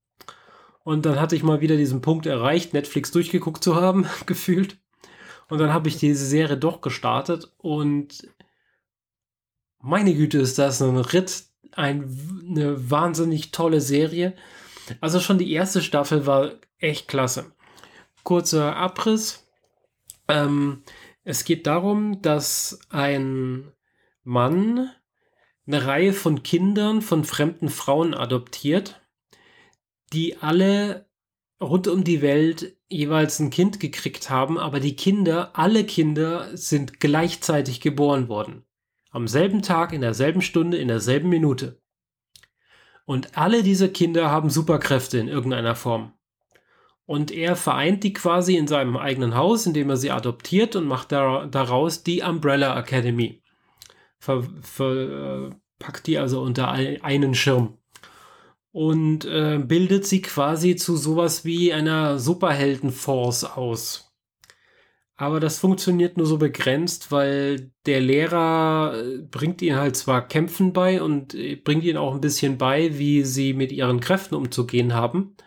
Und 0.84 1.06
dann 1.06 1.22
hatte 1.22 1.35
ich 1.35 1.44
mal 1.44 1.61
wieder 1.61 1.77
diesen 1.77 2.02
Punkt 2.02 2.26
erreicht, 2.26 2.73
Netflix 2.73 3.11
durchgeguckt 3.11 3.64
zu 3.64 3.76
haben, 3.76 4.07
gefühlt. 4.26 4.77
Und 5.49 5.60
dann 5.60 5.72
habe 5.72 5.88
ich 5.88 5.98
diese 5.98 6.26
Serie 6.26 6.57
doch 6.57 6.81
gestartet 6.81 7.53
und 7.60 8.27
meine 9.81 10.15
Güte, 10.15 10.40
ist 10.40 10.57
das 10.57 10.81
ein 10.81 10.98
Ritt, 10.98 11.52
ein, 11.72 12.45
eine 12.49 12.90
wahnsinnig 12.90 13.52
tolle 13.52 13.81
Serie. 13.81 14.35
Also 15.02 15.19
schon 15.19 15.38
die 15.38 15.52
erste 15.52 15.81
Staffel 15.81 16.26
war 16.26 16.52
echt 16.77 17.07
klasse. 17.07 17.52
Kurzer 18.23 18.76
Abriss. 18.76 19.48
Ähm, 20.27 20.84
es 21.23 21.45
geht 21.45 21.68
darum, 21.68 22.22
dass 22.22 22.80
ein 22.90 23.72
Mann 24.23 24.90
eine 25.65 25.85
Reihe 25.85 26.14
von 26.14 26.44
Kindern 26.44 27.02
von 27.02 27.23
fremden 27.23 27.69
Frauen 27.69 28.14
adoptiert, 28.14 29.02
die 30.11 30.38
alle 30.38 31.07
rund 31.61 31.88
um 31.88 32.03
die 32.03 32.22
Welt 32.22 32.77
jeweils 32.90 33.40
ein 33.40 33.49
Kind 33.49 33.80
gekriegt 33.80 34.30
haben, 34.30 34.57
aber 34.57 34.80
die 34.80 34.95
Kinder, 34.95 35.52
alle 35.53 35.85
Kinder 35.85 36.56
sind 36.56 36.99
gleichzeitig 36.99 37.80
geboren 37.80 38.27
worden. 38.27 38.65
Am 39.14 39.27
selben 39.27 39.61
Tag, 39.61 39.94
in 39.94 40.02
derselben 40.02 40.41
Stunde, 40.41 40.77
in 40.77 40.88
derselben 40.88 41.30
Minute. 41.30 41.80
Und 43.06 43.38
alle 43.38 43.61
diese 43.61 43.90
Kinder 43.90 44.31
haben 44.31 44.49
Superkräfte 44.49 45.19
in 45.19 45.27
irgendeiner 45.27 45.76
Form. 45.76 46.14
Und 47.06 47.31
er 47.31 47.56
vereint 47.56 48.03
die 48.03 48.14
quasi 48.14 48.57
in 48.57 48.68
seinem 48.68 48.98
eigenen 48.98 49.35
Haus, 49.35 49.68
indem 49.68 49.91
er 49.91 49.98
sie 49.98 50.10
adoptiert 50.10 50.76
und 50.76 50.88
macht 50.88 51.11
daraus 51.11 52.03
die 52.03 52.22
Umbrella 52.23 52.76
Academy. 52.80 53.44
Ver, 54.18 54.44
ver, 54.61 55.49
äh, 55.49 55.49
packt 55.77 56.07
die 56.07 56.18
also 56.18 56.41
unter 56.41 56.72
einen 56.72 57.35
Schirm 57.35 57.77
und 58.72 59.26
äh, 59.26 59.60
bildet 59.60 60.07
sie 60.07 60.23
quasi 60.23 60.76
zu 60.76 60.98
sowas 60.98 61.45
wie 61.45 61.72
einer 61.72 62.18
Superheldenforce 62.18 63.44
aus. 63.44 64.12
Aber 65.24 65.40
das 65.40 65.58
funktioniert 65.60 66.18
nur 66.18 66.26
so 66.28 66.38
begrenzt, 66.38 67.10
weil 67.10 67.72
der 67.86 68.02
Lehrer 68.02 68.94
äh, 68.94 69.20
bringt 69.20 69.62
ihnen 69.62 69.78
halt 69.78 69.95
zwar 69.95 70.28
Kämpfen 70.28 70.74
bei 70.74 71.02
und 71.02 71.34
äh, 71.34 71.56
bringt 71.56 71.86
ihnen 71.86 71.98
auch 71.98 72.14
ein 72.16 72.20
bisschen 72.22 72.58
bei, 72.58 72.98
wie 72.98 73.24
sie 73.24 73.54
mit 73.54 73.72
ihren 73.72 74.02
Kräften 74.02 74.36
umzugehen 74.36 74.94
haben. 74.94 75.38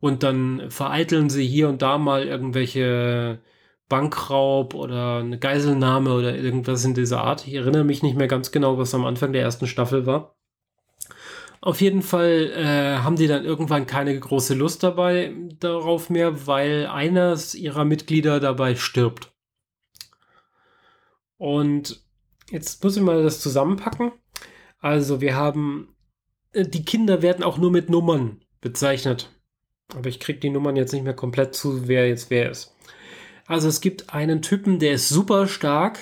Und 0.00 0.22
dann 0.24 0.70
vereiteln 0.70 1.30
sie 1.30 1.46
hier 1.46 1.70
und 1.70 1.80
da 1.82 1.96
mal 1.98 2.24
irgendwelche 2.26 3.40
Bankraub 3.88 4.74
oder 4.74 5.18
eine 5.20 5.38
Geiselnahme 5.38 6.12
oder 6.14 6.36
irgendwas 6.36 6.84
in 6.84 6.94
dieser 6.94 7.22
Art. 7.24 7.46
Ich 7.46 7.54
erinnere 7.54 7.84
mich 7.84 8.02
nicht 8.02 8.16
mehr 8.16 8.28
ganz 8.28 8.52
genau, 8.52 8.78
was 8.78 8.94
am 8.94 9.06
Anfang 9.06 9.32
der 9.32 9.42
ersten 9.42 9.66
Staffel 9.66 10.06
war. 10.06 10.36
Auf 11.64 11.80
jeden 11.80 12.02
Fall 12.02 12.52
äh, 12.54 12.98
haben 13.02 13.16
die 13.16 13.26
dann 13.26 13.46
irgendwann 13.46 13.86
keine 13.86 14.20
große 14.20 14.52
Lust 14.52 14.82
dabei 14.82 15.34
darauf 15.60 16.10
mehr, 16.10 16.46
weil 16.46 16.86
eines 16.86 17.54
ihrer 17.54 17.86
Mitglieder 17.86 18.38
dabei 18.38 18.74
stirbt. 18.74 19.32
Und 21.38 22.04
jetzt 22.50 22.84
muss 22.84 22.98
ich 22.98 23.02
mal 23.02 23.22
das 23.22 23.40
zusammenpacken. 23.40 24.12
Also 24.78 25.22
wir 25.22 25.36
haben, 25.36 25.96
äh, 26.52 26.68
die 26.68 26.84
Kinder 26.84 27.22
werden 27.22 27.42
auch 27.42 27.56
nur 27.56 27.70
mit 27.70 27.88
Nummern 27.88 28.42
bezeichnet. 28.60 29.30
Aber 29.94 30.10
ich 30.10 30.20
kriege 30.20 30.40
die 30.40 30.50
Nummern 30.50 30.76
jetzt 30.76 30.92
nicht 30.92 31.04
mehr 31.04 31.16
komplett 31.16 31.54
zu, 31.54 31.88
wer 31.88 32.06
jetzt 32.06 32.28
wer 32.28 32.50
ist. 32.50 32.76
Also 33.46 33.68
es 33.68 33.80
gibt 33.80 34.12
einen 34.12 34.42
Typen, 34.42 34.80
der 34.80 34.92
ist 34.92 35.08
super 35.08 35.46
stark, 35.46 35.98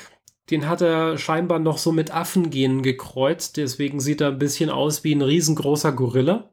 den 0.53 0.69
hat 0.69 0.83
er 0.83 1.17
scheinbar 1.17 1.59
noch 1.59 1.79
so 1.79 1.93
mit 1.93 2.15
Affengenen 2.15 2.83
gekreuzt. 2.83 3.57
Deswegen 3.57 4.01
sieht 4.01 4.21
er 4.21 4.29
ein 4.29 4.39
bisschen 4.39 4.69
aus 4.69 5.03
wie 5.03 5.15
ein 5.15 5.23
riesengroßer 5.23 5.93
Gorilla. 5.93 6.51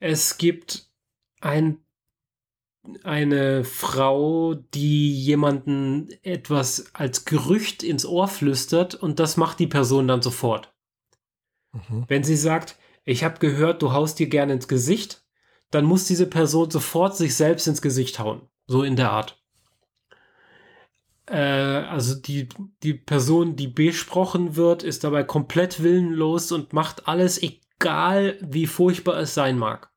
Es 0.00 0.36
gibt 0.36 0.90
ein, 1.40 1.78
eine 3.02 3.64
Frau, 3.64 4.52
die 4.54 5.18
jemanden 5.18 6.10
etwas 6.22 6.94
als 6.94 7.24
Gerücht 7.24 7.82
ins 7.82 8.04
Ohr 8.04 8.28
flüstert 8.28 8.94
und 8.94 9.18
das 9.18 9.38
macht 9.38 9.58
die 9.58 9.66
Person 9.66 10.06
dann 10.06 10.20
sofort. 10.20 10.74
Mhm. 11.72 12.04
Wenn 12.06 12.22
sie 12.22 12.36
sagt, 12.36 12.78
ich 13.06 13.24
habe 13.24 13.38
gehört, 13.38 13.80
du 13.80 13.92
haust 13.92 14.18
dir 14.18 14.28
gerne 14.28 14.52
ins 14.52 14.68
Gesicht, 14.68 15.24
dann 15.70 15.86
muss 15.86 16.04
diese 16.04 16.26
Person 16.26 16.70
sofort 16.70 17.16
sich 17.16 17.34
selbst 17.34 17.66
ins 17.66 17.80
Gesicht 17.80 18.18
hauen. 18.18 18.42
So 18.66 18.82
in 18.82 18.96
der 18.96 19.10
Art 19.10 19.42
äh, 21.26 21.36
also 21.36 22.14
die, 22.14 22.48
die 22.82 22.94
Person, 22.94 23.56
die 23.56 23.68
besprochen 23.68 24.56
wird, 24.56 24.82
ist 24.82 25.04
dabei 25.04 25.24
komplett 25.24 25.82
willenlos 25.82 26.52
und 26.52 26.72
macht 26.72 27.08
alles, 27.08 27.42
egal 27.42 28.38
wie 28.40 28.66
furchtbar 28.66 29.18
es 29.18 29.34
sein 29.34 29.58
mag. 29.58 29.90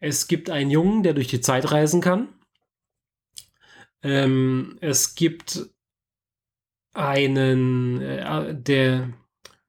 Es 0.00 0.28
gibt 0.28 0.50
einen 0.50 0.70
Jungen, 0.70 1.02
der 1.02 1.14
durch 1.14 1.28
die 1.28 1.40
Zeit 1.40 1.70
reisen 1.70 2.00
kann. 2.00 2.28
Ähm, 4.02 4.76
es 4.80 5.14
gibt 5.14 5.70
einen, 6.92 8.02
äh, 8.02 8.54
der, 8.54 9.14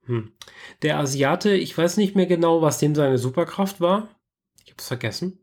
Hm. 0.05 0.33
Der 0.81 0.99
Asiate, 0.99 1.55
ich 1.55 1.77
weiß 1.77 1.97
nicht 1.97 2.15
mehr 2.15 2.27
genau, 2.27 2.61
was 2.61 2.77
dem 2.79 2.95
seine 2.95 3.17
Superkraft 3.17 3.81
war. 3.81 4.09
Ich 4.63 4.71
habe 4.71 4.79
es 4.79 4.87
vergessen. 4.87 5.39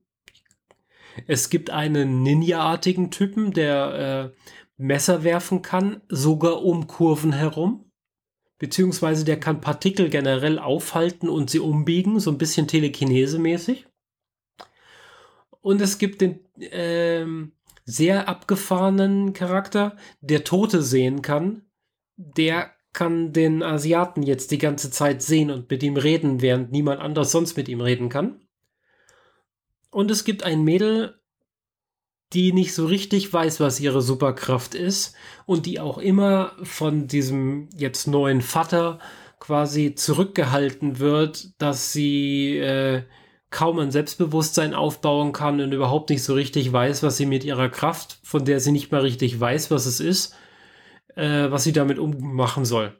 Es 1.26 1.50
gibt 1.50 1.70
einen 1.70 2.22
Ninja-artigen 2.22 3.10
Typen, 3.10 3.52
der 3.52 4.32
äh, 4.34 4.42
Messer 4.76 5.24
werfen 5.24 5.62
kann, 5.62 6.02
sogar 6.08 6.62
um 6.62 6.86
Kurven 6.86 7.32
herum. 7.32 7.90
Beziehungsweise 8.58 9.24
der 9.24 9.40
kann 9.40 9.60
Partikel 9.60 10.08
generell 10.08 10.58
aufhalten 10.58 11.28
und 11.28 11.50
sie 11.50 11.58
umbiegen, 11.58 12.20
so 12.20 12.30
ein 12.30 12.38
bisschen 12.38 12.68
telekinese-mäßig. 12.68 13.86
Und 15.60 15.80
es 15.80 15.98
gibt 15.98 16.20
den 16.20 16.40
ähm, 16.58 17.52
sehr 17.84 18.28
abgefahrenen 18.28 19.32
Charakter, 19.32 19.96
der 20.20 20.44
Tote 20.44 20.82
sehen 20.82 21.22
kann. 21.22 21.62
Der 22.16 22.72
kann 22.92 23.32
den 23.32 23.62
Asiaten 23.62 24.22
jetzt 24.22 24.50
die 24.50 24.58
ganze 24.58 24.90
Zeit 24.90 25.22
sehen 25.22 25.50
und 25.50 25.70
mit 25.70 25.82
ihm 25.82 25.96
reden, 25.96 26.42
während 26.42 26.72
niemand 26.72 27.00
anders 27.00 27.30
sonst 27.32 27.56
mit 27.56 27.68
ihm 27.68 27.80
reden 27.80 28.08
kann. 28.08 28.40
Und 29.92 30.10
es 30.10 30.24
gibt 30.24 30.42
ein 30.42 30.64
Mädel, 30.64 31.20
die 32.32 32.54
nicht 32.54 32.74
so 32.74 32.86
richtig 32.86 33.30
weiß, 33.30 33.60
was 33.60 33.78
ihre 33.78 34.00
Superkraft 34.00 34.74
ist 34.74 35.14
und 35.44 35.66
die 35.66 35.80
auch 35.80 35.98
immer 35.98 36.52
von 36.62 37.06
diesem 37.06 37.68
jetzt 37.76 38.06
neuen 38.08 38.40
Vater 38.40 38.98
quasi 39.38 39.94
zurückgehalten 39.94 40.98
wird, 40.98 41.60
dass 41.60 41.92
sie 41.92 42.56
äh, 42.56 43.02
kaum 43.50 43.78
ein 43.80 43.90
Selbstbewusstsein 43.90 44.72
aufbauen 44.72 45.32
kann 45.32 45.60
und 45.60 45.72
überhaupt 45.72 46.08
nicht 46.08 46.22
so 46.22 46.32
richtig 46.32 46.72
weiß, 46.72 47.02
was 47.02 47.18
sie 47.18 47.26
mit 47.26 47.44
ihrer 47.44 47.68
Kraft, 47.68 48.18
von 48.22 48.46
der 48.46 48.60
sie 48.60 48.72
nicht 48.72 48.92
mal 48.92 49.02
richtig 49.02 49.38
weiß, 49.38 49.70
was 49.70 49.84
es 49.84 50.00
ist, 50.00 50.34
äh, 51.16 51.50
was 51.50 51.64
sie 51.64 51.72
damit 51.72 51.98
ummachen 51.98 52.64
soll. 52.64 52.98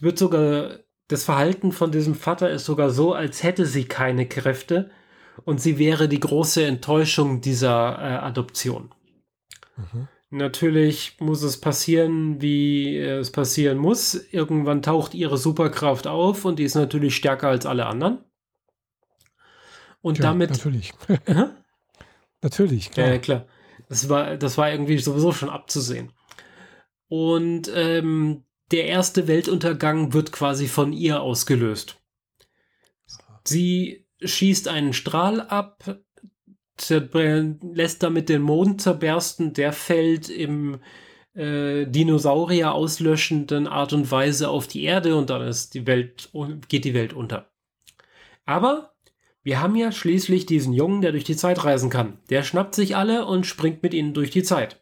Wird 0.00 0.18
sogar 0.18 0.80
das 1.06 1.22
Verhalten 1.24 1.70
von 1.70 1.92
diesem 1.92 2.16
Vater 2.16 2.50
ist 2.50 2.64
sogar 2.64 2.90
so, 2.90 3.12
als 3.12 3.44
hätte 3.44 3.66
sie 3.66 3.84
keine 3.84 4.26
Kräfte 4.26 4.90
und 5.44 5.60
sie 5.60 5.78
wäre 5.78 6.08
die 6.08 6.20
große 6.20 6.64
Enttäuschung 6.64 7.40
dieser 7.40 7.98
äh, 7.98 8.16
Adoption. 8.18 8.90
Mhm. 9.76 10.08
Natürlich 10.30 11.16
muss 11.20 11.42
es 11.42 11.60
passieren, 11.60 12.40
wie 12.40 12.96
es 12.96 13.30
passieren 13.30 13.76
muss. 13.76 14.14
Irgendwann 14.14 14.80
taucht 14.80 15.12
ihre 15.12 15.36
Superkraft 15.36 16.06
auf 16.06 16.46
und 16.46 16.58
die 16.58 16.64
ist 16.64 16.74
natürlich 16.74 17.14
stärker 17.16 17.48
als 17.48 17.66
alle 17.66 17.84
anderen. 17.84 18.24
Und 20.00 20.18
ja, 20.18 20.24
damit. 20.24 20.50
Natürlich. 20.50 20.94
natürlich, 22.42 22.90
klar. 22.90 23.08
Ja, 23.08 23.18
klar. 23.18 23.46
Das 23.90 24.08
war, 24.08 24.38
das 24.38 24.56
war 24.56 24.70
irgendwie 24.70 24.96
sowieso 24.96 25.32
schon 25.32 25.50
abzusehen. 25.50 26.12
Und 27.08 27.70
ähm, 27.74 28.44
der 28.70 28.86
erste 28.86 29.28
Weltuntergang 29.28 30.14
wird 30.14 30.32
quasi 30.32 30.66
von 30.66 30.94
ihr 30.94 31.20
ausgelöst. 31.20 32.00
Sie 33.44 34.06
schießt 34.24 34.68
einen 34.68 34.92
Strahl 34.92 35.40
ab, 35.40 35.98
lässt 36.90 38.02
damit 38.02 38.28
den 38.28 38.42
Mond 38.42 38.80
zerbersten, 38.80 39.52
der 39.52 39.72
fällt 39.72 40.28
im 40.28 40.80
äh, 41.34 41.86
Dinosaurier 41.86 42.72
auslöschenden 42.72 43.66
Art 43.66 43.92
und 43.92 44.10
Weise 44.10 44.48
auf 44.48 44.66
die 44.66 44.84
Erde 44.84 45.16
und 45.16 45.30
dann 45.30 45.42
ist 45.42 45.74
die 45.74 45.86
Welt, 45.86 46.30
geht 46.68 46.84
die 46.84 46.94
Welt 46.94 47.12
unter. 47.12 47.50
Aber 48.44 48.94
wir 49.42 49.60
haben 49.60 49.76
ja 49.76 49.92
schließlich 49.92 50.46
diesen 50.46 50.72
Jungen, 50.72 51.02
der 51.02 51.12
durch 51.12 51.24
die 51.24 51.36
Zeit 51.36 51.64
reisen 51.64 51.90
kann. 51.90 52.18
Der 52.30 52.42
schnappt 52.42 52.74
sich 52.74 52.96
alle 52.96 53.26
und 53.26 53.46
springt 53.46 53.82
mit 53.82 53.94
ihnen 53.94 54.14
durch 54.14 54.30
die 54.30 54.42
Zeit. 54.42 54.80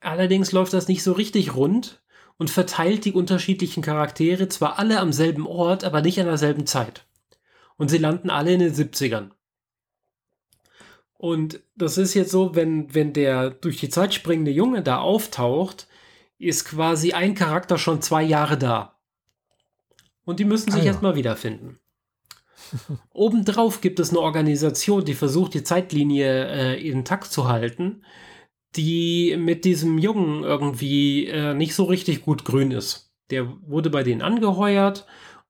Allerdings 0.00 0.52
läuft 0.52 0.72
das 0.72 0.86
nicht 0.86 1.02
so 1.02 1.12
richtig 1.12 1.56
rund 1.56 2.02
und 2.38 2.50
verteilt 2.50 3.04
die 3.04 3.12
unterschiedlichen 3.12 3.82
Charaktere 3.82 4.48
zwar 4.48 4.78
alle 4.78 5.00
am 5.00 5.12
selben 5.12 5.46
Ort, 5.46 5.82
aber 5.82 6.02
nicht 6.02 6.20
an 6.20 6.26
derselben 6.26 6.66
Zeit 6.66 7.06
und 7.76 7.88
sie 7.88 7.98
landen 7.98 8.30
alle 8.30 8.52
in 8.52 8.60
den 8.60 8.74
70ern. 8.74 9.30
Und 11.18 11.60
das 11.76 11.98
ist 11.98 12.14
jetzt 12.14 12.30
so, 12.30 12.54
wenn, 12.54 12.94
wenn 12.94 13.12
der 13.12 13.50
durch 13.50 13.78
die 13.78 13.88
Zeit 13.88 14.14
springende 14.14 14.50
Junge 14.50 14.82
da 14.82 14.98
auftaucht, 14.98 15.88
ist 16.38 16.66
quasi 16.66 17.12
ein 17.12 17.34
Charakter 17.34 17.78
schon 17.78 18.02
zwei 18.02 18.22
Jahre 18.22 18.58
da. 18.58 18.98
Und 20.24 20.40
die 20.40 20.44
müssen 20.44 20.70
sich 20.70 20.82
ah, 20.82 20.84
ja. 20.84 20.92
erstmal 20.92 21.16
wiederfinden. 21.16 21.78
Obendrauf 23.12 23.80
gibt 23.80 24.00
es 24.00 24.10
eine 24.10 24.20
Organisation, 24.20 25.04
die 25.04 25.14
versucht, 25.14 25.54
die 25.54 25.62
Zeitlinie 25.62 26.48
äh, 26.48 26.88
intakt 26.88 27.32
zu 27.32 27.48
halten, 27.48 28.04
die 28.74 29.36
mit 29.38 29.64
diesem 29.64 29.98
Jungen 29.98 30.42
irgendwie 30.42 31.26
äh, 31.26 31.54
nicht 31.54 31.74
so 31.74 31.84
richtig 31.84 32.22
gut 32.22 32.44
grün 32.44 32.72
ist. 32.72 33.14
Der 33.30 33.48
wurde 33.66 33.88
bei 33.88 34.02
denen 34.02 34.22
angeheuert 34.22 35.06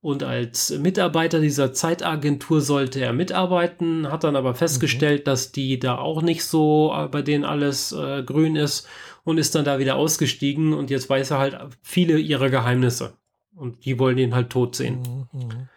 und 0.07 0.23
als 0.23 0.71
Mitarbeiter 0.71 1.41
dieser 1.41 1.73
Zeitagentur 1.73 2.61
sollte 2.61 3.01
er 3.01 3.13
mitarbeiten, 3.13 4.09
hat 4.13 4.23
dann 4.23 4.37
aber 4.37 4.55
festgestellt, 4.55 5.23
mhm. 5.23 5.25
dass 5.25 5.51
die 5.51 5.81
da 5.81 5.99
auch 5.99 6.23
nicht 6.23 6.45
so 6.45 6.95
äh, 6.97 7.09
bei 7.09 7.23
denen 7.23 7.45
alles 7.45 7.91
äh, 7.91 8.23
grün 8.23 8.55
ist 8.55 8.87
und 9.25 9.39
ist 9.39 9.57
dann 9.57 9.65
da 9.65 9.81
wieder 9.81 9.97
ausgestiegen 9.97 10.75
und 10.75 10.91
jetzt 10.91 11.11
weiß 11.11 11.33
er 11.33 11.39
halt 11.39 11.59
viele 11.83 12.21
ihrer 12.21 12.51
Geheimnisse 12.51 13.15
und 13.57 13.85
die 13.85 13.99
wollen 13.99 14.17
ihn 14.19 14.33
halt 14.33 14.51
tot 14.51 14.77
sehen. 14.77 15.27
Mhm. 15.33 15.69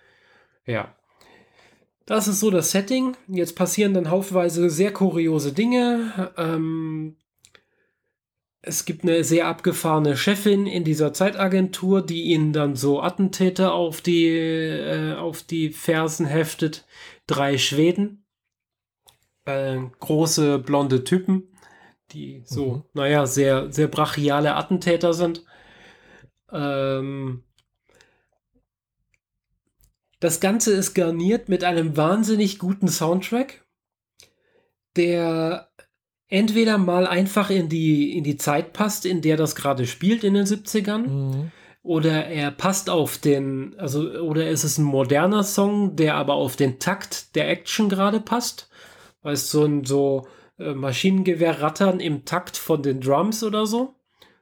Ja. 0.68 0.93
Das 2.06 2.27
ist 2.27 2.39
so 2.39 2.51
das 2.51 2.69
Setting. 2.69 3.18
Jetzt 3.30 3.56
passieren 3.56 3.95
dann 3.95 4.11
haufenweise 4.11 4.69
sehr 4.69 4.93
kuriose 4.93 5.53
Dinge. 5.53 6.31
Ähm, 6.38 7.15
es 8.61 8.86
gibt 8.86 9.03
eine 9.03 9.23
sehr 9.23 9.48
abgefahrene 9.48 10.18
Chefin 10.18 10.68
in 10.68 10.84
dieser 10.84 11.14
Zeitagentur, 11.14 12.06
die 12.06 12.23
ihnen 12.23 12.52
dann 12.52 12.76
so 12.76 13.02
Attentäter 13.02 13.73
auf 13.73 14.02
die, 14.02 14.27
äh, 14.27 15.15
auf 15.15 15.44
die 15.44 15.69
Fersen 15.69 16.26
heftet. 16.26 16.86
Drei 17.26 17.57
Schweden, 17.57 18.26
äh, 19.45 19.80
große 19.99 20.60
blonde 20.60 21.03
Typen, 21.03 21.56
die 22.11 22.41
so, 22.45 22.65
mhm. 22.65 22.84
naja, 22.94 23.26
sehr, 23.26 23.72
sehr 23.72 23.88
brachiale 23.88 24.56
Attentäter 24.56 25.14
sind. 25.14 25.45
Ähm, 26.52 27.44
das 30.19 30.41
Ganze 30.41 30.73
ist 30.73 30.95
garniert 30.95 31.48
mit 31.48 31.64
einem 31.64 31.95
wahnsinnig 31.95 32.60
guten 32.60 32.90
Soundtrack, 32.90 33.65
der 34.98 35.72
entweder 36.30 36.77
mal 36.77 37.07
einfach 37.07 37.49
in 37.49 37.69
die, 37.69 38.15
in 38.15 38.23
die 38.23 38.38
Zeit 38.38 38.73
passt, 38.73 39.06
in 39.06 39.22
der 39.22 39.35
das 39.35 39.56
gerade 39.56 39.85
spielt 39.85 40.23
in 40.23 40.35
den 40.35 40.45
70ern. 40.45 41.07
Mhm. 41.07 41.51
Oder 41.81 42.27
er 42.27 42.51
passt 42.51 42.89
auf 42.89 43.18
den, 43.18 43.76
also, 43.77 44.01
oder 44.19 44.49
ist 44.49 44.64
es 44.64 44.77
ein 44.77 44.84
moderner 44.84 45.43
Song, 45.43 45.95
der 45.95 46.15
aber 46.15 46.35
auf 46.35 46.56
den 46.56 46.80
Takt 46.80 47.35
der 47.35 47.49
Action 47.49 47.89
gerade 47.89 48.19
passt. 48.19 48.69
Weißt 49.23 49.49
so 49.49 49.65
ein 49.65 49.85
so 49.85 50.27
äh, 50.60 50.73
Maschinengewehr-Rattern 50.73 51.99
im 51.99 52.26
Takt 52.26 52.57
von 52.57 52.84
den 52.84 53.01
Drums 53.01 53.43
oder 53.43 53.65
so. 53.65 53.95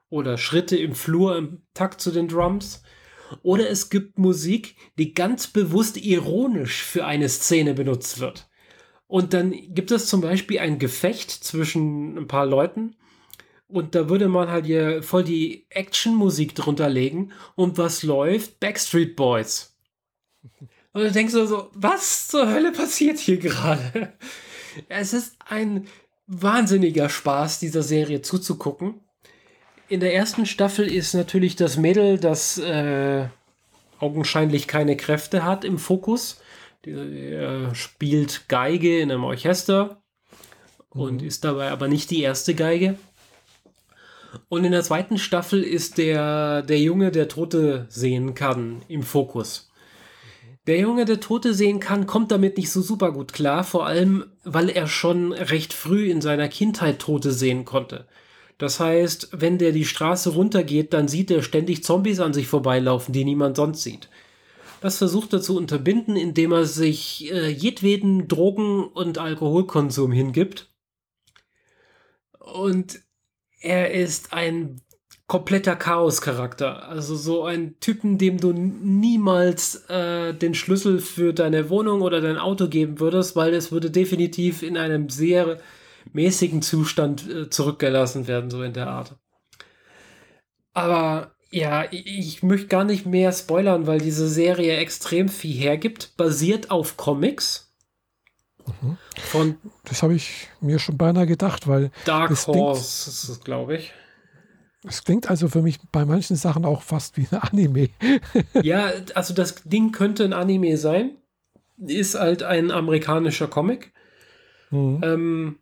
Oder 0.09 0.37
Schritte 0.37 0.77
im 0.77 0.95
Flur 0.95 1.37
im 1.37 1.61
Takt 1.73 2.01
zu 2.01 2.11
den 2.11 2.27
Drums. 2.27 2.81
Oder 3.43 3.69
es 3.69 3.89
gibt 3.89 4.17
Musik, 4.17 4.75
die 4.97 5.13
ganz 5.13 5.47
bewusst 5.47 5.97
ironisch 5.97 6.83
für 6.83 7.05
eine 7.05 7.29
Szene 7.29 7.73
benutzt 7.73 8.19
wird. 8.19 8.49
Und 9.07 9.33
dann 9.33 9.51
gibt 9.73 9.91
es 9.91 10.07
zum 10.07 10.21
Beispiel 10.21 10.59
ein 10.59 10.79
Gefecht 10.79 11.31
zwischen 11.31 12.17
ein 12.17 12.27
paar 12.27 12.45
Leuten. 12.45 12.95
Und 13.69 13.95
da 13.95 14.09
würde 14.09 14.27
man 14.27 14.49
halt 14.49 14.65
hier 14.65 15.03
voll 15.03 15.23
die 15.23 15.65
Action-Musik 15.69 16.55
drunter 16.55 16.89
legen. 16.89 17.31
Und 17.55 17.77
was 17.77 18.03
läuft? 18.03 18.59
Backstreet 18.59 19.15
Boys. 19.15 19.75
Und 20.93 21.03
du 21.03 21.11
denkst 21.11 21.33
so, 21.33 21.69
was 21.73 22.27
zur 22.27 22.49
Hölle 22.49 22.71
passiert 22.71 23.19
hier 23.19 23.37
gerade? 23.37 24.13
Es 24.89 25.13
ist 25.13 25.35
ein 25.47 25.87
wahnsinniger 26.27 27.09
Spaß, 27.09 27.59
dieser 27.59 27.83
Serie 27.83 28.21
zuzugucken. 28.21 29.01
In 29.89 30.01
der 30.01 30.13
ersten 30.13 30.45
Staffel 30.45 30.91
ist 30.91 31.13
natürlich 31.13 31.55
das 31.55 31.77
Mädel, 31.77 32.19
das 32.19 32.57
äh, 32.57 33.27
augenscheinlich 33.99 34.67
keine 34.67 34.97
Kräfte 34.97 35.43
hat, 35.43 35.63
im 35.63 35.79
Fokus. 35.79 36.41
Er 36.87 37.75
spielt 37.75 38.47
Geige 38.47 38.99
in 38.99 39.11
einem 39.11 39.23
Orchester 39.23 40.01
mhm. 40.93 41.01
und 41.01 41.21
ist 41.21 41.43
dabei 41.43 41.71
aber 41.71 41.87
nicht 41.87 42.09
die 42.11 42.21
erste 42.21 42.55
Geige. 42.55 42.97
Und 44.49 44.63
in 44.63 44.71
der 44.71 44.83
zweiten 44.83 45.17
Staffel 45.17 45.63
ist 45.63 45.97
der, 45.97 46.61
der 46.61 46.79
Junge, 46.79 47.11
der 47.11 47.27
Tote 47.27 47.85
sehen 47.89 48.33
kann, 48.33 48.81
im 48.87 49.03
Fokus. 49.03 49.71
Der 50.67 50.79
Junge, 50.79 51.05
der 51.05 51.21
Tote 51.21 51.53
sehen 51.53 51.79
kann, 51.79 52.07
kommt 52.07 52.31
damit 52.31 52.57
nicht 52.57 52.71
so 52.71 52.81
super 52.81 53.13
gut 53.13 53.31
klar, 53.31 53.63
vor 53.63 53.85
allem, 53.85 54.25
weil 54.43 54.69
er 54.69 54.87
schon 54.87 55.31
recht 55.31 55.71
früh 55.71 56.09
in 56.11 56.19
seiner 56.19 56.49
Kindheit 56.49 56.99
Tote 56.99 57.31
sehen 57.31 57.63
konnte. 57.63 58.05
Das 58.57 58.79
heißt, 58.79 59.29
wenn 59.31 59.57
der 59.57 59.71
die 59.71 59.85
Straße 59.85 60.31
runtergeht, 60.31 60.93
dann 60.93 61.07
sieht 61.07 61.31
er 61.31 61.41
ständig 61.41 61.83
Zombies 61.83 62.19
an 62.19 62.33
sich 62.33 62.47
vorbeilaufen, 62.47 63.13
die 63.13 63.23
niemand 63.23 63.55
sonst 63.55 63.83
sieht. 63.83 64.09
Das 64.81 64.97
versucht 64.97 65.33
er 65.33 65.41
zu 65.41 65.57
unterbinden, 65.57 66.15
indem 66.15 66.51
er 66.51 66.65
sich 66.65 67.31
äh, 67.31 67.49
jedweden 67.49 68.27
Drogen- 68.27 68.85
und 68.85 69.17
Alkoholkonsum 69.17 70.11
hingibt. 70.11 70.71
Und 72.39 72.99
er 73.59 73.91
ist 73.91 74.33
ein 74.33 74.81
kompletter 75.25 75.75
Chaos-Charakter. 75.75 76.87
Also 76.87 77.15
so 77.15 77.43
ein 77.43 77.79
Typen, 77.79 78.17
dem 78.17 78.37
du 78.39 78.53
niemals 78.53 79.83
äh, 79.89 80.33
den 80.33 80.53
Schlüssel 80.53 80.99
für 80.99 81.33
deine 81.33 81.69
Wohnung 81.69 82.01
oder 82.01 82.21
dein 82.21 82.37
Auto 82.37 82.69
geben 82.69 82.99
würdest, 82.99 83.35
weil 83.35 83.53
es 83.53 83.71
würde 83.71 83.91
definitiv 83.91 84.63
in 84.63 84.77
einem 84.77 85.09
sehr 85.09 85.59
mäßigen 86.13 86.61
Zustand 86.61 87.29
äh, 87.29 87.49
zurückgelassen 87.49 88.27
werden, 88.27 88.49
so 88.49 88.63
in 88.63 88.73
der 88.73 88.87
Art. 88.87 89.17
Aber 90.73 91.35
ja, 91.57 91.85
ich, 91.91 92.43
möchte 92.43 92.67
gar 92.67 92.83
nicht 92.83 93.05
mehr 93.05 93.31
spoilern, 93.31 93.87
weil 93.87 93.99
diese 93.99 94.27
Serie 94.27 94.77
extrem 94.77 95.29
viel 95.29 95.55
hergibt, 95.55 96.15
basiert 96.17 96.71
auf 96.71 96.97
Comics. 96.97 97.73
Mhm. 98.65 98.97
Von 99.17 99.55
das 99.85 100.03
habe 100.03 100.15
ich 100.15 100.49
mir 100.61 100.79
schon 100.79 100.97
beinahe 100.97 101.25
gedacht, 101.25 101.67
weil 101.67 101.91
Dark 102.05 102.31
Horse 102.47 103.09
ist 103.09 103.29
es, 103.29 103.39
glaube 103.43 103.77
ich. 103.77 103.93
Es 104.83 105.03
klingt 105.03 105.29
also 105.29 105.47
für 105.47 105.61
mich 105.61 105.79
bei 105.91 106.05
manchen 106.05 106.35
Sachen 106.35 106.65
auch 106.65 106.81
fast 106.81 107.17
wie 107.17 107.27
ein 107.31 107.39
Anime. 107.39 107.89
ja, 108.61 108.91
also 109.15 109.33
das 109.33 109.63
Ding 109.63 109.91
könnte 109.91 110.23
ein 110.23 110.33
Anime 110.33 110.77
sein. 110.77 111.17
Ist 111.77 112.15
halt 112.15 112.43
ein 112.43 112.71
amerikanischer 112.71 113.47
Comic. 113.47 113.93
Mhm. 114.69 115.01
Ähm, 115.03 115.59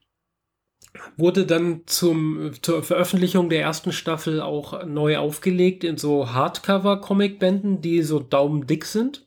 wurde 1.17 1.45
dann 1.45 1.81
zum, 1.85 2.51
zur 2.61 2.83
Veröffentlichung 2.83 3.49
der 3.49 3.61
ersten 3.61 3.91
Staffel 3.91 4.41
auch 4.41 4.85
neu 4.85 5.17
aufgelegt 5.17 5.83
in 5.83 5.97
so 5.97 6.31
Hardcover-Comic-Bänden, 6.31 7.81
die 7.81 8.01
so 8.01 8.19
daumendick 8.19 8.85
sind. 8.85 9.25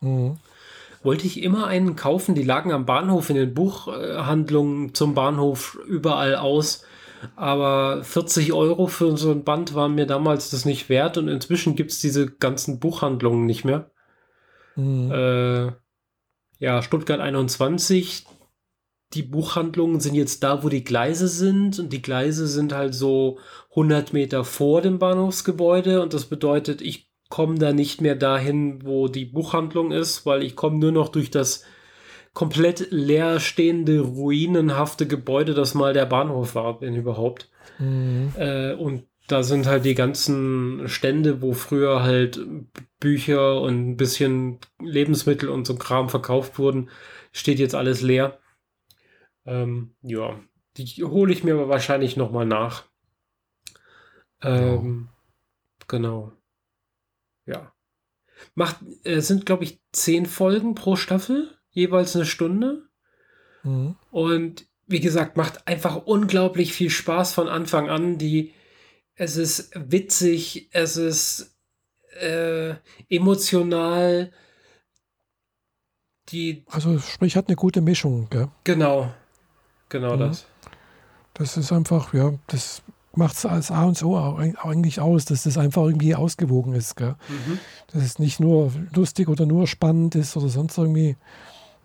Mhm. 0.00 0.38
Wollte 1.02 1.26
ich 1.26 1.42
immer 1.42 1.66
einen 1.66 1.96
kaufen, 1.96 2.34
die 2.34 2.42
lagen 2.42 2.72
am 2.72 2.86
Bahnhof 2.86 3.30
in 3.30 3.36
den 3.36 3.54
Buchhandlungen 3.54 4.94
zum 4.94 5.14
Bahnhof 5.14 5.78
überall 5.86 6.36
aus. 6.36 6.84
Aber 7.34 8.02
40 8.04 8.52
Euro 8.52 8.86
für 8.86 9.16
so 9.16 9.30
ein 9.32 9.44
Band 9.44 9.74
waren 9.74 9.94
mir 9.94 10.06
damals 10.06 10.50
das 10.50 10.64
nicht 10.64 10.88
wert 10.88 11.18
und 11.18 11.28
inzwischen 11.28 11.74
gibt 11.74 11.90
es 11.90 12.00
diese 12.00 12.26
ganzen 12.26 12.78
Buchhandlungen 12.78 13.44
nicht 13.46 13.64
mehr. 13.64 13.90
Mhm. 14.76 15.10
Äh, 15.10 15.72
ja, 16.60 16.82
Stuttgart 16.82 17.20
21, 17.20 18.24
die 19.14 19.22
Buchhandlungen 19.22 20.00
sind 20.00 20.14
jetzt 20.14 20.42
da, 20.42 20.62
wo 20.62 20.68
die 20.68 20.84
Gleise 20.84 21.28
sind 21.28 21.78
und 21.78 21.92
die 21.92 22.02
Gleise 22.02 22.46
sind 22.46 22.72
halt 22.74 22.94
so 22.94 23.38
100 23.70 24.12
Meter 24.12 24.44
vor 24.44 24.82
dem 24.82 24.98
Bahnhofsgebäude 24.98 26.02
und 26.02 26.12
das 26.12 26.26
bedeutet, 26.26 26.82
ich 26.82 27.08
komme 27.30 27.58
da 27.58 27.72
nicht 27.72 28.00
mehr 28.00 28.16
dahin, 28.16 28.84
wo 28.84 29.08
die 29.08 29.24
Buchhandlung 29.24 29.92
ist, 29.92 30.26
weil 30.26 30.42
ich 30.42 30.56
komme 30.56 30.78
nur 30.78 30.92
noch 30.92 31.08
durch 31.08 31.30
das 31.30 31.64
komplett 32.34 32.88
leerstehende, 32.90 34.00
ruinenhafte 34.00 35.06
Gebäude, 35.06 35.54
das 35.54 35.74
mal 35.74 35.92
der 35.92 36.06
Bahnhof 36.06 36.54
war, 36.54 36.80
wenn 36.80 36.94
überhaupt. 36.94 37.50
Mhm. 37.78 38.32
Äh, 38.36 38.74
und 38.74 39.04
da 39.26 39.42
sind 39.42 39.66
halt 39.66 39.84
die 39.84 39.94
ganzen 39.94 40.88
Stände, 40.88 41.42
wo 41.42 41.52
früher 41.52 42.02
halt 42.02 42.40
Bücher 43.00 43.60
und 43.60 43.90
ein 43.90 43.96
bisschen 43.96 44.58
Lebensmittel 44.80 45.48
und 45.48 45.66
so 45.66 45.76
Kram 45.76 46.08
verkauft 46.08 46.58
wurden, 46.58 46.88
steht 47.32 47.58
jetzt 47.58 47.74
alles 47.74 48.00
leer. 48.00 48.38
Ähm, 49.48 49.94
ja, 50.02 50.38
die 50.76 51.02
hole 51.02 51.32
ich 51.32 51.42
mir 51.42 51.54
aber 51.54 51.70
wahrscheinlich 51.70 52.18
nochmal 52.18 52.44
nach. 52.44 52.84
Ähm, 54.42 55.08
genau. 55.88 56.32
Ja. 57.46 57.72
Macht, 58.54 58.76
äh, 59.04 59.20
sind, 59.20 59.46
glaube 59.46 59.64
ich, 59.64 59.80
zehn 59.90 60.26
Folgen 60.26 60.74
pro 60.74 60.96
Staffel 60.96 61.58
jeweils 61.70 62.14
eine 62.14 62.26
Stunde. 62.26 62.88
Mhm. 63.62 63.96
Und 64.10 64.68
wie 64.86 65.00
gesagt, 65.00 65.38
macht 65.38 65.66
einfach 65.66 65.96
unglaublich 65.96 66.74
viel 66.74 66.90
Spaß 66.90 67.32
von 67.32 67.48
Anfang 67.48 67.88
an. 67.88 68.18
Die, 68.18 68.52
es 69.14 69.36
ist 69.36 69.70
witzig, 69.74 70.68
es 70.72 70.98
ist 70.98 71.58
äh, 72.20 72.74
emotional. 73.08 74.30
Die, 76.28 76.64
also 76.66 76.98
sprich, 76.98 77.34
hat 77.34 77.48
eine 77.48 77.56
gute 77.56 77.80
Mischung, 77.80 78.28
gell? 78.28 78.50
Genau, 78.64 79.10
genau 79.88 80.16
mhm. 80.16 80.20
das. 80.20 80.46
Das 81.34 81.56
ist 81.56 81.72
einfach, 81.72 82.12
ja, 82.14 82.32
das 82.48 82.82
macht 83.14 83.36
es 83.36 83.46
als 83.46 83.70
A 83.70 83.84
und 83.84 84.02
O 84.02 84.16
eigentlich 84.36 85.00
aus, 85.00 85.24
dass 85.24 85.42
das 85.44 85.58
einfach 85.58 85.84
irgendwie 85.84 86.14
ausgewogen 86.14 86.74
ist. 86.74 86.96
Gell? 86.96 87.16
Mhm. 87.28 87.58
Dass 87.88 88.02
es 88.02 88.18
nicht 88.18 88.40
nur 88.40 88.72
lustig 88.94 89.28
oder 89.28 89.46
nur 89.46 89.66
spannend 89.66 90.14
ist 90.14 90.36
oder 90.36 90.48
sonst 90.48 90.78
irgendwie 90.78 91.16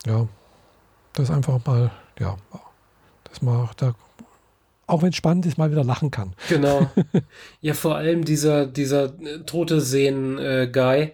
ja, 0.05 0.27
das 1.13 1.31
einfach 1.31 1.65
mal, 1.65 1.91
ja, 2.19 2.37
dass 3.25 3.41
man 3.41 3.69
da, 3.77 3.95
auch 4.87 5.01
wenn 5.01 5.09
es 5.09 5.15
spannend 5.15 5.45
ist, 5.45 5.57
mal 5.57 5.71
wieder 5.71 5.83
lachen 5.83 6.11
kann. 6.11 6.35
Genau. 6.49 6.89
Ja, 7.61 7.73
vor 7.73 7.95
allem 7.95 8.25
dieser, 8.25 8.65
dieser 8.65 9.17
äh, 9.21 9.39
tote 9.45 9.79
Seen-Guy 9.79 11.01
äh, 11.01 11.13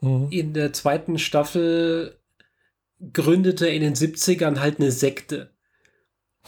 mhm. 0.00 0.28
in 0.30 0.52
der 0.52 0.72
zweiten 0.74 1.18
Staffel 1.18 2.18
gründete 3.12 3.66
in 3.66 3.82
den 3.82 3.94
70ern 3.94 4.60
halt 4.60 4.78
eine 4.78 4.92
Sekte. 4.92 5.53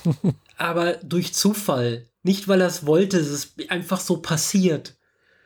Aber 0.56 0.94
durch 0.94 1.35
Zufall. 1.35 2.06
Nicht, 2.23 2.48
weil 2.48 2.60
er 2.60 2.66
es 2.66 2.86
wollte, 2.86 3.18
es 3.18 3.31
ist 3.31 3.70
einfach 3.70 4.01
so 4.01 4.18
passiert. 4.18 4.97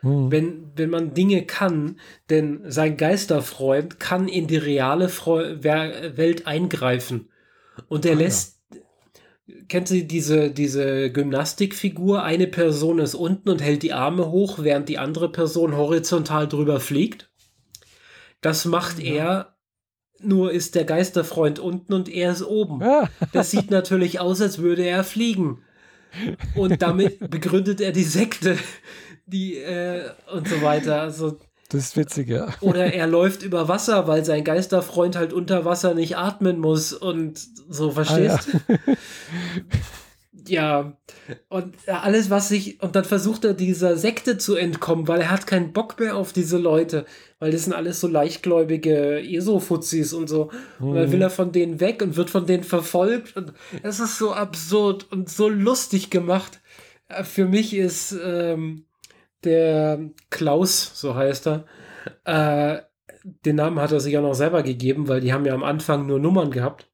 Hm. 0.00 0.30
Wenn, 0.30 0.72
wenn 0.76 0.90
man 0.90 1.14
Dinge 1.14 1.44
kann, 1.44 2.00
denn 2.30 2.62
sein 2.66 2.96
Geisterfreund 2.96 4.00
kann 4.00 4.28
in 4.28 4.46
die 4.46 4.56
reale 4.56 5.08
Freu 5.08 5.62
Welt 5.62 6.46
eingreifen. 6.46 7.28
Und 7.88 8.06
er 8.06 8.12
ah, 8.16 8.18
lässt, 8.18 8.60
ja. 8.72 9.54
kennt 9.68 9.88
Sie 9.88 10.06
diese, 10.06 10.50
diese 10.50 11.10
Gymnastikfigur? 11.12 12.22
Eine 12.22 12.46
Person 12.46 12.98
ist 12.98 13.14
unten 13.14 13.50
und 13.50 13.60
hält 13.60 13.82
die 13.82 13.92
Arme 13.92 14.30
hoch, 14.30 14.60
während 14.60 14.88
die 14.88 14.98
andere 14.98 15.30
Person 15.30 15.76
horizontal 15.76 16.48
drüber 16.48 16.80
fliegt. 16.80 17.30
Das 18.40 18.64
macht 18.64 18.98
ja. 18.98 19.14
er, 19.14 19.56
nur 20.22 20.52
ist 20.52 20.74
der 20.74 20.84
Geisterfreund 20.84 21.58
unten 21.58 21.92
und 21.92 22.08
er 22.08 22.32
ist 22.32 22.42
oben. 22.42 22.80
Ja. 22.80 23.08
Das 23.32 23.50
sieht 23.50 23.70
natürlich 23.70 24.20
aus, 24.20 24.40
als 24.40 24.58
würde 24.58 24.84
er 24.84 25.04
fliegen. 25.04 25.62
Und 26.54 26.82
damit 26.82 27.18
begründet 27.30 27.80
er 27.80 27.92
die 27.92 28.04
Sekte 28.04 28.56
die 29.30 29.56
äh, 29.56 30.10
und 30.32 30.48
so 30.48 30.60
weiter. 30.62 31.00
Also, 31.00 31.38
das 31.68 31.84
ist 31.84 31.96
witzig, 31.96 32.28
ja. 32.28 32.48
Oder 32.60 32.92
er 32.92 33.06
läuft 33.06 33.42
über 33.42 33.68
Wasser, 33.68 34.06
weil 34.08 34.24
sein 34.24 34.44
Geisterfreund 34.44 35.16
halt 35.16 35.32
unter 35.32 35.64
Wasser 35.64 35.94
nicht 35.94 36.16
atmen 36.16 36.58
muss 36.58 36.92
und 36.92 37.38
so, 37.68 37.92
verstehst 37.92 38.48
ah, 38.68 38.72
ja. 38.72 38.94
Ja. 40.48 40.96
Und 41.48 41.76
alles, 41.86 42.30
was 42.30 42.48
sich, 42.48 42.82
und 42.82 42.96
dann 42.96 43.04
versucht 43.04 43.44
er 43.44 43.54
dieser 43.54 43.96
Sekte 43.96 44.38
zu 44.38 44.56
entkommen, 44.56 45.08
weil 45.08 45.20
er 45.20 45.30
hat 45.30 45.46
keinen 45.46 45.72
Bock 45.72 45.98
mehr 45.98 46.16
auf 46.16 46.32
diese 46.32 46.58
Leute, 46.58 47.06
weil 47.38 47.50
das 47.50 47.64
sind 47.64 47.72
alles 47.72 48.00
so 48.00 48.08
leichtgläubige 48.08 49.20
ESO-Fuzis 49.20 50.12
und 50.12 50.28
so. 50.28 50.50
Und 50.78 50.94
dann 50.94 51.10
will 51.10 51.18
mhm. 51.18 51.22
er 51.22 51.30
von 51.30 51.52
denen 51.52 51.80
weg 51.80 52.02
und 52.02 52.16
wird 52.16 52.30
von 52.30 52.46
denen 52.46 52.64
verfolgt 52.64 53.36
und 53.36 53.52
es 53.82 54.00
ist 54.00 54.18
so 54.18 54.32
absurd 54.32 55.10
und 55.10 55.28
so 55.28 55.48
lustig 55.48 56.10
gemacht. 56.10 56.60
Äh, 57.08 57.24
für 57.24 57.46
mich 57.46 57.74
ist, 57.74 58.16
ähm, 58.24 58.86
der 59.44 60.10
Klaus, 60.30 60.92
so 60.94 61.14
heißt 61.14 61.48
er, 61.48 61.64
äh, 62.24 62.82
den 63.44 63.56
Namen 63.56 63.80
hat 63.80 63.92
er 63.92 64.00
sich 64.00 64.12
ja 64.12 64.20
noch 64.20 64.34
selber 64.34 64.62
gegeben, 64.62 65.08
weil 65.08 65.20
die 65.20 65.32
haben 65.32 65.44
ja 65.44 65.54
am 65.54 65.64
Anfang 65.64 66.06
nur 66.06 66.18
Nummern 66.18 66.50
gehabt. 66.50 66.90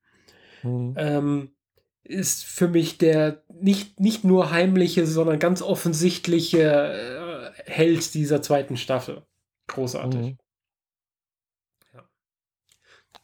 Mhm. 0.62 0.94
Ähm, 0.96 1.50
ist 2.06 2.44
für 2.44 2.68
mich 2.68 2.98
der 2.98 3.42
nicht, 3.60 4.00
nicht 4.00 4.24
nur 4.24 4.50
heimliche, 4.50 5.06
sondern 5.06 5.38
ganz 5.38 5.62
offensichtliche 5.62 6.60
äh, 6.60 7.70
Held 7.70 8.14
dieser 8.14 8.42
zweiten 8.42 8.76
Staffel. 8.76 9.22
Großartig. 9.66 10.20
Mhm. 10.20 10.38
Ja. 11.94 12.04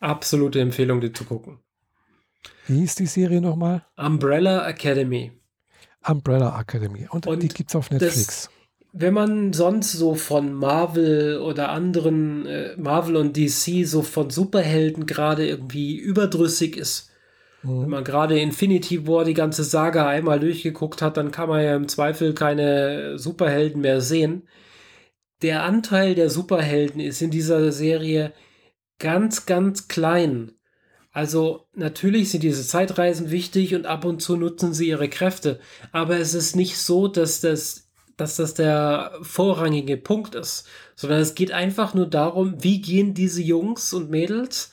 Absolute 0.01 0.61
Empfehlung, 0.61 1.01
die 1.01 1.13
zu 1.13 1.25
gucken. 1.25 1.59
Wie 2.67 2.81
hieß 2.81 2.97
die 2.97 3.07
Serie 3.07 3.41
nochmal? 3.41 3.85
Umbrella 3.97 4.67
Academy. 4.69 5.33
Umbrella 6.07 6.59
Academy. 6.61 7.07
Und, 7.11 7.27
Und 7.27 7.43
die 7.43 7.49
gibt 7.49 7.71
es 7.71 7.77
auf 7.77 7.91
Netflix. 7.91 8.27
Das, 8.27 8.51
wenn 8.93 9.15
man 9.15 9.53
sonst 9.53 9.93
so 9.93 10.15
von 10.15 10.53
Marvel 10.53 11.39
oder 11.39 11.71
anderen, 11.71 12.47
äh, 12.47 12.77
Marvel 12.77 13.17
und 13.17 13.37
DC, 13.37 13.87
so 13.87 14.03
von 14.03 14.31
Superhelden 14.31 15.07
gerade 15.07 15.47
irgendwie 15.47 15.97
überdrüssig 15.97 16.77
ist, 16.77 17.12
mhm. 17.63 17.83
wenn 17.83 17.91
man 17.91 18.05
gerade 18.05 18.39
Infinity 18.39 19.07
War 19.07 19.25
die 19.25 19.35
ganze 19.35 19.65
Saga 19.65 20.09
einmal 20.09 20.41
durchgeguckt 20.41 21.03
hat, 21.03 21.17
dann 21.17 21.31
kann 21.31 21.49
man 21.49 21.63
ja 21.63 21.77
im 21.77 21.89
Zweifel 21.89 22.35
keine 22.35 23.19
Superhelden 23.19 23.81
mehr 23.81 24.01
sehen. 24.01 24.49
Der 25.43 25.65
Anteil 25.65 26.15
der 26.15 26.31
Superhelden 26.31 27.01
ist 27.01 27.21
in 27.21 27.31
dieser 27.31 27.73
Serie 27.73 28.33
ganz, 28.99 29.47
ganz 29.47 29.89
klein. 29.89 30.53
Also 31.11 31.67
natürlich 31.75 32.31
sind 32.31 32.43
diese 32.43 32.67
Zeitreisen 32.67 33.31
wichtig 33.31 33.75
und 33.75 33.87
ab 33.87 34.05
und 34.05 34.23
zu 34.23 34.37
nutzen 34.37 34.73
sie 34.73 34.89
ihre 34.89 35.09
Kräfte, 35.09 35.61
aber 35.91 36.19
es 36.19 36.33
ist 36.33 36.57
nicht 36.57 36.79
so, 36.79 37.09
dass 37.09 37.41
das 37.41 37.93
dass 38.17 38.37
das 38.37 38.55
der 38.55 39.13
vorrangige 39.23 39.97
Punkt 39.97 40.35
ist, 40.35 40.67
sondern 40.95 41.21
es 41.21 41.35
geht 41.35 41.51
einfach 41.51 41.95
nur 41.95 42.07
darum, 42.07 42.63
wie 42.63 42.81
gehen 42.81 43.15
diese 43.15 43.43
Jungs 43.43 43.93
und 43.93 44.11
Mädels, 44.11 44.71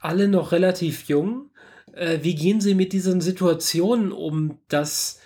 alle 0.00 0.28
noch 0.28 0.52
relativ 0.52 1.04
jung, 1.04 1.50
äh, 1.92 2.18
wie 2.22 2.34
gehen 2.34 2.60
sie 2.60 2.74
mit 2.74 2.92
diesen 2.92 3.20
Situationen 3.20 4.12
um, 4.12 4.58
dass 4.68 5.20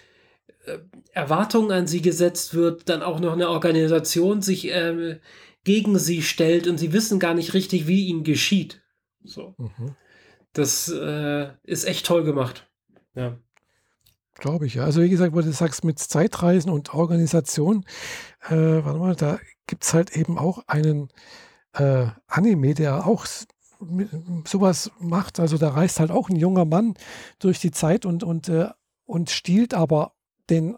äh, 0.65 0.79
Erwartungen 1.13 1.73
an 1.73 1.87
sie 1.87 2.03
gesetzt 2.03 2.55
wird, 2.55 2.89
dann 2.89 3.03
auch 3.03 3.21
noch 3.21 3.33
eine 3.33 3.49
Organisation 3.49 4.43
sich 4.43 4.71
äh, 4.71 5.19
gegen 5.65 5.99
sie 5.99 6.23
stellt 6.23 6.67
und 6.69 6.79
sie 6.79 6.93
wissen 6.93 7.19
gar 7.19 7.35
nicht 7.35 7.55
richtig, 7.55 7.87
wie 7.87 8.07
ihnen 8.07 8.25
geschieht. 8.25 8.83
So. 9.25 9.55
Mhm. 9.59 9.97
Das 10.53 10.89
äh, 10.89 11.49
ist 11.65 11.85
echt 11.85 12.07
toll 12.07 12.25
gemacht. 12.25 12.69
Ja. 13.15 13.39
Glaube 14.35 14.67
ich, 14.67 14.75
ja. 14.75 14.85
Also 14.85 15.03
wie 15.03 15.09
gesagt, 15.09 15.35
wo 15.35 15.41
du 15.41 15.51
sagst, 15.51 15.85
mit 15.85 15.99
Zeitreisen 15.99 16.71
und 16.71 16.95
Organisation, 16.95 17.85
äh, 18.49 18.55
warte 18.55 18.99
mal, 18.99 19.17
da 19.17 19.41
gibt 19.67 19.85
es 19.85 19.95
halt 19.95 20.15
eben 20.15 20.39
auch 20.39 20.63
einen 20.67 21.09
äh, 21.73 22.07
Anime, 22.27 22.75
der 22.75 23.07
auch 23.07 23.27
sowas 24.45 24.91
macht. 24.99 25.41
Also 25.41 25.59
da 25.59 25.71
reist 25.71 26.01
halt 26.01 26.11
auch 26.11 26.29
ein 26.29 26.37
junger 26.37 26.65
Mann 26.65 26.95
durch 27.39 27.59
die 27.61 27.71
Zeit 27.71 28.07
und, 28.07 28.23
und, 28.23 28.49
äh, 28.49 28.69
und 29.05 29.31
stiehlt 29.31 29.75
aber 29.75 30.13
den 30.51 30.77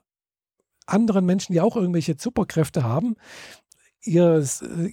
anderen 0.87 1.27
Menschen, 1.27 1.53
die 1.53 1.61
auch 1.61 1.77
irgendwelche 1.77 2.17
Superkräfte 2.19 2.83
haben, 2.83 3.17
ihre, 4.03 4.45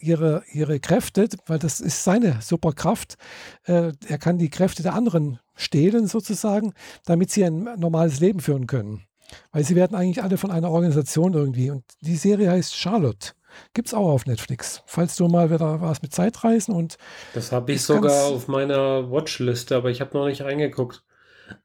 ihre, 0.01 0.43
ihre 0.51 0.79
Kräfte, 0.79 1.29
weil 1.45 1.59
das 1.59 1.79
ist 1.79 2.03
seine 2.03 2.41
Superkraft. 2.41 3.15
Äh, 3.63 3.93
er 4.07 4.17
kann 4.17 4.37
die 4.37 4.49
Kräfte 4.49 4.83
der 4.83 4.93
anderen 4.93 5.39
stehlen 5.55 6.07
sozusagen, 6.07 6.73
damit 7.05 7.31
sie 7.31 7.45
ein 7.45 7.63
normales 7.77 8.19
Leben 8.19 8.39
führen 8.39 8.67
können. 8.67 9.03
Weil 9.51 9.63
sie 9.63 9.75
werden 9.75 9.95
eigentlich 9.95 10.23
alle 10.23 10.37
von 10.37 10.51
einer 10.51 10.69
Organisation 10.69 11.33
irgendwie. 11.33 11.71
Und 11.71 11.83
die 12.01 12.17
Serie 12.17 12.51
heißt 12.51 12.75
Charlotte. 12.75 13.33
Gibt 13.73 13.89
es 13.89 13.93
auch 13.93 14.09
auf 14.09 14.25
Netflix. 14.25 14.81
Falls 14.85 15.15
du 15.15 15.27
mal 15.27 15.51
wieder 15.51 15.81
was 15.81 16.01
mit 16.01 16.13
Zeitreisen 16.13 16.73
und. 16.73 16.97
Das 17.33 17.51
habe 17.51 17.71
ich 17.73 17.81
sogar 17.81 18.25
auf 18.25 18.47
meiner 18.47 19.11
Watchliste, 19.11 19.75
aber 19.75 19.89
ich 19.89 20.01
habe 20.01 20.17
noch 20.17 20.25
nicht 20.25 20.41
reingeguckt. 20.41 21.03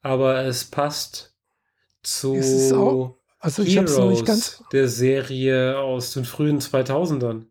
Aber 0.03 0.45
es 0.45 0.65
passt 0.65 1.35
zu 2.03 2.37
auch, 2.75 3.17
also 3.39 3.63
ich 3.63 3.77
Heroes, 3.77 3.97
noch 3.97 4.11
nicht 4.11 4.27
ganz 4.27 4.63
der 4.73 4.89
Serie 4.89 5.79
aus 5.79 6.13
den 6.13 6.25
frühen 6.25 6.61
2000ern. 6.61 7.47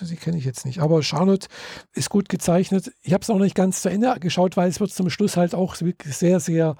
Die 0.00 0.16
kenne 0.16 0.38
ich 0.38 0.44
jetzt 0.44 0.64
nicht. 0.64 0.80
Aber 0.80 1.02
Charlotte 1.02 1.48
ist 1.92 2.08
gut 2.08 2.28
gezeichnet. 2.28 2.92
Ich 3.02 3.12
habe 3.12 3.22
es 3.22 3.28
auch 3.28 3.38
nicht 3.38 3.54
ganz 3.54 3.82
zu 3.82 3.90
Ende 3.90 4.14
geschaut, 4.18 4.56
weil 4.56 4.68
es 4.70 4.80
wird 4.80 4.92
zum 4.92 5.10
Schluss 5.10 5.36
halt 5.36 5.54
auch 5.54 5.74
sehr, 5.74 6.40
sehr 6.40 6.76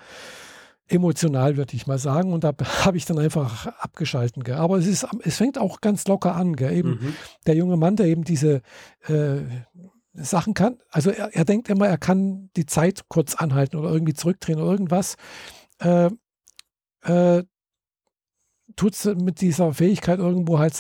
emotional, 0.88 1.56
würde 1.56 1.74
ich 1.74 1.86
mal 1.86 1.98
sagen. 1.98 2.32
Und 2.32 2.44
da 2.44 2.52
habe 2.84 2.96
ich 2.96 3.04
dann 3.04 3.18
einfach 3.18 3.66
abgeschalten. 3.78 4.42
Gell. 4.44 4.56
Aber 4.56 4.78
es, 4.78 4.86
ist, 4.86 5.06
es 5.22 5.36
fängt 5.36 5.58
auch 5.58 5.80
ganz 5.80 6.06
locker 6.06 6.34
an. 6.34 6.56
Gell. 6.56 6.72
Eben 6.72 6.90
mhm. 6.90 7.14
Der 7.46 7.56
junge 7.56 7.76
Mann, 7.76 7.96
der 7.96 8.06
eben 8.06 8.24
diese 8.24 8.62
äh, 9.06 9.40
Sachen 10.12 10.54
kann, 10.54 10.78
also 10.90 11.10
er, 11.10 11.34
er, 11.34 11.44
denkt 11.44 11.68
immer, 11.68 11.88
er 11.88 11.98
kann 11.98 12.50
die 12.56 12.66
Zeit 12.66 13.02
kurz 13.08 13.34
anhalten 13.34 13.76
oder 13.76 13.90
irgendwie 13.90 14.14
zurückdrehen 14.14 14.60
oder 14.60 14.70
irgendwas. 14.70 15.16
Äh, 15.80 16.10
äh, 17.02 17.42
tut 18.76 18.94
es 18.94 19.04
mit 19.04 19.40
dieser 19.40 19.72
Fähigkeit 19.72 20.18
irgendwo 20.18 20.58
halt 20.58 20.74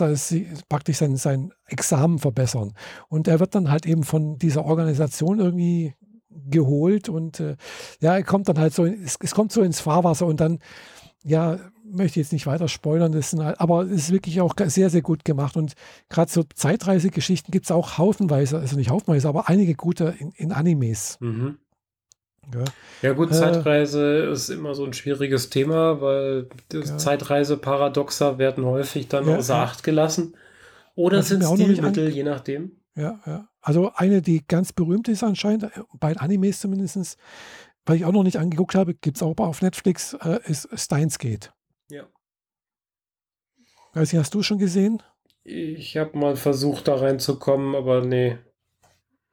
praktisch 0.68 0.98
sein, 0.98 1.16
sein 1.16 1.52
Examen 1.66 2.18
verbessern. 2.18 2.72
Und 3.08 3.28
er 3.28 3.40
wird 3.40 3.54
dann 3.54 3.70
halt 3.70 3.86
eben 3.86 4.04
von 4.04 4.38
dieser 4.38 4.64
Organisation 4.64 5.38
irgendwie 5.38 5.94
geholt 6.50 7.08
und 7.08 7.40
äh, 7.40 7.56
ja, 8.00 8.14
er 8.16 8.22
kommt 8.22 8.48
dann 8.48 8.58
halt 8.58 8.74
so, 8.74 8.84
es, 8.84 9.16
es, 9.20 9.34
kommt 9.34 9.52
so 9.52 9.62
ins 9.62 9.80
Fahrwasser 9.80 10.26
und 10.26 10.40
dann, 10.40 10.58
ja, 11.22 11.58
möchte 11.84 12.18
ich 12.20 12.26
jetzt 12.26 12.32
nicht 12.32 12.46
weiter 12.46 12.68
spoilern, 12.68 13.12
das 13.12 13.32
halt, 13.34 13.60
aber 13.60 13.82
es 13.82 13.92
ist 13.92 14.12
wirklich 14.12 14.40
auch 14.40 14.54
sehr, 14.66 14.90
sehr 14.90 15.02
gut 15.02 15.24
gemacht 15.24 15.56
und 15.56 15.74
gerade 16.08 16.30
so 16.30 16.42
Zeitreisegeschichten 16.42 17.52
gibt 17.52 17.66
es 17.66 17.70
auch 17.70 17.98
haufenweise, 17.98 18.58
also 18.58 18.76
nicht 18.76 18.90
haufenweise, 18.90 19.28
aber 19.28 19.48
einige 19.48 19.74
gute 19.74 20.14
in, 20.18 20.32
in 20.32 20.52
Animes. 20.52 21.18
Mhm. 21.20 21.58
Ja. 22.52 22.64
ja, 23.02 23.12
gut, 23.14 23.30
äh, 23.30 23.34
Zeitreise 23.34 24.24
ist 24.24 24.50
immer 24.50 24.74
so 24.74 24.84
ein 24.84 24.92
schwieriges 24.92 25.50
Thema, 25.50 26.00
weil 26.00 26.48
ja. 26.72 26.82
Zeitreise-Paradoxer 26.82 28.38
werden 28.38 28.64
häufig 28.64 29.08
dann 29.08 29.26
ja, 29.26 29.36
außer 29.36 29.56
Acht 29.56 29.82
gelassen. 29.82 30.36
Oder 30.94 31.22
sind 31.22 31.42
Stilmittel, 31.42 32.08
je 32.10 32.22
nachdem. 32.22 32.72
Ja, 32.94 33.18
ja. 33.26 33.48
Also 33.64 33.92
eine, 33.94 34.20
die 34.20 34.46
ganz 34.46 34.74
berühmt 34.74 35.08
ist 35.08 35.24
anscheinend, 35.24 35.64
äh, 35.64 35.70
bei 35.98 36.14
Animes 36.18 36.60
zumindest, 36.60 37.16
weil 37.86 37.96
ich 37.96 38.04
auch 38.04 38.12
noch 38.12 38.22
nicht 38.22 38.36
angeguckt 38.36 38.74
habe, 38.74 38.94
gibt 38.94 39.16
es 39.16 39.22
auch 39.22 39.34
auf 39.38 39.62
Netflix, 39.62 40.12
äh, 40.22 40.38
ist 40.44 40.68
Steins 40.74 41.18
Gate. 41.18 41.52
Ja. 41.88 42.04
Weiß 43.94 44.12
nicht, 44.12 44.20
hast 44.20 44.34
du 44.34 44.42
schon 44.42 44.58
gesehen? 44.58 45.02
Ich 45.44 45.96
habe 45.96 46.16
mal 46.18 46.36
versucht, 46.36 46.88
da 46.88 46.96
reinzukommen, 46.96 47.74
aber 47.74 48.04
nee. 48.04 48.38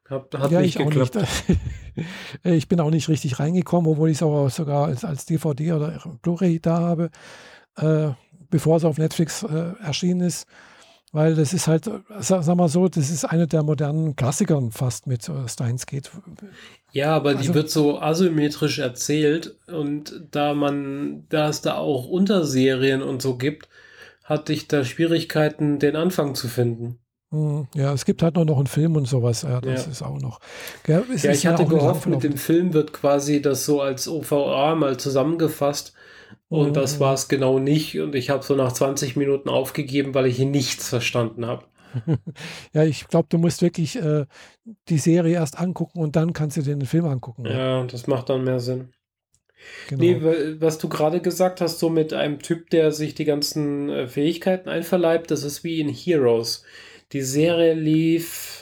Hat, 0.09 0.33
hat 0.33 0.51
ja, 0.51 0.61
nicht 0.61 0.77
geklappt. 0.77 1.15
Nicht. 1.15 1.59
ich 2.43 2.67
bin 2.69 2.79
auch 2.79 2.89
nicht 2.89 3.09
richtig 3.09 3.39
reingekommen, 3.39 3.91
obwohl 3.91 4.09
ich 4.09 4.17
es 4.17 4.23
auch 4.23 4.49
sogar 4.49 4.85
als, 4.85 5.03
als 5.03 5.25
DVD 5.25 5.73
oder 5.73 6.01
Blu-ray 6.21 6.59
da 6.61 6.79
habe, 6.79 7.11
äh, 7.77 8.11
bevor 8.49 8.77
es 8.77 8.85
auf 8.85 8.97
Netflix 8.97 9.43
äh, 9.43 9.73
erschienen 9.81 10.21
ist. 10.21 10.47
Weil 11.13 11.35
das 11.35 11.53
ist 11.53 11.67
halt, 11.67 11.89
sag, 12.19 12.43
sag, 12.43 12.55
mal 12.55 12.69
so, 12.69 12.87
das 12.87 13.09
ist 13.09 13.25
eine 13.25 13.45
der 13.45 13.63
modernen 13.63 14.15
Klassikern 14.15 14.71
fast 14.71 15.07
mit 15.07 15.27
äh, 15.27 15.47
Steins 15.47 15.85
Gate. 15.85 16.09
Ja, 16.93 17.13
aber 17.13 17.31
also, 17.31 17.41
die 17.41 17.53
wird 17.53 17.69
so 17.69 17.99
asymmetrisch 17.99 18.79
erzählt 18.79 19.55
und 19.67 20.27
da 20.31 20.53
man, 20.53 21.25
da 21.27 21.49
es 21.49 21.61
da 21.61 21.75
auch 21.75 22.07
Unterserien 22.07 23.01
und 23.01 23.21
so 23.21 23.35
gibt, 23.35 23.67
hatte 24.23 24.53
ich 24.53 24.69
da 24.69 24.85
Schwierigkeiten, 24.85 25.79
den 25.79 25.97
Anfang 25.97 26.33
zu 26.33 26.47
finden. 26.47 26.97
Hm, 27.31 27.67
ja, 27.75 27.93
es 27.93 28.05
gibt 28.05 28.23
halt 28.23 28.35
nur 28.35 28.45
noch 28.45 28.57
einen 28.57 28.67
Film 28.67 28.95
und 28.95 29.07
sowas. 29.07 29.43
Ja, 29.43 29.61
das 29.61 29.85
ja. 29.85 29.91
ist 29.91 30.01
auch 30.01 30.19
noch. 30.19 30.39
Ja, 30.87 31.01
ja 31.21 31.31
ich 31.31 31.47
hatte 31.47 31.65
gehofft, 31.65 32.07
mit 32.07 32.23
dem 32.23 32.37
Film 32.37 32.73
wird 32.73 32.93
quasi 32.93 33.41
das 33.41 33.65
so 33.65 33.81
als 33.81 34.07
OVA 34.07 34.75
mal 34.75 34.97
zusammengefasst. 34.97 35.93
Und 36.49 36.69
mhm. 36.69 36.73
das 36.73 36.99
war 36.99 37.13
es 37.13 37.27
genau 37.27 37.59
nicht. 37.59 37.99
Und 37.99 38.15
ich 38.15 38.29
habe 38.29 38.43
so 38.43 38.55
nach 38.55 38.71
20 38.71 39.15
Minuten 39.15 39.49
aufgegeben, 39.49 40.13
weil 40.13 40.25
ich 40.25 40.37
hier 40.37 40.45
nichts 40.45 40.89
verstanden 40.89 41.45
habe. 41.45 41.65
ja, 42.73 42.83
ich 42.83 43.07
glaube, 43.07 43.27
du 43.29 43.37
musst 43.37 43.61
wirklich 43.61 43.97
äh, 43.97 44.25
die 44.87 44.97
Serie 44.97 45.35
erst 45.35 45.59
angucken 45.59 45.99
und 45.99 46.15
dann 46.15 46.33
kannst 46.33 46.57
du 46.57 46.61
dir 46.61 46.75
den 46.75 46.85
Film 46.85 47.05
angucken. 47.05 47.45
Ja, 47.45 47.83
das 47.83 48.07
macht 48.07 48.29
dann 48.29 48.43
mehr 48.43 48.59
Sinn. 48.59 48.93
Genau. 49.87 50.01
Nee, 50.01 50.57
was 50.59 50.77
du 50.77 50.89
gerade 50.89 51.21
gesagt 51.21 51.61
hast, 51.61 51.79
so 51.79 51.89
mit 51.89 52.13
einem 52.13 52.39
Typ, 52.39 52.69
der 52.71 52.91
sich 52.91 53.13
die 53.13 53.25
ganzen 53.25 53.89
äh, 53.89 54.07
Fähigkeiten 54.07 54.69
einverleibt, 54.69 55.29
das 55.31 55.43
ist 55.43 55.63
wie 55.63 55.79
in 55.79 55.89
Heroes. 55.89 56.63
Die 57.11 57.21
Serie 57.21 57.73
lief, 57.73 58.60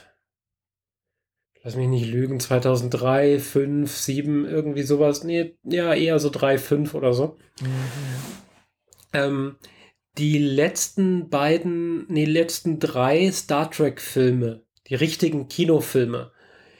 lass 1.69 1.75
mich 1.75 1.87
nicht 1.87 2.11
lügen, 2.11 2.39
2003, 2.39 3.37
5, 3.37 3.95
7, 3.95 4.45
irgendwie 4.45 4.81
sowas. 4.81 5.23
Nee, 5.23 5.53
ja, 5.63 5.93
eher 5.93 6.17
so 6.17 6.31
3, 6.31 6.57
5 6.57 6.95
oder 6.95 7.13
so. 7.13 7.37
Mhm. 7.61 7.67
Ähm, 9.13 9.55
die 10.17 10.39
letzten 10.39 11.29
beiden, 11.29 12.07
nee, 12.11 12.25
letzten 12.25 12.79
drei 12.79 13.31
Star 13.31 13.69
Trek-Filme, 13.69 14.63
die 14.87 14.95
richtigen 14.95 15.47
Kinofilme, 15.47 16.31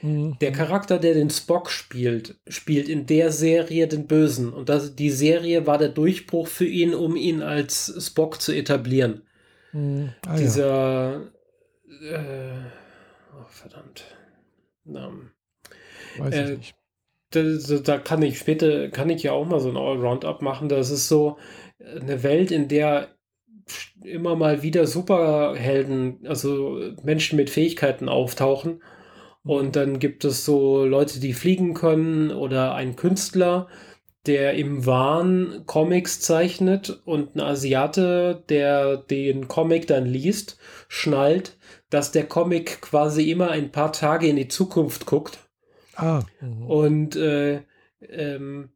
mhm. 0.02 0.36
der 0.40 0.50
Charakter, 0.50 0.98
der 0.98 1.14
den 1.14 1.30
Spock 1.30 1.70
spielt, 1.70 2.40
spielt 2.48 2.88
in 2.88 3.06
der 3.06 3.30
Serie 3.30 3.86
den 3.86 4.08
Bösen. 4.08 4.52
Und 4.52 4.68
das, 4.68 4.96
die 4.96 5.10
Serie 5.10 5.68
war 5.68 5.78
der 5.78 5.90
Durchbruch 5.90 6.48
für 6.48 6.66
ihn, 6.66 6.94
um 6.94 7.14
ihn 7.14 7.42
als 7.42 7.94
Spock 8.04 8.40
zu 8.40 8.50
etablieren. 8.52 9.22
Mhm. 9.72 10.14
Ah, 10.26 10.36
Dieser 10.36 11.30
äh, 12.02 12.58
oh, 13.38 13.46
verdammt. 13.48 14.04
Namen. 14.84 15.32
Weiß 16.18 16.34
äh, 16.34 16.52
ich 16.52 16.58
nicht. 16.58 16.74
Da, 17.30 17.42
da, 17.78 17.98
kann 17.98 18.22
ich 18.22 18.38
später, 18.38 18.88
kann 18.88 19.08
ich 19.08 19.22
ja 19.22 19.32
auch 19.32 19.46
mal 19.46 19.60
so 19.60 19.68
ein 19.68 19.76
Allround-Up 19.76 20.42
machen. 20.42 20.68
Das 20.68 20.90
ist 20.90 21.08
so 21.08 21.38
eine 21.78 22.22
Welt, 22.24 22.50
in 22.50 22.66
der 22.66 23.08
immer 24.02 24.34
mal 24.34 24.62
wieder 24.62 24.86
Superhelden, 24.86 26.26
also 26.26 26.80
Menschen 27.02 27.36
mit 27.36 27.50
Fähigkeiten 27.50 28.08
auftauchen. 28.08 28.82
Und 29.42 29.68
mhm. 29.68 29.72
dann 29.72 29.98
gibt 29.98 30.24
es 30.24 30.44
so 30.44 30.84
Leute, 30.84 31.20
die 31.20 31.32
fliegen 31.32 31.74
können 31.74 32.30
oder 32.30 32.74
ein 32.74 32.96
Künstler, 32.96 33.68
der 34.26 34.54
im 34.54 34.84
Wahn 34.84 35.62
Comics 35.66 36.20
zeichnet 36.20 37.00
und 37.06 37.36
ein 37.36 37.40
Asiate, 37.40 38.44
der 38.48 38.98
den 38.98 39.48
Comic 39.48 39.86
dann 39.86 40.04
liest, 40.04 40.58
schnallt, 40.88 41.56
dass 41.90 42.12
der 42.12 42.26
Comic 42.26 42.80
quasi 42.80 43.30
immer 43.30 43.50
ein 43.50 43.70
paar 43.72 43.92
Tage 43.92 44.28
in 44.28 44.36
die 44.36 44.48
Zukunft 44.48 45.06
guckt. 45.06 45.38
Ah. 45.96 46.22
Mhm. 46.40 46.66
Und 46.66 47.16
äh, 47.16 47.62
ähm, 48.00 48.70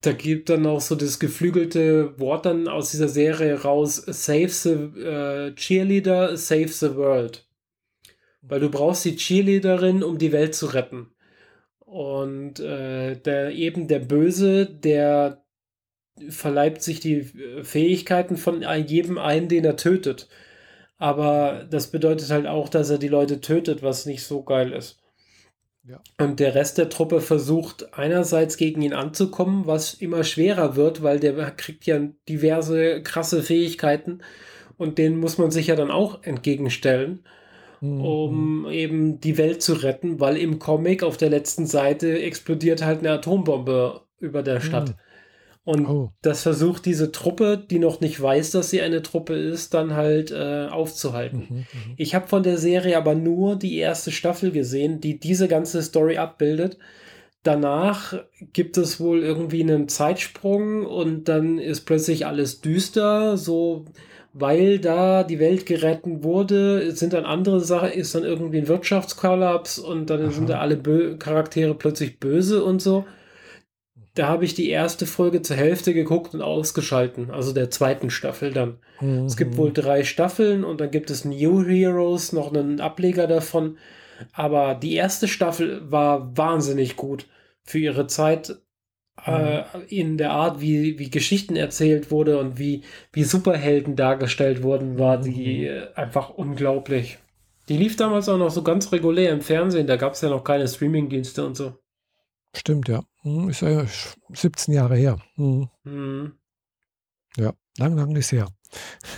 da 0.00 0.12
gibt 0.12 0.48
dann 0.48 0.66
auch 0.66 0.80
so 0.80 0.94
das 0.94 1.20
geflügelte 1.20 2.18
Wort 2.18 2.46
dann 2.46 2.68
aus 2.68 2.90
dieser 2.90 3.08
Serie 3.08 3.62
raus: 3.62 3.96
Save 3.96 4.48
the 4.48 4.70
äh, 5.00 5.54
Cheerleader, 5.54 6.36
save 6.36 6.68
the 6.68 6.96
world. 6.96 7.46
Weil 8.42 8.60
du 8.60 8.70
brauchst 8.70 9.04
die 9.04 9.16
Cheerleaderin, 9.16 10.02
um 10.02 10.16
die 10.16 10.32
Welt 10.32 10.54
zu 10.54 10.66
retten. 10.66 11.12
Und 11.80 12.60
äh, 12.60 13.16
der, 13.16 13.50
eben 13.50 13.88
der 13.88 13.98
Böse, 13.98 14.66
der 14.66 15.44
verleibt 16.28 16.82
sich 16.82 17.00
die 17.00 17.22
Fähigkeiten 17.62 18.36
von 18.36 18.62
jedem 18.86 19.18
einen, 19.18 19.48
den 19.48 19.64
er 19.64 19.76
tötet. 19.76 20.28
Aber 21.00 21.66
das 21.70 21.86
bedeutet 21.86 22.30
halt 22.30 22.46
auch, 22.46 22.68
dass 22.68 22.90
er 22.90 22.98
die 22.98 23.08
Leute 23.08 23.40
tötet, 23.40 23.82
was 23.82 24.04
nicht 24.04 24.22
so 24.22 24.42
geil 24.42 24.72
ist. 24.72 24.98
Ja. 25.82 25.98
Und 26.18 26.40
der 26.40 26.54
Rest 26.54 26.76
der 26.76 26.90
Truppe 26.90 27.22
versucht 27.22 27.94
einerseits 27.94 28.58
gegen 28.58 28.82
ihn 28.82 28.92
anzukommen, 28.92 29.66
was 29.66 29.94
immer 29.94 30.24
schwerer 30.24 30.76
wird, 30.76 31.02
weil 31.02 31.18
der 31.18 31.32
kriegt 31.52 31.86
ja 31.86 31.98
diverse 32.28 33.02
krasse 33.02 33.42
Fähigkeiten 33.42 34.20
und 34.76 34.98
denen 34.98 35.18
muss 35.18 35.38
man 35.38 35.50
sich 35.50 35.68
ja 35.68 35.74
dann 35.74 35.90
auch 35.90 36.22
entgegenstellen, 36.22 37.24
mhm. 37.80 38.00
um 38.02 38.70
eben 38.70 39.20
die 39.22 39.38
Welt 39.38 39.62
zu 39.62 39.72
retten, 39.72 40.20
weil 40.20 40.36
im 40.36 40.58
Comic 40.58 41.02
auf 41.02 41.16
der 41.16 41.30
letzten 41.30 41.64
Seite 41.64 42.20
explodiert 42.20 42.84
halt 42.84 42.98
eine 42.98 43.12
Atombombe 43.12 44.02
über 44.18 44.42
der 44.42 44.60
Stadt. 44.60 44.90
Mhm. 44.90 44.94
Und 45.64 45.86
oh. 45.86 46.12
das 46.22 46.42
versucht 46.42 46.86
diese 46.86 47.12
Truppe, 47.12 47.58
die 47.58 47.78
noch 47.78 48.00
nicht 48.00 48.20
weiß, 48.20 48.50
dass 48.50 48.70
sie 48.70 48.80
eine 48.80 49.02
Truppe 49.02 49.34
ist, 49.34 49.74
dann 49.74 49.94
halt 49.94 50.30
äh, 50.30 50.66
aufzuhalten. 50.70 51.46
Mhm, 51.48 51.56
mhm. 51.56 51.94
ich 51.96 52.14
habe 52.14 52.28
von 52.28 52.42
der 52.42 52.56
Serie 52.56 52.96
aber 52.96 53.14
nur 53.14 53.56
die 53.56 53.76
erste 53.76 54.10
Staffel 54.10 54.52
gesehen, 54.52 55.00
die 55.00 55.20
diese 55.20 55.48
ganze 55.48 55.82
Story 55.82 56.16
abbildet. 56.16 56.78
Danach 57.42 58.14
gibt 58.52 58.78
es 58.78 59.00
wohl 59.00 59.22
irgendwie 59.22 59.62
einen 59.62 59.88
Zeitsprung 59.88 60.84
und 60.84 61.28
dann 61.28 61.58
ist 61.58 61.82
plötzlich 61.82 62.26
alles 62.26 62.60
düster, 62.60 63.36
so 63.36 63.86
weil 64.32 64.78
da 64.78 65.24
die 65.24 65.40
Welt 65.40 65.66
gerettet 65.66 66.22
wurde, 66.22 66.92
sind 66.92 67.12
dann 67.12 67.24
andere 67.24 67.60
Sachen, 67.60 67.90
ist 67.90 68.14
dann 68.14 68.24
irgendwie 68.24 68.58
ein 68.58 68.68
Wirtschaftskollaps 68.68 69.78
und 69.78 70.08
dann 70.08 70.22
Aha. 70.22 70.30
sind 70.30 70.48
da 70.48 70.60
alle 70.60 70.76
Bö 70.76 71.16
Charaktere 71.16 71.74
plötzlich 71.74 72.18
böse 72.18 72.64
und 72.64 72.80
so 72.80 73.04
da 74.20 74.28
habe 74.28 74.44
ich 74.44 74.52
die 74.52 74.68
erste 74.68 75.06
Folge 75.06 75.40
zur 75.40 75.56
Hälfte 75.56 75.94
geguckt 75.94 76.34
und 76.34 76.42
ausgeschalten, 76.42 77.30
also 77.30 77.54
der 77.54 77.70
zweiten 77.70 78.10
Staffel 78.10 78.52
dann. 78.52 78.76
Mhm. 79.00 79.24
Es 79.24 79.38
gibt 79.38 79.56
wohl 79.56 79.72
drei 79.72 80.04
Staffeln 80.04 80.62
und 80.62 80.78
dann 80.78 80.90
gibt 80.90 81.08
es 81.08 81.24
New 81.24 81.64
Heroes, 81.64 82.34
noch 82.34 82.52
einen 82.52 82.80
Ableger 82.80 83.26
davon. 83.26 83.78
Aber 84.34 84.74
die 84.74 84.94
erste 84.94 85.26
Staffel 85.26 85.90
war 85.90 86.36
wahnsinnig 86.36 86.96
gut 86.96 87.28
für 87.64 87.78
ihre 87.78 88.08
Zeit. 88.08 88.56
Äh, 89.24 89.60
mhm. 89.60 89.64
in 89.88 90.18
der 90.18 90.32
Art, 90.32 90.60
wie, 90.60 90.98
wie 90.98 91.08
Geschichten 91.08 91.56
erzählt 91.56 92.10
wurde 92.10 92.38
und 92.38 92.58
wie, 92.58 92.82
wie 93.14 93.24
Superhelden 93.24 93.96
dargestellt 93.96 94.62
wurden, 94.62 94.98
war 94.98 95.18
mhm. 95.18 95.22
die 95.22 95.64
äh, 95.64 95.94
einfach 95.94 96.28
unglaublich. 96.28 97.16
Die 97.70 97.78
lief 97.78 97.96
damals 97.96 98.28
auch 98.28 98.36
noch 98.36 98.50
so 98.50 98.62
ganz 98.62 98.92
regulär 98.92 99.32
im 99.32 99.40
Fernsehen, 99.40 99.86
da 99.86 99.96
gab 99.96 100.12
es 100.12 100.20
ja 100.20 100.28
noch 100.28 100.44
keine 100.44 100.68
Streamingdienste 100.68 101.46
und 101.46 101.56
so. 101.56 101.72
Stimmt, 102.54 102.88
ja. 102.88 103.02
Hm, 103.22 103.48
ist 103.48 103.62
ja 103.62 103.84
17 104.32 104.74
Jahre 104.74 104.96
her. 104.96 105.18
Mhm. 105.36 105.68
Mhm. 105.84 106.32
Ja, 107.36 107.52
lang, 107.78 107.96
lang 107.96 108.14
ist 108.16 108.32
her. 108.32 108.48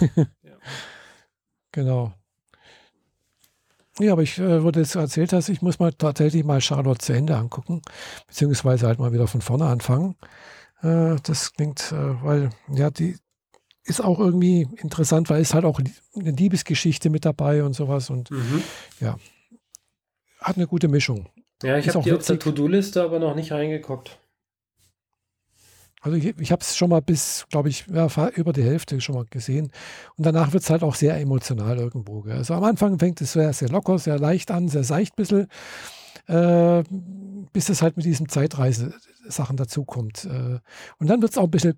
ja. 0.17 0.27
Genau. 1.73 2.13
Ja, 3.99 4.13
aber 4.13 4.23
ich 4.23 4.39
äh, 4.39 4.63
wurde 4.63 4.81
jetzt 4.81 4.95
erzählt, 4.95 5.33
dass 5.33 5.49
ich 5.49 5.61
muss 5.63 5.79
mal 5.79 5.93
tatsächlich 5.93 6.45
mal 6.45 6.61
Charlotte 6.61 6.99
zu 7.05 7.13
Ende 7.13 7.37
angucken, 7.37 7.83
beziehungsweise 8.27 8.87
halt 8.87 8.99
mal 8.99 9.13
wieder 9.13 9.27
von 9.27 9.43
vorne 9.43 9.67
anfangen. 9.67 10.17
Äh, 10.83 11.17
das 11.23 11.53
klingt, 11.53 11.93
äh, 11.93 12.23
weil 12.23 12.51
ja, 12.69 12.91
die 12.91 13.17
ist 13.85 14.03
auch 14.03 14.19
irgendwie 14.19 14.69
interessant, 14.77 15.29
weil 15.29 15.43
es 15.43 15.55
halt 15.55 15.65
auch 15.65 15.79
eine 15.79 16.31
Liebesgeschichte 16.31 17.11
mit 17.11 17.25
dabei 17.25 17.65
und 17.65 17.75
sowas 17.75 18.11
und 18.11 18.31
mhm. 18.31 18.63
ja, 19.01 19.19
hat 20.41 20.57
eine 20.57 20.67
gute 20.67 20.89
Mischung. 20.89 21.29
Ja, 21.63 21.79
ich 21.79 21.89
habe 21.89 22.03
die 22.03 22.13
auf 22.13 22.27
der 22.27 22.39
To-Do-Liste 22.39 23.03
aber 23.03 23.19
noch 23.19 23.35
nicht 23.35 23.53
reingeguckt. 23.53 24.19
Also 26.03 26.17
ich, 26.17 26.37
ich 26.39 26.51
habe 26.51 26.63
es 26.63 26.77
schon 26.77 26.91
mal 26.91 27.01
bis, 27.01 27.47
glaube 27.49 27.69
ich, 27.69 27.87
ja, 27.87 28.09
über 28.31 28.53
die 28.53 28.65
Hälfte 28.65 29.01
schon 29.01 29.15
mal 29.15 29.25
gesehen. 29.31 29.71
Und 30.17 30.27
danach 30.27 30.53
wird 30.53 30.65
es 30.65 30.71
halt 30.71 30.83
auch 30.83 30.97
sehr 30.97 31.17
emotional 31.21 31.79
irgendwo. 31.79 32.23
Gell? 32.23 32.37
Also 32.39 32.55
am 32.55 32.65
Anfang 32.65 32.99
fängt 32.99 33.21
es 33.21 33.35
sehr, 33.35 33.53
sehr 33.53 33.69
locker, 33.69 33.99
sehr 34.01 34.19
leicht 34.19 34.51
an, 34.51 34.67
sehr 34.67 34.83
seicht 34.83 35.13
ein 35.13 35.17
bisschen, 35.17 35.47
äh, 36.27 36.83
bis 37.53 37.69
es 37.69 37.83
halt 37.83 37.97
mit 37.97 38.05
diesen 38.05 38.29
Zeitreise-Sachen 38.29 39.57
dazukommt. 39.57 40.25
Äh, 40.25 40.59
und 40.99 41.07
dann 41.07 41.23
wird 41.23 41.31
es 41.31 41.39
auch 41.39 41.45
ein 41.45 41.53
bisschen, 41.53 41.75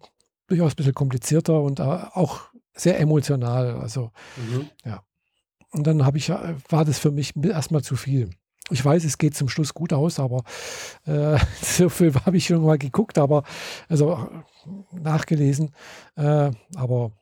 durchaus 0.46 0.72
ein 0.72 0.76
bisschen 0.76 0.94
komplizierter 0.94 1.60
und 1.60 1.80
äh, 1.80 1.82
auch 1.82 2.40
sehr 2.72 2.98
emotional. 2.98 3.78
Also, 3.78 4.10
mhm. 4.36 4.70
ja. 4.86 5.02
Und 5.70 5.86
dann 5.86 6.06
habe 6.06 6.16
ich, 6.16 6.30
äh, 6.30 6.54
war 6.70 6.86
das 6.86 6.98
für 6.98 7.10
mich 7.10 7.34
erstmal 7.36 7.82
zu 7.82 7.94
viel. 7.94 8.30
Ich 8.70 8.84
weiß, 8.84 9.04
es 9.04 9.18
geht 9.18 9.36
zum 9.36 9.48
Schluss 9.48 9.74
gut 9.74 9.92
aus, 9.92 10.18
aber 10.18 10.42
äh, 11.06 11.38
so 11.62 11.88
viel 11.88 12.14
habe 12.14 12.36
ich 12.36 12.46
schon 12.46 12.62
mal 12.62 12.78
geguckt, 12.78 13.18
aber 13.18 13.44
also 13.88 14.28
nachgelesen. 14.92 15.72
Äh, 16.16 16.50
aber 16.74 17.12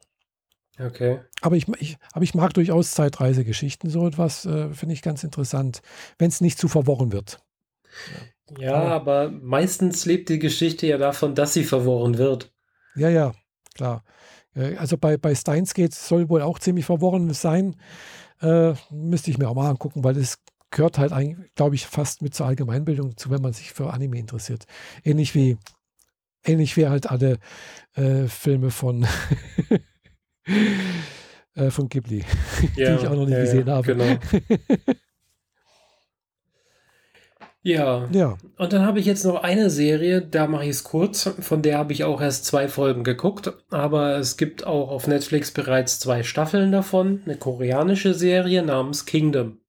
okay. 0.78 1.20
Aber 1.40 1.56
ich, 1.56 1.66
ich, 1.80 1.98
aber 2.12 2.22
ich 2.22 2.34
mag 2.34 2.54
durchaus 2.54 2.92
Zeitreisegeschichten. 2.92 3.90
So 3.90 4.06
etwas 4.06 4.46
äh, 4.46 4.72
finde 4.72 4.94
ich 4.94 5.02
ganz 5.02 5.24
interessant, 5.24 5.82
wenn 6.18 6.28
es 6.28 6.40
nicht 6.40 6.58
zu 6.58 6.68
verworren 6.68 7.12
wird. 7.12 7.40
Ja, 8.58 8.70
ja, 8.70 8.74
aber 8.88 9.30
meistens 9.30 10.04
lebt 10.06 10.28
die 10.28 10.38
Geschichte 10.38 10.86
ja 10.86 10.98
davon, 10.98 11.34
dass 11.34 11.54
sie 11.54 11.64
verworren 11.64 12.18
wird. 12.18 12.52
Ja, 12.94 13.08
ja, 13.08 13.32
klar. 13.74 14.04
Äh, 14.54 14.76
also 14.76 14.96
bei, 14.98 15.16
bei 15.16 15.34
Steins 15.34 15.74
Gate 15.74 15.94
soll 15.94 16.28
wohl 16.28 16.42
auch 16.42 16.58
ziemlich 16.58 16.84
verworren 16.84 17.32
sein. 17.32 17.76
Äh, 18.40 18.74
müsste 18.90 19.30
ich 19.30 19.38
mir 19.38 19.48
auch 19.48 19.54
mal 19.54 19.70
angucken, 19.70 20.04
weil 20.04 20.16
es 20.16 20.38
gehört 20.72 20.98
halt 20.98 21.12
eigentlich, 21.12 21.54
glaube 21.54 21.76
ich, 21.76 21.86
fast 21.86 22.22
mit 22.22 22.34
zur 22.34 22.46
Allgemeinbildung 22.46 23.16
zu, 23.16 23.30
wenn 23.30 23.42
man 23.42 23.52
sich 23.52 23.72
für 23.72 23.92
Anime 23.92 24.18
interessiert. 24.18 24.64
Ähnlich 25.04 25.36
wie, 25.36 25.58
ähnlich 26.44 26.76
wie 26.76 26.88
halt 26.88 27.08
alle 27.10 27.38
äh, 27.94 28.26
Filme 28.26 28.70
von, 28.70 29.06
äh, 31.54 31.70
von 31.70 31.88
Ghibli, 31.88 32.24
ja, 32.76 32.96
die 32.96 33.02
ich 33.02 33.08
auch 33.08 33.14
noch 33.14 33.26
nicht 33.26 33.36
ja, 33.36 33.40
gesehen 33.40 33.70
habe. 33.70 33.86
Genau. 33.86 34.18
ja. 37.62 38.08
ja. 38.10 38.38
Und 38.56 38.72
dann 38.72 38.86
habe 38.86 38.98
ich 38.98 39.06
jetzt 39.06 39.24
noch 39.24 39.42
eine 39.42 39.68
Serie, 39.68 40.22
da 40.22 40.46
mache 40.46 40.64
ich 40.64 40.70
es 40.70 40.84
kurz, 40.84 41.28
von 41.38 41.60
der 41.60 41.78
habe 41.78 41.92
ich 41.92 42.04
auch 42.04 42.20
erst 42.22 42.46
zwei 42.46 42.66
Folgen 42.68 43.04
geguckt, 43.04 43.52
aber 43.70 44.16
es 44.16 44.38
gibt 44.38 44.66
auch 44.66 44.90
auf 44.90 45.06
Netflix 45.06 45.50
bereits 45.50 46.00
zwei 46.00 46.22
Staffeln 46.22 46.72
davon, 46.72 47.20
eine 47.26 47.36
koreanische 47.36 48.14
Serie 48.14 48.62
namens 48.62 49.04
Kingdom. 49.04 49.61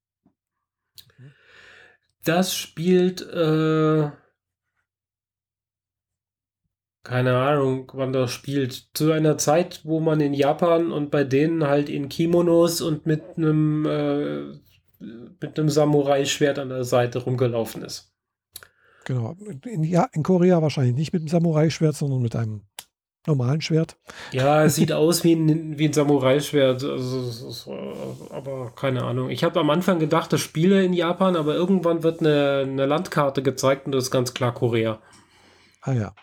Das 2.24 2.54
spielt, 2.54 3.20
äh, 3.22 4.10
keine 7.02 7.36
Ahnung, 7.36 7.92
wann 7.94 8.12
das 8.12 8.30
spielt. 8.32 8.88
Zu 8.94 9.12
einer 9.12 9.36
Zeit, 9.36 9.82
wo 9.84 10.00
man 10.00 10.20
in 10.20 10.32
Japan 10.32 10.90
und 10.90 11.10
bei 11.10 11.24
denen 11.24 11.64
halt 11.64 11.88
in 11.88 12.08
Kimonos 12.08 12.80
und 12.80 13.04
mit 13.04 13.22
einem 13.36 13.86
äh, 13.86 14.58
mit 14.98 15.58
einem 15.58 15.68
Samurai-Schwert 15.68 16.58
an 16.58 16.70
der 16.70 16.84
Seite 16.84 17.18
rumgelaufen 17.18 17.82
ist. 17.82 18.14
Genau. 19.04 19.36
In, 19.66 19.84
ja, 19.84 20.08
in 20.12 20.22
Korea 20.22 20.62
wahrscheinlich 20.62 20.94
nicht 20.94 21.12
mit 21.12 21.20
einem 21.20 21.28
Samurai-Schwert, 21.28 21.94
sondern 21.94 22.22
mit 22.22 22.34
einem 22.36 22.62
normalen 23.26 23.60
Schwert. 23.60 23.96
Ja, 24.32 24.64
es 24.64 24.74
sieht 24.74 24.92
aus 24.92 25.24
wie 25.24 25.34
ein, 25.34 25.78
wie 25.78 25.86
ein 25.86 25.92
Samurai-Schwert, 25.92 26.84
also, 26.84 27.72
aber 28.30 28.72
keine 28.76 29.04
Ahnung. 29.04 29.30
Ich 29.30 29.44
habe 29.44 29.60
am 29.60 29.70
Anfang 29.70 29.98
gedacht, 29.98 30.32
das 30.32 30.40
spiele 30.40 30.84
in 30.84 30.92
Japan, 30.92 31.36
aber 31.36 31.54
irgendwann 31.54 32.02
wird 32.02 32.20
eine, 32.20 32.60
eine 32.62 32.86
Landkarte 32.86 33.42
gezeigt 33.42 33.86
und 33.86 33.92
das 33.92 34.04
ist 34.04 34.10
ganz 34.10 34.34
klar 34.34 34.52
Korea. 34.52 35.00
Ah 35.80 35.92
ja. 35.92 36.14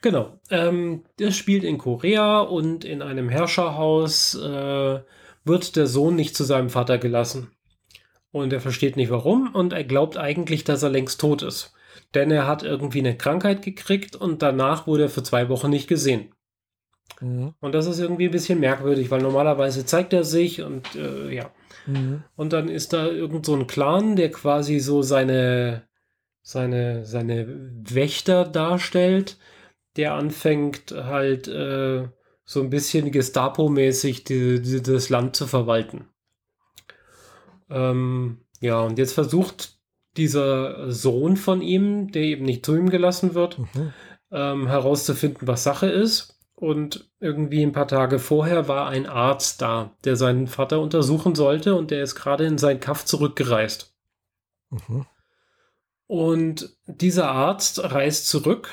Genau. 0.00 0.38
Ähm, 0.50 1.04
das 1.18 1.36
spielt 1.36 1.64
in 1.64 1.78
Korea 1.78 2.40
und 2.40 2.84
in 2.84 3.02
einem 3.02 3.28
Herrscherhaus 3.28 4.34
äh, 4.34 5.00
wird 5.44 5.76
der 5.76 5.86
Sohn 5.86 6.14
nicht 6.14 6.36
zu 6.36 6.44
seinem 6.44 6.70
Vater 6.70 6.98
gelassen. 6.98 7.50
Und 8.30 8.52
er 8.52 8.60
versteht 8.60 8.96
nicht 8.96 9.10
warum 9.10 9.54
und 9.54 9.72
er 9.72 9.84
glaubt 9.84 10.16
eigentlich, 10.16 10.62
dass 10.62 10.82
er 10.82 10.90
längst 10.90 11.20
tot 11.20 11.42
ist 11.42 11.74
denn 12.14 12.30
er 12.30 12.46
hat 12.46 12.62
irgendwie 12.62 13.00
eine 13.00 13.16
Krankheit 13.16 13.62
gekriegt 13.62 14.16
und 14.16 14.42
danach 14.42 14.86
wurde 14.86 15.04
er 15.04 15.08
für 15.10 15.22
zwei 15.22 15.48
Wochen 15.48 15.70
nicht 15.70 15.88
gesehen. 15.88 16.32
Mhm. 17.20 17.54
Und 17.60 17.74
das 17.74 17.86
ist 17.86 17.98
irgendwie 17.98 18.26
ein 18.26 18.32
bisschen 18.32 18.60
merkwürdig, 18.60 19.10
weil 19.10 19.20
normalerweise 19.20 19.84
zeigt 19.84 20.12
er 20.12 20.24
sich 20.24 20.62
und 20.62 20.94
äh, 20.94 21.34
ja. 21.34 21.50
Mhm. 21.86 22.22
Und 22.36 22.52
dann 22.52 22.68
ist 22.68 22.92
da 22.92 23.06
irgend 23.06 23.46
so 23.46 23.54
ein 23.54 23.66
Clan, 23.66 24.16
der 24.16 24.30
quasi 24.30 24.78
so 24.78 25.02
seine, 25.02 25.88
seine, 26.42 27.04
seine 27.04 27.46
Wächter 27.90 28.44
darstellt, 28.44 29.38
der 29.96 30.14
anfängt 30.14 30.92
halt 30.92 31.48
äh, 31.48 32.08
so 32.44 32.62
ein 32.62 32.70
bisschen 32.70 33.10
Gestapo-mäßig 33.10 34.24
die, 34.24 34.62
die, 34.62 34.82
das 34.82 35.08
Land 35.08 35.36
zu 35.36 35.46
verwalten. 35.46 36.08
Ähm, 37.68 38.38
ja, 38.60 38.80
und 38.80 38.98
jetzt 38.98 39.12
versucht 39.12 39.77
dieser 40.18 40.90
Sohn 40.90 41.36
von 41.36 41.62
ihm, 41.62 42.12
der 42.12 42.22
eben 42.22 42.44
nicht 42.44 42.66
zu 42.66 42.76
ihm 42.76 42.90
gelassen 42.90 43.34
wird, 43.34 43.58
mhm. 43.58 43.92
ähm, 44.30 44.66
herauszufinden, 44.66 45.48
was 45.48 45.62
Sache 45.62 45.86
ist. 45.86 46.34
Und 46.54 47.08
irgendwie 47.20 47.62
ein 47.62 47.72
paar 47.72 47.86
Tage 47.86 48.18
vorher 48.18 48.66
war 48.66 48.88
ein 48.88 49.06
Arzt 49.06 49.62
da, 49.62 49.96
der 50.04 50.16
seinen 50.16 50.48
Vater 50.48 50.80
untersuchen 50.80 51.36
sollte 51.36 51.76
und 51.76 51.92
der 51.92 52.02
ist 52.02 52.16
gerade 52.16 52.44
in 52.46 52.58
sein 52.58 52.80
Kaff 52.80 53.04
zurückgereist. 53.04 53.94
Mhm. 54.70 55.06
Und 56.08 56.76
dieser 56.86 57.30
Arzt 57.30 57.80
reist 57.82 58.28
zurück 58.28 58.70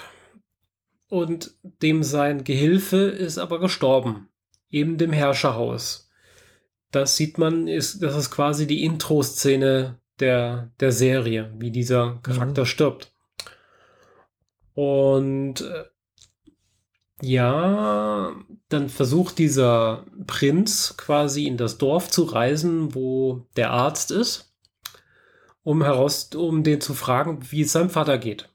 und 1.10 1.56
dem 1.62 2.02
sein 2.02 2.44
Gehilfe 2.44 2.98
ist 2.98 3.38
aber 3.38 3.60
gestorben. 3.60 4.30
Eben 4.72 4.98
dem 4.98 5.14
Herrscherhaus. 5.14 6.10
Das 6.92 7.18
sieht 7.18 7.38
man, 7.38 7.68
ist, 7.68 8.02
das 8.02 8.16
ist 8.16 8.32
quasi 8.32 8.66
die 8.68 8.84
Intro-Szene 8.84 10.00
der, 10.20 10.72
der 10.80 10.92
Serie, 10.92 11.54
wie 11.58 11.72
dieser 11.72 12.20
Charakter 12.24 12.62
mhm. 12.62 12.68
stirbt. 12.68 13.14
Und 14.74 15.62
äh, 15.62 15.86
ja, 17.22 18.36
dann 18.70 18.90
versucht 18.90 19.38
dieser 19.38 20.06
Prinz 20.28 20.96
quasi 20.98 21.46
in 21.46 21.58
das 21.58 21.78
Dorf 21.78 22.10
zu 22.10 22.24
reisen, 22.24 22.94
wo 22.94 23.48
der 23.56 23.72
Arzt 23.72 24.12
ist, 24.12 24.54
um 25.64 25.82
heraus, 25.82 26.30
um 26.36 26.64
den 26.64 26.82
zu 26.82 26.94
fragen, 26.94 27.40
wie 27.50 27.62
es 27.62 27.72
seinem 27.72 27.90
Vater 27.90 28.18
geht. 28.18 28.50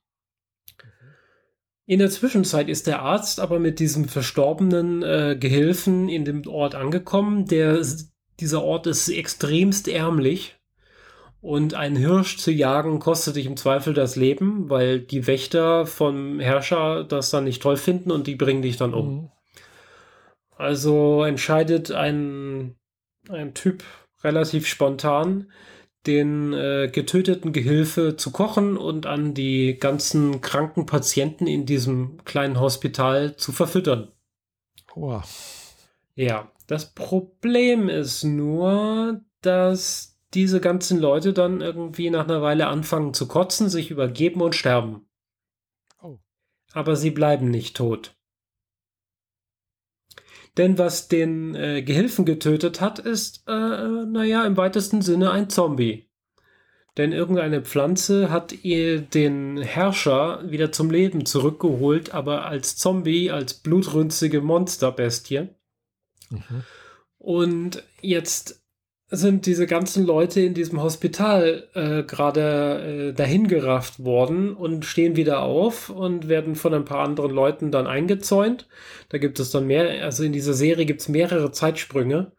In 1.87 1.99
der 1.99 2.11
Zwischenzeit 2.11 2.69
ist 2.69 2.87
der 2.87 3.03
Arzt 3.03 3.41
aber 3.41 3.59
mit 3.59 3.81
diesem 3.81 4.07
verstorbenen 4.07 5.03
äh, 5.03 5.37
Gehilfen 5.41 6.09
in 6.09 6.25
dem 6.25 6.47
Ort 6.47 6.77
angekommen. 6.77 7.47
Der, 7.47 7.85
dieser 8.39 8.63
Ort 8.63 8.87
ist 8.87 9.09
extremst 9.09 9.89
ärmlich 9.89 10.60
und 11.41 11.75
einen 11.75 11.97
Hirsch 11.97 12.37
zu 12.37 12.51
jagen 12.51 12.99
kostet 12.99 13.37
dich 13.37 13.47
im 13.47 13.57
Zweifel 13.57 13.95
das 13.95 14.17
Leben, 14.17 14.69
weil 14.69 15.01
die 15.01 15.27
Wächter 15.27 15.87
vom 15.87 16.39
Herrscher 16.39 17.05
das 17.05 17.31
dann 17.31 17.45
nicht 17.45 17.63
toll 17.63 17.77
finden 17.77 18.11
und 18.11 18.27
die 18.27 18.37
bringen 18.37 18.63
dich 18.63 18.77
dann 18.77 18.95
um. 18.95 19.15
Mhm. 19.15 19.31
Also 20.57 21.25
entscheidet 21.25 21.91
ein, 21.91 22.77
ein 23.31 23.55
Typ 23.55 23.83
relativ 24.23 24.67
spontan, 24.67 25.51
den 26.07 26.53
äh, 26.53 26.91
getöteten 26.93 27.53
Gehilfe 27.53 28.17
zu 28.17 28.31
kochen 28.31 28.77
und 28.77 29.07
an 29.07 29.33
die 29.33 29.79
ganzen 29.79 30.43
kranken 30.43 30.85
Patienten 30.85 31.47
in 31.47 31.65
diesem 31.65 32.23
kleinen 32.25 32.61
Hospital 32.61 33.37
zu 33.37 33.53
verfüttern. 33.53 34.09
Wow. 34.95 35.25
Ja, 36.15 36.51
das 36.67 36.93
Problem 36.93 37.89
ist 37.89 38.25
nur, 38.25 39.23
dass 39.41 40.10
diese 40.35 40.61
ganzen 40.61 40.99
Leute 40.99 41.33
dann 41.33 41.61
irgendwie 41.61 42.11
nach 42.11 42.25
einer 42.25 42.43
Weile 42.43 42.69
anfangen 42.69 43.15
zu 43.15 43.27
kotzen, 43.27 43.69
sich 43.69 43.91
übergeben 43.91 44.41
und 44.41 44.55
sterben. 44.55 45.09
Oh. 46.03 46.19
Aber 46.73 46.97
sie 46.97 47.11
bleiben 47.11 47.51
nicht 47.51 47.77
tot. 47.77 48.17
Denn 50.57 50.79
was 50.79 51.09
den 51.09 51.55
äh, 51.55 51.83
Gehilfen 51.83 52.25
getötet 52.25 52.81
hat, 52.81 52.99
ist, 52.99 53.45
äh, 53.47 53.53
naja, 53.53 54.45
im 54.45 54.57
weitesten 54.57 55.03
Sinne 55.03 55.31
ein 55.31 55.49
Zombie. 55.49 56.11
Denn 56.97 57.13
irgendeine 57.13 57.63
Pflanze 57.63 58.31
hat 58.31 58.65
ihr 58.65 59.01
den 59.01 59.59
Herrscher 59.59 60.51
wieder 60.51 60.73
zum 60.73 60.91
Leben 60.91 61.25
zurückgeholt, 61.25 62.13
aber 62.13 62.47
als 62.47 62.77
Zombie, 62.77 63.31
als 63.31 63.55
blutrünstige 63.55 64.41
Monsterbestie. 64.41 65.49
Mhm. 66.31 66.65
Und 67.19 67.85
jetzt 68.01 68.60
sind 69.11 69.47
diese 69.47 69.67
ganzen 69.67 70.07
Leute 70.07 70.41
in 70.41 70.55
diesem 70.55 70.81
Hospital 70.83 71.69
äh, 71.75 72.05
gerade 72.05 73.11
äh, 73.11 73.13
dahingerafft 73.13 74.05
worden 74.05 74.55
und 74.55 74.85
stehen 74.85 75.17
wieder 75.17 75.43
auf 75.43 75.91
und 75.91 76.29
werden 76.29 76.55
von 76.55 76.75
ein 76.75 76.85
paar 76.85 77.05
anderen 77.05 77.33
Leuten 77.33 77.73
dann 77.73 77.89
eingezäunt. 77.89 78.69
Da 79.09 79.19
gibt 79.19 79.41
es 79.41 79.51
dann 79.51 79.67
mehr, 79.67 80.05
also 80.05 80.23
in 80.23 80.33
dieser 80.33 80.55
Serie 80.55 80.87
gibt 80.87 81.01
es 81.01 81.09
mehrere 81.09 81.51
Zeitsprünge, 81.51 82.31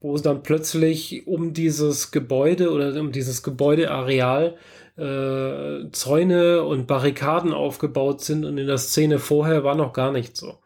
wo 0.00 0.14
es 0.14 0.20
dann 0.20 0.42
plötzlich 0.42 1.26
um 1.26 1.54
dieses 1.54 2.10
Gebäude 2.10 2.70
oder 2.72 2.94
um 3.00 3.10
dieses 3.10 3.42
Gebäudeareal 3.42 4.56
äh, 4.98 5.90
Zäune 5.92 6.62
und 6.64 6.86
Barrikaden 6.86 7.54
aufgebaut 7.54 8.20
sind 8.20 8.44
und 8.44 8.58
in 8.58 8.66
der 8.66 8.78
Szene 8.78 9.18
vorher 9.18 9.64
war 9.64 9.74
noch 9.74 9.94
gar 9.94 10.12
nicht 10.12 10.36
so. 10.36 10.58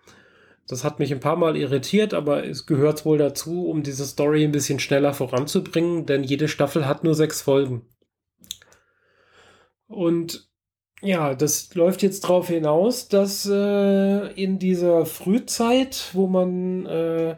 Das 0.69 0.83
hat 0.83 0.99
mich 0.99 1.13
ein 1.13 1.21
paar 1.21 1.37
Mal 1.37 1.57
irritiert, 1.57 2.13
aber 2.13 2.45
es 2.45 2.67
gehört 2.67 3.05
wohl 3.05 3.19
dazu, 3.19 3.69
um 3.69 3.83
diese 3.83 4.05
Story 4.05 4.45
ein 4.45 4.53
bisschen 4.53 4.81
schneller 4.81 5.15
voranzubringen, 5.15 6.07
denn 6.07 6.25
jede 6.25 6.49
Staffel 6.49 6.87
hat 6.87 7.05
nur 7.05 7.15
sechs 7.15 7.41
Folgen. 7.43 7.87
Und 9.87 10.49
ja, 11.03 11.35
das 11.35 11.75
läuft 11.75 12.03
jetzt 12.03 12.25
darauf 12.25 12.49
hinaus, 12.49 13.09
dass 13.09 13.47
äh, 13.47 14.33
in 14.33 14.59
dieser 14.59 15.07
Frühzeit, 15.07 16.11
wo 16.15 16.27
man, 16.27 16.87
äh, 16.87 17.37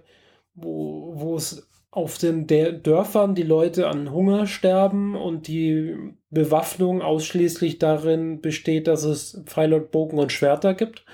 wo, 0.55 1.37
es 1.37 1.69
auf 1.91 2.19
den 2.19 2.47
Dörfern 2.47 3.35
die 3.35 3.43
Leute 3.43 3.89
an 3.89 4.13
Hunger 4.13 4.47
sterben 4.47 5.17
und 5.17 5.49
die 5.49 5.97
Bewaffnung 6.31 7.03
ausschließlich 7.03 7.79
darin 7.79 8.41
besteht, 8.41 8.87
dass 8.87 9.05
es 9.05 9.43
Pfeil 9.47 9.75
und 9.75 9.91
Bogen 9.91 10.19
und 10.19 10.31
Schwerter 10.33 10.75
gibt, 10.75 11.05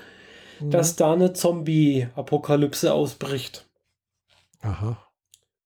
mhm. 0.59 0.71
dass 0.71 0.95
da 0.95 1.13
eine 1.13 1.33
Zombie-Apokalypse 1.33 2.93
ausbricht. 2.93 3.67
Aha. 4.61 4.97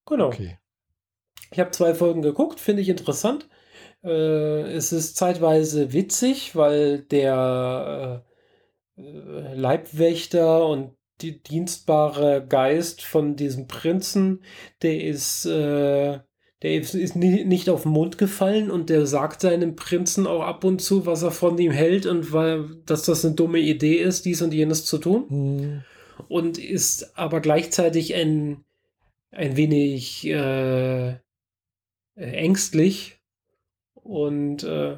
Genau. 0.05 0.27
Okay. 0.27 0.57
Ich 1.51 1.59
habe 1.59 1.71
zwei 1.71 1.95
Folgen 1.95 2.21
geguckt, 2.21 2.59
finde 2.59 2.81
ich 2.81 2.89
interessant. 2.89 3.47
Äh, 4.03 4.61
es 4.73 4.91
ist 4.91 5.17
zeitweise 5.17 5.93
witzig, 5.93 6.55
weil 6.55 6.99
der 6.99 8.23
äh, 8.97 9.01
äh 9.01 9.53
Leibwächter 9.55 10.65
und 10.65 10.95
die 11.21 11.41
dienstbare 11.41 12.45
Geist 12.47 13.01
von 13.01 13.35
diesem 13.35 13.67
Prinzen, 13.67 14.43
der 14.81 15.03
ist, 15.03 15.45
äh, 15.45 16.19
der 16.61 16.73
ist, 16.73 17.15
nicht 17.15 17.69
auf 17.69 17.83
den 17.83 17.93
Mund 17.93 18.17
gefallen 18.17 18.69
und 18.69 18.89
der 18.89 19.05
sagt 19.05 19.41
seinem 19.41 19.75
Prinzen 19.75 20.27
auch 20.27 20.41
ab 20.41 20.63
und 20.63 20.81
zu, 20.81 21.05
was 21.05 21.23
er 21.23 21.31
von 21.31 21.57
ihm 21.57 21.71
hält 21.71 22.05
und 22.05 22.33
weil, 22.33 22.65
dass 22.85 23.03
das 23.03 23.23
eine 23.23 23.35
dumme 23.35 23.59
Idee 23.59 23.95
ist, 23.95 24.25
dies 24.25 24.41
und 24.41 24.53
jenes 24.53 24.85
zu 24.85 24.97
tun. 24.97 25.25
Mhm. 25.29 25.83
Und 26.27 26.57
ist 26.57 27.17
aber 27.17 27.39
gleichzeitig 27.39 28.13
ein, 28.13 28.65
ein 29.31 29.55
wenig 29.55 30.27
äh, 30.27 31.15
ängstlich 32.15 33.19
und 33.93 34.63
äh, 34.63 34.97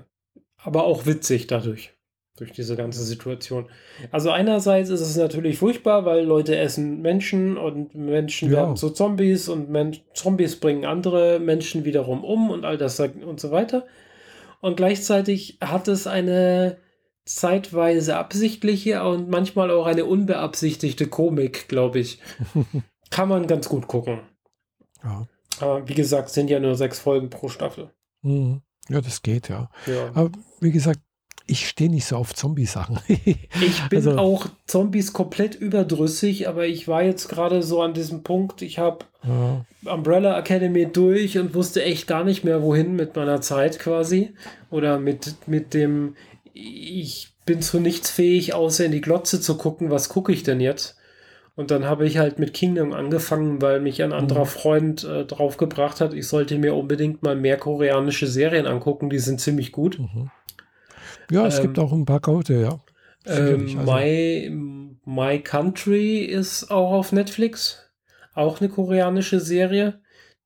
aber 0.57 0.83
auch 0.85 1.05
witzig 1.05 1.45
dadurch 1.45 1.93
durch 2.41 2.51
diese 2.53 2.75
ganze 2.75 3.03
Situation. 3.03 3.69
Also 4.09 4.31
einerseits 4.31 4.89
ist 4.89 5.01
es 5.01 5.15
natürlich 5.15 5.59
furchtbar, 5.59 6.05
weil 6.05 6.25
Leute 6.25 6.57
essen 6.57 6.99
Menschen 6.99 7.55
und 7.55 7.93
Menschen 7.93 8.49
ja. 8.49 8.57
werden 8.57 8.77
zu 8.77 8.89
Zombies 8.89 9.47
und 9.47 9.69
Men 9.69 9.97
Zombies 10.15 10.59
bringen 10.59 10.83
andere 10.83 11.39
Menschen 11.39 11.85
wiederum 11.85 12.23
um 12.23 12.49
und 12.49 12.65
all 12.65 12.79
das 12.79 12.99
und 12.99 13.39
so 13.39 13.51
weiter. 13.51 13.85
Und 14.59 14.75
gleichzeitig 14.75 15.59
hat 15.61 15.87
es 15.87 16.07
eine 16.07 16.77
zeitweise 17.25 18.17
absichtliche 18.17 19.03
und 19.03 19.29
manchmal 19.29 19.69
auch 19.69 19.85
eine 19.85 20.05
unbeabsichtigte 20.05 21.05
Komik, 21.05 21.67
glaube 21.67 21.99
ich. 21.99 22.19
Kann 23.11 23.29
man 23.29 23.45
ganz 23.45 23.69
gut 23.69 23.87
gucken. 23.87 24.21
Ja. 25.03 25.27
Aber 25.59 25.87
wie 25.87 25.93
gesagt, 25.93 26.29
sind 26.29 26.49
ja 26.49 26.59
nur 26.59 26.73
sechs 26.73 26.97
Folgen 26.97 27.29
pro 27.29 27.49
Staffel. 27.49 27.91
Mhm. 28.23 28.63
Ja, 28.89 28.99
das 28.99 29.21
geht, 29.21 29.47
ja. 29.47 29.69
ja. 29.85 30.09
Aber 30.15 30.31
wie 30.59 30.71
gesagt, 30.71 31.01
ich 31.51 31.67
stehe 31.67 31.89
nicht 31.89 32.05
so 32.05 32.15
auf 32.15 32.33
Zombie-Sachen. 32.33 32.99
ich 33.07 33.81
bin 33.89 33.97
also, 33.97 34.17
auch 34.17 34.47
Zombies 34.67 35.11
komplett 35.11 35.53
überdrüssig, 35.55 36.47
aber 36.47 36.65
ich 36.65 36.87
war 36.87 37.03
jetzt 37.03 37.27
gerade 37.27 37.61
so 37.61 37.81
an 37.81 37.93
diesem 37.93 38.23
Punkt, 38.23 38.61
ich 38.61 38.79
habe 38.79 39.05
ja. 39.23 39.65
Umbrella 39.93 40.39
Academy 40.39 40.85
durch 40.85 41.37
und 41.37 41.53
wusste 41.53 41.83
echt 41.83 42.07
gar 42.07 42.23
nicht 42.23 42.45
mehr, 42.45 42.61
wohin 42.63 42.95
mit 42.95 43.17
meiner 43.17 43.41
Zeit 43.41 43.79
quasi. 43.79 44.33
Oder 44.69 44.97
mit, 44.97 45.35
mit 45.45 45.73
dem, 45.73 46.15
ich 46.53 47.33
bin 47.45 47.61
zu 47.61 47.81
nichts 47.81 48.09
fähig, 48.09 48.53
außer 48.53 48.85
in 48.85 48.93
die 48.93 49.01
Glotze 49.01 49.41
zu 49.41 49.57
gucken, 49.57 49.91
was 49.91 50.07
gucke 50.07 50.31
ich 50.31 50.43
denn 50.43 50.61
jetzt? 50.61 50.95
Und 51.57 51.69
dann 51.69 51.83
habe 51.83 52.07
ich 52.07 52.17
halt 52.17 52.39
mit 52.39 52.53
Kingdom 52.53 52.93
angefangen, 52.93 53.61
weil 53.61 53.81
mich 53.81 54.01
ein 54.01 54.13
anderer 54.13 54.45
mhm. 54.45 54.49
Freund 54.49 55.03
äh, 55.03 55.25
draufgebracht 55.25 55.99
hat, 55.99 56.13
ich 56.13 56.27
sollte 56.27 56.57
mir 56.57 56.75
unbedingt 56.75 57.23
mal 57.23 57.35
mehr 57.35 57.57
koreanische 57.57 58.25
Serien 58.25 58.67
angucken, 58.67 59.09
die 59.09 59.19
sind 59.19 59.41
ziemlich 59.41 59.73
gut. 59.73 59.99
Mhm. 59.99 60.31
Ja, 61.31 61.47
es 61.47 61.57
ähm, 61.57 61.63
gibt 61.63 61.79
auch 61.79 61.91
ein 61.91 62.05
paar 62.05 62.21
gute, 62.21 62.53
ja. 62.55 62.79
Ähm, 63.25 63.77
also. 63.77 63.91
My, 63.91 64.51
My 65.05 65.39
Country 65.39 66.19
ist 66.19 66.71
auch 66.71 66.91
auf 66.91 67.11
Netflix. 67.11 67.91
Auch 68.33 68.61
eine 68.61 68.69
koreanische 68.69 69.39
Serie, 69.39 70.01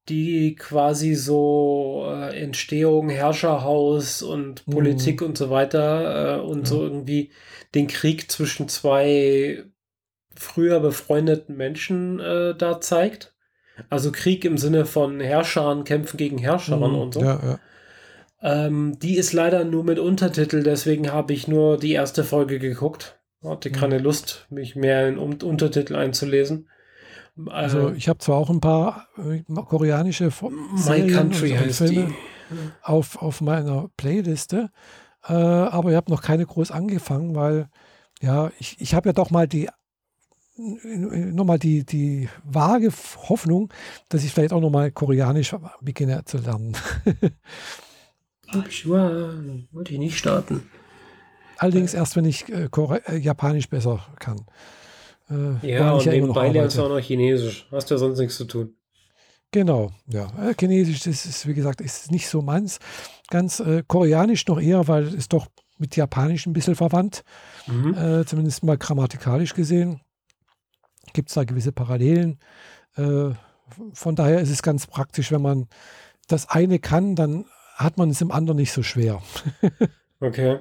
die 0.09 0.55
quasi 0.55 1.15
so 1.15 2.05
äh, 2.07 2.41
Entstehung, 2.41 3.09
Herrscherhaus 3.09 4.21
und 4.21 4.67
mhm. 4.67 4.71
Politik 4.71 5.21
mhm. 5.21 5.27
und 5.27 5.37
so 5.37 5.49
weiter 5.49 6.37
äh, 6.37 6.41
und 6.41 6.59
ja. 6.59 6.65
so 6.65 6.83
irgendwie 6.83 7.31
den 7.73 7.87
Krieg 7.87 8.31
zwischen 8.31 8.67
zwei 8.67 9.63
früher 10.35 10.79
befreundeten 10.79 11.55
Menschen 11.55 12.19
äh, 12.19 12.55
da 12.55 12.81
zeigt. 12.81 13.33
Also 13.89 14.11
Krieg 14.11 14.45
im 14.45 14.57
Sinne 14.57 14.85
von 14.85 15.19
Herrschern 15.19 15.83
kämpfen 15.83 16.17
gegen 16.17 16.37
Herrschern 16.37 16.79
mhm. 16.79 16.95
und 16.95 17.13
so. 17.13 17.21
Ja, 17.21 17.39
ja. 17.43 17.59
Ähm, 18.45 18.99
die 18.99 19.17
ist 19.17 19.33
leider 19.33 19.65
nur 19.65 19.83
mit 19.83 19.97
Untertitel, 19.97 20.61
deswegen 20.61 21.11
habe 21.11 21.33
ich 21.33 21.47
nur 21.47 21.79
die 21.79 21.93
erste 21.93 22.23
Folge 22.23 22.59
geguckt. 22.59 23.19
Hatte 23.43 23.69
mhm. 23.69 23.73
keine 23.73 23.97
Lust, 23.97 24.45
mich 24.51 24.75
mehr 24.75 25.07
in 25.07 25.17
um 25.17 25.33
Untertitel 25.41 25.95
einzulesen. 25.95 26.69
Also 27.47 27.89
äh, 27.89 27.95
ich 27.95 28.07
habe 28.07 28.19
zwar 28.19 28.37
auch 28.37 28.51
ein 28.51 28.61
paar 28.61 29.07
äh, 29.17 29.41
koreanische 29.49 30.29
My 30.87 31.07
Country 31.11 31.53
und, 31.53 31.59
heißt 31.59 31.77
Filme 31.79 32.13
die. 32.49 32.57
Auf, 32.83 33.19
auf 33.19 33.41
meiner 33.41 33.89
Playliste, 33.97 34.69
äh, 35.27 35.33
aber 35.33 35.89
ich 35.89 35.95
habe 35.95 36.11
noch 36.11 36.21
keine 36.21 36.45
groß 36.45 36.69
angefangen, 36.69 37.33
weil 37.33 37.67
ja, 38.21 38.51
ich, 38.59 38.79
ich 38.79 38.93
habe 38.93 39.09
ja 39.09 39.13
doch 39.13 39.31
mal 39.31 39.47
die 39.47 39.69
nochmal 40.57 41.59
die, 41.59 41.83
die 41.83 42.29
vage 42.43 42.89
Hoffnung, 43.27 43.73
dass 44.07 44.23
ich 44.23 44.31
vielleicht 44.31 44.53
auch 44.53 44.61
nochmal 44.61 44.91
Koreanisch 44.91 45.53
beginne 45.81 46.23
zu 46.25 46.37
lernen. 46.37 46.77
Ja, 48.53 48.63
wollte 49.71 49.93
ich 49.93 49.99
nicht 49.99 50.17
starten. 50.17 50.69
Allerdings 51.57 51.93
erst, 51.93 52.15
wenn 52.15 52.25
ich 52.25 52.49
äh, 52.49 52.67
äh, 52.67 53.17
Japanisch 53.17 53.69
besser 53.69 54.05
kann. 54.19 54.45
Äh, 55.29 55.71
ja, 55.71 55.93
und 55.93 56.05
ja 56.05 56.11
nebenbei 56.11 56.49
lernst 56.49 56.77
du 56.77 56.83
auch 56.83 56.89
noch 56.89 56.99
Chinesisch. 56.99 57.67
Hast 57.71 57.89
ja 57.89 57.97
sonst 57.97 58.19
nichts 58.19 58.37
zu 58.37 58.45
tun. 58.45 58.75
Genau, 59.51 59.91
ja. 60.07 60.31
Chinesisch 60.59 60.99
das 60.99 61.25
ist, 61.25 61.47
wie 61.47 61.53
gesagt, 61.53 61.79
ist 61.81 62.11
nicht 62.11 62.27
so 62.27 62.41
meins. 62.41 62.79
Ganz 63.29 63.63
Koreanisch 63.87 64.45
noch 64.47 64.59
eher, 64.59 64.87
weil 64.87 65.05
es 65.05 65.29
doch 65.29 65.47
mit 65.77 65.95
Japanisch 65.95 66.45
ein 66.45 66.53
bisschen 66.53 66.75
verwandt. 66.75 67.23
Mhm. 67.67 68.25
Zumindest 68.25 68.63
mal 68.63 68.77
grammatikalisch 68.77 69.53
gesehen. 69.53 70.01
Gibt 71.13 71.29
es 71.29 71.35
da 71.35 71.45
gewisse 71.45 71.71
Parallelen. 71.71 72.39
Von 72.95 74.15
daher 74.15 74.41
ist 74.41 74.49
es 74.49 74.61
ganz 74.61 74.87
praktisch, 74.87 75.31
wenn 75.31 75.41
man 75.41 75.67
das 76.27 76.49
eine 76.49 76.79
kann, 76.79 77.15
dann 77.15 77.45
hat 77.75 77.97
man 77.97 78.09
es 78.09 78.21
im 78.21 78.31
anderen 78.31 78.57
nicht 78.57 78.71
so 78.71 78.83
schwer. 78.83 79.21
okay. 80.19 80.59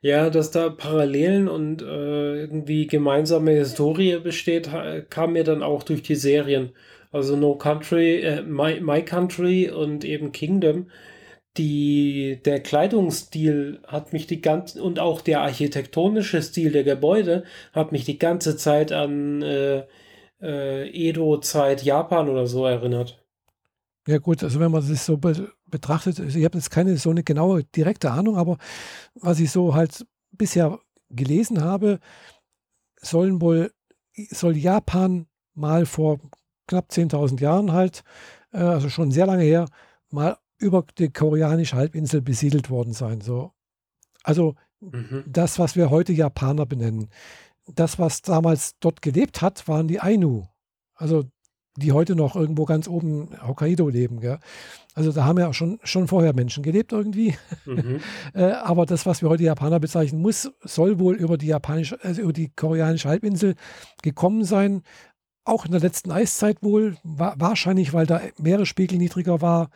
Ja, 0.00 0.30
dass 0.30 0.50
da 0.50 0.68
Parallelen 0.68 1.48
und 1.48 1.82
äh, 1.82 2.40
irgendwie 2.40 2.86
gemeinsame 2.86 3.52
Historie 3.52 4.18
besteht, 4.18 4.70
kam 5.10 5.32
mir 5.32 5.44
dann 5.44 5.62
auch 5.62 5.82
durch 5.82 6.02
die 6.02 6.14
Serien. 6.14 6.72
Also 7.12 7.36
No 7.36 7.56
Country, 7.56 8.20
äh, 8.20 8.42
My, 8.42 8.80
My 8.80 9.02
Country 9.02 9.70
und 9.70 10.04
eben 10.04 10.32
Kingdom. 10.32 10.90
Die, 11.56 12.40
der 12.44 12.60
Kleidungsstil 12.60 13.80
hat 13.86 14.12
mich 14.12 14.26
die 14.26 14.42
ganze 14.42 14.82
und 14.82 14.98
auch 14.98 15.22
der 15.22 15.40
architektonische 15.40 16.42
Stil 16.42 16.70
der 16.70 16.84
Gebäude 16.84 17.44
hat 17.72 17.92
mich 17.92 18.04
die 18.04 18.18
ganze 18.18 18.58
Zeit 18.58 18.92
an 18.92 19.40
äh, 19.40 19.84
äh, 20.42 20.90
Edo-Zeit 20.90 21.82
Japan 21.82 22.28
oder 22.28 22.46
so 22.46 22.66
erinnert. 22.66 23.24
Ja 24.06 24.18
gut, 24.18 24.44
also 24.44 24.60
wenn 24.60 24.70
man 24.70 24.86
das 24.86 25.06
so 25.06 25.16
be 25.16 25.50
betrachtet, 25.76 26.18
ich 26.18 26.44
habe 26.44 26.56
jetzt 26.58 26.70
keine 26.70 26.96
so 26.96 27.10
eine 27.10 27.22
genaue, 27.22 27.64
direkte 27.64 28.10
Ahnung, 28.10 28.36
aber 28.36 28.56
was 29.14 29.40
ich 29.40 29.50
so 29.50 29.74
halt 29.74 30.06
bisher 30.32 30.78
gelesen 31.10 31.62
habe, 31.62 32.00
sollen 33.00 33.40
wohl, 33.40 33.72
soll 34.30 34.56
Japan 34.56 35.26
mal 35.54 35.84
vor 35.86 36.18
knapp 36.66 36.90
10.000 36.90 37.40
Jahren 37.40 37.72
halt, 37.72 38.04
äh, 38.52 38.58
also 38.58 38.88
schon 38.88 39.10
sehr 39.10 39.26
lange 39.26 39.44
her, 39.44 39.66
mal 40.10 40.38
über 40.58 40.84
die 40.98 41.10
koreanische 41.10 41.76
Halbinsel 41.76 42.22
besiedelt 42.22 42.70
worden 42.70 42.94
sein. 42.94 43.20
So. 43.20 43.52
Also 44.22 44.54
mhm. 44.80 45.24
das, 45.26 45.58
was 45.58 45.76
wir 45.76 45.90
heute 45.90 46.12
Japaner 46.12 46.66
benennen. 46.66 47.10
Das, 47.66 47.98
was 47.98 48.22
damals 48.22 48.78
dort 48.80 49.02
gelebt 49.02 49.42
hat, 49.42 49.68
waren 49.68 49.88
die 49.88 50.00
Ainu. 50.00 50.46
Also 50.94 51.24
die 51.76 51.92
heute 51.92 52.16
noch 52.16 52.36
irgendwo 52.36 52.64
ganz 52.64 52.88
oben 52.88 53.28
Hokkaido 53.46 53.88
leben. 53.88 54.20
Gell? 54.20 54.38
Also 54.94 55.12
da 55.12 55.24
haben 55.24 55.38
ja 55.38 55.52
schon, 55.52 55.78
schon 55.82 56.08
vorher 56.08 56.34
Menschen 56.34 56.62
gelebt 56.62 56.92
irgendwie. 56.92 57.34
Mhm. 57.64 58.00
äh, 58.34 58.44
aber 58.44 58.86
das, 58.86 59.06
was 59.06 59.22
wir 59.22 59.28
heute 59.28 59.44
Japaner 59.44 59.78
bezeichnen 59.78 60.22
muss, 60.22 60.50
soll 60.62 60.98
wohl 60.98 61.16
über 61.16 61.36
die 61.36 61.48
japanische, 61.48 62.02
also 62.02 62.22
über 62.22 62.32
die 62.32 62.48
koreanische 62.48 63.08
Halbinsel 63.08 63.54
gekommen 64.02 64.44
sein. 64.44 64.82
Auch 65.44 65.64
in 65.64 65.70
der 65.70 65.80
letzten 65.80 66.10
Eiszeit 66.10 66.62
wohl, 66.62 66.96
wa 67.04 67.34
wahrscheinlich, 67.38 67.92
weil 67.92 68.06
der 68.06 68.22
Meeresspiegel 68.38 68.98
niedriger 68.98 69.40
war 69.40 69.68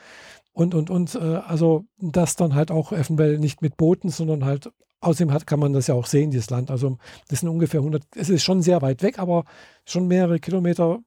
und, 0.53 0.75
und, 0.75 0.91
und. 0.91 1.15
Äh, 1.15 1.19
also 1.19 1.85
das 1.99 2.37
dann 2.37 2.55
halt 2.55 2.71
auch 2.71 2.93
eventuell 2.93 3.39
nicht 3.39 3.63
mit 3.63 3.77
Booten, 3.77 4.09
sondern 4.09 4.45
halt 4.45 4.71
Außerdem 5.03 5.33
hat, 5.33 5.47
kann 5.47 5.61
man 5.61 5.73
das 5.73 5.87
ja 5.87 5.95
auch 5.95 6.05
sehen, 6.05 6.31
dieses 6.31 6.51
Land. 6.51 6.71
Also 6.71 6.99
das 7.29 7.41
sind 7.41 7.49
ungefähr 7.49 7.81
100, 7.81 8.03
es 8.17 8.29
ist 8.29 8.45
schon 8.45 8.61
sehr 8.61 8.83
weit 8.83 9.03
weg, 9.03 9.19
aber 9.19 9.45
schon 9.87 10.07
mehrere 10.07 10.39
Kilometer 10.39 10.99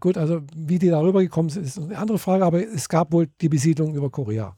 Gut, 0.00 0.18
also 0.18 0.42
wie 0.54 0.78
die 0.78 0.88
darüber 0.88 1.22
gekommen 1.22 1.48
sind, 1.48 1.64
ist 1.64 1.78
eine 1.78 1.96
andere 1.96 2.18
Frage, 2.18 2.44
aber 2.44 2.60
es 2.60 2.88
gab 2.88 3.12
wohl 3.12 3.28
die 3.40 3.48
Besiedlung 3.48 3.94
über 3.94 4.10
Korea. 4.10 4.54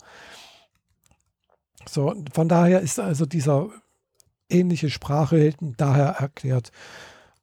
So, 1.87 2.15
von 2.33 2.49
daher 2.49 2.81
ist 2.81 2.99
also 2.99 3.27
dieser 3.27 3.69
ähnliche 4.49 4.91
Sprache 4.91 5.55
daher 5.77 6.17
erklärt. 6.19 6.71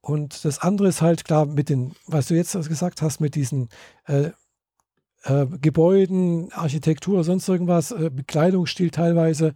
Und 0.01 0.45
das 0.45 0.59
andere 0.59 0.87
ist 0.87 1.01
halt 1.01 1.25
klar 1.25 1.45
mit 1.45 1.69
den, 1.69 1.93
was 2.07 2.27
du 2.27 2.35
jetzt 2.35 2.53
gesagt 2.53 3.01
hast, 3.01 3.19
mit 3.19 3.35
diesen 3.35 3.69
äh, 4.05 4.31
äh, 5.23 5.45
Gebäuden, 5.61 6.51
Architektur, 6.53 7.23
sonst 7.23 7.47
irgendwas, 7.47 7.91
äh, 7.91 8.09
Bekleidungsstil 8.11 8.91
teilweise 8.91 9.53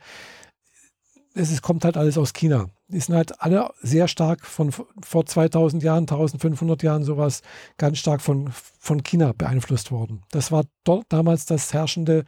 es 1.34 1.52
ist, 1.52 1.62
kommt 1.62 1.86
halt 1.86 1.98
alles 1.98 2.18
aus 2.18 2.34
China. 2.34 2.70
Die 2.90 3.00
sind 3.00 3.16
halt 3.16 3.42
alle 3.42 3.70
sehr 3.82 4.08
stark 4.08 4.46
von 4.46 4.72
vor 4.72 5.26
2000 5.26 5.84
Jahren, 5.84 6.04
1500 6.04 6.82
Jahren 6.84 7.04
sowas, 7.04 7.42
ganz 7.78 8.00
stark 8.00 8.22
von, 8.22 8.50
von 8.52 9.04
China 9.04 9.34
beeinflusst 9.34 9.92
worden. 9.92 10.24
Das 10.32 10.52
war 10.52 10.66
dort 10.84 11.06
damals 11.10 11.46
das 11.46 11.72
herrschende 11.72 12.26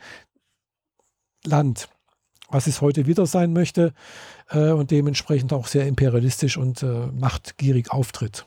Land, 1.43 1.89
was 2.49 2.67
es 2.67 2.79
heute 2.79 3.07
wieder 3.07 3.25
sein 3.25 3.53
möchte 3.53 3.93
äh, 4.49 4.71
und 4.71 4.91
dementsprechend 4.91 5.51
auch 5.51 5.65
sehr 5.65 5.87
imperialistisch 5.87 6.57
und 6.57 6.83
äh, 6.83 7.07
machtgierig 7.07 7.91
auftritt. 7.91 8.45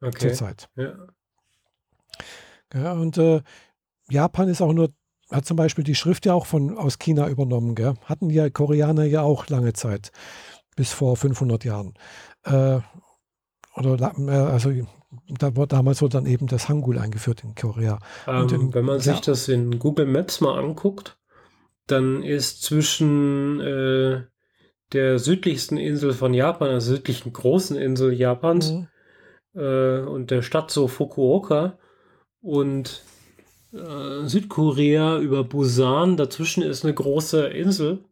Okay. 0.00 0.28
Zurzeit. 0.28 0.68
Ja. 0.76 0.94
ja 2.72 2.92
und 2.92 3.18
äh, 3.18 3.42
Japan 4.08 4.48
ist 4.48 4.62
auch 4.62 4.72
nur 4.72 4.92
hat 5.30 5.44
zum 5.44 5.56
Beispiel 5.56 5.84
die 5.84 5.94
Schrift 5.94 6.26
ja 6.26 6.34
auch 6.34 6.46
von, 6.46 6.78
aus 6.78 6.98
China 6.98 7.28
übernommen. 7.28 7.74
Gell? 7.74 7.94
Hatten 8.04 8.30
ja 8.30 8.48
Koreaner 8.48 9.04
ja 9.04 9.22
auch 9.22 9.46
lange 9.48 9.72
Zeit, 9.74 10.10
bis 10.78 10.92
vor 10.92 11.16
500 11.16 11.64
Jahren. 11.64 11.94
Äh, 12.44 12.78
oder 13.74 14.12
äh, 14.16 14.30
also 14.30 14.70
da 15.28 15.56
wurde 15.56 15.74
damals 15.74 15.98
so 15.98 16.06
dann 16.06 16.24
eben 16.24 16.46
das 16.46 16.68
Hangul 16.68 16.98
eingeführt 16.98 17.42
in 17.42 17.56
Korea. 17.56 17.98
Ähm, 18.28 18.48
in, 18.48 18.74
wenn 18.74 18.84
man 18.84 18.98
ja, 18.98 19.02
sich 19.02 19.20
das 19.20 19.48
in 19.48 19.80
Google 19.80 20.06
Maps 20.06 20.40
mal 20.40 20.56
anguckt, 20.56 21.18
dann 21.88 22.22
ist 22.22 22.62
zwischen 22.62 23.58
äh, 23.60 24.22
der 24.92 25.18
südlichsten 25.18 25.78
Insel 25.78 26.12
von 26.12 26.32
Japan, 26.32 26.68
der 26.68 26.80
südlichen 26.80 27.32
großen 27.32 27.76
Insel 27.76 28.12
Japans 28.12 28.70
mhm. 28.70 28.88
äh, 29.54 30.00
und 30.00 30.30
der 30.30 30.42
Stadt 30.42 30.70
so 30.70 30.86
Fukuoka 30.86 31.76
und 32.40 33.02
äh, 33.72 34.28
Südkorea 34.28 35.18
über 35.18 35.42
Busan. 35.42 36.16
Dazwischen 36.16 36.62
ist 36.62 36.84
eine 36.84 36.94
große 36.94 37.48
Insel. 37.48 38.04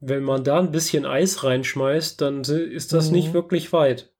Wenn 0.00 0.22
man 0.22 0.44
da 0.44 0.58
ein 0.58 0.72
bisschen 0.72 1.04
Eis 1.04 1.44
reinschmeißt, 1.44 2.20
dann 2.20 2.42
ist 2.42 2.92
das 2.92 3.08
mhm. 3.08 3.16
nicht 3.16 3.32
wirklich 3.34 3.72
weit. 3.72 4.10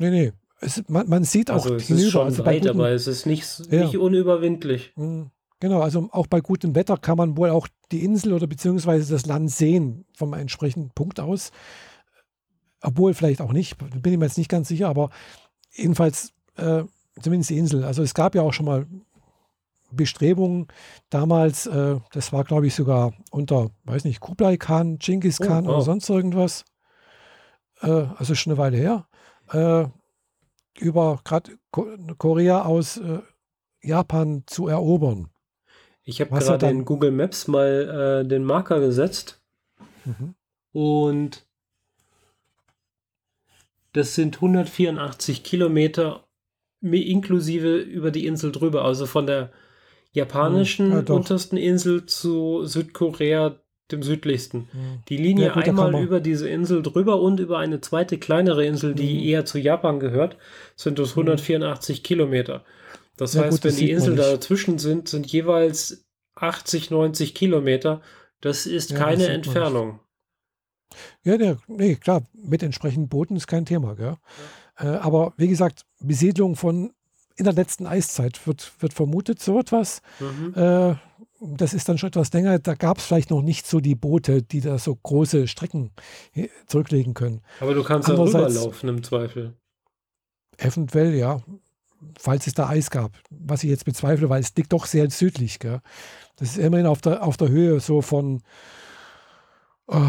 Nee, 0.00 0.10
nee. 0.10 0.32
Es, 0.60 0.82
man, 0.88 1.08
man, 1.08 1.24
sieht 1.24 1.50
auch 1.50 1.64
also 1.64 1.74
es 1.76 1.86
hinüber. 1.86 2.06
Ist 2.06 2.12
schon 2.12 2.26
also 2.26 2.44
weit, 2.44 2.62
guten, 2.62 2.70
aber 2.70 2.90
es 2.90 3.06
ist 3.06 3.26
nicht, 3.26 3.46
ja. 3.70 3.84
nicht 3.84 3.96
unüberwindlich. 3.96 4.92
Mhm. 4.96 5.30
Genau, 5.60 5.80
also 5.80 6.08
auch 6.12 6.26
bei 6.26 6.40
gutem 6.40 6.74
Wetter 6.74 6.96
kann 6.96 7.16
man 7.16 7.36
wohl 7.36 7.50
auch 7.50 7.66
die 7.90 8.04
Insel 8.04 8.32
oder 8.32 8.46
beziehungsweise 8.46 9.12
das 9.12 9.26
Land 9.26 9.50
sehen 9.50 10.04
vom 10.14 10.32
entsprechenden 10.34 10.90
Punkt 10.90 11.18
aus. 11.18 11.50
Obwohl 12.80 13.14
vielleicht 13.14 13.40
auch 13.40 13.52
nicht, 13.52 13.76
bin 13.78 14.12
ich 14.12 14.18
mir 14.18 14.26
jetzt 14.26 14.38
nicht 14.38 14.50
ganz 14.50 14.68
sicher, 14.68 14.88
aber 14.88 15.10
jedenfalls 15.72 16.32
äh, 16.56 16.84
zumindest 17.20 17.50
die 17.50 17.58
Insel. 17.58 17.84
Also 17.84 18.02
es 18.02 18.14
gab 18.14 18.36
ja 18.36 18.42
auch 18.42 18.52
schon 18.52 18.66
mal 18.66 18.86
Bestrebungen 19.90 20.68
damals, 21.10 21.66
äh, 21.66 21.96
das 22.12 22.32
war 22.32 22.44
glaube 22.44 22.66
ich 22.66 22.74
sogar 22.74 23.12
unter, 23.30 23.70
weiß 23.84 24.04
nicht, 24.04 24.20
Kublai 24.20 24.56
Khan, 24.56 24.98
Genghis 24.98 25.40
oh, 25.40 25.44
Khan 25.44 25.66
oh, 25.66 25.70
oh. 25.70 25.72
oder 25.74 25.82
sonst 25.82 26.08
irgendwas, 26.08 26.64
äh, 27.80 28.06
also 28.16 28.34
schon 28.34 28.52
eine 28.52 28.58
Weile 28.58 28.76
her, 28.76 29.06
äh, 29.52 29.88
über 30.80 31.20
gerade 31.24 31.58
Korea 31.70 32.64
aus 32.64 32.98
äh, 32.98 33.20
Japan 33.82 34.44
zu 34.46 34.68
erobern. 34.68 35.30
Ich 36.04 36.20
habe 36.20 36.38
gerade 36.38 36.68
in 36.68 36.84
Google 36.84 37.10
Maps 37.10 37.48
mal 37.48 38.22
äh, 38.24 38.28
den 38.28 38.44
Marker 38.44 38.80
gesetzt 38.80 39.42
mhm. 40.04 40.34
und 40.72 41.46
das 43.92 44.14
sind 44.14 44.36
184 44.36 45.42
Kilometer 45.42 46.24
inklusive 46.80 47.78
über 47.78 48.10
die 48.10 48.26
Insel 48.26 48.52
drüber, 48.52 48.84
also 48.84 49.06
von 49.06 49.26
der 49.26 49.50
japanischen 50.12 50.92
hm, 50.92 51.04
ja, 51.06 51.14
untersten 51.14 51.56
Insel 51.56 52.06
zu 52.06 52.64
Südkorea, 52.64 53.60
dem 53.90 54.02
südlichsten. 54.02 54.68
Hm. 54.72 55.00
Die 55.08 55.16
Linie 55.16 55.46
ja, 55.46 55.54
gut, 55.54 55.68
einmal 55.68 56.02
über 56.02 56.20
diese 56.20 56.48
Insel 56.48 56.82
drüber 56.82 57.20
und 57.20 57.40
über 57.40 57.58
eine 57.58 57.80
zweite 57.80 58.18
kleinere 58.18 58.64
Insel, 58.64 58.94
die 58.94 59.18
hm. 59.18 59.24
eher 59.24 59.44
zu 59.44 59.58
Japan 59.58 60.00
gehört, 60.00 60.36
sind 60.76 60.98
das 60.98 61.10
184 61.10 61.98
hm. 61.98 62.02
Kilometer. 62.02 62.64
Das 63.16 63.34
ja, 63.34 63.42
heißt, 63.42 63.50
gut, 63.50 63.64
wenn 63.64 63.70
das 63.70 63.78
die 63.78 63.90
Inseln 63.90 64.16
dazwischen 64.16 64.78
sind, 64.78 65.08
sind 65.08 65.26
jeweils 65.26 66.06
80, 66.36 66.90
90 66.90 67.34
Kilometer. 67.34 68.00
Das 68.40 68.66
ist 68.66 68.94
keine 68.94 69.24
das 69.24 69.28
Entfernung. 69.28 70.00
Ja, 71.24 71.36
der, 71.36 71.58
nee, 71.66 71.96
klar, 71.96 72.26
mit 72.32 72.62
entsprechenden 72.62 73.08
Booten 73.08 73.36
ist 73.36 73.46
kein 73.46 73.66
Thema. 73.66 73.94
Gell? 73.94 74.16
Ja. 74.78 74.94
Äh, 74.94 74.98
aber 74.98 75.34
wie 75.36 75.48
gesagt, 75.48 75.82
Besiedlung 76.00 76.56
von 76.56 76.92
in 77.38 77.44
der 77.44 77.54
letzten 77.54 77.86
Eiszeit 77.86 78.46
wird, 78.46 78.72
wird 78.80 78.92
vermutet, 78.92 79.40
so 79.40 79.60
etwas. 79.60 80.02
Mhm. 80.18 80.54
Äh, 80.54 80.94
das 81.40 81.72
ist 81.72 81.88
dann 81.88 81.98
schon 81.98 82.08
etwas 82.08 82.32
länger. 82.32 82.58
Da 82.58 82.74
gab 82.74 82.98
es 82.98 83.04
vielleicht 83.04 83.30
noch 83.30 83.42
nicht 83.42 83.66
so 83.66 83.78
die 83.78 83.94
Boote, 83.94 84.42
die 84.42 84.60
da 84.60 84.76
so 84.78 84.94
große 84.94 85.46
Strecken 85.46 85.92
zurücklegen 86.66 87.14
können. 87.14 87.42
Aber 87.60 87.74
du 87.74 87.84
kannst 87.84 88.08
da 88.08 88.14
rüberlaufen 88.14 88.88
im 88.88 89.02
Zweifel. 89.04 89.54
Eventuell, 90.56 91.14
ja. 91.14 91.40
Falls 92.18 92.46
es 92.48 92.54
da 92.54 92.68
Eis 92.68 92.90
gab. 92.90 93.12
Was 93.30 93.62
ich 93.62 93.70
jetzt 93.70 93.84
bezweifle, 93.84 94.28
weil 94.28 94.40
es 94.40 94.54
liegt 94.56 94.72
doch 94.72 94.86
sehr 94.86 95.08
südlich. 95.10 95.60
Gell? 95.60 95.80
Das 96.36 96.50
ist 96.50 96.58
immerhin 96.58 96.86
auf 96.86 97.00
der, 97.00 97.22
auf 97.22 97.36
der 97.36 97.48
Höhe 97.48 97.78
so 97.78 98.02
von, 98.02 98.42
äh, 99.88 100.00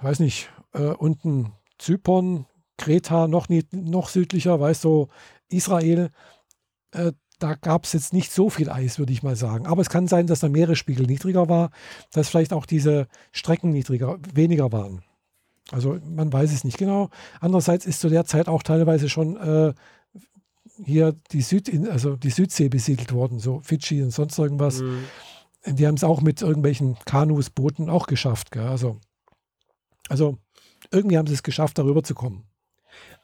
weiß 0.00 0.20
nicht, 0.20 0.50
äh, 0.72 0.80
unten 0.80 1.52
Zypern, 1.78 2.46
Kreta, 2.78 3.28
noch, 3.28 3.50
nicht, 3.50 3.74
noch 3.74 4.08
südlicher, 4.08 4.58
weißt 4.60 4.84
du, 4.84 5.08
Israel. 5.48 6.10
Äh, 6.92 7.12
da 7.38 7.54
gab 7.54 7.84
es 7.84 7.94
jetzt 7.94 8.12
nicht 8.12 8.32
so 8.32 8.50
viel 8.50 8.68
Eis, 8.68 8.98
würde 8.98 9.12
ich 9.12 9.22
mal 9.22 9.34
sagen. 9.34 9.66
Aber 9.66 9.80
es 9.80 9.88
kann 9.88 10.06
sein, 10.06 10.26
dass 10.26 10.40
der 10.40 10.50
Meeresspiegel 10.50 11.06
niedriger 11.06 11.48
war, 11.48 11.70
dass 12.12 12.28
vielleicht 12.28 12.52
auch 12.52 12.66
diese 12.66 13.08
Strecken 13.32 13.70
niedriger, 13.70 14.18
weniger 14.34 14.70
waren. 14.72 15.02
Also 15.72 15.98
man 16.04 16.32
weiß 16.32 16.52
es 16.52 16.64
nicht 16.64 16.78
genau. 16.78 17.08
Andererseits 17.40 17.86
ist 17.86 18.00
zu 18.00 18.08
der 18.08 18.24
Zeit 18.26 18.48
auch 18.48 18.62
teilweise 18.62 19.08
schon 19.08 19.36
äh, 19.36 19.72
hier 20.84 21.16
die, 21.32 21.42
Süd, 21.42 21.70
also 21.88 22.16
die 22.16 22.30
Südsee 22.30 22.68
besiedelt 22.68 23.12
worden, 23.12 23.38
so 23.38 23.60
Fidschi 23.60 24.02
und 24.02 24.10
sonst 24.10 24.38
irgendwas. 24.38 24.80
Mhm. 24.80 25.04
Die 25.66 25.86
haben 25.86 25.94
es 25.94 26.04
auch 26.04 26.20
mit 26.20 26.42
irgendwelchen 26.42 26.98
Kanus, 27.04 27.50
Booten 27.50 27.90
auch 27.90 28.06
geschafft. 28.06 28.50
Gell? 28.50 28.66
Also, 28.66 28.98
also 30.08 30.38
irgendwie 30.90 31.18
haben 31.18 31.26
sie 31.26 31.34
es 31.34 31.42
geschafft, 31.42 31.78
darüber 31.78 32.02
zu 32.02 32.14
kommen. 32.14 32.44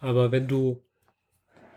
Aber 0.01 0.31
wenn 0.33 0.47
du 0.47 0.83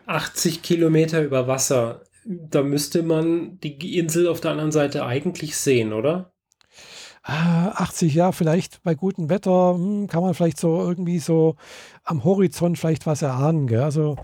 80 0.09 0.61
Kilometer 0.61 1.23
über 1.23 1.47
Wasser 1.47 2.01
da 2.25 2.63
müsste 2.63 3.03
man 3.03 3.59
die 3.61 3.97
Insel 3.97 4.27
auf 4.27 4.41
der 4.41 4.51
anderen 4.51 4.71
Seite 4.71 5.05
eigentlich 5.05 5.57
sehen, 5.57 5.93
oder? 5.93 6.31
80 7.23 8.13
ah, 8.13 8.15
ja, 8.15 8.31
vielleicht 8.31 8.81
bei 8.83 8.95
gutem 8.95 9.29
Wetter 9.29 9.73
hm, 9.75 10.07
kann 10.07 10.23
man 10.23 10.33
vielleicht 10.33 10.59
so 10.59 10.79
irgendwie 10.79 11.19
so 11.19 11.55
am 12.03 12.23
Horizont 12.23 12.77
vielleicht 12.77 13.05
was 13.05 13.21
erahnen. 13.21 13.67
Gell? 13.67 13.81
Also, 13.81 14.15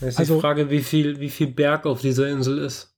das 0.00 0.10
ist 0.14 0.18
also, 0.18 0.34
die 0.36 0.40
Frage, 0.40 0.70
wie 0.70 0.80
viel, 0.80 1.20
wie 1.20 1.30
viel 1.30 1.46
Berg 1.46 1.86
auf 1.86 2.00
dieser 2.00 2.28
Insel 2.28 2.58
ist. 2.58 2.94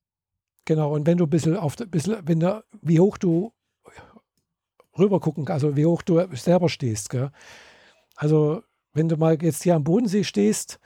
Genau, 0.64 0.94
und 0.94 1.06
wenn 1.06 1.18
du 1.18 1.24
ein 1.24 1.30
bisschen 1.30 1.56
auf 1.56 1.76
bisschen, 1.76 2.16
wenn 2.24 2.40
du, 2.40 2.64
wie 2.80 3.00
hoch 3.00 3.18
du 3.18 3.52
rüber 4.98 5.20
gucken, 5.20 5.46
also 5.48 5.76
wie 5.76 5.86
hoch 5.86 6.02
du 6.02 6.26
selber 6.32 6.68
stehst. 6.68 7.10
Gell? 7.10 7.30
Also, 8.16 8.62
wenn 8.92 9.08
du 9.08 9.16
mal 9.16 9.40
jetzt 9.42 9.62
hier 9.62 9.74
am 9.74 9.84
Bodensee 9.84 10.24
stehst, 10.24 10.80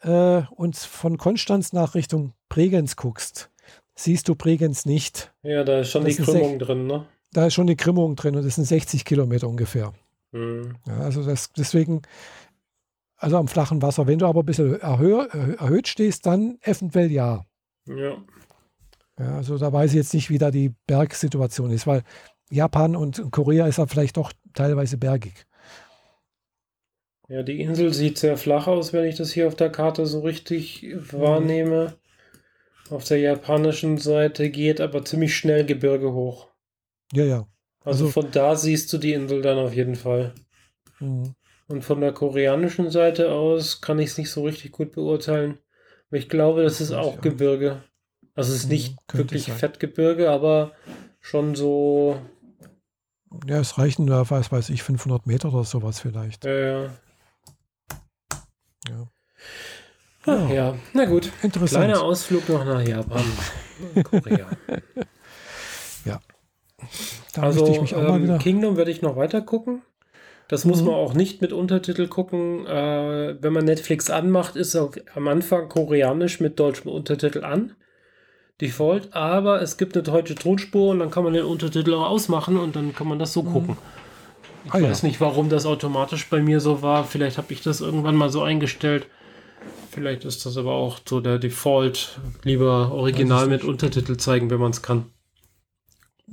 äh, 0.00 0.42
und 0.50 0.76
von 0.76 1.18
Konstanz 1.18 1.72
nach 1.72 1.94
Richtung 1.94 2.32
Bregenz 2.48 2.96
guckst, 2.96 3.50
siehst 3.94 4.28
du 4.28 4.34
Bregenz 4.34 4.86
nicht. 4.86 5.32
Ja, 5.42 5.64
da 5.64 5.80
ist 5.80 5.90
schon 5.90 6.04
das 6.04 6.16
die 6.16 6.22
Krümmung 6.22 6.58
drin, 6.58 6.86
ne? 6.86 7.06
Da 7.32 7.46
ist 7.46 7.54
schon 7.54 7.66
die 7.66 7.76
Krümmung 7.76 8.16
drin 8.16 8.36
und 8.36 8.44
das 8.44 8.56
sind 8.56 8.64
60 8.64 9.04
Kilometer 9.04 9.48
ungefähr. 9.48 9.92
Mhm. 10.32 10.76
Ja, 10.86 10.98
also 11.00 11.24
das, 11.24 11.52
deswegen, 11.52 12.02
also 13.16 13.36
am 13.36 13.48
flachen 13.48 13.82
Wasser. 13.82 14.06
Wenn 14.06 14.18
du 14.18 14.26
aber 14.26 14.40
ein 14.40 14.46
bisschen 14.46 14.80
erhö 14.80 15.26
erhöht 15.58 15.88
stehst, 15.88 16.26
dann 16.26 16.58
eventuell 16.62 17.10
ja. 17.10 17.44
Ja. 17.86 18.16
ja. 19.18 19.36
Also 19.36 19.58
da 19.58 19.72
weiß 19.72 19.90
ich 19.90 19.96
jetzt 19.96 20.14
nicht, 20.14 20.30
wie 20.30 20.38
da 20.38 20.50
die 20.50 20.74
Bergsituation 20.86 21.70
ist, 21.70 21.86
weil 21.86 22.02
Japan 22.50 22.96
und 22.96 23.30
Korea 23.30 23.66
ist 23.66 23.78
ja 23.78 23.86
vielleicht 23.86 24.16
doch 24.16 24.32
teilweise 24.54 24.96
bergig. 24.96 25.46
Ja, 27.30 27.44
die 27.44 27.60
Insel 27.60 27.94
sieht 27.94 28.18
sehr 28.18 28.36
flach 28.36 28.66
aus, 28.66 28.92
wenn 28.92 29.04
ich 29.04 29.14
das 29.14 29.30
hier 29.30 29.46
auf 29.46 29.54
der 29.54 29.70
Karte 29.70 30.04
so 30.04 30.18
richtig 30.18 30.84
wahrnehme. 31.12 31.94
Auf 32.90 33.04
der 33.04 33.18
japanischen 33.18 33.98
Seite 33.98 34.50
geht 34.50 34.80
aber 34.80 35.04
ziemlich 35.04 35.36
schnell 35.36 35.64
Gebirge 35.64 36.12
hoch. 36.12 36.48
Ja, 37.12 37.22
ja. 37.22 37.46
Also, 37.84 38.06
also 38.06 38.08
von 38.08 38.32
da 38.32 38.56
siehst 38.56 38.92
du 38.92 38.98
die 38.98 39.12
Insel 39.12 39.42
dann 39.42 39.58
auf 39.58 39.72
jeden 39.72 39.94
Fall. 39.94 40.34
Mhm. 40.98 41.36
Und 41.68 41.84
von 41.84 42.00
der 42.00 42.10
koreanischen 42.10 42.90
Seite 42.90 43.30
aus 43.30 43.80
kann 43.80 44.00
ich 44.00 44.10
es 44.10 44.18
nicht 44.18 44.30
so 44.30 44.42
richtig 44.42 44.72
gut 44.72 44.90
beurteilen. 44.90 45.60
Aber 46.08 46.18
ich 46.18 46.28
glaube, 46.28 46.64
das 46.64 46.80
ist 46.80 46.90
auch 46.90 47.20
Gebirge. 47.20 47.80
Also 48.34 48.52
es 48.52 48.62
ist 48.62 48.64
mhm, 48.64 48.72
nicht 48.72 48.96
wirklich 49.12 49.52
Fettgebirge, 49.52 50.30
aber 50.30 50.72
schon 51.20 51.54
so. 51.54 52.20
Ja, 53.46 53.60
es 53.60 53.78
reichen, 53.78 54.10
was 54.10 54.50
weiß 54.50 54.70
ich, 54.70 54.82
500 54.82 55.28
Meter 55.28 55.54
oder 55.54 55.62
sowas 55.62 56.00
vielleicht. 56.00 56.44
Ja, 56.44 56.58
ja. 56.58 56.90
Ja. 58.90 59.06
Ach, 60.26 60.50
ja. 60.50 60.74
na 60.92 61.04
gut. 61.06 61.30
Interessant. 61.42 61.84
Kleiner 61.84 62.02
Ausflug 62.02 62.48
noch 62.48 62.64
nach 62.64 62.82
Japan. 62.82 63.24
Korea. 64.04 64.48
ja. 66.04 66.20
Da 67.34 67.42
also, 67.42 67.66
ich 67.70 67.80
mich 67.80 67.94
auch 67.94 68.02
ähm, 68.02 68.08
mal 68.08 68.22
wieder. 68.22 68.38
Kingdom 68.38 68.76
werde 68.76 68.90
ich 68.90 69.02
noch 69.02 69.16
weiter 69.16 69.40
gucken. 69.40 69.82
Das 70.48 70.64
mhm. 70.64 70.70
muss 70.70 70.82
man 70.82 70.94
auch 70.94 71.14
nicht 71.14 71.40
mit 71.40 71.52
Untertitel 71.52 72.08
gucken. 72.08 72.66
Äh, 72.66 73.36
wenn 73.40 73.52
man 73.52 73.64
Netflix 73.64 74.10
anmacht, 74.10 74.56
ist 74.56 74.76
auch 74.76 74.94
am 75.14 75.28
Anfang 75.28 75.68
koreanisch 75.68 76.40
mit 76.40 76.58
deutschem 76.58 76.90
Untertitel 76.90 77.44
an. 77.44 77.74
Default, 78.60 79.14
aber 79.14 79.62
es 79.62 79.78
gibt 79.78 79.96
eine 79.96 80.02
deutsche 80.02 80.34
Tonspur 80.34 80.90
und 80.90 80.98
dann 80.98 81.10
kann 81.10 81.24
man 81.24 81.32
den 81.32 81.46
Untertitel 81.46 81.94
auch 81.94 82.10
ausmachen 82.10 82.58
und 82.58 82.76
dann 82.76 82.94
kann 82.94 83.08
man 83.08 83.18
das 83.18 83.32
so 83.32 83.42
mhm. 83.42 83.52
gucken. 83.52 83.76
Ich 84.64 84.74
ah, 84.74 84.82
weiß 84.82 85.02
ja. 85.02 85.08
nicht, 85.08 85.20
warum 85.20 85.48
das 85.48 85.66
automatisch 85.66 86.28
bei 86.28 86.40
mir 86.40 86.60
so 86.60 86.82
war. 86.82 87.04
Vielleicht 87.04 87.38
habe 87.38 87.52
ich 87.52 87.62
das 87.62 87.80
irgendwann 87.80 88.16
mal 88.16 88.30
so 88.30 88.42
eingestellt. 88.42 89.06
Vielleicht 89.90 90.24
ist 90.24 90.46
das 90.46 90.56
aber 90.56 90.72
auch 90.72 91.00
so 91.06 91.20
der 91.20 91.38
Default. 91.38 92.20
Lieber 92.44 92.92
original 92.92 93.48
mit 93.48 93.64
Untertitel 93.64 94.16
zeigen, 94.16 94.50
wenn 94.50 94.60
man 94.60 94.70
es 94.70 94.82
kann. 94.82 95.06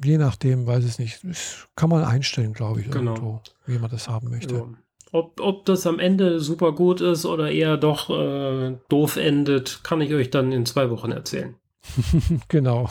Je 0.04 0.18
nachdem, 0.18 0.68
weiß 0.68 0.86
ich 0.86 1.00
nicht. 1.00 1.24
Das 1.24 1.68
kann 1.76 1.90
man 1.90 2.04
einstellen, 2.04 2.54
glaube 2.54 2.82
ich, 2.82 2.92
genau. 2.92 3.16
irgendwo, 3.16 3.42
wie 3.66 3.80
man 3.80 3.90
das 3.90 4.08
haben 4.08 4.30
möchte. 4.30 4.56
Ja. 4.56 4.66
Ob, 5.12 5.40
ob 5.40 5.66
das 5.66 5.88
am 5.88 6.00
Ende 6.00 6.40
super 6.40 6.74
gut 6.74 7.02
ist 7.02 7.26
oder 7.26 7.50
eher 7.50 7.78
doch 7.78 8.10
äh, 8.10 8.76
doof 8.90 9.16
endet, 9.16 9.84
kann 9.84 10.02
ich 10.02 10.14
euch 10.14 10.30
dann 10.30 10.52
in 10.52 10.66
zwei 10.66 10.90
Wochen 10.90 11.12
erzählen. 11.12 11.56
genau. 12.50 12.90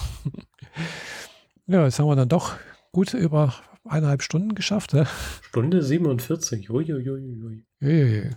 Ja, 1.67 1.85
jetzt 1.85 1.99
haben 1.99 2.09
wir 2.09 2.17
dann 2.17 2.29
doch 2.29 2.55
gut 2.93 3.13
über 3.15 3.55
eineinhalb 3.89 4.23
Stunden 4.23 4.55
geschafft. 4.55 4.95
Ne? 4.95 5.07
Stunde 5.43 5.83
47. 5.83 6.71
Uiuiui. 6.71 7.65
Ui. 7.83 8.31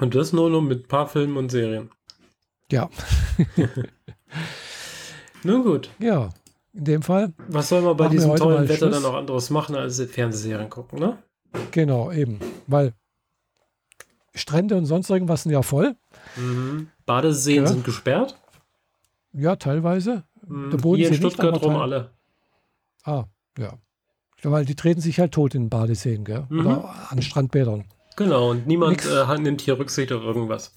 Und 0.00 0.14
das 0.14 0.32
nur 0.32 0.50
noch 0.50 0.62
mit 0.62 0.84
ein 0.84 0.88
paar 0.88 1.08
Filmen 1.08 1.36
und 1.36 1.50
Serien. 1.50 1.90
Ja. 2.70 2.88
Nun 5.44 5.62
gut. 5.62 5.90
Ja, 5.98 6.30
in 6.72 6.84
dem 6.84 7.02
Fall. 7.02 7.32
Was 7.48 7.68
soll 7.68 7.82
man 7.82 7.96
bei 7.96 8.08
diesem 8.08 8.34
tollen 8.34 8.64
Wetter 8.64 8.88
Schluss. 8.88 8.90
dann 8.92 9.02
noch 9.02 9.14
anderes 9.14 9.50
machen, 9.50 9.76
als 9.76 10.00
Fernsehserien 10.00 10.70
gucken, 10.70 10.98
ne? 10.98 11.18
Genau, 11.70 12.10
eben. 12.10 12.40
Weil 12.66 12.94
Strände 14.34 14.76
und 14.76 14.86
sonst 14.86 15.10
irgendwas 15.10 15.44
sind 15.44 15.52
ja 15.52 15.62
voll. 15.62 15.94
Mhm. 16.36 16.88
Badeseen 17.06 17.64
ja. 17.64 17.70
sind 17.70 17.84
gesperrt. 17.84 18.36
Ja, 19.32 19.56
teilweise. 19.56 20.24
Mhm. 20.46 20.70
Der 20.70 20.78
Boden 20.78 21.00
Hier 21.00 21.08
in 21.08 21.14
Stuttgart 21.14 21.62
rum 21.62 21.76
alle. 21.76 22.10
Ah, 23.04 23.24
ja. 23.58 23.78
Weil 24.44 24.64
die 24.64 24.74
treten 24.74 25.00
sich 25.00 25.18
halt 25.18 25.32
tot 25.32 25.54
in 25.54 25.68
Badeseen, 25.68 26.24
gell? 26.24 26.46
Mhm. 26.48 26.60
Oder 26.60 26.94
an 27.08 27.22
Strandbädern. 27.22 27.84
Genau, 28.16 28.50
und 28.50 28.66
niemand 28.66 29.04
äh, 29.06 29.38
nimmt 29.38 29.60
hier 29.60 29.78
Rücksicht 29.78 30.12
auf 30.12 30.22
irgendwas. 30.22 30.74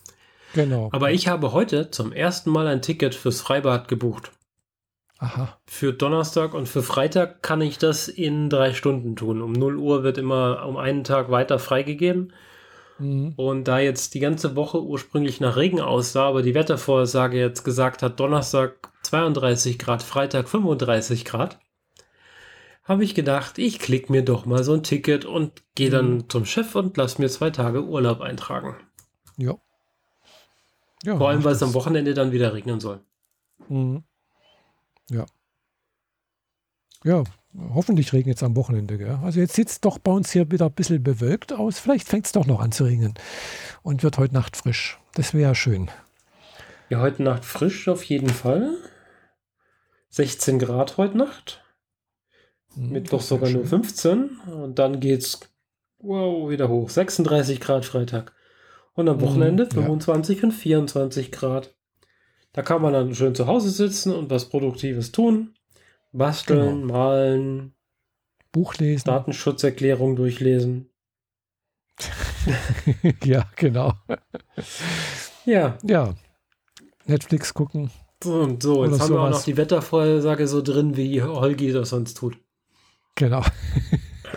Genau. 0.54 0.90
Aber 0.92 1.12
ich 1.12 1.28
habe 1.28 1.52
heute 1.52 1.92
zum 1.92 2.12
ersten 2.12 2.50
Mal 2.50 2.68
ein 2.68 2.82
Ticket 2.82 3.14
fürs 3.14 3.42
Freibad 3.42 3.88
gebucht. 3.88 4.32
Aha. 5.20 5.58
Für 5.66 5.94
Donnerstag 5.94 6.54
und 6.54 6.68
für 6.70 6.84
Freitag 6.84 7.42
kann 7.42 7.62
ich 7.62 7.78
das 7.78 8.08
in 8.08 8.50
drei 8.50 8.74
Stunden 8.74 9.16
tun. 9.16 9.42
Um 9.42 9.52
0 9.52 9.78
Uhr 9.78 10.04
wird 10.04 10.18
immer 10.18 10.66
um 10.68 10.78
einen 10.78 11.04
Tag 11.04 11.32
weiter 11.32 11.60
freigegeben. 11.60 12.34
Mhm. 13.00 13.34
Und 13.36 13.68
da 13.68 13.80
jetzt 13.80 14.14
die 14.14 14.20
ganze 14.20 14.56
Woche 14.56 14.82
ursprünglich 14.82 15.40
nach 15.40 15.56
Regen 15.56 15.82
aussah, 15.82 16.28
aber 16.28 16.42
die 16.42 16.54
Wettervorhersage 16.54 17.38
jetzt 17.38 17.64
gesagt 17.64 18.02
hat, 18.02 18.20
Donnerstag 18.20 18.92
32 19.04 19.80
Grad, 19.80 20.04
Freitag 20.04 20.50
35 20.50 21.26
Grad, 21.26 21.60
habe 22.88 23.04
ich 23.04 23.16
gedacht, 23.16 23.58
ich 23.58 23.80
klicke 23.80 24.12
mir 24.12 24.24
doch 24.24 24.46
mal 24.46 24.64
so 24.64 24.74
ein 24.74 24.84
Ticket 24.84 25.26
und 25.26 25.64
gehe 25.76 25.90
dann 25.90 26.14
mhm. 26.14 26.30
zum 26.30 26.46
Chef 26.46 26.74
und 26.76 26.96
lass 26.96 27.20
mir 27.20 27.30
zwei 27.30 27.50
Tage 27.50 27.84
Urlaub 27.84 28.22
eintragen. 28.22 28.78
Ja. 29.36 29.56
ja 31.04 31.18
Vor 31.18 31.30
allem, 31.30 31.44
weil 31.44 31.54
es 31.54 31.64
am 31.64 31.74
Wochenende 31.74 32.14
dann 32.14 32.32
wieder 32.32 32.54
regnen 32.54 32.80
soll. 32.80 33.02
Mhm. 33.68 34.04
Ja. 35.10 35.26
Ja, 37.04 37.24
hoffentlich 37.74 38.14
regnet 38.14 38.38
es 38.38 38.44
am 38.44 38.56
Wochenende. 38.56 38.98
Gell? 38.98 39.20
Also 39.22 39.40
jetzt 39.40 39.54
sieht 39.54 39.68
es 39.68 39.82
doch 39.82 40.00
bei 40.00 40.12
uns 40.12 40.32
hier 40.32 40.50
wieder 40.52 40.66
ein 40.66 40.74
bisschen 40.74 41.04
bewölkt 41.04 41.54
aus. 41.54 41.80
Vielleicht 41.80 42.08
fängt 42.08 42.26
es 42.26 42.32
doch 42.32 42.46
noch 42.46 42.62
an 42.62 42.72
zu 42.72 42.86
regnen 42.86 43.14
und 43.84 44.04
wird 44.04 44.18
heute 44.18 44.34
Nacht 44.34 44.58
frisch. 44.58 44.98
Das 45.14 45.34
wäre 45.34 45.50
ja 45.50 45.56
schön. 45.56 45.92
Ja, 46.90 47.02
heute 47.02 47.22
Nacht 47.22 47.44
frisch 47.44 47.88
auf 47.90 48.04
jeden 48.04 48.30
Fall. 48.30 48.78
16 50.10 50.58
Grad 50.58 50.98
heute 50.98 51.18
Nacht. 51.18 51.64
Hm, 52.78 52.92
Mittwoch 52.92 53.22
sogar 53.22 53.50
nur 53.50 53.66
15 53.66 54.40
und 54.48 54.80
dann 54.80 55.00
geht's 55.00 55.40
wow, 56.00 56.50
wieder 56.50 56.70
hoch. 56.70 56.90
36 56.90 57.60
Grad 57.60 57.86
Freitag. 57.86 58.34
Und 58.94 59.10
am 59.10 59.20
hm, 59.20 59.28
Wochenende 59.28 59.66
mhm, 59.66 59.72
25 59.72 60.38
ja. 60.38 60.44
und 60.46 60.52
24 60.52 61.32
Grad. 61.32 61.76
Da 62.54 62.62
kann 62.62 62.82
man 62.82 62.94
dann 62.94 63.14
schön 63.14 63.36
zu 63.36 63.48
Hause 63.48 63.70
sitzen 63.70 64.14
und 64.14 64.30
was 64.30 64.50
Produktives 64.50 65.12
tun. 65.12 65.54
Basteln, 66.12 66.82
genau. 66.82 66.94
malen, 66.94 67.76
Buch 68.52 68.76
lesen, 68.76 69.06
Datenschutzerklärung 69.06 70.16
durchlesen. 70.16 70.90
ja, 73.24 73.46
genau. 73.56 73.94
Ja. 75.46 75.78
Ja. 75.84 76.16
Netflix 77.06 77.54
gucken. 77.54 77.92
So 78.24 78.42
und 78.42 78.64
so. 78.64 78.86
Jetzt 78.86 79.00
haben 79.00 79.14
wir 79.14 79.22
auch 79.22 79.30
noch 79.30 79.44
die 79.44 79.58
Wettervorhersage 79.58 80.48
so 80.48 80.62
drin, 80.62 80.98
wie 80.98 81.22
Holgi 81.22 81.72
das 81.72 81.90
sonst 81.90 82.16
tut. 82.16 82.40
Genau. 83.18 83.44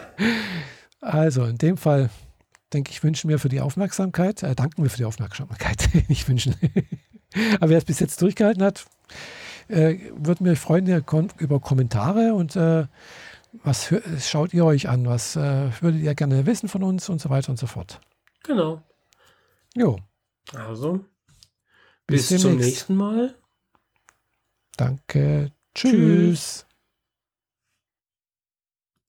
also 1.01 1.45
in 1.45 1.59
dem 1.59 1.77
Fall 1.77 2.11
denke 2.73 2.91
ich, 2.91 3.05
wünschen 3.05 3.29
wir 3.29 3.39
für 3.39 3.51
die 3.51 3.61
Aufmerksamkeit, 3.61 4.43
äh, 4.43 4.55
danken 4.57 4.83
wir 4.83 4.91
für 4.91 4.97
die 4.97 5.05
Aufmerksamkeit, 5.05 5.91
nicht 6.09 6.29
wünschen. 6.29 6.57
Aber 7.61 7.69
wer 7.69 7.79
es 7.79 7.85
bis 7.85 8.01
jetzt 8.01 8.21
durchgehalten 8.23 8.63
hat, 8.63 8.87
äh, 9.69 9.99
würde 10.17 10.43
mich 10.43 10.59
freuen 10.59 10.87
über 11.39 11.61
Kommentare 11.61 12.35
und 12.35 12.57
äh, 12.57 12.87
was 13.65 13.93
schaut 14.21 14.55
ihr 14.55 14.65
euch 14.65 14.89
an? 14.89 15.07
Was 15.07 15.37
äh, 15.37 15.71
würdet 15.81 16.01
ihr 16.01 16.15
gerne 16.15 16.47
wissen 16.47 16.69
von 16.69 16.83
uns 16.83 17.09
und 17.09 17.21
so 17.21 17.31
weiter 17.31 17.51
und 17.51 17.59
so 17.59 17.67
fort? 17.67 18.01
Genau. 18.45 18.83
Jo. 19.75 19.99
Also, 20.55 21.05
bis, 22.07 22.29
bis 22.29 22.41
zum 22.41 22.57
nächsten 22.57 22.97
Mal. 22.97 23.35
Danke. 24.77 25.53
Tschüss. 25.75 25.91
Tschüss. 25.93 26.67